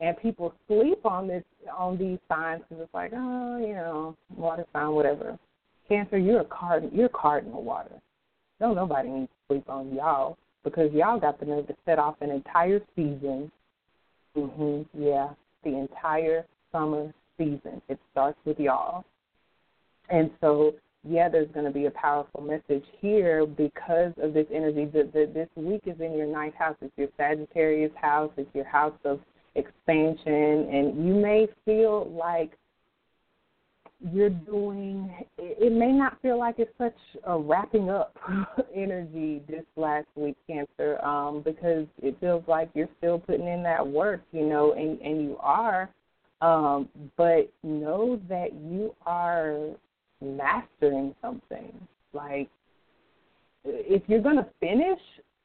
And 0.00 0.16
people 0.16 0.54
sleep 0.66 1.04
on 1.04 1.28
this 1.28 1.44
on 1.76 1.98
these 1.98 2.18
signs 2.30 2.62
because 2.66 2.84
it's 2.84 2.94
like, 2.94 3.12
oh, 3.14 3.58
you 3.58 3.74
know, 3.74 4.16
water 4.34 4.64
sign, 4.72 4.92
whatever. 4.92 5.38
Cancer, 5.86 6.16
you're 6.16 6.40
a 6.40 6.46
card, 6.46 6.88
you're 6.94 7.10
cardinal 7.10 7.62
water. 7.62 8.00
Don't 8.58 8.74
nobody 8.74 9.10
need 9.10 9.26
to 9.26 9.32
sleep 9.48 9.68
on 9.68 9.94
y'all 9.94 10.38
because 10.64 10.90
y'all 10.94 11.20
got 11.20 11.38
the 11.40 11.44
nerve 11.44 11.66
to 11.66 11.76
set 11.84 11.98
off 11.98 12.16
an 12.22 12.30
entire 12.30 12.80
season. 12.96 13.52
Mhm. 14.34 14.86
Yeah, 14.94 15.28
the 15.62 15.76
entire 15.76 16.46
summer 16.72 17.12
season. 17.36 17.82
It 17.88 17.98
starts 18.12 18.38
with 18.46 18.58
y'all. 18.58 19.04
And 20.08 20.30
so 20.40 20.74
yeah, 21.06 21.28
there's 21.28 21.50
going 21.52 21.66
to 21.66 21.72
be 21.72 21.86
a 21.86 21.90
powerful 21.90 22.40
message 22.40 22.84
here 23.00 23.46
because 23.46 24.12
of 24.20 24.34
this 24.34 24.46
energy. 24.52 24.86
That 24.86 25.12
this 25.12 25.48
week 25.56 25.82
is 25.86 26.00
in 26.00 26.16
your 26.16 26.26
ninth 26.26 26.54
house. 26.54 26.76
It's 26.80 26.92
your 26.96 27.08
Sagittarius 27.16 27.92
house. 28.00 28.32
It's 28.36 28.52
your 28.54 28.64
house 28.64 28.98
of 29.04 29.20
expansion, 29.54 30.68
and 30.72 31.06
you 31.06 31.14
may 31.14 31.46
feel 31.64 32.10
like 32.10 32.52
you're 34.12 34.30
doing 34.30 35.12
it 35.38 35.72
may 35.72 35.90
not 35.90 36.20
feel 36.22 36.38
like 36.38 36.54
it's 36.58 36.70
such 36.78 36.94
a 37.24 37.36
wrapping 37.36 37.90
up 37.90 38.16
energy 38.74 39.42
this 39.48 39.64
last 39.76 40.06
week 40.14 40.36
cancer 40.46 41.04
um 41.04 41.42
because 41.44 41.84
it 42.00 42.16
feels 42.20 42.44
like 42.46 42.70
you're 42.74 42.88
still 42.98 43.18
putting 43.18 43.48
in 43.48 43.60
that 43.60 43.84
work 43.84 44.20
you 44.30 44.46
know 44.46 44.72
and 44.74 45.00
and 45.00 45.20
you 45.20 45.36
are 45.40 45.90
um 46.42 46.88
but 47.16 47.52
know 47.64 48.20
that 48.28 48.52
you 48.52 48.94
are 49.04 49.70
mastering 50.20 51.14
something 51.22 51.72
like 52.12 52.48
if 53.64 54.02
you're 54.06 54.22
going 54.22 54.36
to 54.36 54.46
finish 54.60 55.00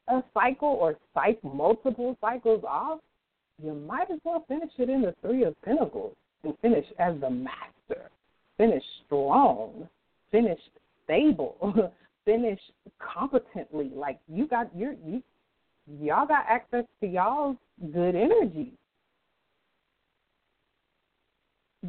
a 0.08 0.22
cycle 0.32 0.68
or 0.68 0.96
cite 1.12 1.42
multiple 1.44 2.16
cycles 2.20 2.64
off 2.64 3.00
you 3.62 3.72
might 3.72 4.10
as 4.10 4.18
well 4.24 4.44
finish 4.48 4.70
it 4.78 4.90
in 4.90 5.02
the 5.02 5.14
three 5.22 5.44
of 5.44 5.54
pentacles 5.62 6.14
and 6.42 6.54
finish 6.60 6.86
as 6.98 7.14
the 7.20 7.30
master 7.30 8.10
finish 8.56 8.82
strong, 9.06 9.88
finish 10.30 10.58
stable, 11.04 11.56
finish 12.24 12.60
competently. 12.98 13.90
Like 13.94 14.18
you 14.28 14.46
got 14.46 14.74
your 14.76 14.94
you 15.04 15.22
y'all 16.00 16.26
got 16.26 16.44
access 16.48 16.84
to 17.00 17.06
y'all's 17.06 17.56
good 17.92 18.14
energy. 18.14 18.72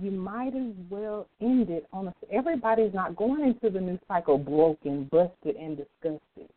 You 0.01 0.11
might 0.11 0.55
as 0.55 0.73
well 0.89 1.27
end 1.41 1.69
it 1.69 1.88
on 1.93 2.07
a. 2.09 2.13
Everybody's 2.31 2.93
not 2.93 3.15
going 3.15 3.43
into 3.43 3.69
the 3.69 3.80
new 3.80 3.97
cycle 4.07 4.38
broken, 4.38 5.05
busted, 5.11 5.55
and 5.55 5.77
disgusted. 5.77 6.49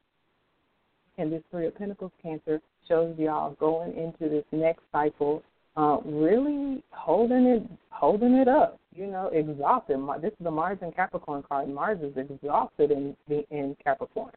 And 1.18 1.32
this 1.32 1.42
Three 1.50 1.66
of 1.66 1.76
Pentacles 1.76 2.12
Cancer 2.22 2.60
shows 2.88 3.16
y'all 3.18 3.54
going 3.54 3.96
into 3.96 4.28
this 4.28 4.44
next 4.52 4.82
cycle 4.92 5.42
uh, 5.78 5.98
really 6.04 6.82
holding 6.90 7.46
it 7.46 7.62
holding 7.90 8.34
it 8.34 8.48
up. 8.48 8.78
You 8.94 9.06
know, 9.06 9.30
exhausted. 9.32 9.98
This 10.20 10.32
is 10.32 10.44
the 10.44 10.50
Mars 10.50 10.78
and 10.82 10.94
Capricorn 10.94 11.44
card. 11.48 11.68
Mars 11.68 11.98
is 12.02 12.16
exhausted 12.16 12.90
in 12.90 13.16
in 13.28 13.76
Capricorn. 13.82 14.32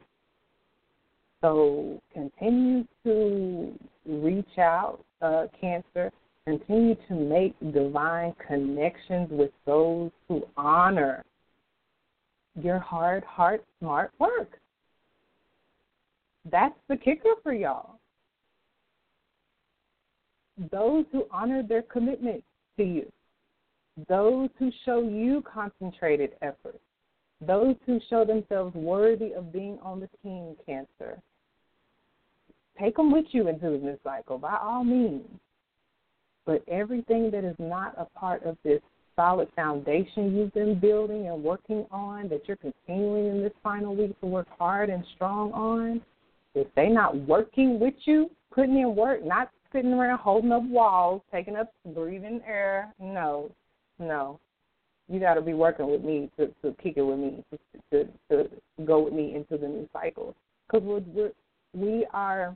So 1.42 2.00
continue 2.14 2.86
to 3.04 3.74
reach 4.06 4.60
out, 4.60 5.00
uh, 5.24 5.48
Cancer. 5.60 6.12
Continue 6.46 6.96
to 7.08 7.14
make 7.14 7.56
divine 7.74 8.34
connections 8.48 9.30
with 9.32 9.52
those 9.66 10.12
who 10.28 10.44
honor 10.58 11.24
your 12.60 12.80
hard, 12.80 13.24
heart, 13.24 13.64
smart 13.80 14.12
work. 14.20 14.60
That's 16.50 16.76
the 16.90 16.98
kicker 16.98 17.36
for 17.44 17.54
y'all 17.54 18.02
those 20.72 21.06
who 21.12 21.26
honor 21.32 21.64
their 21.64 21.82
commitment 21.82 22.44
to 22.78 22.84
you, 22.84 23.12
those 24.08 24.50
who 24.60 24.72
show 24.86 25.02
you 25.02 25.44
concentrated 25.52 26.32
effort, 26.42 26.80
those 27.46 27.76
who 27.86 28.00
show 28.10 28.26
themselves 28.26 28.76
worthy 28.76 29.34
of 29.34 29.52
being 29.52 29.80
on 29.82 30.00
the 30.00 30.10
team, 30.22 30.56
Cancer. 30.66 31.20
Take 32.80 32.96
them 32.96 33.12
with 33.12 33.26
you 33.32 33.48
into 33.48 33.72
the 33.72 33.78
new 33.78 33.98
cycle 34.04 34.38
by 34.38 34.58
all 34.62 34.84
means. 34.84 35.28
But 36.46 36.64
everything 36.68 37.32
that 37.32 37.44
is 37.44 37.56
not 37.60 37.94
a 37.98 38.06
part 38.18 38.44
of 38.44 38.58
this 38.64 38.82
solid 39.16 39.50
foundation 39.56 40.36
you've 40.36 40.54
been 40.54 40.80
building 40.80 41.28
and 41.28 41.44
working 41.44 41.86
on, 41.92 42.30
that 42.30 42.48
you're 42.48 42.58
continuing 42.58 43.28
in 43.28 43.42
this 43.44 43.54
final 43.62 43.96
week 43.96 44.20
to 44.22 44.26
work 44.26 44.48
hard 44.58 44.90
and 44.90 45.04
strong 45.16 45.52
on, 45.54 46.02
if 46.56 46.68
they're 46.76 46.90
not 46.90 47.16
working 47.16 47.80
with 47.80 47.94
you, 48.06 48.30
putting 48.54 48.78
in 48.80 48.96
work, 48.96 49.24
not 49.24 49.52
sitting 49.72 49.94
around 49.94 50.20
holding 50.20 50.52
up 50.52 50.64
walls, 50.64 51.22
taking 51.32 51.56
up 51.56 51.72
breathing 51.94 52.42
air. 52.48 52.94
No, 53.00 53.52
no. 54.00 54.40
You 55.08 55.20
got 55.20 55.36
to 55.36 55.42
be 55.42 55.54
working 55.54 55.90
with 55.90 56.04
me 56.04 56.30
to 56.38 56.48
to 56.62 56.76
kick 56.82 56.94
it 56.96 57.02
with 57.02 57.20
me 57.20 57.44
to 57.92 58.06
to, 58.06 58.10
to 58.30 58.50
go 58.86 59.00
with 59.00 59.14
me 59.14 59.36
into 59.36 59.58
the 59.58 59.68
new 59.68 59.88
cycle 59.92 60.36
because 60.68 60.86
we're, 60.86 61.02
we're 61.14 61.32
we 61.74 62.06
are 62.14 62.56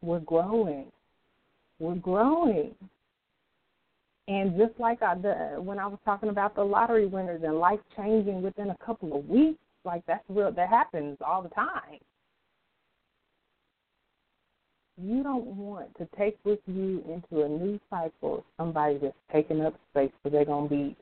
we're 0.00 0.20
growing, 0.20 0.86
we're 1.82 1.94
growing. 1.96 2.74
And 4.28 4.56
just 4.56 4.78
like 4.78 5.02
I, 5.02 5.16
the, 5.16 5.60
when 5.60 5.78
I 5.78 5.86
was 5.86 5.98
talking 6.04 6.28
about 6.28 6.54
the 6.54 6.62
lottery 6.62 7.06
winners 7.06 7.42
and 7.44 7.58
life 7.58 7.80
changing 7.96 8.40
within 8.40 8.70
a 8.70 8.76
couple 8.84 9.16
of 9.16 9.28
weeks, 9.28 9.58
like 9.84 10.02
that's 10.06 10.24
real. 10.28 10.52
That 10.52 10.68
happens 10.68 11.18
all 11.26 11.42
the 11.42 11.48
time 11.50 11.98
you 15.02 15.22
don't 15.22 15.46
want 15.46 15.88
to 15.96 16.06
take 16.18 16.36
with 16.44 16.58
you 16.66 17.02
into 17.08 17.44
a 17.44 17.48
new 17.48 17.80
cycle 17.88 18.44
somebody 18.58 18.98
that's 18.98 19.14
taking 19.32 19.62
up 19.62 19.74
space 19.90 20.10
so 20.22 20.30
they're 20.30 20.44
going 20.44 20.68
to 20.68 20.74
be 20.74 20.96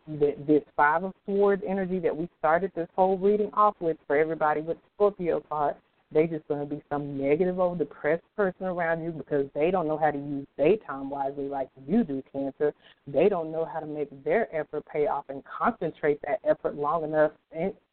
this 0.46 0.62
five 0.76 1.02
of 1.04 1.12
swords 1.26 1.62
energy 1.66 1.98
that 1.98 2.16
we 2.16 2.28
started 2.38 2.70
this 2.74 2.88
whole 2.94 3.18
reading 3.18 3.50
off 3.52 3.74
with 3.80 3.96
for 4.06 4.16
everybody 4.16 4.60
with 4.60 4.76
Scorpio 4.94 5.42
card. 5.48 5.74
They 6.12 6.26
just 6.26 6.46
going 6.48 6.60
to 6.60 6.74
be 6.74 6.82
some 6.88 7.16
negative 7.16 7.58
or 7.58 7.76
depressed 7.76 8.24
person 8.36 8.66
around 8.66 9.02
you 9.02 9.12
because 9.12 9.46
they 9.54 9.70
don't 9.70 9.86
know 9.86 9.96
how 9.96 10.10
to 10.10 10.18
use 10.18 10.46
their 10.56 10.76
time 10.78 11.08
wisely 11.08 11.48
like 11.48 11.68
you 11.86 12.02
do, 12.02 12.22
Cancer. 12.32 12.74
They 13.06 13.28
don't 13.28 13.52
know 13.52 13.64
how 13.64 13.80
to 13.80 13.86
make 13.86 14.08
their 14.24 14.54
effort 14.54 14.84
pay 14.92 15.06
off 15.06 15.26
and 15.28 15.42
concentrate 15.44 16.20
that 16.26 16.40
effort 16.48 16.74
long 16.74 17.04
enough 17.04 17.32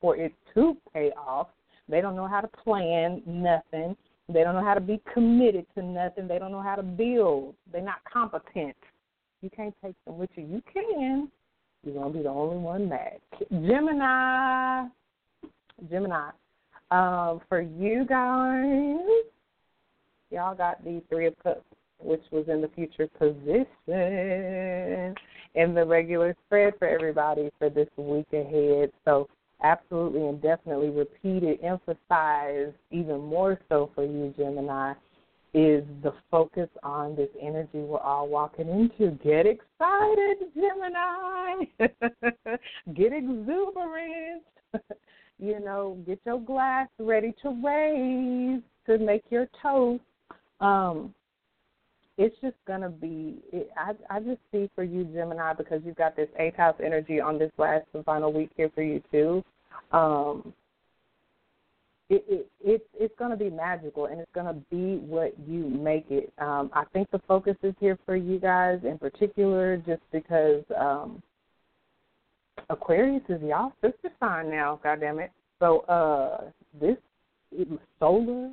for 0.02 0.16
it 0.16 0.34
to 0.56 0.76
pay 0.94 1.12
off. 1.12 1.50
They 1.88 2.02
don't 2.02 2.16
know 2.16 2.28
how 2.28 2.42
to 2.42 2.48
plan 2.48 3.22
nothing 3.26 3.96
they 4.30 4.44
don't 4.44 4.56
know 4.56 4.64
how 4.64 4.74
to 4.74 4.82
be 4.82 5.02
committed 5.14 5.66
to 5.76 5.82
nothing. 5.82 6.28
They 6.28 6.38
don't 6.38 6.52
know 6.52 6.62
how 6.62 6.76
to 6.76 6.84
build. 6.84 7.56
They're 7.72 7.82
not 7.82 8.04
competent. 8.12 8.76
You 9.42 9.50
can't 9.50 9.74
take 9.84 9.96
them 10.06 10.18
with 10.18 10.30
you. 10.36 10.46
You 10.46 10.62
can. 10.74 11.32
You're 11.84 11.96
gonna 11.96 12.14
be 12.14 12.24
the 12.24 12.30
only 12.30 12.58
one 12.58 12.90
mad. 12.90 13.20
Gemini. 13.50 14.88
Gemini. 15.90 16.32
Um, 16.90 17.42
for 17.50 17.62
you 17.62 18.06
guys, 18.06 19.26
y'all 20.32 20.56
got 20.56 20.84
the 20.84 21.02
three 21.10 21.28
of 21.28 21.38
cups, 21.44 21.66
which 22.00 22.24
was 22.32 22.46
in 22.48 22.62
the 22.62 22.70
future 22.70 23.08
position 23.18 23.66
in 25.56 25.74
the 25.74 25.86
regular 25.86 26.36
spread 26.46 26.74
for 26.80 26.88
everybody 26.88 27.50
for 27.58 27.70
this 27.70 27.90
week 27.98 28.28
ahead. 28.32 28.92
So 29.04 29.28
absolutely 29.64 30.28
and 30.28 30.42
definitely 30.42 30.90
repeated, 30.90 31.60
emphasized 31.64 32.76
even 32.92 33.20
more 33.22 33.60
so 33.68 33.90
for 33.94 34.06
you, 34.06 34.34
Gemini, 34.38 34.94
is 35.54 35.84
the 36.04 36.14
focus 36.30 36.70
on 36.84 37.16
this 37.16 37.30
energy 37.42 37.80
we're 37.80 38.00
all 38.00 38.28
walking 38.28 38.70
into. 38.70 39.12
Get 39.24 39.46
excited, 39.46 40.38
Gemini. 40.54 41.66
get 42.96 43.14
exuberant. 43.14 44.44
you 45.40 45.60
know, 45.60 45.98
get 46.06 46.20
your 46.26 46.40
glass 46.40 46.88
ready 47.00 47.34
to 47.42 47.50
raise 47.64 48.62
to 48.86 49.04
make 49.04 49.24
your 49.30 49.48
toast. 49.62 50.04
Um, 50.60 51.14
it's 52.18 52.36
just 52.42 52.56
gonna 52.66 52.90
be. 52.90 53.38
It, 53.52 53.70
I 53.78 53.94
I 54.10 54.20
just 54.20 54.40
see 54.52 54.70
for 54.74 54.84
you, 54.84 55.04
Gemini, 55.06 55.54
because 55.54 55.82
you've 55.86 55.96
got 55.96 56.16
this 56.16 56.30
eighth 56.40 56.58
house 56.58 56.76
energy 56.84 57.20
on 57.20 57.38
this 57.38 57.52
last 57.58 57.86
and 57.94 58.04
final 58.04 58.34
week 58.34 58.50
here 58.58 58.72
for 58.74 58.82
you 58.82 59.02
too. 59.12 59.44
Um, 59.92 60.54
it, 62.10 62.24
it, 62.28 62.50
it 62.64 62.88
it's 62.98 63.14
going 63.20 63.32
to 63.32 63.38
be 63.38 63.50
magical 63.50 64.06
and 64.06 64.20
it's 64.20 64.32
going 64.34 64.48
to 64.48 64.62
be 64.72 64.98
what 65.06 65.34
you 65.46 65.66
make 65.66 66.06
it. 66.10 66.32
Um, 66.40 66.72
I 66.74 66.86
think 66.94 67.12
the 67.12 67.20
focus 67.28 67.58
is 67.64 67.76
here 67.80 68.00
for 68.06 68.16
you 68.16 68.40
guys 68.40 68.80
in 68.84 68.98
particular, 68.98 69.78
just 69.78 70.02
because 70.12 70.64
um, 70.80 71.22
Aquarius 72.70 73.24
is 73.30 73.42
y'all 73.42 73.74
sister 73.82 74.10
sign 74.20 74.50
now. 74.50 74.80
God 74.84 75.00
damn 75.00 75.20
it! 75.20 75.32
So 75.60 75.80
uh, 75.82 76.52
this 76.80 76.98
solar 78.00 78.52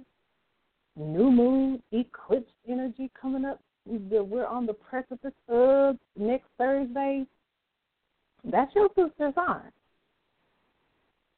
new 0.96 1.30
moon 1.30 1.82
eclipse 1.92 2.52
energy 2.68 3.10
coming 3.20 3.44
up. 3.44 3.60
We're 3.86 4.46
on 4.46 4.66
the 4.66 4.72
precipice 4.72 5.32
of 5.48 5.96
next 6.16 6.46
Thursday. 6.56 7.26
That's 8.44 8.74
your 8.74 8.88
sister 8.96 9.32
sign. 9.34 9.70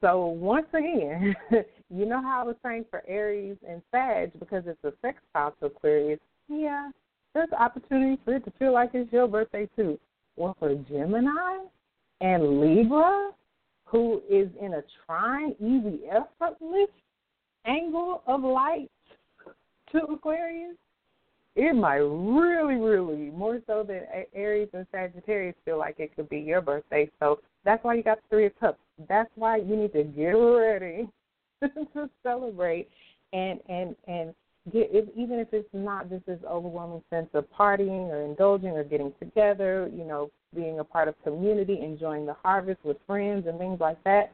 So 0.01 0.27
once 0.27 0.67
again, 0.73 1.35
you 1.89 2.05
know 2.05 2.21
how 2.21 2.41
I 2.41 2.43
was 2.45 2.55
saying 2.63 2.85
for 2.89 3.03
Aries 3.07 3.57
and 3.67 3.81
Sag 3.91 4.31
because 4.39 4.63
it's 4.67 4.83
a 4.83 4.93
sextile 5.01 5.55
to 5.59 5.65
Aquarius. 5.65 6.19
Yeah, 6.47 6.91
there's 7.33 7.49
opportunity 7.51 8.21
for 8.23 8.35
it 8.35 8.45
to 8.45 8.51
feel 8.59 8.73
like 8.73 8.91
it's 8.93 9.11
your 9.11 9.27
birthday 9.27 9.67
too. 9.75 9.99
Well, 10.35 10.55
for 10.59 10.75
Gemini 10.75 11.65
and 12.21 12.59
Libra, 12.59 13.31
who 13.85 14.21
is 14.29 14.49
in 14.61 14.75
a 14.75 14.83
trine, 15.05 15.55
easy, 15.59 16.01
effortless 16.09 16.89
angle 17.65 18.23
of 18.27 18.43
light 18.43 18.89
to 19.91 19.99
Aquarius, 19.99 20.75
it 21.55 21.75
might 21.75 21.95
really, 21.95 22.75
really, 22.75 23.31
more 23.31 23.59
so 23.65 23.83
than 23.83 24.01
Aries 24.33 24.69
and 24.73 24.85
Sagittarius, 24.91 25.55
feel 25.65 25.79
like 25.79 25.95
it 25.99 26.15
could 26.15 26.29
be 26.29 26.37
your 26.37 26.61
birthday. 26.61 27.09
So 27.19 27.39
that's 27.65 27.83
why 27.83 27.95
you 27.95 28.03
got 28.03 28.17
the 28.17 28.27
Three 28.29 28.45
of 28.45 28.59
Cups. 28.59 28.79
That's 29.09 29.31
why 29.35 29.57
you 29.57 29.75
need 29.75 29.93
to 29.93 30.03
get 30.03 30.31
ready 30.31 31.09
to 31.61 32.09
celebrate 32.21 32.89
and 33.33 33.59
and 33.67 33.95
and 34.07 34.33
get 34.71 34.89
if, 34.91 35.05
even 35.15 35.39
if 35.39 35.47
it's 35.51 35.69
not 35.73 36.09
just 36.09 36.25
this 36.25 36.39
overwhelming 36.49 37.03
sense 37.09 37.29
of 37.33 37.45
partying 37.57 38.09
or 38.09 38.23
indulging 38.23 38.69
or 38.69 38.83
getting 38.83 39.13
together, 39.19 39.89
you 39.93 40.03
know, 40.03 40.29
being 40.55 40.79
a 40.79 40.83
part 40.83 41.07
of 41.07 41.15
community, 41.23 41.79
enjoying 41.81 42.25
the 42.25 42.35
harvest 42.43 42.79
with 42.83 42.97
friends 43.05 43.47
and 43.47 43.57
things 43.57 43.79
like 43.79 44.01
that. 44.03 44.33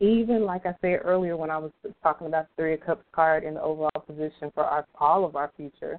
Even 0.00 0.44
like 0.44 0.64
I 0.64 0.74
said 0.80 1.00
earlier 1.04 1.36
when 1.36 1.50
I 1.50 1.58
was 1.58 1.72
talking 2.02 2.28
about 2.28 2.46
the 2.48 2.62
Three 2.62 2.74
of 2.74 2.80
Cups 2.80 3.04
card 3.12 3.44
and 3.44 3.56
the 3.56 3.62
overall 3.62 3.90
position 4.06 4.50
for 4.54 4.64
our 4.64 4.86
all 5.00 5.24
of 5.24 5.34
our 5.34 5.50
future, 5.56 5.98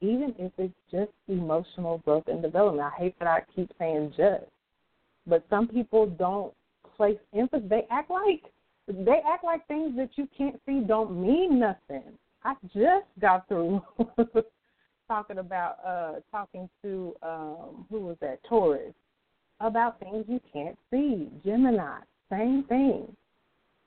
even 0.00 0.34
if 0.38 0.52
it's 0.58 0.74
just 0.90 1.12
emotional 1.28 1.98
growth 1.98 2.24
and 2.26 2.42
development. 2.42 2.90
I 2.92 2.98
hate 2.98 3.18
that 3.20 3.28
I 3.28 3.42
keep 3.54 3.70
saying 3.78 4.14
just, 4.16 4.44
but 5.26 5.44
some 5.48 5.68
people 5.68 6.06
don't 6.06 6.52
place 6.96 7.18
emphasis. 7.36 7.68
They 7.68 7.86
act 7.90 8.10
like 8.10 8.42
they 8.88 9.20
act 9.26 9.44
like 9.44 9.66
things 9.68 9.96
that 9.96 10.10
you 10.16 10.28
can't 10.36 10.60
see 10.66 10.80
don't 10.80 11.20
mean 11.20 11.58
nothing. 11.58 12.02
I 12.44 12.54
just 12.74 13.06
got 13.20 13.48
through 13.48 13.82
talking 15.08 15.38
about 15.38 15.76
uh 15.86 16.12
talking 16.30 16.68
to 16.82 17.14
um 17.22 17.86
who 17.90 18.00
was 18.00 18.16
that 18.20 18.40
Taurus 18.48 18.94
about 19.60 19.98
things 20.00 20.24
you 20.28 20.40
can't 20.52 20.76
see. 20.90 21.28
Gemini, 21.44 21.98
same 22.30 22.64
thing. 22.64 23.14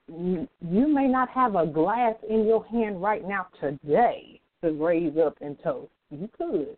You, 0.07 0.47
you 0.67 0.87
may 0.87 1.07
not 1.07 1.29
have 1.29 1.55
a 1.55 1.67
glass 1.67 2.15
in 2.27 2.45
your 2.45 2.65
hand 2.65 3.01
right 3.01 3.27
now 3.27 3.47
today 3.61 4.41
to 4.63 4.71
raise 4.71 5.15
up 5.17 5.37
and 5.41 5.57
toast. 5.63 5.91
You 6.09 6.27
could, 6.35 6.75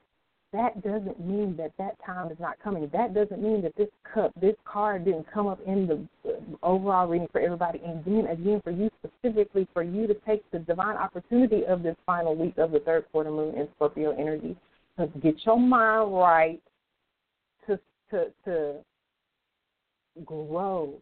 that 0.53 0.83
doesn't 0.83 1.19
mean 1.19 1.55
that 1.57 1.71
that 1.77 1.95
time 2.05 2.29
is 2.29 2.37
not 2.39 2.59
coming. 2.61 2.89
That 2.91 3.13
doesn't 3.13 3.41
mean 3.41 3.61
that 3.61 3.75
this 3.77 3.87
cup, 4.13 4.31
this 4.39 4.55
card 4.65 5.05
didn't 5.05 5.31
come 5.31 5.47
up 5.47 5.59
in 5.65 5.87
the 5.87 6.29
uh, 6.29 6.33
overall 6.61 7.07
reading 7.07 7.29
for 7.31 7.39
everybody. 7.39 7.81
And 7.85 8.03
then 8.03 8.27
again, 8.27 8.59
for 8.63 8.71
you 8.71 8.89
specifically, 8.99 9.67
for 9.73 9.83
you 9.83 10.07
to 10.07 10.13
take 10.25 10.49
the 10.51 10.59
divine 10.59 10.97
opportunity 10.97 11.65
of 11.65 11.83
this 11.83 11.95
final 12.05 12.35
week 12.35 12.57
of 12.57 12.71
the 12.71 12.79
third 12.79 13.05
quarter 13.11 13.31
moon 13.31 13.55
in 13.55 13.67
Scorpio 13.75 14.11
energy, 14.11 14.57
to 14.99 15.07
get 15.21 15.35
your 15.45 15.57
mind 15.57 16.13
right, 16.13 16.61
to 17.67 17.79
to 18.09 18.25
to 18.43 18.75
grow 20.25 20.93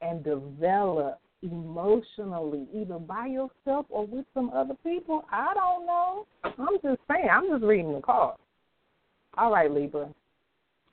and 0.00 0.24
develop 0.24 1.20
emotionally, 1.42 2.66
either 2.74 2.98
by 2.98 3.26
yourself 3.26 3.86
or 3.88 4.04
with 4.06 4.24
some 4.34 4.50
other 4.50 4.74
people. 4.82 5.24
I 5.30 5.52
don't 5.54 5.86
know. 5.86 6.26
I'm 6.44 6.80
just 6.82 7.00
saying. 7.08 7.28
I'm 7.30 7.48
just 7.48 7.62
reading 7.62 7.92
the 7.92 8.00
cards. 8.00 8.40
All 9.36 9.52
right, 9.52 9.70
Libra. 9.70 10.08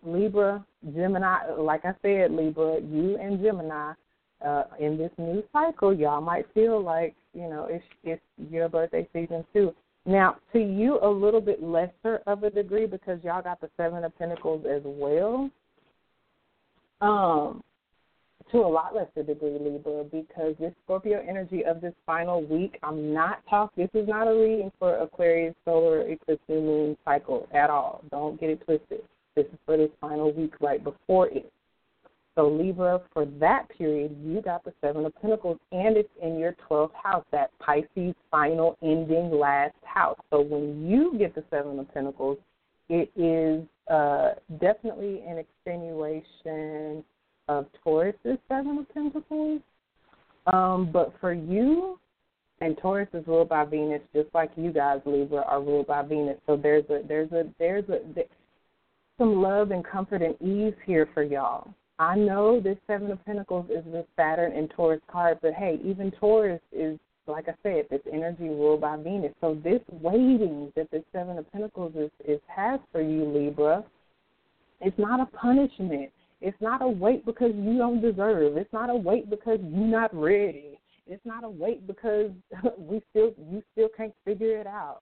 Libra, 0.06 0.66
Gemini, 0.94 1.52
like 1.58 1.86
I 1.86 1.94
said, 2.02 2.32
Libra, 2.32 2.82
you 2.82 3.18
and 3.18 3.42
Gemini, 3.42 3.94
uh, 4.46 4.64
in 4.80 4.98
this 4.98 5.12
new 5.18 5.44
cycle, 5.54 5.94
y'all 5.94 6.20
might 6.20 6.46
feel 6.54 6.84
like, 6.84 7.16
you 7.34 7.50
know, 7.50 7.68
it's 7.70 7.86
it's 8.04 8.22
your 8.52 8.68
birthday 8.68 9.08
season 9.14 9.46
too. 9.54 9.74
Now, 10.06 10.36
to 10.52 10.60
you 10.60 11.00
a 11.02 11.08
little 11.08 11.40
bit 11.40 11.64
lesser 11.64 12.22
of 12.28 12.44
a 12.44 12.50
degree 12.50 12.86
because 12.86 13.20
y'all 13.24 13.42
got 13.42 13.62
the 13.62 13.70
seven 13.78 14.04
of 14.04 14.18
pentacles 14.18 14.66
as 14.70 14.82
well. 14.84 15.50
Um, 17.00 17.64
to 18.54 18.60
a 18.60 18.68
lot 18.68 18.96
lesser 18.96 19.24
degree, 19.24 19.58
Libra, 19.60 20.04
because 20.04 20.56
this 20.60 20.74
Scorpio 20.86 21.24
energy 21.28 21.66
of 21.66 21.82
this 21.82 21.94
final 22.06 22.46
week, 22.46 22.78
I'm 22.84 23.12
not 23.12 23.42
talking, 23.50 23.90
this 23.92 24.02
is 24.02 24.08
not 24.08 24.28
a 24.28 24.34
reading 24.34 24.72
for 24.78 24.98
Aquarius 24.98 25.56
solar 25.66 26.08
eclipse 26.08 26.44
new 26.48 26.62
moon 26.62 26.98
cycle 27.04 27.48
at 27.54 27.72
all. 27.72 28.04
Don't 28.12 28.40
get 28.40 28.52
it 28.52 28.64
twisted. 28.64 29.02
This 29.36 29.46
is 29.48 29.58
for 29.66 29.76
this 29.76 29.90
final 30.00 30.32
week 30.32 30.54
right 30.62 30.84
before 30.84 31.30
it. 31.30 31.52
So, 32.36 32.48
Libra, 32.48 33.02
for 33.12 33.26
that 33.40 33.68
period, 33.76 34.16
you 34.24 34.42
got 34.42 34.64
the 34.64 34.74
Seven 34.82 35.06
of 35.06 35.20
Pentacles, 35.20 35.58
and 35.72 35.98
it's 35.98 36.10
in 36.22 36.38
your 36.38 36.56
12th 36.70 36.94
house, 36.94 37.26
that 37.32 37.52
Pisces 37.60 38.16
final 38.30 38.78
ending 38.84 39.32
last 39.32 39.76
house. 39.84 40.18
So, 40.30 40.42
when 40.42 40.88
you 40.88 41.18
get 41.18 41.34
the 41.34 41.44
Seven 41.50 41.80
of 41.80 41.92
Pentacles, 41.94 42.38
it 42.90 43.12
is 43.16 43.68
uh, 43.92 44.34
definitely 44.60 45.24
an 45.28 45.38
extenuation 45.40 47.04
of 47.48 47.66
Taurus's 47.84 48.38
Seven 48.48 48.80
of 48.80 48.94
Pentacles. 48.94 49.62
Um, 50.52 50.90
but 50.92 51.14
for 51.22 51.34
you, 51.34 52.00
and 52.62 52.78
Taurus 52.78 53.10
is 53.14 53.26
ruled 53.28 53.50
by 53.50 53.66
Venus, 53.66 54.02
just 54.14 54.30
like 54.34 54.52
you 54.56 54.72
guys, 54.72 55.02
Libra, 55.06 55.42
are 55.42 55.62
ruled 55.62 55.88
by 55.88 56.02
Venus. 56.04 56.38
So 56.46 56.56
there's 56.56 56.86
a 56.90 57.02
there's 57.08 57.32
a 57.32 57.46
there's 57.60 57.86
a 57.90 58.00
there, 58.14 58.26
some 59.18 59.42
love 59.42 59.72
and 59.72 59.86
comfort 59.86 60.22
and 60.22 60.36
ease 60.42 60.76
here 60.86 61.08
for 61.14 61.24
y'all. 61.24 61.74
I 62.00 62.16
know 62.16 62.60
this 62.60 62.78
Seven 62.88 63.12
of 63.12 63.24
Pentacles 63.26 63.66
is 63.70 63.84
the 63.86 64.06
Saturn 64.16 64.54
and 64.54 64.70
Taurus 64.70 65.02
card, 65.12 65.40
but 65.42 65.54
hey, 65.54 65.80
even 65.84 66.12
Taurus 66.12 66.62
is 66.72 67.00
like 67.28 67.48
I 67.48 67.54
said, 67.64 67.86
this 67.90 68.02
energy 68.12 68.50
ruled 68.50 68.82
by 68.82 68.98
Venus. 68.98 69.34
So 69.40 69.58
this 69.64 69.80
waiting 70.02 70.72
that 70.76 70.92
the 70.92 71.04
Seven 71.14 71.38
of 71.38 71.50
Pentacles 71.52 71.94
is, 71.96 72.12
is 72.28 72.40
has 72.54 72.80
for 72.92 73.02
you, 73.02 73.26
Libra, 73.26 73.84
it's 74.82 74.98
not 75.00 75.22
a 75.22 75.26
punishment. 75.38 76.12
It's 76.44 76.62
not 76.62 76.82
a 76.82 76.88
wait 76.88 77.26
because 77.26 77.54
you 77.56 77.78
don't 77.78 78.02
deserve. 78.02 78.58
It's 78.58 78.74
not 78.74 78.90
a 78.90 78.96
wait 78.96 79.30
because 79.30 79.60
you're 79.62 79.88
not 79.88 80.14
ready. 80.14 80.78
It's 81.08 81.26
not 81.26 81.46
a 81.46 81.50
wait 81.50 81.88
because 81.88 82.32
we 82.78 83.02
still 83.12 83.34
you 83.50 83.64
still 83.72 83.88
can't 83.96 84.14
figure 84.26 84.60
it 84.60 84.68
out. 84.68 85.00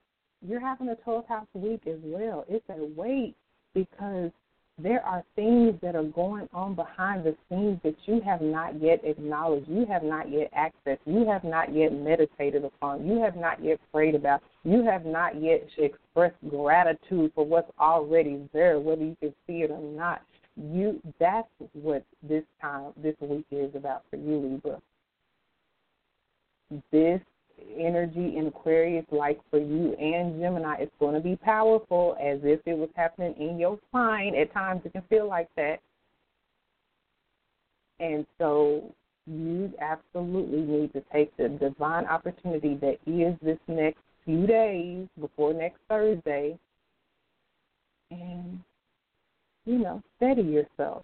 You're 0.47 0.59
having 0.59 0.89
a 0.89 0.95
12 0.97 1.27
house 1.27 1.47
week 1.55 1.81
as 1.88 1.97
well. 2.03 2.45
It's 2.47 2.65
a 2.69 2.88
wait 2.95 3.35
because 3.73 4.30
there 4.77 5.03
are 5.03 5.23
things 5.35 5.73
that 5.81 5.95
are 5.95 6.03
going 6.03 6.47
on 6.53 6.76
behind 6.76 7.23
the 7.23 7.35
scenes 7.49 7.80
that 7.84 7.95
you 8.05 8.22
have 8.22 8.41
not 8.41 8.80
yet 8.80 9.01
acknowledged, 9.03 9.68
you 9.68 9.88
have 9.88 10.03
not 10.03 10.31
yet 10.31 10.51
accessed, 10.53 10.99
you 11.05 11.26
have 11.27 11.43
not 11.43 11.73
yet 11.73 11.91
meditated 11.91 12.63
upon, 12.63 13.05
you 13.07 13.22
have 13.22 13.35
not 13.35 13.63
yet 13.63 13.80
prayed 13.91 14.15
about, 14.15 14.41
you 14.63 14.84
have 14.84 15.05
not 15.05 15.41
yet 15.41 15.68
expressed 15.77 16.35
gratitude 16.49 17.31
for 17.34 17.45
what's 17.45 17.72
already 17.80 18.47
there, 18.53 18.80
whether 18.80 19.03
you 19.03 19.18
can 19.19 19.34
see 19.45 19.61
it 19.61 19.72
or 19.72 19.81
not 19.81 20.22
you 20.56 21.02
that's 21.19 21.48
what 21.73 22.03
this 22.22 22.44
time 22.61 22.91
this 23.02 23.15
week 23.22 23.45
is 23.52 23.73
about 23.76 24.03
for 24.10 24.18
you 24.18 24.38
libra. 24.38 24.82
This 26.91 27.22
energy 27.78 28.38
in 28.38 28.48
aquarius 28.48 29.06
like 29.11 29.40
for 29.49 29.60
you 29.60 29.94
and 29.94 30.40
gemini 30.40 30.78
it's 30.80 30.91
going 30.99 31.14
to 31.14 31.22
be 31.22 31.36
powerful 31.36 32.18
as 32.19 32.40
if 32.44 32.60
it 32.65 32.76
was 32.76 32.90
happening 32.95 33.36
in 33.40 33.60
your 33.60 33.80
spine 33.90 34.36
at 34.36 34.52
times. 34.53 34.82
It 34.84 34.94
can 34.94 35.03
feel 35.10 35.28
like 35.28 35.49
that. 35.56 35.80
And 37.99 38.26
so 38.40 38.94
you 39.28 39.72
absolutely 39.80 40.61
need 40.61 40.94
to 40.94 41.03
take 41.14 41.36
the 41.38 41.49
divine 41.49 42.06
opportunity 42.06 42.76
that 42.76 42.98
is 43.06 43.36
this 43.41 43.60
next 43.68 44.02
few 44.26 44.48
days 44.48 45.07
before 45.19 45.53
next 45.53 45.80
thursday 45.88 46.57
and 48.10 48.60
you 49.65 49.77
know, 49.77 50.01
steady 50.17 50.41
yourself. 50.43 51.03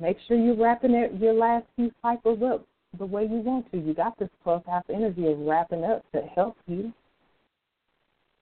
Make 0.00 0.16
sure 0.26 0.36
you're 0.36 0.56
wrapping 0.56 0.94
it, 0.94 1.14
your 1.20 1.34
last 1.34 1.66
few 1.76 1.92
cycles 2.02 2.40
up 2.42 2.66
the 2.98 3.06
way 3.06 3.22
you 3.22 3.38
want 3.38 3.70
to. 3.72 3.78
You 3.78 3.94
got 3.94 4.18
this 4.18 4.28
12th 4.44 4.66
house 4.66 4.84
energy 4.92 5.26
of 5.28 5.38
wrapping 5.38 5.84
up 5.84 6.04
to 6.12 6.22
help 6.34 6.56
you. 6.66 6.92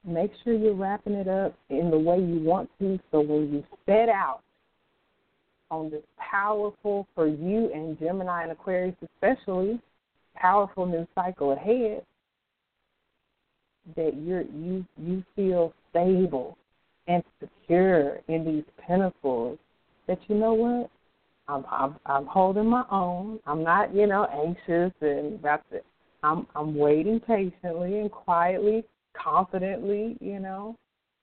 Make 0.07 0.33
sure 0.43 0.55
you're 0.55 0.75
wrapping 0.75 1.13
it 1.13 1.29
up 1.29 1.55
in 1.69 1.91
the 1.91 1.99
way 1.99 2.19
you 2.19 2.41
want 2.41 2.71
to 2.79 2.99
so 3.11 3.21
when 3.21 3.53
you 3.53 3.65
set 3.85 4.09
out 4.09 4.41
on 5.71 5.91
this 5.91 6.03
powerful, 6.19 7.07
for 7.15 7.29
you 7.29 7.71
and 7.73 7.99
Gemini 7.99 8.43
and 8.43 8.53
Aquarius 8.53 8.97
especially, 9.03 9.79
powerful 10.35 10.87
new 10.87 11.07
cycle 11.15 11.53
ahead, 11.53 12.05
that 13.97 14.17
you're 14.17 14.43
you 14.43 14.85
you 14.99 15.23
feel 15.37 15.73
stable 15.91 16.57
and 17.11 17.25
secure 17.41 18.21
in 18.29 18.45
these 18.45 18.65
pentacles 18.87 19.59
that 20.07 20.19
you 20.29 20.37
know 20.37 20.55
what 20.55 20.91
I'm 21.49 21.65
I'm, 21.71 21.97
I'm 22.07 22.27
holding 22.27 22.67
my 22.67 22.85
own. 22.91 23.41
I'm 23.47 23.65
not 23.65 23.95
you 23.95 24.07
know 24.07 24.27
anxious 24.33 24.93
and 25.01 25.35
about 25.35 25.69
to. 25.71 25.81
I'm 26.23 26.47
I'm 26.55 26.77
waiting 26.77 27.19
patiently 27.21 27.99
and 27.99 28.11
quietly, 28.11 28.85
confidently, 29.15 30.17
you 30.21 30.39
know, 30.39 30.77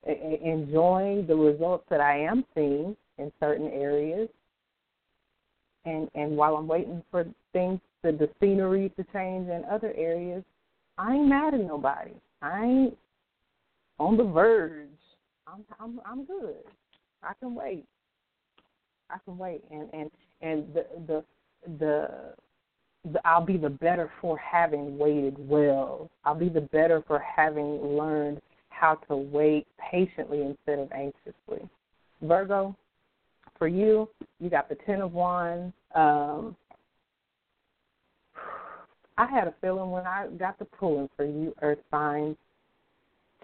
a- 0.06 0.42
enjoying 0.44 1.26
the 1.26 1.36
results 1.36 1.86
that 1.90 2.02
I 2.02 2.20
am 2.20 2.44
seeing 2.54 2.96
in 3.18 3.32
certain 3.40 3.70
areas. 3.70 4.28
And 5.86 6.10
and 6.16 6.36
while 6.36 6.58
I'm 6.58 6.68
waiting 6.68 7.02
for 7.10 7.26
things, 7.54 7.80
the, 8.04 8.12
the 8.12 8.30
scenery 8.42 8.92
to 8.98 9.06
change 9.14 9.48
in 9.48 9.64
other 9.72 9.94
areas, 9.96 10.44
I 10.98 11.14
ain't 11.16 11.30
mad 11.30 11.54
at 11.54 11.62
nobody. 11.62 12.12
I 12.42 12.66
ain't 12.66 12.98
on 14.00 14.18
the 14.18 14.26
verge 14.26 14.90
I'm 15.52 15.64
I'm 15.80 16.02
I'm 16.06 16.26
good. 16.26 16.64
I 17.24 17.34
can 17.40 17.56
wait. 17.56 17.86
I 19.10 19.18
can 19.26 19.38
wait, 19.38 19.64
and 19.72 19.90
and 19.94 20.12
and 20.42 20.74
the 20.74 20.86
the 21.08 21.24
the, 21.80 22.34
the 23.12 23.28
I'll 23.28 23.46
be 23.46 23.58
the 23.58 23.70
better 23.70 24.12
for 24.22 24.38
having 24.38 24.98
waited 24.98 25.36
well. 25.38 26.10
I'll 26.26 26.36
be 26.36 26.50
the 26.50 26.62
better 26.62 27.04
for 27.08 27.20
having 27.20 27.82
learned 27.82 28.42
how 28.70 28.96
to 29.08 29.16
wait 29.16 29.66
patiently 29.92 30.42
instead 30.42 30.80
of 30.80 30.92
anxiously. 30.92 31.68
Virgo, 32.22 32.76
for 33.58 33.68
you, 33.68 34.10
you 34.40 34.50
got 34.50 34.70
the 34.70 34.78
Ten 34.86 35.02
of 35.02 35.14
Wands. 35.14 35.74
Um, 35.96 36.56
I 39.18 39.26
had 39.26 39.48
a 39.48 39.54
feeling 39.62 39.90
when 39.90 40.06
I 40.06 40.28
got 40.38 40.60
the 40.60 40.66
pulling 40.66 41.10
for 41.16 41.26
you, 41.26 41.56
Earth 41.62 41.80
signs. 41.90 42.36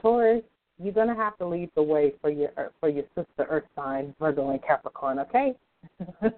Taurus, 0.02 0.44
you're 0.82 0.94
gonna 0.94 1.16
have 1.16 1.38
to 1.38 1.46
lead 1.46 1.70
the 1.76 1.84
way 1.84 2.14
for 2.22 2.30
your 2.30 2.52
for 2.80 2.90
your 2.90 3.06
sister 3.16 3.46
Earth 3.50 3.66
sign, 3.76 4.16
Virgo 4.20 4.52
and 4.52 4.62
Capricorn. 4.64 5.20
Okay. 5.20 5.54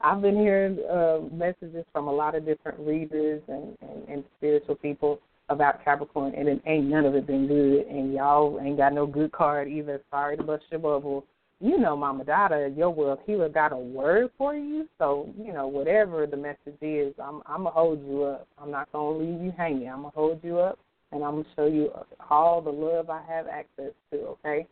I've 0.00 0.20
been 0.20 0.36
hearing 0.36 0.78
uh, 0.90 1.20
messages 1.32 1.84
from 1.92 2.08
a 2.08 2.12
lot 2.12 2.34
of 2.34 2.44
different 2.44 2.80
readers 2.80 3.40
and, 3.46 3.76
and, 3.80 4.08
and 4.08 4.24
spiritual 4.36 4.74
people 4.74 5.20
about 5.48 5.84
Capricorn, 5.84 6.34
and 6.34 6.48
it 6.48 6.62
ain't 6.66 6.86
none 6.86 7.04
of 7.04 7.14
it 7.14 7.26
been 7.26 7.46
good. 7.46 7.86
And 7.86 8.12
y'all 8.12 8.58
ain't 8.60 8.76
got 8.76 8.92
no 8.92 9.06
good 9.06 9.32
card 9.32 9.68
either. 9.68 10.00
Sorry 10.10 10.36
to 10.36 10.42
bust 10.42 10.64
your 10.70 10.80
bubble. 10.80 11.24
You 11.60 11.78
know, 11.78 11.96
Mama 11.96 12.24
Dada, 12.24 12.72
your 12.76 12.90
world 12.90 13.20
healer 13.24 13.48
got 13.48 13.72
a 13.72 13.76
word 13.76 14.30
for 14.36 14.54
you. 14.56 14.88
So 14.98 15.32
you 15.38 15.52
know, 15.52 15.68
whatever 15.68 16.26
the 16.26 16.36
message 16.36 16.80
is, 16.80 17.14
I'm 17.22 17.40
I'm 17.46 17.58
gonna 17.58 17.70
hold 17.70 18.04
you 18.04 18.24
up. 18.24 18.48
I'm 18.60 18.70
not 18.70 18.90
gonna 18.92 19.18
leave 19.18 19.40
you 19.40 19.52
hanging. 19.56 19.88
I'm 19.88 19.98
gonna 19.98 20.10
hold 20.10 20.40
you 20.42 20.58
up, 20.58 20.78
and 21.12 21.22
I'm 21.22 21.42
gonna 21.42 21.48
show 21.54 21.66
you 21.66 21.90
all 22.30 22.60
the 22.60 22.70
love 22.70 23.10
I 23.10 23.22
have 23.22 23.46
access 23.46 23.92
to. 24.10 24.18
Okay. 24.18 24.66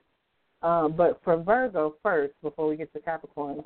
Um, 0.63 0.95
but 0.97 1.21
for 1.25 1.37
Virgo 1.37 1.95
first, 2.03 2.35
before 2.43 2.69
we 2.69 2.77
get 2.77 2.93
to 2.93 3.01
Capricorn, 3.01 3.65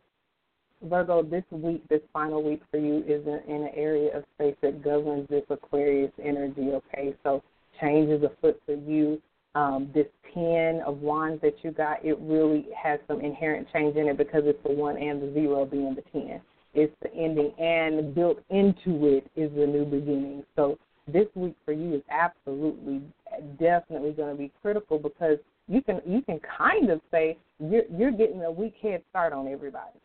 Virgo, 0.83 1.23
this 1.23 1.45
week, 1.51 1.87
this 1.89 2.03
final 2.13 2.43
week 2.43 2.63
for 2.71 2.79
you 2.79 2.99
is 3.07 3.27
in, 3.27 3.41
in 3.49 3.63
an 3.63 3.71
area 3.75 4.17
of 4.17 4.25
space 4.35 4.57
that 4.63 4.83
governs 4.83 5.29
this 5.29 5.45
Aquarius 5.51 6.13
energy, 6.23 6.71
okay? 6.73 7.15
So 7.23 7.43
change 7.81 8.11
is 8.11 8.23
afoot 8.23 8.61
for 8.67 8.75
you. 8.75 9.21
Um, 9.55 9.91
this 9.95 10.07
10 10.35 10.83
of 10.85 10.99
wands 10.99 11.41
that 11.43 11.55
you 11.63 11.71
got, 11.71 12.05
it 12.05 12.19
really 12.21 12.67
has 12.81 12.99
some 13.07 13.21
inherent 13.21 13.69
change 13.73 13.97
in 13.97 14.09
it 14.09 14.19
because 14.19 14.43
it's 14.45 14.63
the 14.65 14.73
1 14.73 14.97
and 14.97 15.23
the 15.23 15.33
0 15.33 15.65
being 15.67 15.95
the 15.95 16.03
10. 16.13 16.41
It's 16.75 16.95
the 17.03 17.15
ending, 17.15 17.53
and 17.59 18.15
built 18.15 18.41
into 18.51 19.07
it 19.07 19.31
is 19.37 19.51
the 19.55 19.67
new 19.67 19.85
beginning. 19.85 20.43
So 20.57 20.77
this 21.07 21.27
week 21.35 21.55
for 21.65 21.73
you 21.73 21.95
is 21.95 22.03
absolutely, 22.11 23.03
uh, 23.33 23.41
definitely 23.59 24.13
going 24.13 24.35
to 24.35 24.39
be 24.39 24.51
critical 24.63 24.99
because 24.99 25.39
you 25.69 25.83
can 25.83 26.01
you 26.07 26.23
can 26.23 26.41
kind 26.59 26.91
of 26.91 27.01
say 27.11 27.37
you're 27.59 27.85
you're 27.97 28.11
getting 28.11 28.43
a 28.45 28.51
week 28.51 28.75
head 28.83 29.03
start 29.11 29.33
on 29.33 29.49
everybody 29.49 29.99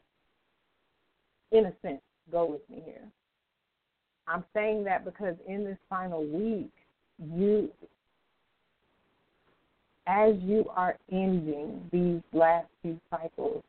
in 1.52 1.66
a 1.66 1.74
sense, 1.82 2.02
go 2.32 2.46
with 2.46 2.62
me 2.70 2.82
here. 2.86 3.04
I'm 4.28 4.44
saying 4.54 4.84
that 4.84 5.06
because 5.06 5.36
in 5.48 5.64
this 5.64 5.78
final 5.90 6.24
week, 6.24 6.70
you, 7.36 7.70
as 10.06 10.36
you 10.42 10.66
are 10.76 10.98
ending 11.12 11.82
these 11.92 12.22
last 12.32 12.68
few 12.82 13.00
cycles, 13.10 13.64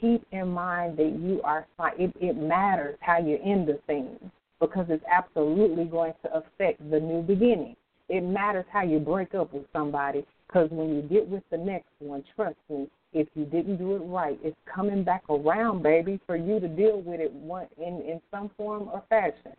keep 0.00 0.24
in 0.32 0.48
mind 0.48 0.96
that 0.96 1.18
you 1.20 1.40
are 1.44 1.66
it, 1.98 2.12
it 2.20 2.36
matters 2.36 2.96
how 3.00 3.18
you 3.18 3.38
end 3.44 3.68
the 3.68 3.78
thing 3.86 4.16
because 4.62 4.86
it's 4.88 5.04
absolutely 5.12 5.84
going 5.84 6.14
to 6.22 6.36
affect 6.36 6.88
the 6.88 7.00
new 7.00 7.20
beginning. 7.20 7.74
It 8.08 8.22
matters 8.22 8.64
how 8.72 8.82
you 8.84 9.00
break 9.00 9.34
up 9.34 9.52
with 9.52 9.64
somebody 9.72 10.24
because 10.46 10.70
when 10.70 10.94
you 10.94 11.02
get 11.02 11.28
with 11.28 11.42
the 11.50 11.58
next 11.58 11.88
one, 11.98 12.22
trust 12.36 12.56
me, 12.70 12.86
if 13.12 13.26
you 13.34 13.44
didn't 13.44 13.76
do 13.76 13.96
it 13.96 13.98
right, 13.98 14.38
it's 14.42 14.56
coming 14.72 15.02
back 15.02 15.24
around, 15.28 15.82
baby, 15.82 16.20
for 16.26 16.36
you 16.36 16.60
to 16.60 16.68
deal 16.68 17.02
with 17.02 17.20
it 17.20 17.32
one 17.32 17.66
in 17.76 18.02
in 18.02 18.20
some 18.30 18.50
form 18.56 18.88
or 18.92 19.02
fashion. 19.08 19.52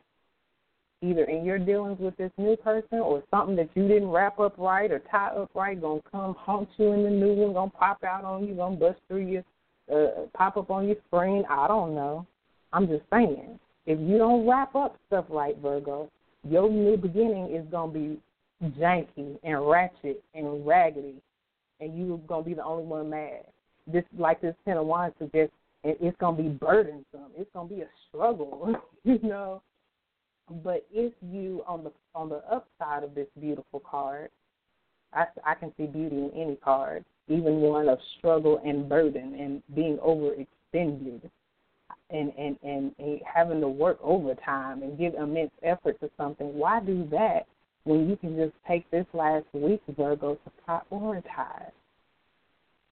Either 1.02 1.26
in 1.26 1.44
your 1.44 1.60
dealings 1.60 2.00
with 2.00 2.16
this 2.16 2.32
new 2.38 2.56
person 2.56 3.00
or 3.00 3.22
something 3.30 3.58
that 3.58 3.70
you 3.76 3.86
didn't 3.90 4.10
wrap 4.10 4.40
up 4.40 4.58
right 4.58 4.90
or 4.90 5.00
tie 5.12 5.28
up 5.28 5.52
right, 5.54 5.80
gonna 5.80 6.00
come 6.10 6.34
haunt 6.40 6.70
you 6.78 6.94
in 6.94 7.04
the 7.04 7.10
new 7.10 7.34
one, 7.34 7.54
gonna 7.54 7.70
pop 7.70 8.04
out 8.06 8.24
on 8.24 8.48
you, 8.48 8.56
gonna 8.56 8.78
bust 8.78 9.00
through 9.10 9.26
your, 9.26 9.44
uh, 9.94 10.28
pop 10.34 10.56
up 10.56 10.72
on 10.72 10.88
your 10.88 10.96
screen. 11.08 11.44
I 11.50 11.68
don't 11.68 11.94
know. 11.94 12.26
I'm 12.72 12.88
just 12.88 13.04
saying, 13.12 13.60
if 13.86 14.00
you 14.00 14.18
don't 14.18 14.48
wrap 14.48 14.76
up 14.76 14.98
stuff 15.08 15.26
right, 15.30 15.58
Virgo, 15.58 16.10
your 16.44 16.70
new 16.70 16.98
beginning 16.98 17.54
is 17.56 17.66
gonna 17.72 17.92
be 17.92 18.20
janky 18.80 19.38
and 19.44 19.68
ratchet 19.68 20.24
and 20.34 20.66
raggedy 20.66 21.22
and 21.80 21.98
you're 21.98 22.18
gonna 22.20 22.44
be 22.44 22.54
the 22.54 22.64
only 22.64 22.86
one 22.86 23.10
mad. 23.10 23.46
This 23.88 24.04
like 24.18 24.42
this 24.42 24.56
ten 24.66 24.78
of 24.78 24.86
wands 24.86 25.16
suggests 25.20 25.54
it's 25.84 26.18
gonna 26.18 26.42
be 26.42 26.50
burdensome. 26.50 27.32
It's 27.38 27.50
gonna 27.54 27.70
be 27.70 27.82
a 27.82 27.88
struggle, 28.08 28.74
you 29.04 29.20
know. 29.22 29.62
But 30.64 30.86
if 30.92 31.14
you 31.22 31.64
on 31.68 31.84
the 31.84 31.92
on 32.16 32.30
the 32.30 32.42
upside 32.50 33.04
of 33.04 33.16
this 33.16 33.28
beautiful 33.40 33.82
card, 33.82 34.30
I 35.14 35.26
I 35.46 35.56
can 35.56 35.74
see 35.78 35.86
beauty 35.86 36.16
in 36.16 36.32
any 36.36 36.56
card, 36.56 37.04
even 37.28 37.56
one 37.62 37.90
of 37.90 38.00
struggle 38.18 38.62
and 38.66 38.88
burden 38.88 39.36
and 39.40 39.62
being 39.76 39.98
overextended. 39.98 41.30
And, 42.10 42.32
and, 42.38 42.58
and, 42.62 43.22
having 43.26 43.60
to 43.62 43.68
work 43.68 43.98
overtime 44.04 44.84
and 44.84 45.00
give 45.00 45.16
immense 45.16 45.52
effort 45.64 46.00
to 46.02 46.12
something. 46.16 46.56
Why 46.56 46.80
do 46.80 47.08
that 47.10 47.48
when 47.86 48.10
you 48.10 48.16
can 48.16 48.36
just 48.36 48.54
take 48.68 48.90
this 48.92 49.06
last 49.14 49.46
week, 49.54 49.82
Virgo, 49.98 50.36
to 50.36 50.52
prioritize. 50.68 51.72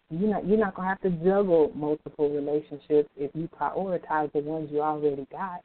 You're 0.10 0.30
not 0.30 0.46
you're 0.46 0.58
not 0.58 0.76
gonna 0.76 0.90
have 0.90 1.02
to 1.02 1.10
juggle 1.10 1.72
multiple 1.74 2.30
relationships 2.30 3.10
if 3.16 3.32
you 3.34 3.48
prioritize 3.60 4.32
the 4.34 4.40
ones 4.40 4.70
you 4.72 4.82
already 4.82 5.26
got. 5.32 5.62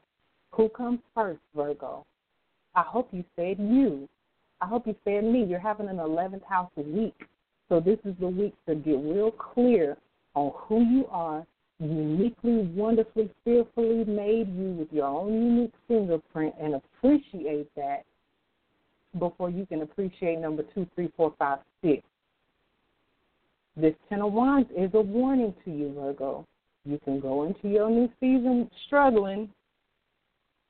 Who 0.53 0.69
comes 0.69 1.01
first, 1.15 1.41
Virgo? 1.55 2.07
I 2.75 2.83
hope 2.83 3.09
you 3.13 3.25
said 3.35 3.59
you. 3.59 4.09
I 4.61 4.67
hope 4.67 4.87
you 4.87 4.95
said 5.05 5.25
me. 5.25 5.45
You're 5.45 5.59
having 5.59 5.89
an 5.89 5.99
eleventh 5.99 6.45
house 6.45 6.71
week. 6.77 7.17
So 7.69 7.81
this 7.81 7.99
is 8.05 8.15
the 8.21 8.29
week 8.29 8.55
to 8.69 8.77
get 8.77 8.99
real 9.03 9.33
clear 9.33 9.97
on 10.35 10.53
who 10.55 10.85
you 10.85 11.07
are, 11.11 11.45
uniquely, 11.79 12.71
wonderfully, 12.75 13.31
fearfully 13.45 14.05
made 14.05 14.49
you 14.57 14.77
with 14.79 14.93
your 14.93 15.07
own 15.07 15.33
unique 15.33 15.75
fingerprint 15.87 16.55
and 16.61 16.75
appreciate 16.75 17.69
that 17.77 18.05
before 19.19 19.51
you 19.51 19.67
can 19.67 19.83
appreciate 19.83 20.39
number 20.39 20.63
two, 20.75 20.87
three, 20.95 21.11
four, 21.17 21.35
five, 21.39 21.59
six. 21.83 22.03
This 23.77 23.95
Ten 24.09 24.23
of 24.23 24.33
Wands 24.33 24.71
is 24.77 24.91
a 24.95 25.01
warning 25.01 25.55
to 25.65 25.71
you, 25.71 25.93
Virgo. 25.93 26.47
You 26.85 26.99
can 27.05 27.21
go 27.21 27.45
into 27.45 27.69
your 27.69 27.91
new 27.91 28.09
season 28.21 28.71
struggling, 28.87 29.51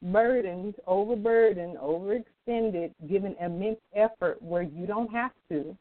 burdened, 0.02 0.74
overburdened, 0.86 1.76
overextended, 1.76 2.92
giving 3.08 3.36
immense 3.40 3.78
effort 3.94 4.42
where 4.42 4.62
you 4.62 4.86
don't 4.86 5.10
have 5.12 5.30
to. 5.50 5.76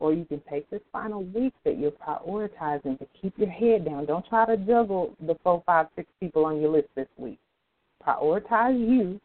Or 0.00 0.12
you 0.12 0.24
can 0.24 0.40
take 0.48 0.68
this 0.70 0.80
final 0.92 1.24
week 1.24 1.52
that 1.64 1.78
you're 1.78 1.90
prioritizing 1.90 2.98
to 2.98 3.06
keep 3.20 3.36
your 3.36 3.50
head 3.50 3.84
down. 3.84 4.06
Don't 4.06 4.26
try 4.28 4.46
to 4.46 4.56
juggle 4.56 5.14
the 5.26 5.36
four, 5.42 5.62
five, 5.66 5.86
six 5.96 6.08
people 6.20 6.44
on 6.44 6.60
your 6.60 6.70
list 6.70 6.88
this 6.94 7.08
week. 7.16 7.38
Prioritize 8.06 8.78
you 8.78 9.20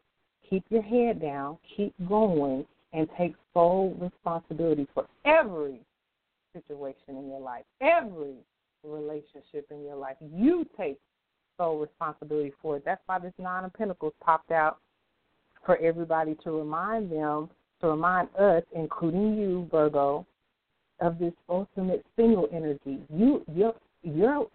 keep 0.49 0.63
your 0.69 0.81
head 0.81 1.21
down, 1.21 1.57
keep 1.75 1.93
going, 2.07 2.65
and 2.91 3.07
take 3.17 3.33
full 3.53 3.95
responsibility 3.99 4.87
for 4.93 5.05
every 5.25 5.79
situation 6.53 7.17
in 7.17 7.27
your 7.27 7.39
life, 7.39 7.63
every 7.81 8.35
relationship 8.83 9.67
in 9.71 9.83
your 9.83 9.95
life. 9.95 10.15
You 10.35 10.65
take 10.77 10.99
full 11.57 11.79
responsibility 11.79 12.53
for 12.61 12.77
it. 12.77 12.83
That's 12.85 13.01
why 13.05 13.19
this 13.19 13.33
Nine 13.37 13.65
of 13.65 13.73
Pentacles 13.73 14.13
popped 14.23 14.51
out 14.51 14.77
for 15.65 15.77
everybody 15.77 16.35
to 16.43 16.51
remind 16.51 17.11
them, 17.11 17.49
to 17.81 17.87
remind 17.87 18.29
us, 18.37 18.63
including 18.75 19.37
you, 19.37 19.67
Virgo, 19.71 20.25
of 21.03 21.19
this 21.19 21.33
ultimate 21.49 22.05
single 22.15 22.47
energy. 22.51 22.99
You, 23.13 23.43
your 23.53 23.75
your 24.03 24.47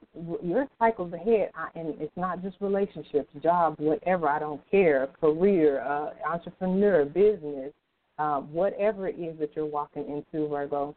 your 0.42 0.66
cycles 0.78 1.12
ahead, 1.12 1.50
and 1.74 1.94
it's 2.00 2.16
not 2.16 2.42
just 2.42 2.56
relationships, 2.60 3.30
jobs, 3.42 3.76
whatever. 3.78 4.28
I 4.28 4.38
don't 4.38 4.60
care, 4.70 5.08
career, 5.20 5.82
uh, 5.82 6.10
entrepreneur, 6.26 7.04
business, 7.04 7.72
uh, 8.18 8.40
whatever 8.40 9.08
it 9.08 9.18
is 9.18 9.38
that 9.38 9.50
you're 9.54 9.66
walking 9.66 10.04
into, 10.08 10.48
Virgo. 10.48 10.94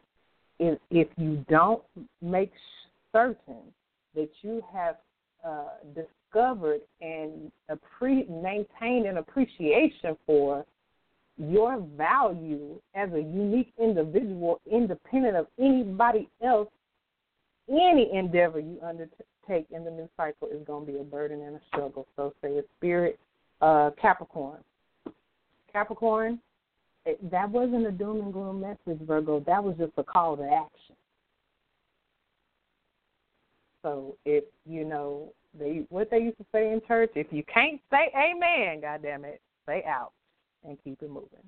If 0.60 0.80
if 0.90 1.08
you 1.18 1.46
don't 1.50 1.84
make 2.22 2.52
certain 3.12 3.62
that 4.16 4.30
you 4.42 4.64
have 4.74 4.96
uh, 5.46 5.70
discovered 5.94 6.82
and 7.02 7.52
appre- 7.70 8.30
maintained 8.42 9.06
an 9.06 9.18
appreciation 9.18 10.18
for 10.26 10.66
your 11.38 11.80
value 11.98 12.80
as 12.96 13.12
a 13.14 13.20
unique 13.20 13.74
individual, 13.80 14.62
independent 14.70 15.36
of 15.36 15.48
anybody 15.60 16.30
else 16.44 16.68
any 17.70 18.10
endeavor 18.14 18.60
you 18.60 18.80
undertake 18.84 19.68
in 19.72 19.84
the 19.84 19.92
new 19.92 20.10
cycle 20.18 20.48
is 20.50 20.66
going 20.66 20.86
to 20.86 20.92
be 20.92 21.00
a 21.00 21.04
burden 21.04 21.42
and 21.42 21.56
a 21.56 21.62
struggle. 21.68 22.08
So, 22.16 22.34
say 22.42 22.58
a 22.58 22.64
spirit, 22.78 23.20
uh, 23.62 23.92
Capricorn. 24.02 24.60
Capricorn, 25.72 26.40
it, 27.06 27.32
that 27.32 27.50
wasn't 27.50 27.88
a 27.88 27.92
doom 27.92 28.22
and 28.22 28.34
gloom 28.34 28.60
message, 28.62 29.02
Virgo. 29.08 29.40
That 29.42 29.64
was 29.64 29.76
just 29.78 29.94
a 29.98 30.04
call 30.04 30.38
to 30.38 30.44
action. 30.44 30.96
So, 33.84 34.16
if 34.26 34.44
you 34.66 34.84
know 34.86 35.34
they 35.58 35.86
what 35.90 36.10
they 36.12 36.20
used 36.20 36.38
to 36.38 36.46
say 36.52 36.72
in 36.72 36.82
church, 36.88 37.12
if 37.16 37.28
you 37.32 37.44
can't 37.44 37.80
say 37.90 38.12
Amen, 38.16 38.82
God 38.82 39.02
damn 39.02 39.26
it, 39.26 39.42
say 39.66 39.84
out 39.88 40.12
and 40.64 40.78
keep 40.84 41.02
it 41.02 41.10
moving. 41.10 41.44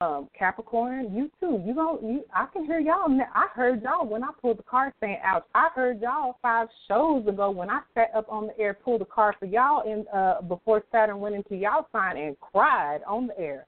um, 0.00 0.28
Capricorn, 0.38 1.14
you 1.14 1.30
too. 1.40 1.62
You 1.64 1.74
don't. 1.74 2.02
You, 2.02 2.24
I 2.34 2.46
can 2.52 2.64
hear 2.66 2.80
y'all. 2.80 3.08
I 3.34 3.46
heard 3.54 3.82
y'all 3.82 4.06
when 4.06 4.22
I 4.22 4.28
pulled 4.40 4.58
the 4.58 4.62
card 4.62 4.92
saying 5.00 5.18
"ouch." 5.24 5.44
I 5.54 5.68
heard 5.74 6.00
y'all 6.00 6.36
five 6.42 6.68
shows 6.86 7.26
ago 7.26 7.50
when 7.50 7.70
I 7.70 7.80
sat 7.94 8.10
up 8.14 8.26
on 8.28 8.48
the 8.48 8.58
air, 8.58 8.74
pulled 8.74 9.00
the 9.00 9.06
card 9.06 9.36
for 9.38 9.46
y'all, 9.46 9.90
and 9.90 10.06
uh, 10.08 10.42
before 10.42 10.82
Saturn 10.92 11.20
went 11.20 11.34
into 11.34 11.56
y'all 11.56 11.86
sign 11.92 12.16
and 12.18 12.38
cried 12.40 13.00
on 13.06 13.28
the 13.28 13.38
air. 13.38 13.66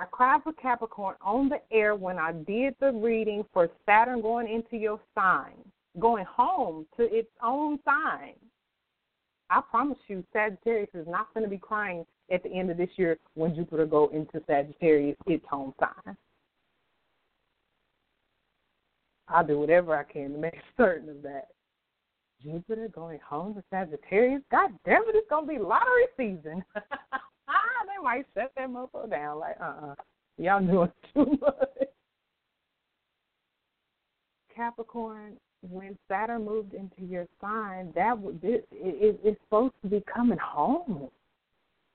I 0.00 0.04
cried 0.04 0.42
for 0.44 0.52
Capricorn 0.52 1.16
on 1.20 1.48
the 1.48 1.60
air 1.72 1.96
when 1.96 2.18
I 2.18 2.32
did 2.32 2.76
the 2.80 2.92
reading 2.92 3.44
for 3.52 3.68
Saturn 3.84 4.22
going 4.22 4.48
into 4.48 4.76
your 4.76 5.00
sign, 5.14 5.54
going 5.98 6.24
home 6.24 6.86
to 6.96 7.02
its 7.02 7.28
own 7.42 7.80
sign. 7.84 8.34
I 9.50 9.60
promise 9.70 9.98
you, 10.08 10.24
Sagittarius 10.32 10.90
is 10.94 11.06
not 11.06 11.32
going 11.32 11.44
to 11.44 11.50
be 11.50 11.58
crying 11.58 12.04
at 12.30 12.42
the 12.42 12.50
end 12.50 12.70
of 12.70 12.76
this 12.76 12.90
year 12.96 13.18
when 13.34 13.54
Jupiter 13.54 13.86
go 13.86 14.08
into 14.08 14.42
Sagittarius, 14.46 15.16
its 15.26 15.44
home 15.50 15.72
sign. 15.80 16.16
I'll 19.28 19.46
do 19.46 19.58
whatever 19.58 19.96
I 19.96 20.04
can 20.04 20.32
to 20.32 20.38
make 20.38 20.54
certain 20.76 21.08
of 21.08 21.22
that. 21.22 21.48
Jupiter 22.42 22.88
going 22.94 23.18
home 23.26 23.54
to 23.54 23.64
Sagittarius? 23.70 24.42
God 24.50 24.70
damn 24.84 25.02
it, 25.02 25.14
it's 25.14 25.28
gonna 25.28 25.46
be 25.46 25.58
lottery 25.58 26.06
season. 26.16 26.64
they 26.74 28.02
might 28.02 28.26
shut 28.34 28.52
that 28.56 28.68
mofo 28.68 29.10
down 29.10 29.38
like, 29.40 29.56
uh 29.60 29.64
uh-uh. 29.64 29.90
uh, 29.90 29.94
y'all 30.36 30.64
doing 30.64 30.92
too 31.14 31.38
much. 31.40 31.88
Capricorn, 34.54 35.36
when 35.62 35.98
Saturn 36.08 36.44
moved 36.44 36.74
into 36.74 37.02
your 37.02 37.26
sign, 37.40 37.92
that 37.94 38.18
would 38.18 38.42
it, 38.42 38.66
it, 38.72 39.20
it's 39.24 39.40
supposed 39.44 39.74
to 39.82 39.88
be 39.88 40.02
coming 40.12 40.38
home 40.38 41.08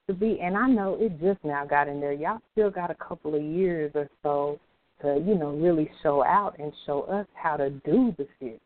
to 0.08 0.14
be, 0.14 0.40
and 0.42 0.58
I 0.58 0.68
know 0.68 0.98
it 1.00 1.20
just 1.22 1.44
now 1.44 1.66
got 1.66 1.88
in 1.88 2.02
there. 2.02 2.12
Y'all 2.14 2.42
still 2.52 2.70
got 2.70 2.92
a 2.92 2.96
couple 2.96 3.36
of 3.36 3.42
years 3.42 3.92
or 3.96 4.10
so 4.22 4.60
to, 5.02 5.24
you 5.26 5.36
know, 5.36 5.52
really 5.52 5.90
show 6.02 6.24
out 6.24 6.56
and 6.60 6.74
show 6.86 7.04
us 7.04 7.26
how 7.36 7.56
to 7.56 7.70
do 7.70 8.14
the 8.18 8.28
shit. 8.40 8.62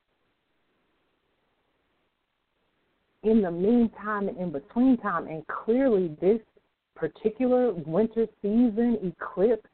In 3.23 3.41
the 3.41 3.51
meantime 3.51 4.29
and 4.29 4.37
in 4.37 4.51
between 4.51 4.97
time, 4.97 5.27
and 5.27 5.45
clearly 5.47 6.15
this 6.21 6.39
particular 6.95 7.73
winter 7.73 8.25
season 8.41 8.97
eclipse 9.03 9.67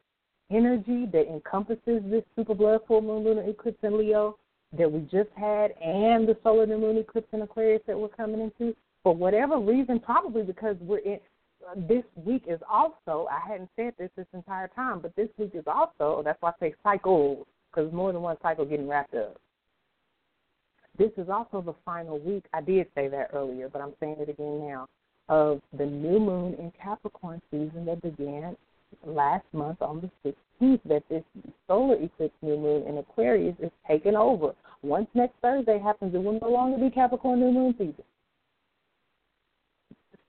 energy 0.52 1.06
that 1.12 1.28
encompasses 1.32 2.02
this 2.10 2.24
super 2.36 2.54
blood 2.54 2.82
full 2.88 3.02
moon 3.02 3.24
lunar 3.24 3.50
eclipse 3.50 3.78
in 3.84 3.98
Leo 3.98 4.38
that 4.78 4.92
we 4.92 5.02
just 5.02 5.30
had 5.36 5.72
and 5.82 6.28
the 6.28 6.38
solar 6.44 6.66
new 6.66 6.78
moon 6.78 6.98
eclipse 6.98 7.28
in 7.32 7.42
Aquarius 7.42 7.82
that 7.88 7.98
we're 7.98 8.08
coming 8.08 8.42
into, 8.42 8.76
for 9.04 9.16
whatever 9.16 9.60
reason, 9.60 10.00
probably 10.00 10.44
because 10.44 10.76
we're 10.82 11.00
in 11.00 11.20
this 11.88 12.04
week 12.16 12.44
is 12.48 12.60
also, 12.70 13.28
I 13.32 13.40
hadn't 13.48 13.70
said 13.76 13.94
this 13.98 14.10
this 14.18 14.26
entire 14.34 14.68
time, 14.70 15.00
but 15.00 15.16
this 15.16 15.30
week 15.38 15.52
is 15.54 15.64
also, 15.66 16.22
that's 16.24 16.42
why 16.42 16.50
I 16.50 16.54
say 16.60 16.76
cycles, 16.84 17.46
because 17.72 17.92
more 17.94 18.12
than 18.12 18.22
one 18.22 18.38
cycle 18.42 18.66
getting 18.66 18.88
wrapped 18.88 19.16
up. 19.16 19.38
This 20.98 21.12
is 21.18 21.30
also 21.30 21.62
the 21.62 21.74
final 21.86 22.20
week, 22.20 22.46
I 22.54 22.62
did 22.62 22.88
say 22.96 23.08
that 23.08 23.30
earlier, 23.34 23.70
but 23.70 23.82
I'm 23.82 23.94
saying 24.00 24.18
it 24.20 24.30
again 24.30 24.68
now, 24.68 24.88
of 25.30 25.62
the 25.78 25.86
new 25.86 26.20
moon 26.20 26.54
in 26.56 26.72
Capricorn 26.72 27.42
season 27.50 27.86
that 27.86 28.02
began 28.02 28.58
last 29.06 29.46
month 29.54 29.82
on 29.82 30.02
the 30.02 30.34
16th, 30.62 30.80
that 30.86 31.04
this 31.10 31.24
solar 31.68 31.96
eclipse 31.96 32.36
new 32.42 32.58
moon 32.58 32.88
in 32.88 32.98
Aquarius 32.98 33.56
is 33.60 33.72
taking 33.88 34.16
over. 34.16 34.54
Once 34.82 35.08
next 35.14 35.36
Thursday 35.42 35.80
happens, 35.80 36.14
it 36.14 36.24
will 36.24 36.40
no 36.42 36.50
longer 36.50 36.78
be 36.78 36.90
Capricorn 36.90 37.40
new 37.40 37.52
moon 37.52 37.74
season. 37.78 38.04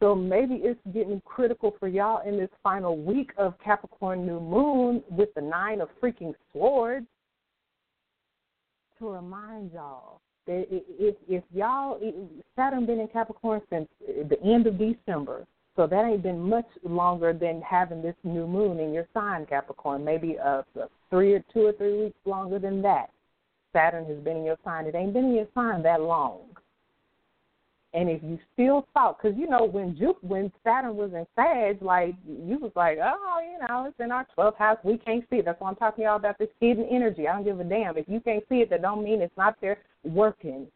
So 0.00 0.14
maybe 0.14 0.56
it's 0.56 0.80
getting 0.92 1.22
critical 1.24 1.74
for 1.80 1.88
y'all 1.88 2.28
in 2.28 2.36
this 2.36 2.50
final 2.62 2.96
week 2.96 3.32
of 3.38 3.54
Capricorn 3.64 4.26
new 4.26 4.40
moon 4.40 5.02
with 5.10 5.32
the 5.34 5.40
nine 5.40 5.80
of 5.80 5.88
freaking 6.02 6.34
swords 6.52 7.06
to 8.98 9.08
remind 9.08 9.72
y'all 9.72 10.20
that 10.46 10.66
if 10.70 11.14
if 11.28 11.42
y'all 11.52 11.98
Saturn 12.54 12.86
been 12.86 13.00
in 13.00 13.08
Capricorn 13.08 13.62
since 13.70 13.88
the 14.06 14.40
end 14.42 14.66
of 14.66 14.78
December, 14.78 15.46
so 15.76 15.86
that 15.86 16.04
ain't 16.04 16.22
been 16.22 16.38
much 16.38 16.68
longer 16.84 17.32
than 17.32 17.60
having 17.62 18.00
this 18.00 18.14
new 18.22 18.46
moon 18.46 18.78
in 18.78 18.92
your 18.92 19.08
sign, 19.12 19.44
Capricorn. 19.46 20.04
Maybe 20.04 20.34
a, 20.34 20.64
a 20.76 20.88
three 21.10 21.32
or 21.34 21.44
two 21.52 21.66
or 21.66 21.72
three 21.72 22.04
weeks 22.04 22.18
longer 22.24 22.58
than 22.58 22.80
that. 22.82 23.10
Saturn 23.72 24.04
has 24.06 24.18
been 24.18 24.36
in 24.36 24.44
your 24.44 24.58
sign. 24.64 24.86
It 24.86 24.94
ain't 24.94 25.12
been 25.12 25.26
in 25.26 25.34
your 25.34 25.48
sign 25.54 25.82
that 25.82 26.00
long. 26.00 26.42
And 27.92 28.08
if 28.08 28.22
you 28.24 28.38
still 28.52 28.88
thought, 28.92 29.18
because 29.20 29.38
you 29.38 29.48
know 29.48 29.64
when 29.64 29.96
Jup, 29.96 30.16
when 30.22 30.52
Saturn 30.64 30.96
was 30.96 31.12
in 31.12 31.24
Sag, 31.36 31.80
like 31.80 32.16
you 32.26 32.58
was 32.58 32.72
like, 32.74 32.98
oh, 33.00 33.40
you 33.40 33.58
know, 33.68 33.86
it's 33.86 34.00
in 34.00 34.10
our 34.10 34.26
12th 34.36 34.56
house, 34.56 34.78
we 34.82 34.98
can't 34.98 35.24
see 35.30 35.36
it. 35.36 35.44
That's 35.44 35.60
why 35.60 35.68
I'm 35.70 35.76
talking 35.76 36.02
to 36.02 36.06
y'all 36.06 36.16
about 36.16 36.38
this 36.38 36.48
hidden 36.60 36.86
energy. 36.90 37.28
I 37.28 37.34
don't 37.34 37.44
give 37.44 37.60
a 37.60 37.64
damn. 37.64 37.96
If 37.96 38.08
you 38.08 38.18
can't 38.18 38.42
see 38.48 38.56
it, 38.56 38.70
that 38.70 38.82
don't 38.82 39.04
mean 39.04 39.22
it's 39.22 39.36
not 39.36 39.56
there 39.60 39.78
working 40.02 40.66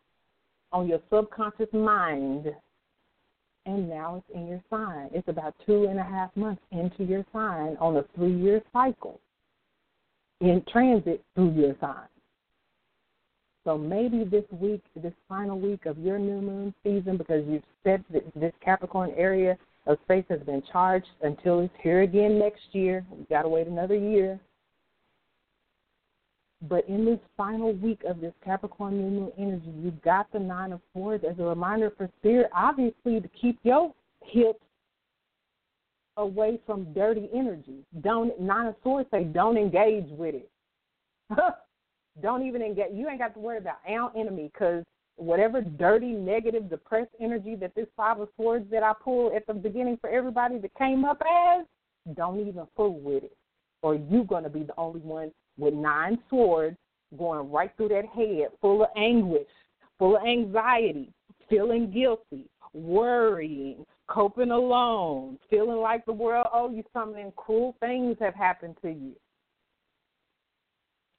on 0.71 0.87
your 0.87 1.01
subconscious 1.11 1.73
mind. 1.73 2.55
And 3.69 3.87
now 3.87 4.17
it's 4.17 4.35
in 4.35 4.47
your 4.47 4.63
sign. 4.71 5.11
It's 5.13 5.29
about 5.29 5.55
two 5.67 5.89
and 5.91 5.99
a 5.99 6.03
half 6.03 6.35
months 6.37 6.63
into 6.73 7.05
your 7.05 7.23
sign 7.35 7.77
on 7.79 7.99
a 7.99 8.05
three-year 8.17 8.63
cycle 8.73 9.21
in 10.41 10.65
transit 10.73 11.23
through 11.35 11.53
your 11.53 11.77
sign. 11.79 12.09
So 13.65 13.77
maybe 13.77 14.25
this 14.25 14.47
week, 14.51 14.83
this 14.97 15.13
final 15.29 15.61
week 15.61 15.85
of 15.85 15.99
your 15.99 16.19
new 16.19 16.41
moon 16.41 16.75
season, 16.83 17.19
because 17.19 17.45
you've 17.47 17.63
said 17.85 18.03
that 18.11 18.23
this 18.35 18.55
Capricorn 18.65 19.13
area 19.19 19.59
of 19.87 19.99
space 20.05 20.25
has 20.31 20.41
been 20.41 20.63
charged 20.73 21.07
until 21.23 21.61
it's 21.61 21.75
here 21.83 22.01
again 22.01 22.39
next 22.39 22.63
year. 22.73 23.05
We've 23.15 23.29
got 23.29 23.43
to 23.43 23.51
wait 23.51 23.67
another 23.67 23.97
year. 23.97 24.41
But 26.63 26.89
in 26.89 27.05
this 27.05 27.21
final 27.37 27.73
week 27.73 28.03
of 28.09 28.21
this 28.21 28.33
Capricorn 28.45 28.99
new 28.99 29.21
moon 29.21 29.33
energy, 29.39 29.73
you've 29.81 30.03
got 30.03 30.31
the 30.33 30.41
Nine 30.41 30.73
of 30.73 30.81
Swords 30.93 31.25
as 31.29 31.39
a 31.39 31.45
reminder 31.45 31.93
for 31.97 32.11
Spirit, 32.19 32.51
obviously, 32.55 33.21
to 33.21 33.29
keep 33.41 33.59
your 33.63 33.95
hips 34.25 34.59
away 36.17 36.59
from 36.67 36.93
dirty 36.93 37.29
energy. 37.33 37.85
Don't 38.01 38.39
Nine 38.41 38.67
of 38.67 38.75
Swords 38.83 39.09
say 39.13 39.23
don't 39.25 39.57
engage 39.57 40.09
with 40.11 40.35
it. 40.35 40.51
Don't 42.21 42.45
even 42.45 42.63
engage. 42.63 42.89
You 42.93 43.09
ain't 43.09 43.21
got 43.21 43.35
to 43.35 43.39
worry 43.39 43.59
about 43.59 43.77
our 43.89 44.11
enemy 44.17 44.51
because 44.53 44.83
whatever 45.15 45.61
dirty, 45.61 46.13
negative, 46.13 46.69
depressed 46.69 47.11
energy 47.21 47.55
that 47.57 47.75
this 47.77 47.87
five 47.97 48.19
of 48.19 48.29
swords 48.37 48.69
that 48.73 48.83
I 48.83 48.93
pulled 49.05 49.35
at 49.35 49.47
the 49.47 49.55
beginning 49.55 49.99
for 50.01 50.11
everybody 50.11 50.59
that 50.59 50.75
came 50.75 51.05
up 51.05 51.23
as, 51.23 51.65
don't 52.17 52.41
even 52.41 52.67
fool 52.77 52.99
with 52.99 53.25
it. 53.25 53.37
Or 53.83 53.95
you're 53.95 54.25
going 54.25 54.43
to 54.43 54.51
be 54.51 54.65
the 54.65 54.77
only 54.77 55.01
one 55.01 55.31
with 55.59 55.75
nine 55.75 56.19
swords 56.31 56.77
going 57.19 57.51
right 57.51 57.73
through 57.77 57.89
that 57.89 58.07
head, 58.07 58.49
full 58.61 58.83
of 58.83 58.89
anguish, 58.97 59.47
full 59.99 60.17
of 60.17 60.23
anxiety, 60.23 61.13
feeling 61.49 61.91
guilty, 61.91 62.45
worrying, 62.73 63.85
coping 64.09 64.51
alone, 64.51 65.39
feeling 65.51 65.79
like 65.79 66.05
the 66.07 66.13
world 66.13 66.47
owes 66.53 66.73
you 66.75 66.85
something 66.93 67.33
cruel 67.37 67.75
things 67.81 68.17
have 68.21 68.35
happened 68.35 68.77
to 68.83 68.91
you 68.91 69.15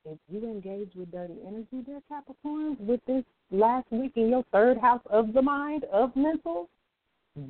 if 0.05 0.17
you 0.29 0.43
engage 0.49 0.89
with 0.95 1.11
dirty 1.11 1.35
energy 1.45 1.85
there, 1.85 2.01
Capricorns, 2.11 2.79
with 2.79 2.99
this 3.05 3.23
last 3.51 3.85
week 3.91 4.13
in 4.15 4.29
your 4.29 4.43
third 4.51 4.77
house 4.77 5.01
of 5.09 5.33
the 5.33 5.41
mind, 5.41 5.85
of 5.91 6.15
mental, 6.15 6.69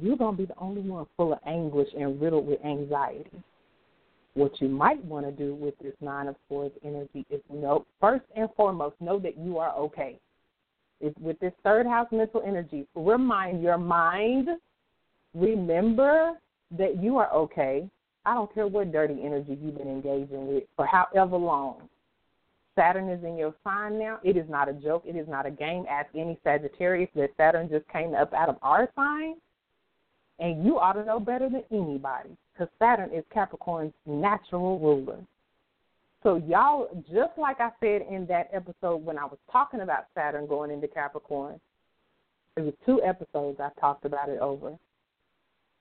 you're 0.02 0.18
going 0.18 0.36
to 0.36 0.42
be 0.42 0.46
the 0.46 0.58
only 0.60 0.82
one 0.82 1.06
full 1.16 1.34
of 1.34 1.40
anguish 1.46 1.88
and 1.98 2.22
riddled 2.22 2.48
with 2.48 2.64
anxiety. 2.66 3.30
What 4.40 4.62
you 4.62 4.70
might 4.70 5.04
want 5.04 5.26
to 5.26 5.34
do 5.34 5.54
with 5.54 5.78
this 5.80 5.92
Nine 6.00 6.30
of 6.30 6.36
Swords 6.48 6.74
energy 6.82 7.26
is 7.30 7.42
know, 7.54 7.86
first 8.00 8.24
and 8.38 8.48
foremost, 8.56 8.96
know 9.02 9.20
that 9.20 9.38
you 9.38 9.58
are 9.58 9.76
okay. 9.76 10.18
If, 11.02 11.14
with 11.20 11.38
this 11.42 11.52
third 11.62 11.86
house 11.86 12.08
mental 12.10 12.42
energy, 12.48 12.88
remind 12.96 13.62
your 13.62 13.78
mind, 13.78 14.48
remember 15.34 16.40
that 16.72 17.04
you 17.04 17.18
are 17.18 17.30
okay. 17.34 17.90
I 18.26 18.34
don't 18.34 18.54
care 18.54 18.66
what 18.66 18.94
dirty 18.94 19.22
energy 19.22 19.58
you've 19.62 19.78
been 19.78 19.90
engaging 19.90 20.48
with 20.48 20.64
for 20.78 20.86
however 20.86 21.36
long 21.36 21.90
Saturn 22.76 23.10
is 23.10 23.22
in 23.26 23.36
your 23.36 23.54
sign 23.66 24.00
now. 24.00 24.20
It 24.24 24.38
is 24.38 24.50
not 24.50 24.70
a 24.70 24.74
joke. 24.74 25.04
It 25.06 25.18
is 25.18 25.28
not 25.28 25.48
a 25.48 25.52
game. 25.52 25.84
Ask 25.90 26.08
any 26.16 26.40
Sagittarius 26.46 27.10
that 27.16 27.32
Saturn 27.36 27.68
just 27.68 27.90
came 27.90 28.14
up 28.16 28.34
out 28.34 28.48
of 28.48 28.56
our 28.62 28.90
sign, 28.96 29.36
and 30.40 30.64
you 30.64 30.80
ought 30.80 30.94
to 30.94 31.04
know 31.04 31.20
better 31.20 31.50
than 31.50 31.64
anybody 31.74 32.38
because 32.60 32.74
Saturn 32.80 33.12
is 33.14 33.24
Capricorn's 33.34 33.94
natural 34.06 34.80
ruler. 34.80 35.20
So, 36.24 36.36
y'all, 36.36 36.90
just 37.10 37.38
like 37.38 37.62
I 37.62 37.70
said 37.80 38.02
in 38.12 38.26
that 38.28 38.50
episode 38.52 38.98
when 39.06 39.18
I 39.18 39.24
was 39.24 39.38
talking 39.50 39.80
about 39.80 40.08
Saturn 40.14 40.48
going 40.48 40.70
into 40.70 40.88
Capricorn, 40.88 41.60
it 42.58 42.62
was 42.62 42.74
two 42.86 43.02
episodes 43.04 43.60
I 43.62 43.70
talked 43.80 44.04
about 44.04 44.28
it 44.28 44.40
over. 44.40 44.78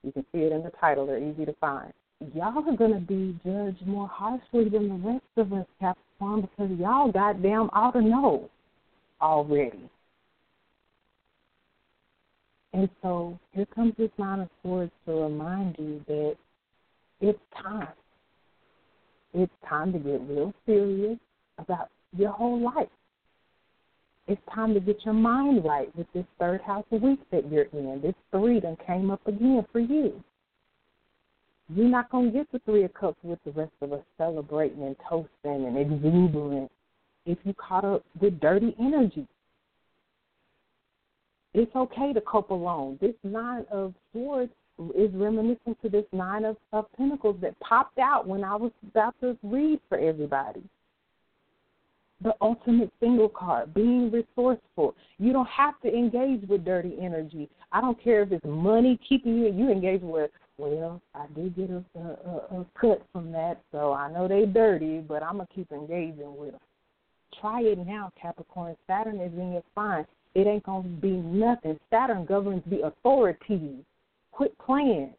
You 0.04 0.12
can 0.12 0.24
see 0.32 0.38
it 0.38 0.52
in 0.52 0.62
the 0.62 0.70
title, 0.80 1.06
they're 1.06 1.18
easy 1.18 1.44
to 1.44 1.54
find 1.54 1.92
y'all 2.34 2.68
are 2.68 2.76
going 2.76 2.92
to 2.92 3.00
be 3.00 3.38
judged 3.44 3.86
more 3.86 4.08
harshly 4.08 4.68
than 4.68 4.88
the 4.88 5.08
rest 5.08 5.24
of 5.36 5.52
us, 5.52 5.66
Capricorn, 5.78 6.42
because 6.42 6.78
y'all 6.78 7.12
goddamn 7.12 7.70
ought 7.72 7.92
to 7.92 8.02
know 8.02 8.50
already. 9.20 9.88
And 12.72 12.88
so 13.02 13.38
here 13.52 13.66
comes 13.66 13.94
this 13.96 14.10
Nine 14.18 14.40
of 14.40 14.48
Swords 14.62 14.92
to 15.06 15.12
remind 15.12 15.76
you 15.78 16.02
that 16.06 16.36
It's 17.20 17.38
time. 17.62 17.88
It's 19.34 19.52
time 19.68 19.92
to 19.92 19.98
get 19.98 20.20
real 20.22 20.54
serious 20.64 21.18
about 21.58 21.90
your 22.16 22.30
whole 22.30 22.60
life. 22.60 22.88
It's 24.26 24.40
time 24.54 24.74
to 24.74 24.80
get 24.80 25.04
your 25.04 25.14
mind 25.14 25.64
right 25.64 25.94
with 25.96 26.06
this 26.12 26.24
third 26.38 26.60
house 26.60 26.84
week 26.90 27.20
that 27.32 27.50
you're 27.50 27.66
in. 27.72 28.00
This 28.02 28.14
three 28.30 28.60
done 28.60 28.76
came 28.86 29.10
up 29.10 29.26
again 29.26 29.64
for 29.72 29.80
you. 29.80 30.22
You're 31.74 31.88
not 31.88 32.10
going 32.10 32.32
to 32.32 32.38
get 32.38 32.50
the 32.50 32.60
Three 32.60 32.84
of 32.84 32.94
Cups 32.94 33.18
with 33.22 33.38
the 33.44 33.50
rest 33.52 33.72
of 33.82 33.92
us 33.92 34.02
celebrating 34.16 34.82
and 34.82 34.96
toasting 35.08 35.66
and 35.66 35.76
exuberant 35.76 36.70
if 37.26 37.36
you 37.44 37.52
caught 37.54 37.84
up 37.84 38.04
with 38.20 38.40
dirty 38.40 38.74
energy. 38.80 39.26
It's 41.52 41.74
okay 41.74 42.12
to 42.12 42.20
cope 42.22 42.50
alone. 42.50 42.98
This 43.00 43.14
Nine 43.22 43.66
of 43.70 43.92
Swords 44.12 44.52
is 44.94 45.10
reminiscent 45.14 45.80
to 45.82 45.88
this 45.88 46.04
Nine 46.12 46.44
of, 46.44 46.56
of 46.72 46.86
Pentacles 46.96 47.36
that 47.40 47.58
popped 47.60 47.98
out 47.98 48.26
when 48.26 48.44
I 48.44 48.56
was 48.56 48.72
about 48.90 49.14
to 49.20 49.36
read 49.42 49.80
for 49.88 49.98
everybody. 49.98 50.62
The 52.22 52.34
ultimate 52.40 52.90
single 52.98 53.28
card, 53.28 53.72
being 53.74 54.10
resourceful. 54.10 54.96
You 55.18 55.32
don't 55.32 55.48
have 55.48 55.80
to 55.82 55.88
engage 55.88 56.48
with 56.48 56.64
dirty 56.64 56.96
energy. 57.00 57.48
I 57.70 57.80
don't 57.80 58.02
care 58.02 58.22
if 58.22 58.32
it's 58.32 58.44
money 58.44 58.98
keeping 59.08 59.38
you. 59.38 59.52
You 59.52 59.70
engage 59.70 60.02
with 60.02 60.30
well, 60.58 61.00
I 61.14 61.26
do 61.36 61.50
get 61.50 61.70
a, 61.70 61.84
a, 61.96 62.60
a 62.60 62.66
cut 62.78 63.00
from 63.12 63.30
that, 63.30 63.60
so 63.70 63.92
I 63.92 64.12
know 64.12 64.26
they 64.26 64.44
dirty, 64.44 64.98
but 64.98 65.22
I'm 65.22 65.34
gonna 65.36 65.48
keep 65.54 65.70
engaging 65.70 66.36
with 66.36 66.50
them. 66.50 66.60
Try 67.40 67.62
it 67.62 67.78
now, 67.78 68.10
Capricorn. 68.20 68.76
Saturn 68.88 69.20
is 69.20 69.32
in 69.34 69.52
your 69.52 69.62
sign. 69.76 70.04
It 70.34 70.48
ain't 70.48 70.64
gonna 70.64 70.88
be 70.88 71.12
nothing. 71.12 71.78
Saturn 71.90 72.24
governs 72.24 72.64
the 72.66 72.86
authority. 72.86 73.84
Quit 74.38 74.56
playing. 74.64 75.12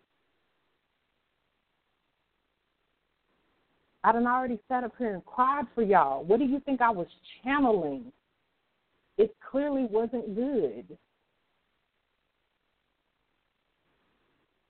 I 4.02 4.14
done 4.14 4.26
already 4.26 4.60
sat 4.70 4.86
up 4.86 4.94
here 4.98 5.14
and 5.14 5.26
cried 5.26 5.66
for 5.76 5.82
y'all. 5.82 6.24
What 6.24 6.40
do 6.40 6.46
you 6.46 6.62
think 6.62 6.80
I 6.80 6.90
was 6.90 7.06
channeling? 7.44 8.14
It 9.18 9.36
clearly 9.52 9.88
wasn't 9.92 10.36
good. 10.36 10.98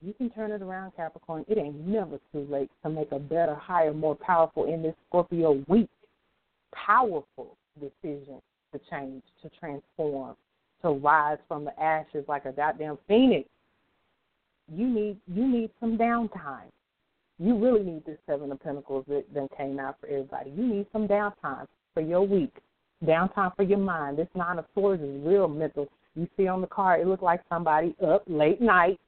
You 0.01 0.15
can 0.15 0.31
turn 0.31 0.49
it 0.49 0.63
around, 0.63 0.93
Capricorn. 0.95 1.45
It 1.47 1.59
ain't 1.59 1.85
never 1.85 2.17
too 2.33 2.47
late 2.49 2.71
to 2.81 2.89
make 2.89 3.11
a 3.11 3.19
better, 3.19 3.53
higher, 3.53 3.93
more 3.93 4.15
powerful 4.15 4.65
in 4.65 4.81
this 4.81 4.95
Scorpio 5.09 5.63
week. 5.67 5.91
Powerful 6.73 7.55
decision 7.79 8.41
to 8.73 8.79
change, 8.89 9.21
to 9.43 9.51
transform, 9.59 10.35
to 10.81 10.89
rise 10.89 11.37
from 11.47 11.65
the 11.65 11.79
ashes 11.79 12.25
like 12.27 12.45
a 12.45 12.51
goddamn 12.51 12.97
phoenix. 13.07 13.47
You 14.73 14.87
need 14.87 15.17
you 15.27 15.47
need 15.47 15.71
some 15.79 15.97
downtime. 15.97 16.69
You 17.39 17.57
really 17.57 17.83
need 17.83 18.05
this 18.05 18.17
seven 18.27 18.51
of 18.51 18.59
pentacles 18.61 19.05
that 19.07 19.25
then 19.33 19.47
came 19.57 19.79
out 19.79 19.95
for 19.99 20.07
everybody. 20.07 20.51
You 20.51 20.67
need 20.67 20.87
some 20.91 21.07
downtime 21.07 21.65
for 21.93 22.01
your 22.01 22.27
week. 22.27 22.53
Downtime 23.05 23.55
for 23.55 23.63
your 23.63 23.79
mind. 23.79 24.17
This 24.17 24.27
nine 24.35 24.59
of 24.59 24.65
swords 24.73 25.01
is 25.01 25.21
real 25.23 25.47
mental. 25.47 25.87
You 26.15 26.27
see 26.35 26.47
on 26.47 26.59
the 26.59 26.67
card, 26.67 26.99
it 26.99 27.07
looks 27.07 27.23
like 27.23 27.41
somebody 27.47 27.95
up 28.05 28.23
late 28.27 28.59
night 28.59 28.99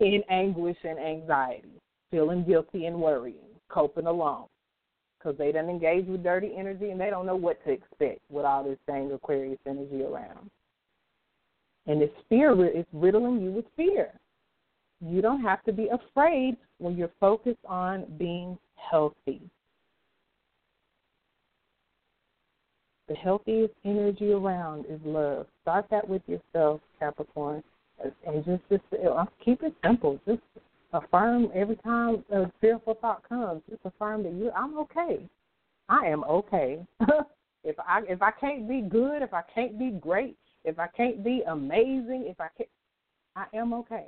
in 0.00 0.22
anguish 0.30 0.78
and 0.82 0.98
anxiety, 0.98 1.80
feeling 2.10 2.44
guilty 2.44 2.86
and 2.86 2.96
worrying, 2.96 3.36
coping 3.68 4.06
alone. 4.06 4.46
Because 5.18 5.36
they 5.38 5.52
don't 5.52 5.70
engage 5.70 6.06
with 6.06 6.22
dirty 6.22 6.52
energy 6.56 6.90
and 6.90 7.00
they 7.00 7.10
don't 7.10 7.26
know 7.26 7.36
what 7.36 7.62
to 7.64 7.70
expect 7.70 8.20
with 8.30 8.44
all 8.44 8.64
this 8.64 8.78
dang 8.86 9.12
Aquarius 9.12 9.58
energy 9.66 10.02
around. 10.02 10.50
And 11.86 12.00
this 12.00 12.10
fear 12.28 12.52
is 12.66 12.86
riddling 12.92 13.40
you 13.40 13.52
with 13.52 13.66
fear. 13.76 14.12
You 15.00 15.20
don't 15.20 15.42
have 15.42 15.62
to 15.64 15.72
be 15.72 15.88
afraid 15.88 16.56
when 16.78 16.96
you're 16.96 17.10
focused 17.20 17.64
on 17.66 18.06
being 18.18 18.58
healthy. 18.76 19.42
The 23.08 23.14
healthiest 23.14 23.74
energy 23.84 24.32
around 24.32 24.86
is 24.88 24.98
love. 25.04 25.46
Start 25.60 25.86
that 25.90 26.08
with 26.08 26.22
yourself, 26.26 26.80
Capricorn 26.98 27.62
and 28.26 28.44
just 28.44 28.62
just 28.70 28.82
uh, 29.04 29.24
keep 29.44 29.62
it 29.62 29.74
simple. 29.84 30.18
Just 30.26 30.42
affirm 30.92 31.48
every 31.54 31.76
time 31.76 32.24
a 32.32 32.50
fearful 32.60 32.96
thought 33.00 33.26
comes. 33.28 33.62
Just 33.68 33.82
affirm 33.84 34.22
that 34.24 34.32
you 34.32 34.50
I'm 34.56 34.78
okay. 34.78 35.26
I 35.88 36.06
am 36.06 36.24
okay. 36.24 36.84
if 37.64 37.76
I 37.78 38.02
if 38.08 38.22
I 38.22 38.30
can't 38.32 38.68
be 38.68 38.80
good, 38.80 39.22
if 39.22 39.32
I 39.32 39.42
can't 39.54 39.78
be 39.78 39.90
great, 39.90 40.36
if 40.64 40.78
I 40.78 40.86
can't 40.88 41.22
be 41.22 41.42
amazing, 41.46 42.24
if 42.26 42.40
I 42.40 42.48
can't, 42.56 42.68
I 43.36 43.44
am 43.54 43.72
okay. 43.74 44.06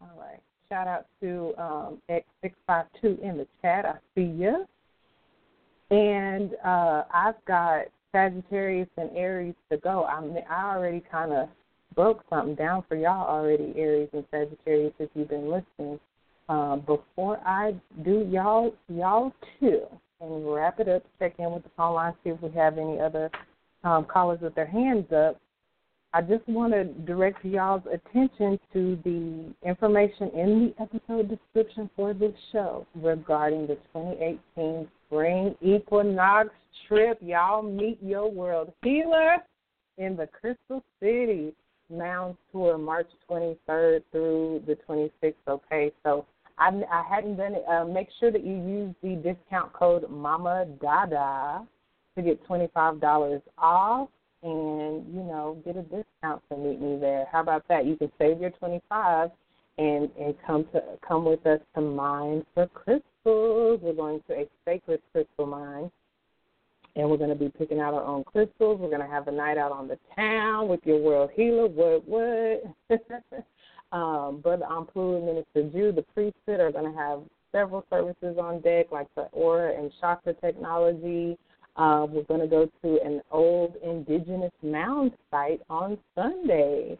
All 0.00 0.18
right. 0.18 0.40
Shout 0.68 0.88
out 0.88 1.06
to 1.20 1.54
um, 1.58 1.98
X652 2.10 3.22
in 3.22 3.36
the 3.36 3.46
chat. 3.60 3.84
I 3.84 3.94
see 4.14 4.22
you. 4.22 4.64
And 5.90 6.52
uh, 6.64 7.04
I've 7.12 7.44
got 7.46 7.84
Sagittarius 8.12 8.88
and 8.96 9.10
Aries 9.14 9.54
to 9.70 9.76
go. 9.78 10.04
I 10.04 10.22
I 10.50 10.74
already 10.74 11.02
kind 11.10 11.32
of 11.32 11.48
broke 11.94 12.24
something 12.30 12.54
down 12.54 12.84
for 12.88 12.96
y'all 12.96 13.28
already, 13.28 13.74
Aries 13.76 14.08
and 14.12 14.24
Sagittarius, 14.30 14.94
if 14.98 15.10
you've 15.14 15.28
been 15.28 15.50
listening. 15.50 16.00
Um, 16.48 16.80
before 16.80 17.38
I 17.46 17.74
do 18.04 18.26
y'all 18.30 18.74
y'all 18.88 19.32
too, 19.60 19.82
and 20.20 20.52
wrap 20.52 20.80
it 20.80 20.88
up, 20.88 21.02
check 21.18 21.34
in 21.38 21.50
with 21.50 21.62
the 21.62 21.70
phone 21.76 21.94
line, 21.94 22.14
see 22.24 22.30
if 22.30 22.40
we 22.42 22.50
have 22.52 22.78
any 22.78 22.98
other 22.98 23.30
um, 23.84 24.04
callers 24.04 24.40
with 24.40 24.54
their 24.54 24.66
hands 24.66 25.10
up. 25.12 25.40
I 26.14 26.20
just 26.20 26.46
want 26.46 26.74
to 26.74 26.84
direct 26.84 27.42
y'all's 27.44 27.82
attention 27.90 28.60
to 28.74 28.98
the 29.02 29.54
information 29.66 30.28
in 30.34 30.74
the 30.76 30.82
episode 30.82 31.30
description 31.30 31.88
for 31.96 32.12
this 32.12 32.34
show 32.52 32.86
regarding 32.94 33.66
the 33.66 33.76
2018 33.94 34.88
spring 35.06 35.54
equinox 35.62 36.50
trip. 36.86 37.18
Y'all 37.22 37.62
meet 37.62 37.98
your 38.02 38.30
world 38.30 38.72
healer 38.82 39.36
in 39.96 40.16
the 40.16 40.26
Crystal 40.26 40.82
City. 41.00 41.54
Mounds 41.90 42.38
Tour 42.50 42.78
March 42.78 43.08
23rd 43.30 44.02
through 44.10 44.62
the 44.66 44.76
26th. 44.88 45.34
Okay, 45.46 45.92
so 46.02 46.24
I, 46.58 46.68
I 46.90 47.04
hadn't 47.08 47.36
done 47.36 47.54
it. 47.54 47.64
Uh, 47.68 47.84
make 47.84 48.08
sure 48.18 48.30
that 48.30 48.44
you 48.44 48.54
use 48.54 48.94
the 49.02 49.16
discount 49.16 49.72
code 49.72 50.08
Mama 50.10 50.66
Dada 50.80 51.66
to 52.16 52.22
get 52.22 52.46
$25 52.46 53.42
off 53.58 54.08
and 54.42 55.06
you 55.14 55.22
know 55.22 55.56
get 55.64 55.76
a 55.76 55.82
discount 55.82 56.42
to 56.50 56.56
meet 56.56 56.80
me 56.80 56.98
there. 56.98 57.26
How 57.30 57.40
about 57.40 57.66
that? 57.68 57.86
You 57.86 57.96
can 57.96 58.10
save 58.18 58.40
your 58.40 58.50
25 58.50 59.30
and 59.78 60.10
and 60.20 60.34
come 60.46 60.66
to 60.72 60.82
come 61.06 61.24
with 61.24 61.46
us 61.46 61.60
to 61.74 61.80
mine 61.80 62.44
for 62.54 62.66
crystals. 62.68 63.80
We're 63.82 63.94
going 63.94 64.20
to 64.28 64.34
a 64.34 64.48
sacred 64.64 65.00
crystal 65.12 65.46
mine 65.46 65.90
and 66.96 67.08
we're 67.08 67.16
going 67.16 67.30
to 67.30 67.36
be 67.36 67.48
picking 67.48 67.80
out 67.80 67.94
our 67.94 68.04
own 68.04 68.24
crystals. 68.24 68.80
We're 68.80 68.88
going 68.88 69.00
to 69.00 69.06
have 69.06 69.28
a 69.28 69.32
night 69.32 69.58
out 69.58 69.72
on 69.72 69.88
the 69.88 69.98
town 70.14 70.68
with 70.68 70.80
your 70.84 71.00
world 71.00 71.30
healer. 71.34 71.66
What, 71.66 72.06
what? 72.06 72.64
um, 73.92 74.40
Brother 74.40 74.66
Amplu 74.70 75.16
and 75.16 75.26
Minister 75.26 75.70
Jude, 75.70 75.96
the 75.96 76.02
priesthood, 76.14 76.60
are 76.60 76.72
going 76.72 76.92
to 76.92 76.98
have 76.98 77.20
several 77.50 77.84
services 77.90 78.36
on 78.38 78.60
deck, 78.60 78.86
like 78.92 79.08
the 79.14 79.22
aura 79.32 79.78
and 79.78 79.90
chakra 80.00 80.34
technology. 80.34 81.38
Uh, 81.76 82.06
we're 82.08 82.24
going 82.24 82.40
to 82.40 82.46
go 82.46 82.68
to 82.82 83.00
an 83.02 83.22
old 83.30 83.74
indigenous 83.82 84.52
mound 84.62 85.12
site 85.30 85.60
on 85.70 85.96
Sunday, 86.14 86.98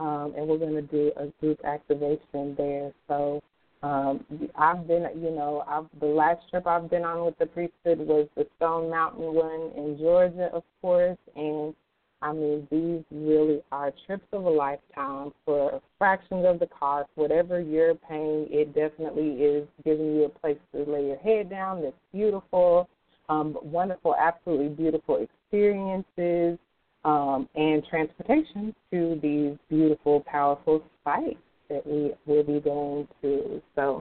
um, 0.00 0.32
and 0.36 0.48
we're 0.48 0.58
going 0.58 0.74
to 0.74 0.82
do 0.82 1.12
a 1.16 1.26
group 1.40 1.60
activation 1.64 2.54
there. 2.56 2.90
So 3.06 3.42
um, 3.82 4.24
I've 4.56 4.86
been, 4.88 5.06
you 5.16 5.30
know, 5.30 5.62
I've, 5.68 5.84
the 6.00 6.06
last 6.06 6.40
trip 6.48 6.66
I've 6.66 6.88
been 6.88 7.04
on 7.04 7.26
with 7.26 7.38
the 7.38 7.44
priesthood 7.44 7.98
was 7.98 8.26
the 8.34 8.46
Stone 8.56 8.88
Mountain 8.88 9.34
one 9.34 9.72
in 9.76 9.98
Georgia, 9.98 10.48
of 10.54 10.62
course, 10.80 11.18
and 11.36 11.74
I 12.22 12.32
mean 12.32 12.66
these 12.70 13.04
really 13.10 13.60
are 13.70 13.92
trips 14.06 14.24
of 14.32 14.46
a 14.46 14.48
lifetime 14.48 15.32
for 15.44 15.82
fractions 15.98 16.46
of 16.46 16.60
the 16.60 16.66
cost. 16.66 17.10
Whatever 17.16 17.60
you're 17.60 17.94
paying, 17.94 18.46
it 18.48 18.74
definitely 18.74 19.32
is 19.32 19.68
giving 19.84 20.14
you 20.14 20.24
a 20.24 20.28
place 20.30 20.56
to 20.72 20.90
lay 20.90 21.08
your 21.08 21.18
head 21.18 21.50
down. 21.50 21.82
That's 21.82 21.94
beautiful, 22.10 22.88
um, 23.28 23.56
wonderful, 23.62 24.14
absolutely 24.16 24.68
beautiful 24.68 25.16
experiences, 25.16 26.58
um, 27.04 27.48
and 27.54 27.84
transportation 27.88 28.74
to 28.90 29.18
these 29.22 29.56
beautiful, 29.68 30.20
powerful 30.26 30.82
sites 31.04 31.36
that 31.68 31.86
we 31.86 32.12
will 32.26 32.44
be 32.44 32.60
going 32.60 33.06
to. 33.22 33.60
So, 33.74 34.00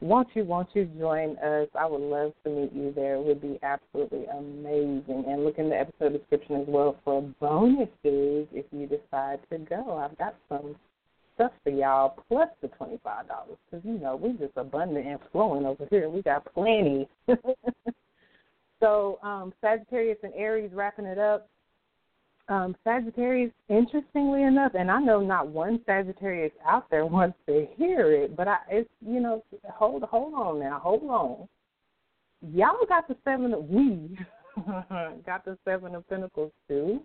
won't 0.00 0.28
you, 0.34 0.44
won't 0.44 0.68
you 0.72 0.86
join 0.98 1.36
us? 1.38 1.68
I 1.78 1.84
would 1.86 2.00
love 2.00 2.32
to 2.44 2.50
meet 2.50 2.72
you 2.72 2.92
there. 2.94 3.16
It 3.16 3.24
would 3.24 3.42
be 3.42 3.58
absolutely 3.62 4.24
amazing. 4.26 5.24
And 5.28 5.44
look 5.44 5.58
in 5.58 5.68
the 5.68 5.78
episode 5.78 6.14
description 6.14 6.56
as 6.56 6.66
well 6.66 6.96
for 7.04 7.22
bonuses 7.40 8.48
if 8.52 8.64
you 8.72 8.86
decide 8.86 9.40
to 9.50 9.58
go. 9.58 9.98
I've 9.98 10.16
got 10.16 10.34
some 10.48 10.76
stuff 11.34 11.52
for 11.62 11.70
y'all 11.70 12.22
plus 12.28 12.48
the 12.62 12.68
$25 12.68 12.98
because, 13.00 13.84
you 13.84 13.98
know, 13.98 14.16
we're 14.16 14.32
just 14.32 14.56
abundant 14.56 15.06
and 15.06 15.18
flowing 15.32 15.66
over 15.66 15.86
here. 15.90 16.08
We 16.08 16.22
got 16.22 16.50
plenty. 16.54 17.06
so, 18.80 19.18
um, 19.22 19.52
Sagittarius 19.60 20.18
and 20.22 20.32
Aries 20.34 20.70
wrapping 20.72 21.06
it 21.06 21.18
up 21.18 21.48
um, 22.50 22.76
Sagittarius, 22.82 23.52
interestingly 23.68 24.42
enough, 24.42 24.72
and 24.74 24.90
I 24.90 25.00
know 25.00 25.20
not 25.20 25.46
one 25.46 25.80
Sagittarius 25.86 26.52
out 26.66 26.90
there 26.90 27.06
wants 27.06 27.38
to 27.46 27.66
hear 27.76 28.12
it, 28.12 28.36
but 28.36 28.48
I, 28.48 28.58
it's 28.68 28.90
you 29.06 29.20
know, 29.20 29.44
hold 29.72 30.02
hold 30.02 30.34
on 30.34 30.58
now, 30.58 30.80
hold 30.82 31.04
on. 31.04 31.48
Y'all 32.52 32.86
got 32.88 33.06
the 33.06 33.16
seven 33.24 33.54
of 33.54 33.64
we 33.64 34.18
got 35.24 35.44
the 35.44 35.56
seven 35.64 35.94
of 35.94 36.08
Pentacles 36.08 36.52
too. 36.68 37.00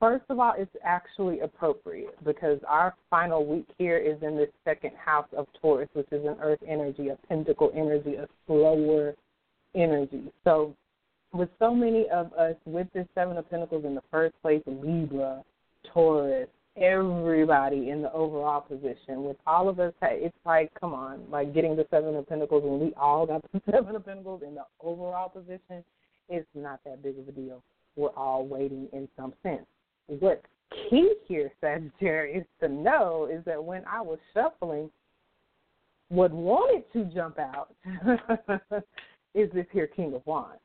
First 0.00 0.24
of 0.28 0.38
all, 0.38 0.54
it's 0.56 0.74
actually 0.84 1.40
appropriate 1.40 2.22
because 2.24 2.58
our 2.68 2.94
final 3.08 3.46
week 3.46 3.66
here 3.78 3.96
is 3.96 4.22
in 4.22 4.36
the 4.36 4.48
second 4.64 4.92
house 5.02 5.28
of 5.36 5.46
Taurus, 5.60 5.88
which 5.94 6.08
is 6.12 6.24
an 6.26 6.36
earth 6.42 6.58
energy, 6.66 7.08
a 7.08 7.16
pentacle 7.28 7.70
energy, 7.74 8.16
a 8.16 8.28
slower 8.46 9.14
energy. 9.74 10.32
So 10.42 10.74
with 11.32 11.48
so 11.58 11.74
many 11.74 12.06
of 12.10 12.32
us 12.34 12.54
with 12.64 12.86
this 12.92 13.06
Seven 13.14 13.36
of 13.36 13.48
Pentacles 13.50 13.84
in 13.84 13.94
the 13.94 14.02
first 14.10 14.34
place, 14.42 14.62
Libra, 14.66 15.42
Taurus, 15.92 16.48
everybody 16.76 17.90
in 17.90 18.02
the 18.02 18.12
overall 18.12 18.60
position. 18.60 19.24
With 19.24 19.36
all 19.46 19.68
of 19.68 19.78
us, 19.80 19.92
it's 20.02 20.36
like, 20.44 20.70
come 20.80 20.92
on, 20.92 21.22
like 21.30 21.54
getting 21.54 21.76
the 21.76 21.86
Seven 21.90 22.16
of 22.16 22.28
Pentacles 22.28 22.62
when 22.64 22.80
we 22.80 22.92
all 22.96 23.26
got 23.26 23.42
the 23.52 23.60
Seven 23.70 23.94
of 23.96 24.04
Pentacles 24.04 24.42
in 24.46 24.54
the 24.54 24.64
overall 24.80 25.28
position, 25.28 25.84
it's 26.28 26.46
not 26.54 26.80
that 26.84 27.02
big 27.02 27.18
of 27.18 27.28
a 27.28 27.32
deal. 27.32 27.62
We're 27.96 28.08
all 28.10 28.46
waiting 28.46 28.88
in 28.92 29.08
some 29.16 29.34
sense. 29.42 29.66
What's 30.06 30.44
key 30.90 31.14
here, 31.26 31.50
Sagittarius, 31.60 32.46
to 32.60 32.68
know 32.68 33.28
is 33.30 33.44
that 33.44 33.62
when 33.62 33.82
I 33.86 34.00
was 34.00 34.18
shuffling, 34.32 34.90
what 36.08 36.32
wanted 36.32 36.84
to 36.92 37.04
jump 37.14 37.38
out 37.38 37.74
is 39.34 39.50
this 39.52 39.66
here 39.72 39.86
King 39.86 40.14
of 40.14 40.22
Wands 40.26 40.60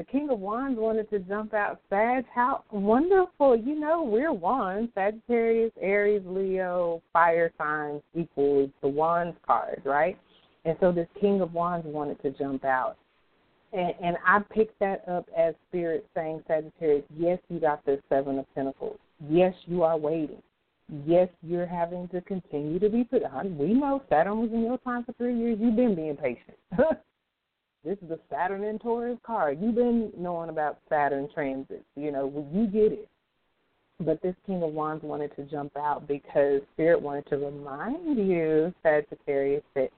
the 0.00 0.04
King 0.06 0.30
of 0.30 0.40
Wands 0.40 0.80
wanted 0.80 1.10
to 1.10 1.18
jump 1.18 1.52
out. 1.52 1.78
Sag, 1.90 2.24
how 2.34 2.64
wonderful! 2.70 3.54
You 3.54 3.78
know 3.78 4.02
we're 4.02 4.32
Wands, 4.32 4.90
Sagittarius, 4.94 5.72
Aries, 5.78 6.22
Leo, 6.24 7.02
fire 7.12 7.52
signs 7.58 8.00
equals 8.14 8.70
the 8.80 8.88
Wands 8.88 9.36
card, 9.46 9.82
right? 9.84 10.18
And 10.64 10.74
so 10.80 10.90
this 10.90 11.06
King 11.20 11.42
of 11.42 11.52
Wands 11.52 11.86
wanted 11.86 12.18
to 12.22 12.30
jump 12.30 12.64
out. 12.64 12.96
And, 13.72 13.94
and 14.02 14.16
I 14.26 14.40
picked 14.52 14.78
that 14.80 15.08
up 15.08 15.28
as 15.36 15.54
Spirit 15.68 16.06
saying, 16.14 16.42
Sagittarius, 16.48 17.04
yes, 17.16 17.38
you 17.48 17.60
got 17.60 17.84
the 17.84 18.00
Seven 18.08 18.38
of 18.38 18.54
Pentacles. 18.54 18.98
Yes, 19.28 19.54
you 19.66 19.82
are 19.82 19.96
waiting. 19.96 20.42
Yes, 21.06 21.28
you're 21.42 21.66
having 21.66 22.08
to 22.08 22.20
continue 22.22 22.80
to 22.80 22.88
be 22.88 23.04
put 23.04 23.22
on. 23.22 23.56
We 23.56 23.74
know 23.74 24.02
Saturn 24.08 24.40
was 24.40 24.50
in 24.52 24.62
your 24.62 24.78
time 24.78 25.04
for 25.04 25.12
three 25.12 25.38
years. 25.38 25.58
You've 25.60 25.76
been 25.76 25.94
being 25.94 26.16
patient. 26.16 26.56
This 27.82 27.96
is 28.04 28.10
a 28.10 28.18
Saturn 28.30 28.64
and 28.64 28.78
Taurus 28.78 29.18
card. 29.24 29.58
You've 29.60 29.74
been 29.74 30.12
knowing 30.16 30.50
about 30.50 30.78
Saturn 30.90 31.28
transits. 31.32 31.84
You 31.96 32.12
know, 32.12 32.46
you 32.52 32.66
get 32.66 32.92
it. 32.92 33.08
But 34.00 34.20
this 34.22 34.34
King 34.46 34.62
of 34.62 34.72
Wands 34.72 35.02
wanted 35.02 35.34
to 35.36 35.44
jump 35.44 35.76
out 35.76 36.06
because 36.06 36.60
Spirit 36.74 37.00
wanted 37.00 37.26
to 37.28 37.36
remind 37.36 38.18
you, 38.18 38.74
Sagittarius, 38.82 39.62
that 39.74 39.90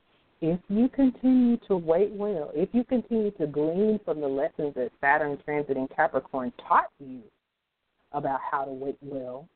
if 0.42 0.58
you 0.68 0.88
continue 0.88 1.56
to 1.68 1.76
wait 1.76 2.10
well, 2.12 2.50
if 2.52 2.68
you 2.72 2.82
continue 2.82 3.30
to 3.32 3.46
glean 3.46 4.00
from 4.04 4.20
the 4.20 4.26
lessons 4.26 4.74
that 4.74 4.90
Saturn 5.00 5.38
transit 5.44 5.76
in 5.76 5.86
Capricorn 5.94 6.52
taught 6.68 6.90
you 6.98 7.20
about 8.10 8.40
how 8.50 8.64
to 8.64 8.72
wait 8.72 8.96
well, 9.00 9.48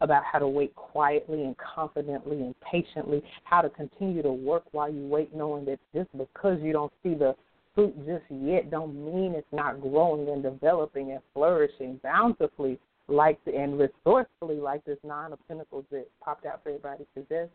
about 0.00 0.24
how 0.24 0.40
to 0.40 0.48
wait 0.48 0.74
quietly 0.74 1.44
and 1.44 1.54
confidently 1.56 2.38
and 2.38 2.56
patiently, 2.60 3.22
how 3.44 3.62
to 3.62 3.70
continue 3.70 4.20
to 4.20 4.32
work 4.32 4.64
while 4.72 4.92
you 4.92 5.06
wait, 5.06 5.32
knowing 5.32 5.64
that 5.64 5.78
just 5.94 6.10
because 6.18 6.58
you 6.60 6.72
don't 6.72 6.92
see 7.04 7.14
the 7.14 7.36
fruit 7.72 7.94
just 8.04 8.24
yet 8.28 8.68
don't 8.68 8.96
mean 8.96 9.34
it's 9.36 9.46
not 9.52 9.80
growing 9.80 10.28
and 10.28 10.42
developing 10.42 11.12
and 11.12 11.20
flourishing 11.32 12.00
bountifully 12.02 12.80
like 13.06 13.38
the, 13.44 13.54
and 13.54 13.78
resourcefully 13.78 14.56
like 14.56 14.84
this 14.84 14.98
nine 15.04 15.32
of 15.32 15.38
pentacles 15.46 15.84
that 15.92 16.06
popped 16.20 16.46
out 16.46 16.60
for 16.64 16.70
everybody 16.70 17.06
suggests. 17.14 17.54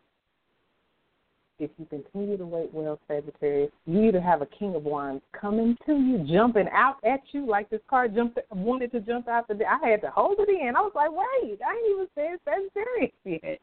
If 1.59 1.71
you 1.79 1.85
continue 1.89 2.37
to 2.37 2.45
wait 2.45 2.71
well, 2.71 2.99
Sagittarius, 3.07 3.71
you 3.87 4.03
either 4.03 4.21
have 4.21 4.43
a 4.43 4.45
King 4.45 4.75
of 4.75 4.83
Wands 4.83 5.23
coming 5.39 5.75
to 5.87 5.93
you, 5.93 6.25
jumping 6.31 6.67
out 6.71 6.97
at 7.03 7.21
you 7.31 7.47
like 7.47 7.69
this 7.71 7.81
card 7.89 8.13
jumped 8.13 8.37
wanted 8.51 8.91
to 8.91 8.99
jump 8.99 9.27
out 9.27 9.47
the. 9.47 9.55
I 9.65 9.89
had 9.89 10.01
to 10.01 10.11
hold 10.11 10.37
it 10.39 10.49
in. 10.49 10.75
I 10.75 10.81
was 10.81 10.91
like, 10.93 11.09
wait, 11.11 11.59
I 11.65 11.73
ain't 11.73 11.91
even 11.91 12.07
said 12.13 12.39
Sagittarius 12.45 13.11
yet, 13.43 13.59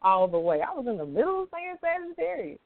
all 0.00 0.26
the 0.26 0.38
way. 0.38 0.62
I 0.62 0.74
was 0.74 0.86
in 0.88 0.96
the 0.96 1.04
middle 1.04 1.42
of 1.42 1.48
saying 1.52 1.76
Sagittarius. 1.82 2.58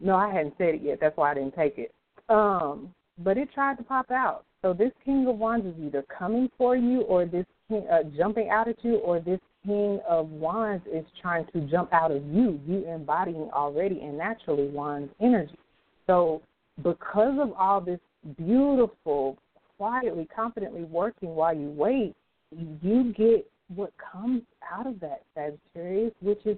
No, 0.00 0.16
I 0.16 0.32
hadn't 0.32 0.54
said 0.56 0.76
it 0.76 0.82
yet. 0.82 0.98
That's 1.00 1.16
why 1.16 1.32
I 1.32 1.34
didn't 1.34 1.54
take 1.54 1.76
it. 1.76 1.94
Um, 2.28 2.94
but 3.18 3.36
it 3.36 3.52
tried 3.52 3.76
to 3.76 3.82
pop 3.82 4.10
out. 4.10 4.44
So 4.62 4.72
this 4.72 4.92
King 5.04 5.26
of 5.28 5.36
Wands 5.36 5.66
is 5.66 5.74
either 5.84 6.02
coming 6.02 6.50
for 6.56 6.76
you, 6.76 7.02
or 7.02 7.24
this 7.26 7.46
king, 7.68 7.86
uh, 7.90 8.04
jumping 8.16 8.48
out 8.48 8.68
at 8.68 8.82
you, 8.82 8.96
or 8.96 9.20
this 9.20 9.40
King 9.66 10.00
of 10.08 10.30
Wands 10.30 10.84
is 10.92 11.04
trying 11.20 11.44
to 11.52 11.60
jump 11.62 11.92
out 11.92 12.10
of 12.10 12.24
you. 12.26 12.60
You 12.66 12.86
embodying 12.88 13.50
already 13.52 14.00
and 14.00 14.16
naturally 14.16 14.68
Wands 14.68 15.12
energy. 15.20 15.58
So 16.06 16.40
because 16.82 17.38
of 17.40 17.52
all 17.58 17.80
this 17.80 18.00
beautiful, 18.38 19.36
quietly, 19.76 20.28
confidently 20.34 20.84
working 20.84 21.34
while 21.34 21.54
you 21.54 21.68
wait, 21.70 22.14
you 22.82 23.12
get 23.16 23.50
what 23.74 23.92
comes 24.12 24.42
out 24.72 24.86
of 24.86 25.00
that 25.00 25.22
Sagittarius, 25.34 26.14
which 26.20 26.40
is 26.46 26.56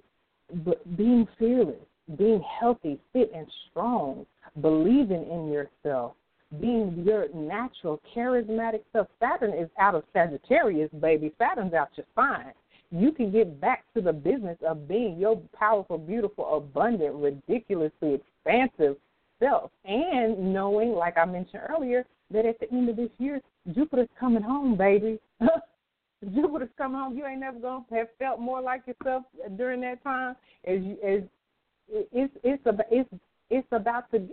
being 0.97 1.27
fearless, 1.39 1.77
being 2.17 2.43
healthy, 2.61 3.01
fit, 3.13 3.31
and 3.35 3.47
strong, 3.71 4.27
believing 4.61 5.27
in 5.31 5.51
yourself, 5.51 6.13
being 6.61 7.03
your 7.07 7.27
natural, 7.35 8.01
charismatic 8.15 8.83
self. 8.93 9.09
Saturn 9.21 9.53
is 9.53 9.69
out 9.79 9.95
of 9.95 10.05
Sagittarius, 10.13 10.91
baby. 11.01 11.33
Saturn's 11.39 11.75
out 11.75 11.89
your 11.97 12.07
spine. 12.13 12.53
You 12.91 13.13
can 13.13 13.31
get 13.31 13.61
back 13.61 13.85
to 13.95 14.01
the 14.01 14.13
business 14.13 14.57
of 14.67 14.89
being 14.89 15.19
your 15.19 15.41
powerful, 15.55 15.99
beautiful, 15.99 16.57
abundant, 16.57 17.15
ridiculously 17.15 18.15
expansive 18.15 18.97
self. 19.41 19.71
And 19.85 20.53
knowing, 20.53 20.93
like 20.93 21.19
I 21.19 21.25
mentioned 21.25 21.63
earlier, 21.69 22.05
that 22.31 22.47
at 22.47 22.59
the 22.61 22.71
end 22.73 22.89
of 22.89 22.97
this 22.97 23.11
year, 23.19 23.41
Jupiter's 23.75 24.09
coming 24.19 24.43
home, 24.43 24.77
baby. 24.77 25.19
Jupiter's 26.35 26.71
coming 26.77 26.99
home. 26.99 27.17
You 27.17 27.27
ain't 27.27 27.41
never 27.41 27.59
gonna 27.59 27.85
have 27.93 28.09
felt 28.19 28.41
more 28.41 28.61
like 28.61 28.83
yourself 28.87 29.25
during 29.57 29.81
that 29.83 30.03
time 30.03 30.35
as 30.65 30.81
you 30.81 30.97
as 31.05 31.23
it's 32.13 32.33
it's 32.43 32.63
about 32.67 32.87
it's 32.91 33.09
it's 33.51 33.69
about 33.73 34.11
to. 34.13 34.29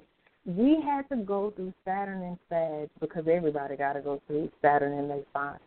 We 0.46 0.80
had 0.82 1.10
to 1.10 1.24
go 1.24 1.52
through 1.56 1.74
Saturn 1.84 2.22
and 2.22 2.38
Sag 2.50 2.90
because 3.00 3.26
everybody 3.28 3.76
got 3.76 3.94
to 3.94 4.02
go 4.02 4.22
through 4.28 4.52
Saturn 4.62 4.98
and 5.00 5.10
they 5.10 5.24
fine. 5.34 5.58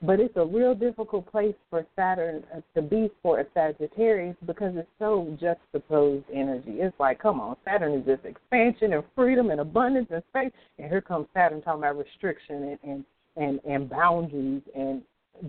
But 0.00 0.20
it's 0.20 0.36
a 0.36 0.44
real 0.44 0.74
difficult 0.74 1.30
place 1.30 1.56
for 1.70 1.84
Saturn 1.96 2.44
uh, 2.54 2.60
to 2.74 2.82
be 2.82 3.10
for 3.20 3.40
a 3.40 3.46
Sagittarius 3.52 4.36
because 4.46 4.74
it's 4.76 4.88
so 4.98 5.36
juxtaposed 5.40 6.24
energy. 6.32 6.76
It's 6.78 6.94
like, 7.00 7.18
come 7.18 7.40
on, 7.40 7.56
Saturn 7.64 7.94
is 7.94 8.06
this 8.06 8.20
expansion 8.24 8.92
and 8.92 9.02
freedom 9.16 9.50
and 9.50 9.60
abundance 9.60 10.08
and 10.10 10.22
space, 10.30 10.52
and 10.78 10.88
here 10.88 11.00
comes 11.00 11.26
Saturn 11.34 11.60
talking 11.62 11.82
about 11.82 11.98
restriction 11.98 12.62
and 12.62 12.78
and 12.84 13.04
and, 13.36 13.60
and 13.68 13.90
boundaries 13.90 14.62
and 14.76 15.02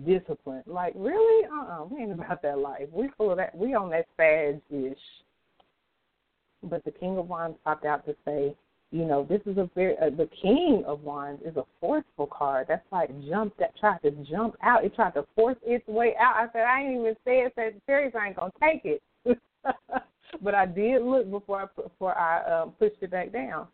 discipline. 0.06 0.62
Like, 0.66 0.94
really? 0.96 1.46
Uh 1.46 1.54
uh-uh, 1.54 1.82
uh 1.82 1.84
we 1.84 2.02
ain't 2.02 2.12
about 2.12 2.42
that 2.42 2.58
life. 2.58 2.88
We 2.92 3.08
full 3.16 3.30
of 3.30 3.36
that. 3.36 3.56
We 3.56 3.74
on 3.74 3.90
that 3.90 4.06
Sag 4.16 4.60
ish 4.70 4.98
but 6.62 6.84
the 6.84 6.90
King 6.90 7.18
of 7.18 7.28
Wands 7.28 7.58
popped 7.64 7.84
out 7.84 8.04
to 8.06 8.14
say, 8.24 8.54
you 8.92 9.04
know, 9.04 9.24
this 9.28 9.40
is 9.46 9.56
a 9.56 9.70
very 9.74 9.96
uh, 9.98 10.10
the 10.10 10.28
King 10.42 10.82
of 10.86 11.02
Wands 11.02 11.42
is 11.44 11.56
a 11.56 11.64
forceful 11.80 12.26
card. 12.26 12.66
That's 12.68 12.84
like 12.90 13.10
jump 13.28 13.54
that 13.58 13.76
tried 13.78 14.02
to 14.02 14.10
jump 14.28 14.56
out. 14.62 14.84
It 14.84 14.94
tried 14.96 15.14
to 15.14 15.24
force 15.36 15.56
its 15.62 15.86
way 15.86 16.14
out. 16.20 16.34
I 16.36 16.46
said 16.52 16.62
I 16.62 16.82
ain't 16.82 17.00
even 17.00 17.14
say 17.24 17.44
said 17.54 17.74
Sagittarius. 17.74 18.14
I 18.20 18.28
ain't 18.28 18.36
gonna 18.36 18.52
take 18.60 18.84
it, 18.84 19.02
but 20.42 20.54
I 20.54 20.66
did 20.66 21.02
look 21.02 21.30
before 21.30 21.62
I 21.62 21.80
before 21.80 22.18
I 22.18 22.62
um, 22.62 22.72
pushed 22.72 22.96
it 23.00 23.12
back 23.12 23.32
down. 23.32 23.68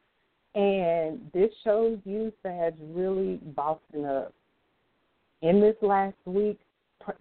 And 0.55 1.31
this 1.33 1.51
shows 1.65 1.99
you, 2.05 2.33
Sag, 2.43 2.75
really 2.81 3.37
bossing 3.55 4.05
up. 4.05 4.33
In 5.43 5.61
this 5.61 5.77
last 5.83 6.17
week, 6.25 6.59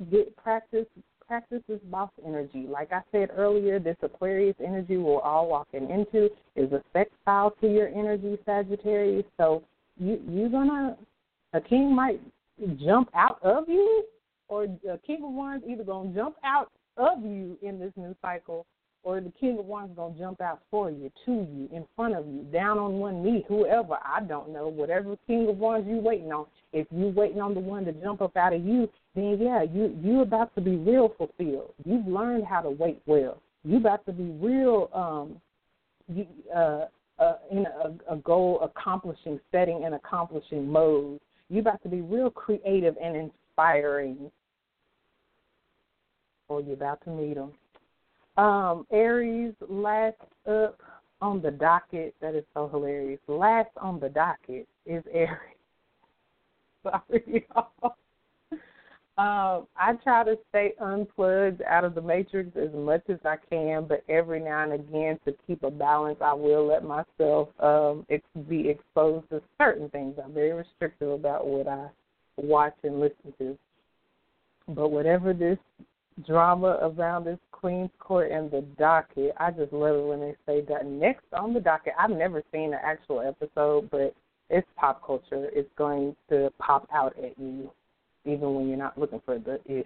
get 0.10 0.36
practice 0.38 0.86
practice 1.28 1.62
this 1.68 1.80
boss 1.92 2.10
energy. 2.26 2.66
Like 2.70 2.92
I 2.92 3.02
said 3.12 3.30
earlier, 3.36 3.80
this 3.80 3.98
Aquarius 4.02 4.56
energy 4.64 4.98
we're 4.98 5.22
all 5.22 5.48
walking 5.48 5.90
into 5.90 6.30
is 6.56 6.72
a 6.72 6.84
sextile 6.94 7.52
to 7.62 7.68
your 7.68 7.88
energy, 7.88 8.38
Sagittarius. 8.46 9.26
So 9.38 9.64
you 9.98 10.22
you're 10.30 10.50
gonna 10.50 10.98
a 11.54 11.62
king 11.62 11.96
might 11.96 12.22
jump 12.78 13.10
out 13.14 13.40
of 13.44 13.68
you, 13.68 14.06
or 14.48 14.64
a 14.64 14.98
king 15.00 15.24
of 15.24 15.32
wands 15.32 15.66
either 15.68 15.84
gonna 15.84 16.14
jump 16.14 16.36
out 16.44 16.72
of 16.98 17.24
you 17.24 17.58
in 17.62 17.80
this 17.80 17.92
new 17.96 18.16
cycle, 18.22 18.66
or 19.06 19.22
the 19.22 19.32
king 19.40 19.60
of 19.60 19.66
wands 19.66 19.96
gonna 19.96 20.18
jump 20.18 20.42
out 20.42 20.62
for 20.72 20.90
you, 20.90 21.12
to 21.26 21.32
you, 21.32 21.70
in 21.72 21.86
front 21.96 22.16
of 22.16 22.26
you, 22.26 22.42
down 22.52 22.80
on 22.80 22.94
one 22.94 23.24
knee, 23.24 23.46
whoever 23.48 23.98
I 24.04 24.22
don't 24.22 24.50
know, 24.50 24.68
whatever 24.68 25.16
king 25.28 25.48
of 25.48 25.58
wands 25.58 25.88
you 25.88 25.98
waiting 25.98 26.34
on. 26.34 26.48
If 26.74 26.88
you 26.90 27.14
waiting 27.16 27.40
on 27.40 27.54
the 27.54 27.60
one 27.60 27.86
to 27.86 27.94
jump 27.94 28.22
up 28.22 28.36
out 28.36 28.54
of 28.54 28.66
you, 28.66 28.90
then 29.14 29.38
yeah, 29.40 29.62
you 29.62 29.96
you 30.04 30.22
about 30.22 30.54
to 30.56 30.62
be 30.62 30.76
real 30.76 31.14
fulfilled. 31.18 31.74
You've 31.86 32.08
learned 32.08 32.46
how 32.46 32.62
to 32.62 32.72
wait 32.72 33.02
well. 33.06 33.38
You 33.64 33.78
about 33.78 34.06
to 34.08 34.12
be 34.12 34.24
real 34.24 34.90
um 34.92 35.40
you, 36.08 36.26
uh, 36.54 36.86
uh, 37.20 37.36
in 37.52 37.66
a, 37.66 38.14
a 38.14 38.18
goal 38.18 38.60
accomplishing 38.62 39.40
setting 39.52 39.84
and 39.86 39.94
accomplishing 39.94 40.68
mode. 40.68 41.20
You 41.50 41.62
about 41.62 41.82
to 41.84 41.90
be 41.90 42.02
real 42.02 42.32
creative 42.32 42.96
and 43.02 43.16
inspiring. 43.16 44.32
Or 46.48 46.62
you're 46.62 46.74
about 46.74 47.04
to 47.06 47.12
meet 47.12 47.36
them. 47.36 47.54
Um, 48.38 48.86
Aries, 48.92 49.54
last 49.68 50.18
up 50.50 50.80
on 51.22 51.42
the 51.42 51.52
docket, 51.52 52.14
that 52.22 52.36
is 52.36 52.44
so 52.54 52.68
hilarious. 52.68 53.20
Last 53.28 53.70
on 53.78 54.00
the 54.00 54.10
docket 54.10 54.68
is 54.86 55.04
Aries. 55.12 55.40
Sorry, 56.84 57.46
y'all. 57.50 57.96
Um, 59.18 59.68
I 59.78 59.94
try 60.04 60.26
to 60.26 60.38
stay 60.50 60.74
unplugged 60.82 61.62
out 61.62 61.86
of 61.86 61.96
the 61.96 62.02
matrix 62.02 62.50
as 62.58 62.74
much 62.74 63.02
as 63.08 63.20
I 63.24 63.38
can, 63.50 63.86
but 63.88 64.04
every 64.10 64.42
now 64.42 64.64
and 64.64 64.74
again, 64.74 65.18
to 65.24 65.34
keep 65.48 65.64
a 65.64 65.72
balance, 65.72 66.18
I 66.20 66.34
will 66.34 66.68
let 66.68 66.84
myself 66.84 67.48
um, 67.62 68.06
ex- 68.10 68.28
be 68.50 68.68
exposed 68.68 69.30
to 69.30 69.42
certain 69.58 69.90
things. 69.90 70.16
I'm 70.22 70.34
very 70.34 70.52
restrictive 70.52 71.10
about 71.10 71.48
what 71.48 71.66
I 71.66 71.88
watch 72.36 72.76
and 72.84 73.00
listen 73.00 73.34
to. 73.40 73.58
But 74.68 74.90
whatever 74.90 75.32
this 75.32 75.60
drama 76.26 76.78
around 76.82 77.26
this 77.26 77.40
Queen's 77.52 77.90
Court 78.00 78.32
and 78.32 78.50
the 78.50 78.62
docket, 78.78 79.34
I 79.38 79.52
just 79.52 79.74
love 79.74 79.96
it 79.96 80.06
when 80.06 80.20
they 80.20 80.36
say 80.46 80.62
that. 80.70 80.86
Next 80.86 81.26
on 81.34 81.54
the 81.54 81.60
docket, 81.60 81.94
I've 82.00 82.12
never 82.12 82.44
seen 82.52 82.74
an 82.74 82.80
actual 82.84 83.22
episode, 83.22 83.90
but 83.90 84.14
it's 84.50 84.68
pop 84.76 85.06
culture. 85.06 85.50
It's 85.54 85.70
going 85.78 86.16
to 86.30 86.52
pop 86.60 86.88
out 86.94 87.16
at 87.18 87.38
you 87.38 87.72
even 88.26 88.56
when 88.56 88.68
you're 88.68 88.78
not 88.78 88.98
looking 88.98 89.22
for 89.26 89.38
the 89.40 89.60
ish. 89.66 89.86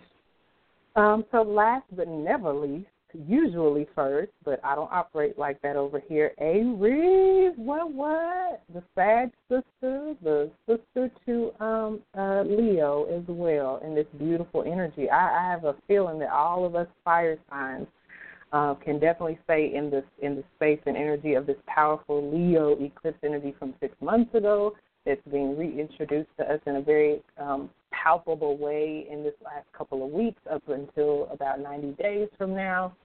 Um, 0.95 1.25
so 1.31 1.41
last 1.41 1.85
but 1.95 2.07
never 2.07 2.53
least, 2.53 2.87
usually 3.13 3.87
first, 3.95 4.31
but 4.43 4.59
I 4.63 4.75
don't 4.75 4.91
operate 4.91 5.37
like 5.37 5.61
that 5.61 5.75
over 5.75 6.01
here. 6.07 6.31
Aries, 6.39 7.53
what 7.57 7.91
what? 7.91 8.61
The 8.73 8.83
Sag 8.95 9.31
sister, 9.47 10.15
the 10.23 10.51
sister 10.67 11.11
to 11.25 11.63
um 11.63 12.01
uh 12.17 12.43
Leo 12.43 13.05
as 13.05 13.23
well 13.27 13.81
in 13.83 13.95
this 13.95 14.07
beautiful 14.17 14.63
energy. 14.63 15.09
I, 15.09 15.39
I 15.39 15.51
have 15.51 15.65
a 15.65 15.75
feeling 15.87 16.19
that 16.19 16.31
all 16.31 16.65
of 16.65 16.75
us 16.75 16.87
fire 17.03 17.37
signs 17.49 17.87
uh, 18.51 18.73
can 18.75 18.99
definitely 18.99 19.39
stay 19.43 19.73
in 19.75 19.89
this 19.89 20.05
in 20.21 20.35
the 20.35 20.43
space 20.55 20.79
and 20.85 20.97
energy 20.97 21.33
of 21.33 21.45
this 21.45 21.57
powerful 21.67 22.31
Leo 22.31 22.71
eclipse 22.83 23.19
energy 23.23 23.53
from 23.59 23.73
six 23.79 23.95
months 24.01 24.33
ago 24.33 24.75
that's 25.05 25.21
being 25.31 25.57
reintroduced 25.57 26.29
to 26.37 26.51
us 26.51 26.59
in 26.65 26.77
a 26.77 26.81
very 26.81 27.21
um, 27.37 27.69
palpable 27.91 28.57
way 28.57 29.07
in 29.09 29.23
this 29.23 29.33
last 29.43 29.65
couple 29.77 30.05
of 30.05 30.11
weeks 30.11 30.41
up 30.51 30.63
until 30.67 31.27
about 31.31 31.59
90 31.59 31.91
days 31.93 32.27
from 32.37 32.53
now. 32.55 32.95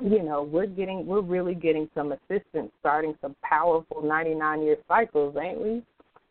You 0.00 0.22
know, 0.22 0.42
we're 0.42 0.66
getting, 0.66 1.06
we're 1.06 1.20
really 1.20 1.54
getting 1.54 1.88
some 1.94 2.12
assistance, 2.12 2.70
starting 2.80 3.14
some 3.20 3.36
powerful 3.42 4.02
99 4.02 4.62
year 4.62 4.76
cycles, 4.88 5.36
ain't 5.40 5.60
we? 5.60 5.82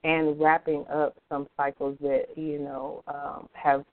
And 0.04 0.40
wrapping 0.40 0.86
up 0.94 1.16
some 1.30 1.48
cycles 1.56 1.98
that, 2.02 2.26
you 2.36 2.60
know, 2.60 3.04
um, 3.08 3.48
have 3.54 3.86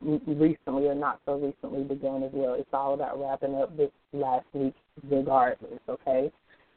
recently 0.00 0.86
or 0.86 0.94
not 0.94 1.20
so 1.24 1.36
recently 1.36 1.84
begun 1.84 2.22
as 2.22 2.30
well. 2.32 2.54
It's 2.54 2.68
all 2.72 2.94
about 2.94 3.20
wrapping 3.20 3.54
up 3.54 3.76
this 3.76 3.90
last 4.12 4.46
week 4.52 4.74
regardless, 5.08 5.80
okay? 5.88 6.30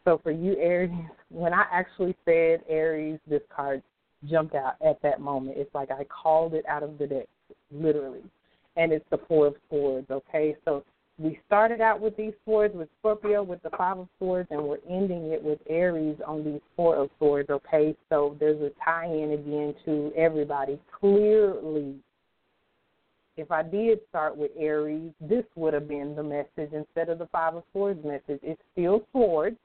So 0.10 0.20
for 0.24 0.32
you, 0.32 0.58
Aries, 0.58 0.90
when 1.30 1.54
I 1.54 1.66
actually 1.72 2.16
said 2.26 2.64
Aries, 2.68 3.20
this 3.28 3.44
card 3.56 3.84
jumped 4.28 4.56
out 4.56 4.74
at 4.84 5.00
that 5.04 5.22
moment. 5.22 5.56
It's 5.56 5.74
like 5.76 5.92
I 5.92 6.04
called 6.06 6.56
it 6.56 6.66
out 6.68 6.82
of 6.82 6.98
the 6.98 7.06
deck, 7.06 7.28
literally. 7.72 8.24
And 8.76 8.92
it's 8.92 9.06
the 9.12 9.20
Four 9.28 9.46
of 9.46 9.54
Swords, 9.70 10.10
okay? 10.10 10.56
So 10.66 10.84
we 11.20 11.40
started 11.46 11.80
out 11.80 12.02
with 12.02 12.18
these 12.18 12.34
swords 12.44 12.74
with 12.74 12.90
Scorpio 12.98 13.44
with 13.44 13.62
the 13.62 13.70
Five 13.78 14.00
of 14.00 14.08
Swords, 14.18 14.48
and 14.50 14.64
we're 14.64 14.80
ending 14.90 15.26
it 15.32 15.44
with 15.44 15.60
Aries 15.70 16.18
on 16.26 16.44
these 16.44 16.62
Four 16.76 16.96
of 16.96 17.12
Swords, 17.20 17.52
okay? 17.52 17.96
So 18.10 18.36
there's 18.40 18.64
a 18.64 18.72
tie 18.84 19.06
in 19.06 19.34
again 19.34 19.76
to 19.86 20.12
everybody. 20.18 20.80
Clearly, 21.00 21.98
if 23.38 23.52
I 23.52 23.62
did 23.62 24.00
start 24.10 24.36
with 24.36 24.50
Aries, 24.58 25.12
this 25.22 25.46
would 25.56 25.76
have 25.76 25.88
been 25.88 26.16
the 26.16 26.24
message 26.24 26.74
instead 26.74 27.10
of 27.10 27.20
the 27.20 27.28
Five 27.28 27.54
of 27.54 27.64
Swords 27.74 28.04
message. 28.04 28.40
It's 28.42 28.60
still 28.74 29.06
swords, 29.12 29.58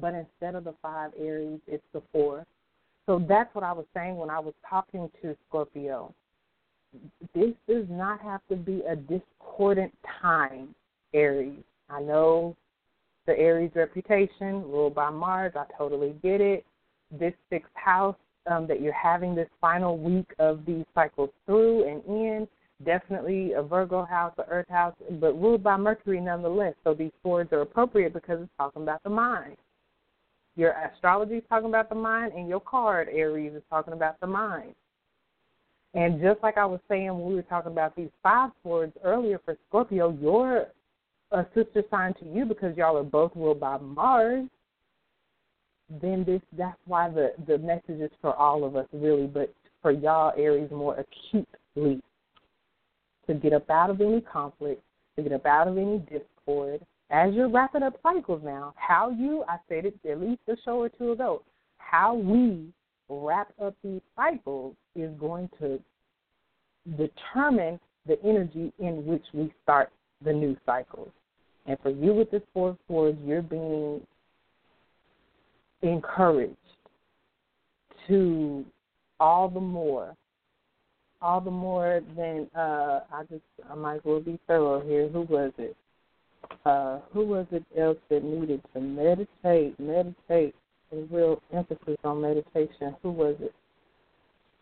but 0.00 0.14
instead 0.14 0.54
of 0.54 0.64
the 0.64 0.74
five 0.82 1.10
Aries, 1.18 1.60
it's 1.66 1.84
the 1.92 2.02
four. 2.12 2.46
So 3.06 3.24
that's 3.28 3.54
what 3.54 3.64
I 3.64 3.72
was 3.72 3.86
saying 3.94 4.16
when 4.16 4.30
I 4.30 4.38
was 4.38 4.54
talking 4.68 5.10
to 5.22 5.36
Scorpio. 5.48 6.14
This 7.34 7.52
does 7.68 7.86
not 7.88 8.20
have 8.20 8.40
to 8.48 8.56
be 8.56 8.82
a 8.88 8.96
discordant 8.96 9.92
time, 10.20 10.74
Aries. 11.14 11.62
I 11.88 12.00
know 12.00 12.56
the 13.26 13.38
Aries 13.38 13.72
reputation, 13.74 14.62
ruled 14.62 14.94
by 14.94 15.10
Mars. 15.10 15.52
I 15.56 15.64
totally 15.76 16.14
get 16.22 16.40
it. 16.40 16.64
This 17.10 17.34
sixth 17.50 17.70
house 17.74 18.16
um, 18.50 18.66
that 18.66 18.80
you're 18.80 18.92
having 18.92 19.34
this 19.34 19.48
final 19.60 19.98
week 19.98 20.32
of 20.38 20.64
these 20.66 20.84
cycles 20.94 21.30
through 21.46 21.88
and 21.88 22.04
in, 22.06 22.48
definitely 22.84 23.52
a 23.52 23.62
Virgo 23.62 24.04
house, 24.04 24.32
a 24.38 24.42
Earth 24.48 24.68
house, 24.68 24.94
but 25.12 25.40
ruled 25.40 25.62
by 25.62 25.76
Mercury 25.76 26.20
nonetheless. 26.20 26.74
So 26.84 26.94
these 26.94 27.12
swords 27.22 27.52
are 27.52 27.60
appropriate 27.60 28.12
because 28.12 28.40
it's 28.42 28.50
talking 28.58 28.82
about 28.82 29.02
the 29.02 29.10
mind. 29.10 29.56
Your 30.56 30.72
astrology 30.72 31.36
is 31.36 31.44
talking 31.48 31.68
about 31.68 31.88
the 31.88 31.94
mind, 31.94 32.32
and 32.34 32.48
your 32.48 32.60
card, 32.60 33.08
Aries, 33.10 33.54
is 33.54 33.62
talking 33.70 33.94
about 33.94 34.20
the 34.20 34.26
mind. 34.26 34.74
And 35.94 36.20
just 36.20 36.42
like 36.42 36.56
I 36.56 36.64
was 36.64 36.80
saying 36.88 37.08
when 37.08 37.26
we 37.26 37.34
were 37.34 37.42
talking 37.42 37.72
about 37.72 37.94
these 37.94 38.08
five 38.22 38.50
swords 38.62 38.92
earlier 39.04 39.40
for 39.44 39.56
Scorpio, 39.68 40.16
you're 40.20 40.68
a 41.32 41.46
sister 41.54 41.82
sign 41.90 42.14
to 42.14 42.26
you 42.26 42.44
because 42.44 42.76
y'all 42.76 42.96
are 42.96 43.02
both 43.02 43.32
ruled 43.34 43.60
by 43.60 43.78
Mars. 43.78 44.48
Then 46.00 46.24
this 46.24 46.40
that's 46.56 46.78
why 46.86 47.10
the 47.10 47.32
the 47.46 47.58
message 47.58 48.00
is 48.00 48.10
for 48.22 48.34
all 48.34 48.64
of 48.64 48.76
us 48.76 48.86
really, 48.92 49.26
but 49.26 49.52
for 49.82 49.90
y'all 49.90 50.32
Aries 50.38 50.70
more 50.70 50.96
acutely 50.98 52.00
to 53.26 53.34
get 53.34 53.52
up 53.52 53.68
out 53.68 53.90
of 53.90 54.00
any 54.00 54.22
conflict, 54.22 54.82
to 55.16 55.22
get 55.22 55.32
up 55.32 55.44
out 55.44 55.68
of 55.68 55.76
any 55.76 55.98
discord, 55.98 56.80
as 57.12 57.34
you're 57.34 57.48
wrapping 57.48 57.82
up 57.82 57.94
cycles 58.02 58.40
now, 58.42 58.72
how 58.76 59.10
you, 59.10 59.44
I 59.46 59.58
said 59.68 59.84
it 59.84 59.94
at 60.10 60.20
least 60.20 60.40
a 60.48 60.56
show 60.64 60.80
or 60.80 60.88
two 60.88 61.12
ago, 61.12 61.42
how 61.76 62.14
we 62.14 62.72
wrap 63.10 63.52
up 63.62 63.74
these 63.84 64.00
cycles 64.16 64.74
is 64.96 65.10
going 65.20 65.50
to 65.60 65.78
determine 66.96 67.78
the 68.06 68.20
energy 68.24 68.72
in 68.78 69.04
which 69.04 69.24
we 69.34 69.52
start 69.62 69.90
the 70.24 70.32
new 70.32 70.56
cycles. 70.64 71.10
And 71.66 71.78
for 71.82 71.90
you 71.90 72.14
with 72.14 72.30
this 72.30 72.42
Four 72.54 72.70
of 72.70 72.78
Swords, 72.88 73.18
you're 73.24 73.42
being 73.42 74.00
encouraged 75.82 76.56
to 78.08 78.64
all 79.20 79.48
the 79.48 79.60
more, 79.60 80.16
all 81.20 81.40
the 81.42 81.50
more 81.50 82.00
than 82.16 82.48
uh, 82.56 83.00
I 83.12 83.22
just 83.30 83.42
I 83.70 83.74
might 83.74 83.96
as 83.96 84.00
well 84.04 84.20
be 84.20 84.40
thorough 84.48 84.80
here. 84.80 85.08
Who 85.08 85.20
was 85.22 85.52
it? 85.58 85.76
Uh, 86.64 87.00
who 87.12 87.24
was 87.26 87.46
it 87.50 87.64
else 87.78 87.98
that 88.08 88.22
needed 88.24 88.62
to 88.74 88.80
meditate, 88.80 89.78
meditate, 89.78 90.54
a 90.92 90.96
real 91.10 91.40
emphasis 91.52 91.96
on 92.04 92.20
meditation? 92.20 92.94
Who 93.02 93.10
was 93.10 93.36
it? 93.40 93.54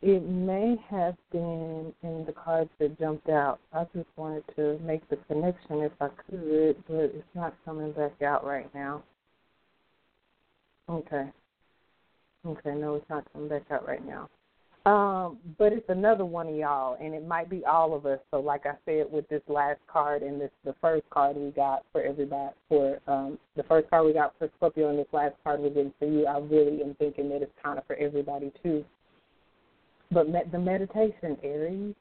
It 0.02 0.22
may 0.22 0.76
have 0.88 1.16
been 1.30 1.92
in 2.02 2.24
the 2.24 2.32
cards 2.32 2.70
that 2.78 2.98
jumped 2.98 3.28
out. 3.28 3.60
I 3.72 3.84
just 3.94 4.08
wanted 4.16 4.44
to 4.56 4.78
make 4.78 5.06
the 5.10 5.16
connection 5.28 5.80
if 5.80 5.92
I 6.00 6.08
could, 6.30 6.82
but 6.88 7.12
it's 7.14 7.34
not 7.34 7.54
coming 7.66 7.92
back 7.92 8.22
out 8.22 8.44
right 8.44 8.72
now. 8.74 9.02
Okay. 10.88 11.30
Okay, 12.46 12.74
no, 12.74 12.94
it's 12.94 13.10
not 13.10 13.30
coming 13.32 13.48
back 13.48 13.64
out 13.70 13.86
right 13.86 14.04
now. 14.06 14.30
Um, 14.86 15.36
but 15.58 15.74
it's 15.74 15.88
another 15.90 16.24
one 16.24 16.48
of 16.48 16.54
y'all, 16.54 16.96
and 16.98 17.14
it 17.14 17.26
might 17.26 17.50
be 17.50 17.62
all 17.66 17.94
of 17.94 18.06
us. 18.06 18.18
So, 18.30 18.40
like 18.40 18.64
I 18.64 18.72
said, 18.86 19.06
with 19.12 19.28
this 19.28 19.42
last 19.46 19.78
card 19.86 20.22
and 20.22 20.40
this 20.40 20.50
the 20.64 20.74
first 20.80 21.04
card 21.10 21.36
we 21.36 21.50
got 21.50 21.84
for 21.92 22.02
everybody 22.02 22.54
for 22.66 22.98
um, 23.06 23.38
the 23.56 23.62
first 23.64 23.90
card 23.90 24.06
we 24.06 24.14
got 24.14 24.34
for 24.38 24.48
Scorpio 24.56 24.88
and 24.88 24.98
this 24.98 25.06
last 25.12 25.34
card 25.44 25.60
we're 25.60 25.68
getting 25.68 25.92
for 25.98 26.06
you, 26.06 26.26
I 26.26 26.38
really 26.38 26.82
am 26.82 26.94
thinking 26.94 27.28
that 27.28 27.42
it's 27.42 27.52
kind 27.62 27.78
of 27.78 27.86
for 27.86 27.96
everybody 27.96 28.50
too. 28.62 28.82
But 30.10 30.26
the 30.50 30.58
meditation, 30.58 31.36
Aries, 31.42 31.94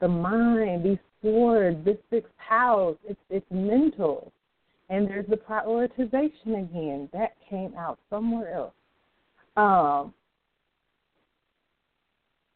the 0.00 0.08
mind, 0.08 0.84
these 0.84 0.98
swords, 1.20 1.84
this 1.84 1.98
sixth 2.10 2.30
house, 2.36 2.96
it's 3.08 3.20
it's 3.28 3.46
mental, 3.50 4.32
and 4.88 5.08
there's 5.08 5.26
the 5.26 5.36
prioritization 5.36 6.62
again 6.62 7.08
that 7.12 7.32
came 7.50 7.74
out 7.76 7.98
somewhere 8.08 8.54
else. 8.54 8.74
Um, 9.56 10.14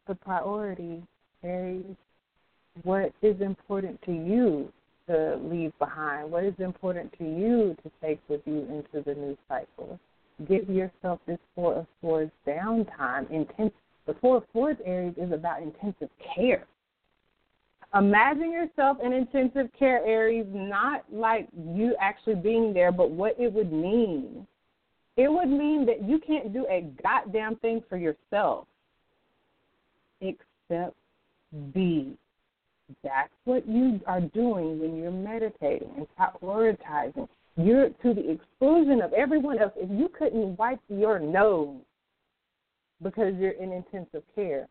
the 0.08 0.14
priority, 0.16 1.02
Aries. 1.44 1.84
What 2.82 3.12
is 3.22 3.40
important 3.40 4.00
to 4.02 4.12
you 4.12 4.72
to 5.06 5.38
leave 5.42 5.72
behind? 5.78 6.30
What 6.30 6.44
is 6.44 6.54
important 6.58 7.12
to 7.18 7.24
you 7.24 7.76
to 7.82 7.90
take 8.02 8.20
with 8.28 8.40
you 8.46 8.60
into 8.60 9.04
the 9.04 9.14
new 9.14 9.36
cycle? 9.48 10.00
Give 10.48 10.68
yourself 10.68 11.20
this 11.26 11.38
Four 11.54 11.74
of 11.74 11.86
Swords 12.00 12.32
downtime. 12.46 13.30
Intense. 13.30 13.72
The 14.06 14.14
Four 14.14 14.38
of 14.38 14.44
Swords, 14.52 14.80
Aries, 14.84 15.14
is 15.16 15.32
about 15.32 15.62
intensive 15.62 16.08
care. 16.34 16.64
Imagine 17.94 18.52
yourself 18.52 18.98
in 19.02 19.12
intensive 19.12 19.70
care, 19.78 20.04
Aries, 20.06 20.46
not 20.50 21.04
like 21.12 21.48
you 21.56 21.94
actually 22.00 22.36
being 22.36 22.72
there, 22.72 22.92
but 22.92 23.10
what 23.10 23.34
it 23.38 23.52
would 23.52 23.72
mean. 23.72 24.46
It 25.16 25.30
would 25.30 25.48
mean 25.48 25.84
that 25.86 26.04
you 26.04 26.18
can't 26.18 26.52
do 26.52 26.66
a 26.70 26.86
goddamn 27.02 27.56
thing 27.56 27.82
for 27.88 27.96
yourself 27.96 28.66
accept 30.22 30.96
B. 31.72 32.16
That's 33.02 33.32
what 33.44 33.68
you 33.68 34.00
are 34.06 34.20
doing 34.20 34.80
when 34.80 34.96
you're 34.96 35.10
meditating 35.10 35.90
and 35.96 36.06
prioritizing. 36.18 37.28
You're 37.56 37.90
to 37.90 38.14
the 38.14 38.30
exclusion 38.30 39.02
of 39.02 39.12
everyone 39.12 39.58
else. 39.58 39.72
If 39.76 39.90
you 39.90 40.08
couldn't 40.16 40.56
wipe 40.56 40.80
your 40.88 41.18
nose 41.18 41.80
because 43.02 43.34
you're 43.38 43.52
in 43.52 43.72
intensive 43.72 44.22
care, 44.34 44.68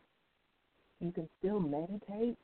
you 0.99 1.11
can 1.11 1.29
still 1.39 1.59
meditate. 1.59 2.37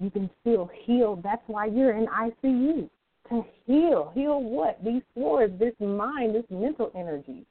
You 0.00 0.10
can 0.10 0.30
still 0.40 0.70
heal. 0.84 1.20
That's 1.22 1.42
why 1.46 1.66
you're 1.66 1.96
in 1.96 2.06
ICU 2.06 2.88
to 3.28 3.44
heal. 3.66 4.10
Heal 4.14 4.42
what? 4.42 4.82
These 4.84 5.02
floors, 5.14 5.50
this 5.58 5.74
mind, 5.78 6.34
this 6.34 6.44
mental 6.50 6.90
energy. 6.96 7.44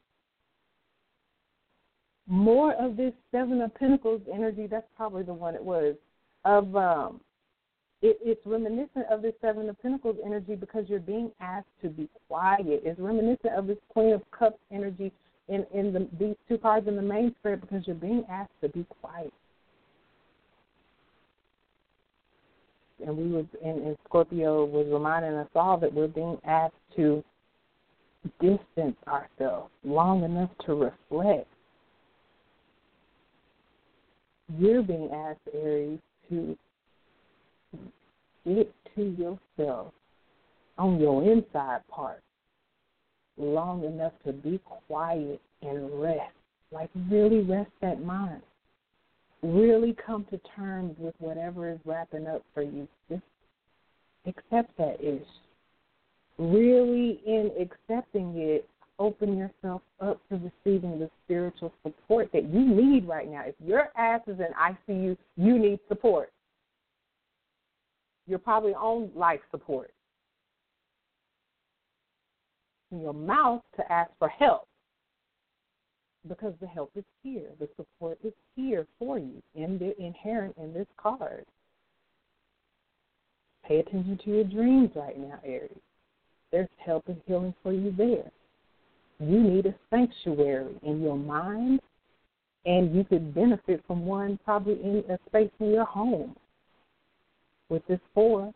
More 2.29 2.73
of 2.73 2.95
this 2.95 3.13
Seven 3.31 3.59
of 3.61 3.73
Pentacles 3.73 4.21
energy, 4.31 4.67
that's 4.67 4.87
probably 4.95 5.23
the 5.23 5.33
one 5.33 5.55
it 5.55 5.63
was, 5.63 5.95
of 6.45 6.75
um, 6.75 7.19
it, 8.01 8.17
it's 8.23 8.45
reminiscent 8.45 9.07
of 9.11 9.21
the 9.21 9.33
Seven 9.41 9.67
of 9.67 9.81
Pentacles 9.81 10.15
energy 10.23 10.55
because 10.55 10.85
you're 10.87 10.99
being 10.99 11.31
asked 11.41 11.67
to 11.81 11.89
be 11.89 12.07
quiet. 12.27 12.81
It's 12.85 12.99
reminiscent 12.99 13.53
of 13.57 13.67
this 13.67 13.77
Queen 13.89 14.13
of 14.13 14.21
Cups 14.31 14.59
energy 14.71 15.11
in 15.47 15.65
in 15.73 15.91
the, 15.91 16.07
these 16.19 16.35
two 16.47 16.57
cards 16.57 16.87
in 16.87 16.95
the 16.95 17.01
main 17.01 17.35
spread 17.39 17.61
because 17.61 17.85
you're 17.87 17.95
being 17.95 18.23
asked 18.29 18.51
to 18.61 18.69
be 18.69 18.85
quiet. 19.01 19.33
And 23.05 23.17
we 23.17 23.29
was 23.29 23.45
in, 23.63 23.69
in 23.69 23.97
Scorpio 24.05 24.65
was 24.65 24.85
reminding 24.91 25.33
us 25.33 25.47
all 25.55 25.77
that 25.77 25.93
we're 25.93 26.07
being 26.07 26.37
asked 26.45 26.73
to 26.97 27.23
distance 28.39 28.97
ourselves 29.07 29.71
long 29.83 30.23
enough 30.23 30.51
to 30.65 30.75
reflect. 30.75 31.47
You're 34.57 34.83
being 34.83 35.09
asked, 35.13 35.39
Aries, 35.53 35.99
to 36.29 36.57
get 38.45 38.73
to 38.95 39.03
yourself 39.03 39.93
on 40.77 40.99
your 40.99 41.23
inside 41.23 41.81
part 41.87 42.21
long 43.37 43.83
enough 43.83 44.13
to 44.25 44.33
be 44.33 44.59
quiet 44.87 45.41
and 45.61 46.01
rest. 46.01 46.33
Like, 46.71 46.89
really 47.09 47.41
rest 47.41 47.71
that 47.81 48.03
mind. 48.03 48.41
Really 49.41 49.95
come 50.05 50.25
to 50.31 50.39
terms 50.55 50.95
with 50.99 51.15
whatever 51.19 51.69
is 51.69 51.79
wrapping 51.85 52.27
up 52.27 52.43
for 52.53 52.61
you. 52.61 52.87
Just 53.09 53.23
accept 54.25 54.75
that 54.77 55.01
ish. 55.01 55.27
Really, 56.37 57.21
in 57.25 57.51
accepting 57.59 58.33
it, 58.35 58.67
open 58.99 59.37
yourself 59.37 59.81
up 60.01 60.19
to 60.29 60.35
receiving 60.35 60.99
the 60.99 61.09
spiritual 61.25 61.73
support 61.83 62.29
that 62.33 62.43
you 62.43 62.59
need 62.59 63.07
right 63.07 63.29
now. 63.29 63.43
If 63.45 63.55
your 63.63 63.89
ass 63.97 64.21
is 64.27 64.39
in 64.39 64.53
ICU, 64.53 65.17
you 65.37 65.57
need 65.57 65.79
support 65.87 66.31
you're 68.29 68.39
probably 68.39 68.73
on 68.73 69.09
life 69.15 69.41
support. 69.49 69.91
In 72.91 73.01
your 73.01 73.13
mouth 73.13 73.61
to 73.75 73.91
ask 73.91 74.11
for 74.19 74.29
help 74.29 74.67
because 76.27 76.53
the 76.61 76.67
help 76.67 76.91
is 76.95 77.03
here. 77.23 77.49
The 77.59 77.67
support 77.75 78.19
is 78.23 78.33
here 78.55 78.85
for 78.99 79.17
you 79.17 79.41
in 79.55 79.79
the 79.79 79.99
inherent 80.01 80.55
in 80.57 80.73
this 80.73 80.87
card. 80.97 81.45
Pay 83.67 83.79
attention 83.79 84.19
to 84.23 84.29
your 84.29 84.43
dreams 84.43 84.91
right 84.95 85.17
now, 85.17 85.39
Aries. 85.43 85.71
There's 86.51 86.69
help 86.77 87.07
and 87.07 87.21
healing 87.25 87.53
for 87.61 87.73
you 87.73 87.93
there. 87.95 88.31
You 89.19 89.41
need 89.41 89.65
a 89.65 89.75
sanctuary 89.89 90.75
in 90.83 91.01
your 91.01 91.17
mind, 91.17 91.81
and 92.65 92.95
you 92.95 93.03
could 93.03 93.33
benefit 93.33 93.83
from 93.85 94.05
one 94.05 94.39
probably 94.45 94.81
in 94.81 95.03
a 95.09 95.17
space 95.27 95.51
in 95.59 95.71
your 95.71 95.85
home 95.85 96.35
with 97.69 97.85
this 97.87 97.99
four, 98.13 98.53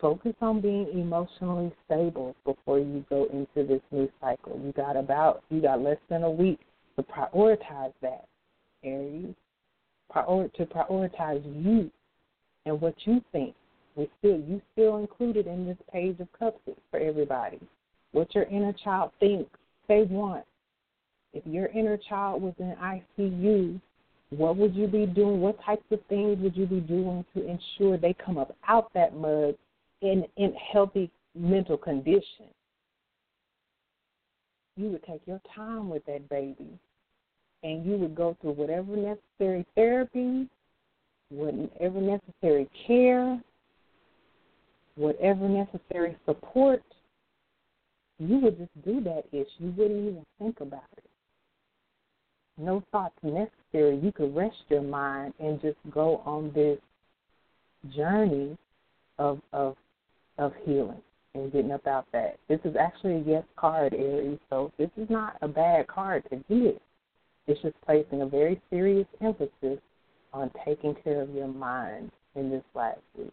focus 0.00 0.34
on 0.42 0.60
being 0.60 0.88
emotionally 0.92 1.72
stable 1.86 2.36
before 2.44 2.78
you 2.78 3.04
go 3.08 3.26
into 3.32 3.66
this 3.66 3.80
new 3.90 4.08
cycle. 4.20 4.60
You 4.62 4.72
got 4.72 4.96
about 4.96 5.42
you 5.50 5.62
got 5.62 5.80
less 5.80 5.96
than 6.10 6.24
a 6.24 6.30
week 6.30 6.60
to 6.96 7.02
prioritize 7.02 7.92
that, 8.02 8.26
Aries. 8.82 9.34
Prior, 10.10 10.48
to 10.48 10.66
prioritize 10.66 11.42
you 11.64 11.90
and 12.66 12.80
what 12.80 12.94
you 13.04 13.22
think. 13.32 13.54
We 13.96 14.10
still 14.18 14.38
you 14.38 14.60
still 14.72 14.96
included 14.96 15.46
in 15.46 15.66
this 15.66 15.76
page 15.92 16.18
of 16.20 16.28
cups 16.38 16.58
for 16.90 16.98
everybody. 16.98 17.60
What 18.12 18.34
your 18.34 18.44
inner 18.44 18.72
child 18.72 19.12
thinks 19.20 19.50
they 19.88 20.02
want. 20.02 20.44
If 21.32 21.44
your 21.46 21.66
inner 21.66 21.98
child 22.08 22.42
was 22.42 22.54
in 22.58 22.74
ICU, 22.80 23.80
what 24.30 24.56
would 24.56 24.74
you 24.74 24.86
be 24.86 25.06
doing? 25.06 25.40
What 25.40 25.62
types 25.64 25.84
of 25.90 26.00
things 26.08 26.38
would 26.40 26.56
you 26.56 26.66
be 26.66 26.80
doing 26.80 27.24
to 27.34 27.46
ensure 27.46 27.96
they 27.96 28.14
come 28.14 28.38
up 28.38 28.56
out 28.66 28.92
that 28.94 29.14
mud 29.14 29.56
in 30.00 30.24
in 30.36 30.54
healthy 30.72 31.10
mental 31.34 31.76
condition? 31.76 32.46
You 34.76 34.90
would 34.90 35.04
take 35.04 35.22
your 35.26 35.40
time 35.54 35.88
with 35.88 36.04
that 36.06 36.28
baby, 36.28 36.78
and 37.62 37.86
you 37.86 37.96
would 37.96 38.16
go 38.16 38.36
through 38.40 38.52
whatever 38.52 38.96
necessary 38.96 39.64
therapy, 39.76 40.48
whatever 41.30 42.00
necessary 42.00 42.68
care, 42.86 43.40
whatever 44.96 45.48
necessary 45.48 46.16
support. 46.24 46.82
You 48.18 48.38
would 48.38 48.58
just 48.58 48.84
do 48.84 49.02
that 49.02 49.24
ish. 49.32 49.48
You 49.58 49.74
wouldn't 49.76 50.08
even 50.08 50.24
think 50.38 50.60
about 50.60 50.84
it 50.96 51.04
no 52.58 52.82
thoughts 52.92 53.16
necessary. 53.22 53.98
You 53.98 54.12
could 54.12 54.34
rest 54.34 54.56
your 54.68 54.82
mind 54.82 55.34
and 55.38 55.60
just 55.60 55.78
go 55.90 56.22
on 56.24 56.52
this 56.54 56.78
journey 57.94 58.56
of 59.18 59.40
of 59.52 59.76
of 60.38 60.52
healing 60.64 61.02
and 61.34 61.52
getting 61.52 61.72
about 61.72 62.06
that. 62.12 62.38
This 62.48 62.60
is 62.64 62.76
actually 62.76 63.16
a 63.16 63.24
yes 63.26 63.44
card, 63.56 63.94
Aries, 63.94 64.38
so 64.50 64.72
this 64.78 64.90
is 64.96 65.08
not 65.10 65.36
a 65.42 65.48
bad 65.48 65.86
card 65.86 66.24
to 66.30 66.36
get. 66.48 66.80
It's 67.46 67.60
just 67.60 67.74
placing 67.84 68.22
a 68.22 68.26
very 68.26 68.60
serious 68.70 69.06
emphasis 69.20 69.78
on 70.32 70.50
taking 70.64 70.94
care 71.02 71.20
of 71.20 71.30
your 71.30 71.48
mind 71.48 72.10
in 72.36 72.50
this 72.50 72.62
last 72.74 73.00
week. 73.18 73.32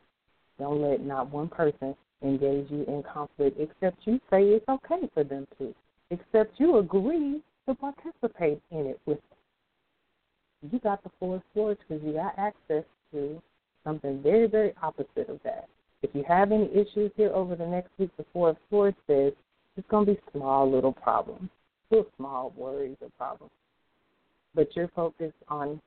Don't 0.62 0.80
let 0.80 1.04
not 1.04 1.32
one 1.32 1.48
person 1.48 1.96
engage 2.22 2.70
you 2.70 2.86
in 2.88 3.02
conflict 3.02 3.60
except 3.60 3.98
you 4.06 4.20
say 4.30 4.44
it's 4.44 4.70
okay 4.70 5.10
for 5.12 5.24
them 5.24 5.48
to. 5.58 5.74
Except 6.12 6.60
you 6.60 6.78
agree 6.78 7.42
to 7.68 7.74
participate 7.74 8.62
in 8.70 8.86
it 8.86 9.00
with 9.08 9.18
them. 9.18 10.72
You 10.72 10.80
got 10.80 11.04
the 11.04 11.10
Four 11.20 11.38
of 11.38 11.42
Swords 11.56 11.80
because 11.80 12.04
you 12.06 12.14
got 12.14 12.38
access 12.38 12.84
to 13.12 13.42
something 13.84 14.22
very, 14.22 14.46
very 14.46 14.76
opposite 14.84 15.30
of 15.30 15.40
that. 15.44 15.68
If 16.04 16.12
you 16.14 16.24
have 16.28 16.52
any 16.52 16.70
issues 16.76 17.12
here 17.16 17.32
over 17.34 17.56
the 17.56 17.66
next 17.66 17.90
week, 17.98 18.12
the 18.18 18.26
Four 18.32 18.50
of 18.50 18.58
Swords 18.70 18.98
says 19.08 19.34
it's 19.78 19.88
going 19.90 20.06
to 20.06 20.14
be 20.14 20.20
small 20.32 20.72
little 20.72 20.94
problems, 20.94 21.50
little 21.90 22.06
small 22.18 22.54
worries 22.56 22.98
or 23.02 23.10
problems. 23.18 23.52
But 24.54 24.76
you're 24.76 24.90
focused 24.90 25.34
on 25.48 25.82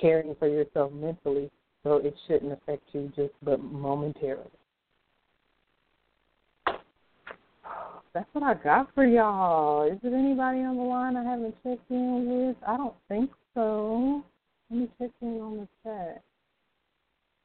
caring 0.00 0.36
for 0.38 0.46
yourself 0.46 0.92
mentally, 0.92 1.50
so 1.86 1.98
it 1.98 2.14
shouldn't 2.26 2.52
affect 2.52 2.82
you 2.92 3.12
just 3.14 3.32
but 3.44 3.62
momentarily. 3.62 4.50
that's 8.12 8.28
what 8.32 8.42
I 8.42 8.54
got 8.54 8.88
for 8.94 9.04
y'all. 9.04 9.86
Is 9.92 9.98
there 10.02 10.14
anybody 10.14 10.60
on 10.60 10.76
the 10.78 10.82
line 10.82 11.16
I 11.16 11.22
haven't 11.22 11.54
checked 11.62 11.90
in 11.90 12.46
with? 12.48 12.56
I 12.66 12.76
don't 12.76 12.94
think 13.08 13.30
so. 13.54 14.24
Let 14.70 14.80
me 14.80 14.88
check 14.98 15.10
in 15.20 15.38
on 15.40 15.58
the 15.58 15.68
chat. 15.84 16.22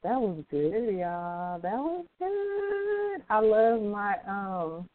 That 0.02 0.18
was 0.18 0.42
good, 0.50 0.98
y'all. 0.98 1.60
That 1.60 1.76
was 1.76 2.06
good. 2.18 3.24
I 3.28 3.40
love 3.40 3.82
my 3.82 4.16
um 4.26 4.88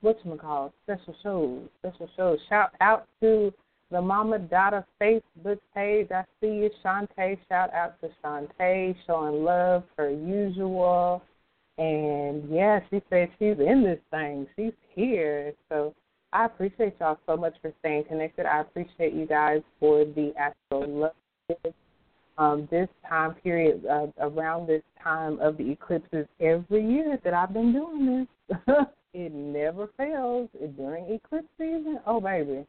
what 0.00 0.18
you 0.24 0.36
call 0.36 0.74
special 0.84 1.14
shows. 1.22 1.68
Special 1.78 2.10
shows. 2.16 2.38
Shout 2.48 2.72
out 2.80 3.06
to 3.22 3.54
the 3.90 4.00
Mama 4.00 4.38
Dada 4.38 4.84
Facebook 5.00 5.58
page. 5.74 6.08
I 6.10 6.24
see 6.40 6.48
you, 6.48 6.70
Shantae. 6.84 7.38
Shout 7.48 7.72
out 7.72 8.00
to 8.00 8.10
Shantae 8.22 8.94
showing 9.06 9.44
love 9.44 9.84
per 9.96 10.10
usual. 10.10 11.22
And 11.78 12.50
yeah, 12.50 12.80
she 12.90 13.00
said 13.08 13.30
she's 13.38 13.58
in 13.58 13.84
this 13.84 14.00
thing. 14.10 14.46
She's 14.56 14.72
here. 14.94 15.52
So 15.68 15.94
I 16.32 16.46
appreciate 16.46 16.94
y'all 17.00 17.18
so 17.26 17.36
much 17.36 17.54
for 17.62 17.72
staying 17.80 18.04
connected. 18.04 18.46
I 18.46 18.60
appreciate 18.60 19.14
you 19.14 19.26
guys 19.26 19.62
for 19.80 20.04
the 20.04 20.32
astro 20.38 20.86
love. 20.86 21.74
Um, 22.36 22.68
this 22.70 22.88
time 23.08 23.34
period, 23.42 23.84
uh, 23.86 24.06
around 24.20 24.68
this 24.68 24.82
time 25.02 25.40
of 25.40 25.56
the 25.56 25.70
eclipses, 25.70 26.26
every 26.40 26.86
year 26.86 27.18
that 27.24 27.34
I've 27.34 27.52
been 27.52 27.72
doing 27.72 28.28
this, 28.48 28.58
it 29.14 29.32
never 29.32 29.88
fails 29.96 30.48
during 30.76 31.10
eclipse 31.10 31.48
season. 31.58 31.98
Oh, 32.06 32.20
baby. 32.20 32.64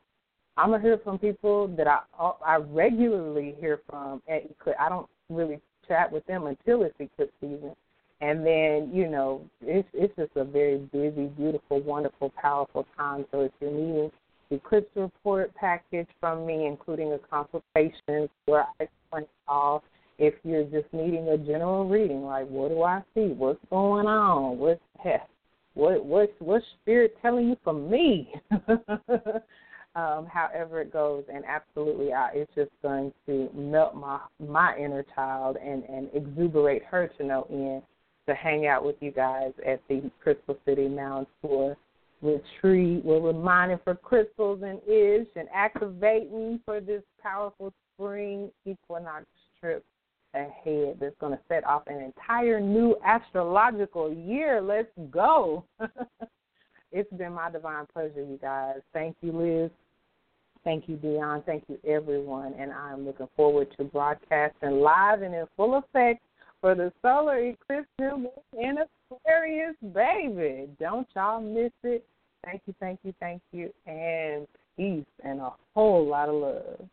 I'm 0.59 0.71
gonna 0.71 0.83
hear 0.83 0.99
from 1.03 1.17
people 1.17 1.67
that 1.77 1.87
I 1.87 2.01
I 2.45 2.57
regularly 2.57 3.55
hear 3.59 3.79
from 3.89 4.21
at 4.27 4.43
eclipse. 4.43 4.77
I 4.79 4.89
don't 4.89 5.07
really 5.29 5.59
chat 5.87 6.11
with 6.11 6.25
them 6.25 6.47
until 6.47 6.83
it's 6.83 6.95
eclipse 6.99 7.31
season, 7.39 7.73
and 8.19 8.45
then 8.45 8.91
you 8.93 9.07
know 9.07 9.41
it's 9.61 9.87
it's 9.93 10.13
just 10.17 10.31
a 10.35 10.43
very 10.43 10.77
busy, 10.91 11.27
beautiful, 11.27 11.81
wonderful, 11.81 12.33
powerful 12.41 12.85
time. 12.97 13.25
So 13.31 13.41
if 13.41 13.51
you're 13.61 13.71
needing 13.71 14.11
eclipse 14.51 14.89
report 14.95 15.55
package 15.55 16.07
from 16.19 16.45
me, 16.45 16.65
including 16.65 17.13
a 17.13 17.19
consultation 17.19 18.29
where 18.45 18.63
I 18.63 18.83
explain 18.83 19.25
all. 19.47 19.83
If 20.17 20.33
you're 20.43 20.65
just 20.65 20.91
needing 20.91 21.29
a 21.29 21.37
general 21.37 21.87
reading, 21.87 22.23
like 22.23 22.49
what 22.49 22.67
do 22.67 22.83
I 22.83 23.01
see? 23.15 23.27
What's 23.27 23.59
going 23.69 24.07
on? 24.07 24.57
What's 24.57 24.81
what 25.75 26.03
what's 26.03 26.33
what's 26.39 26.65
spirit 26.81 27.15
telling 27.21 27.47
you 27.47 27.57
from 27.63 27.89
me? 27.89 28.33
um, 29.95 30.27
however 30.27 30.81
it 30.81 30.93
goes, 30.93 31.23
and 31.33 31.43
absolutely, 31.45 32.13
I, 32.13 32.29
it's 32.33 32.51
just 32.55 32.71
going 32.81 33.11
to 33.25 33.49
melt 33.53 33.95
my 33.95 34.19
my 34.39 34.77
inner 34.77 35.05
child 35.15 35.57
and 35.57 35.83
and 35.83 36.09
exuberate 36.13 36.83
her 36.85 37.09
to 37.17 37.23
no 37.23 37.47
end 37.49 37.81
to 38.27 38.35
hang 38.35 38.67
out 38.67 38.85
with 38.85 38.95
you 38.99 39.11
guys 39.11 39.51
at 39.65 39.81
the 39.89 40.09
Crystal 40.21 40.57
City 40.65 40.87
Mound 40.87 41.27
Tour 41.41 41.75
retreat. 42.21 43.03
Where 43.03 43.19
We're 43.19 43.33
mining 43.33 43.79
for 43.83 43.95
crystals 43.95 44.61
and 44.63 44.79
ish 44.87 45.27
and 45.35 45.47
activating 45.53 46.59
for 46.65 46.79
this 46.79 47.01
powerful 47.21 47.73
spring 47.95 48.51
equinox 48.65 49.25
trip 49.59 49.83
ahead 50.35 50.97
that's 51.01 51.15
going 51.19 51.33
to 51.33 51.39
set 51.47 51.65
off 51.65 51.83
an 51.87 52.01
entire 52.01 52.59
new 52.59 52.95
astrological 53.03 54.13
year. 54.13 54.61
Let's 54.61 54.91
go. 55.09 55.65
it's 56.91 57.11
been 57.13 57.33
my 57.33 57.51
divine 57.51 57.85
pleasure, 57.93 58.21
you 58.21 58.39
guys. 58.41 58.77
Thank 58.93 59.17
you, 59.21 59.31
Liz. 59.31 59.71
Thank 60.63 60.89
you, 60.89 60.97
Dion. 60.97 61.43
Thank 61.45 61.63
you, 61.67 61.79
everyone. 61.87 62.53
And 62.59 62.71
I'm 62.71 63.05
looking 63.05 63.29
forward 63.35 63.67
to 63.77 63.83
broadcasting 63.83 64.81
live 64.81 65.21
and 65.21 65.33
in 65.33 65.45
full 65.55 65.75
effect 65.75 66.21
for 66.61 66.75
the 66.75 66.91
solar 67.01 67.37
eclipse 67.37 67.87
new 67.99 68.17
moon 68.17 68.29
in 68.53 68.77
Aquarius, 69.11 69.75
baby. 69.93 70.67
Don't 70.79 71.07
y'all 71.15 71.41
miss 71.41 71.71
it. 71.83 72.05
Thank 72.43 72.61
you, 72.65 72.75
thank 72.79 72.99
you, 73.03 73.13
thank 73.19 73.41
you, 73.51 73.71
and 73.85 74.47
peace 74.77 75.05
and 75.23 75.39
a 75.39 75.51
whole 75.73 76.05
lot 76.07 76.29
of 76.29 76.35
love. 76.35 76.89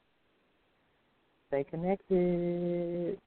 Stay 1.48 1.64
connected. 1.64 3.18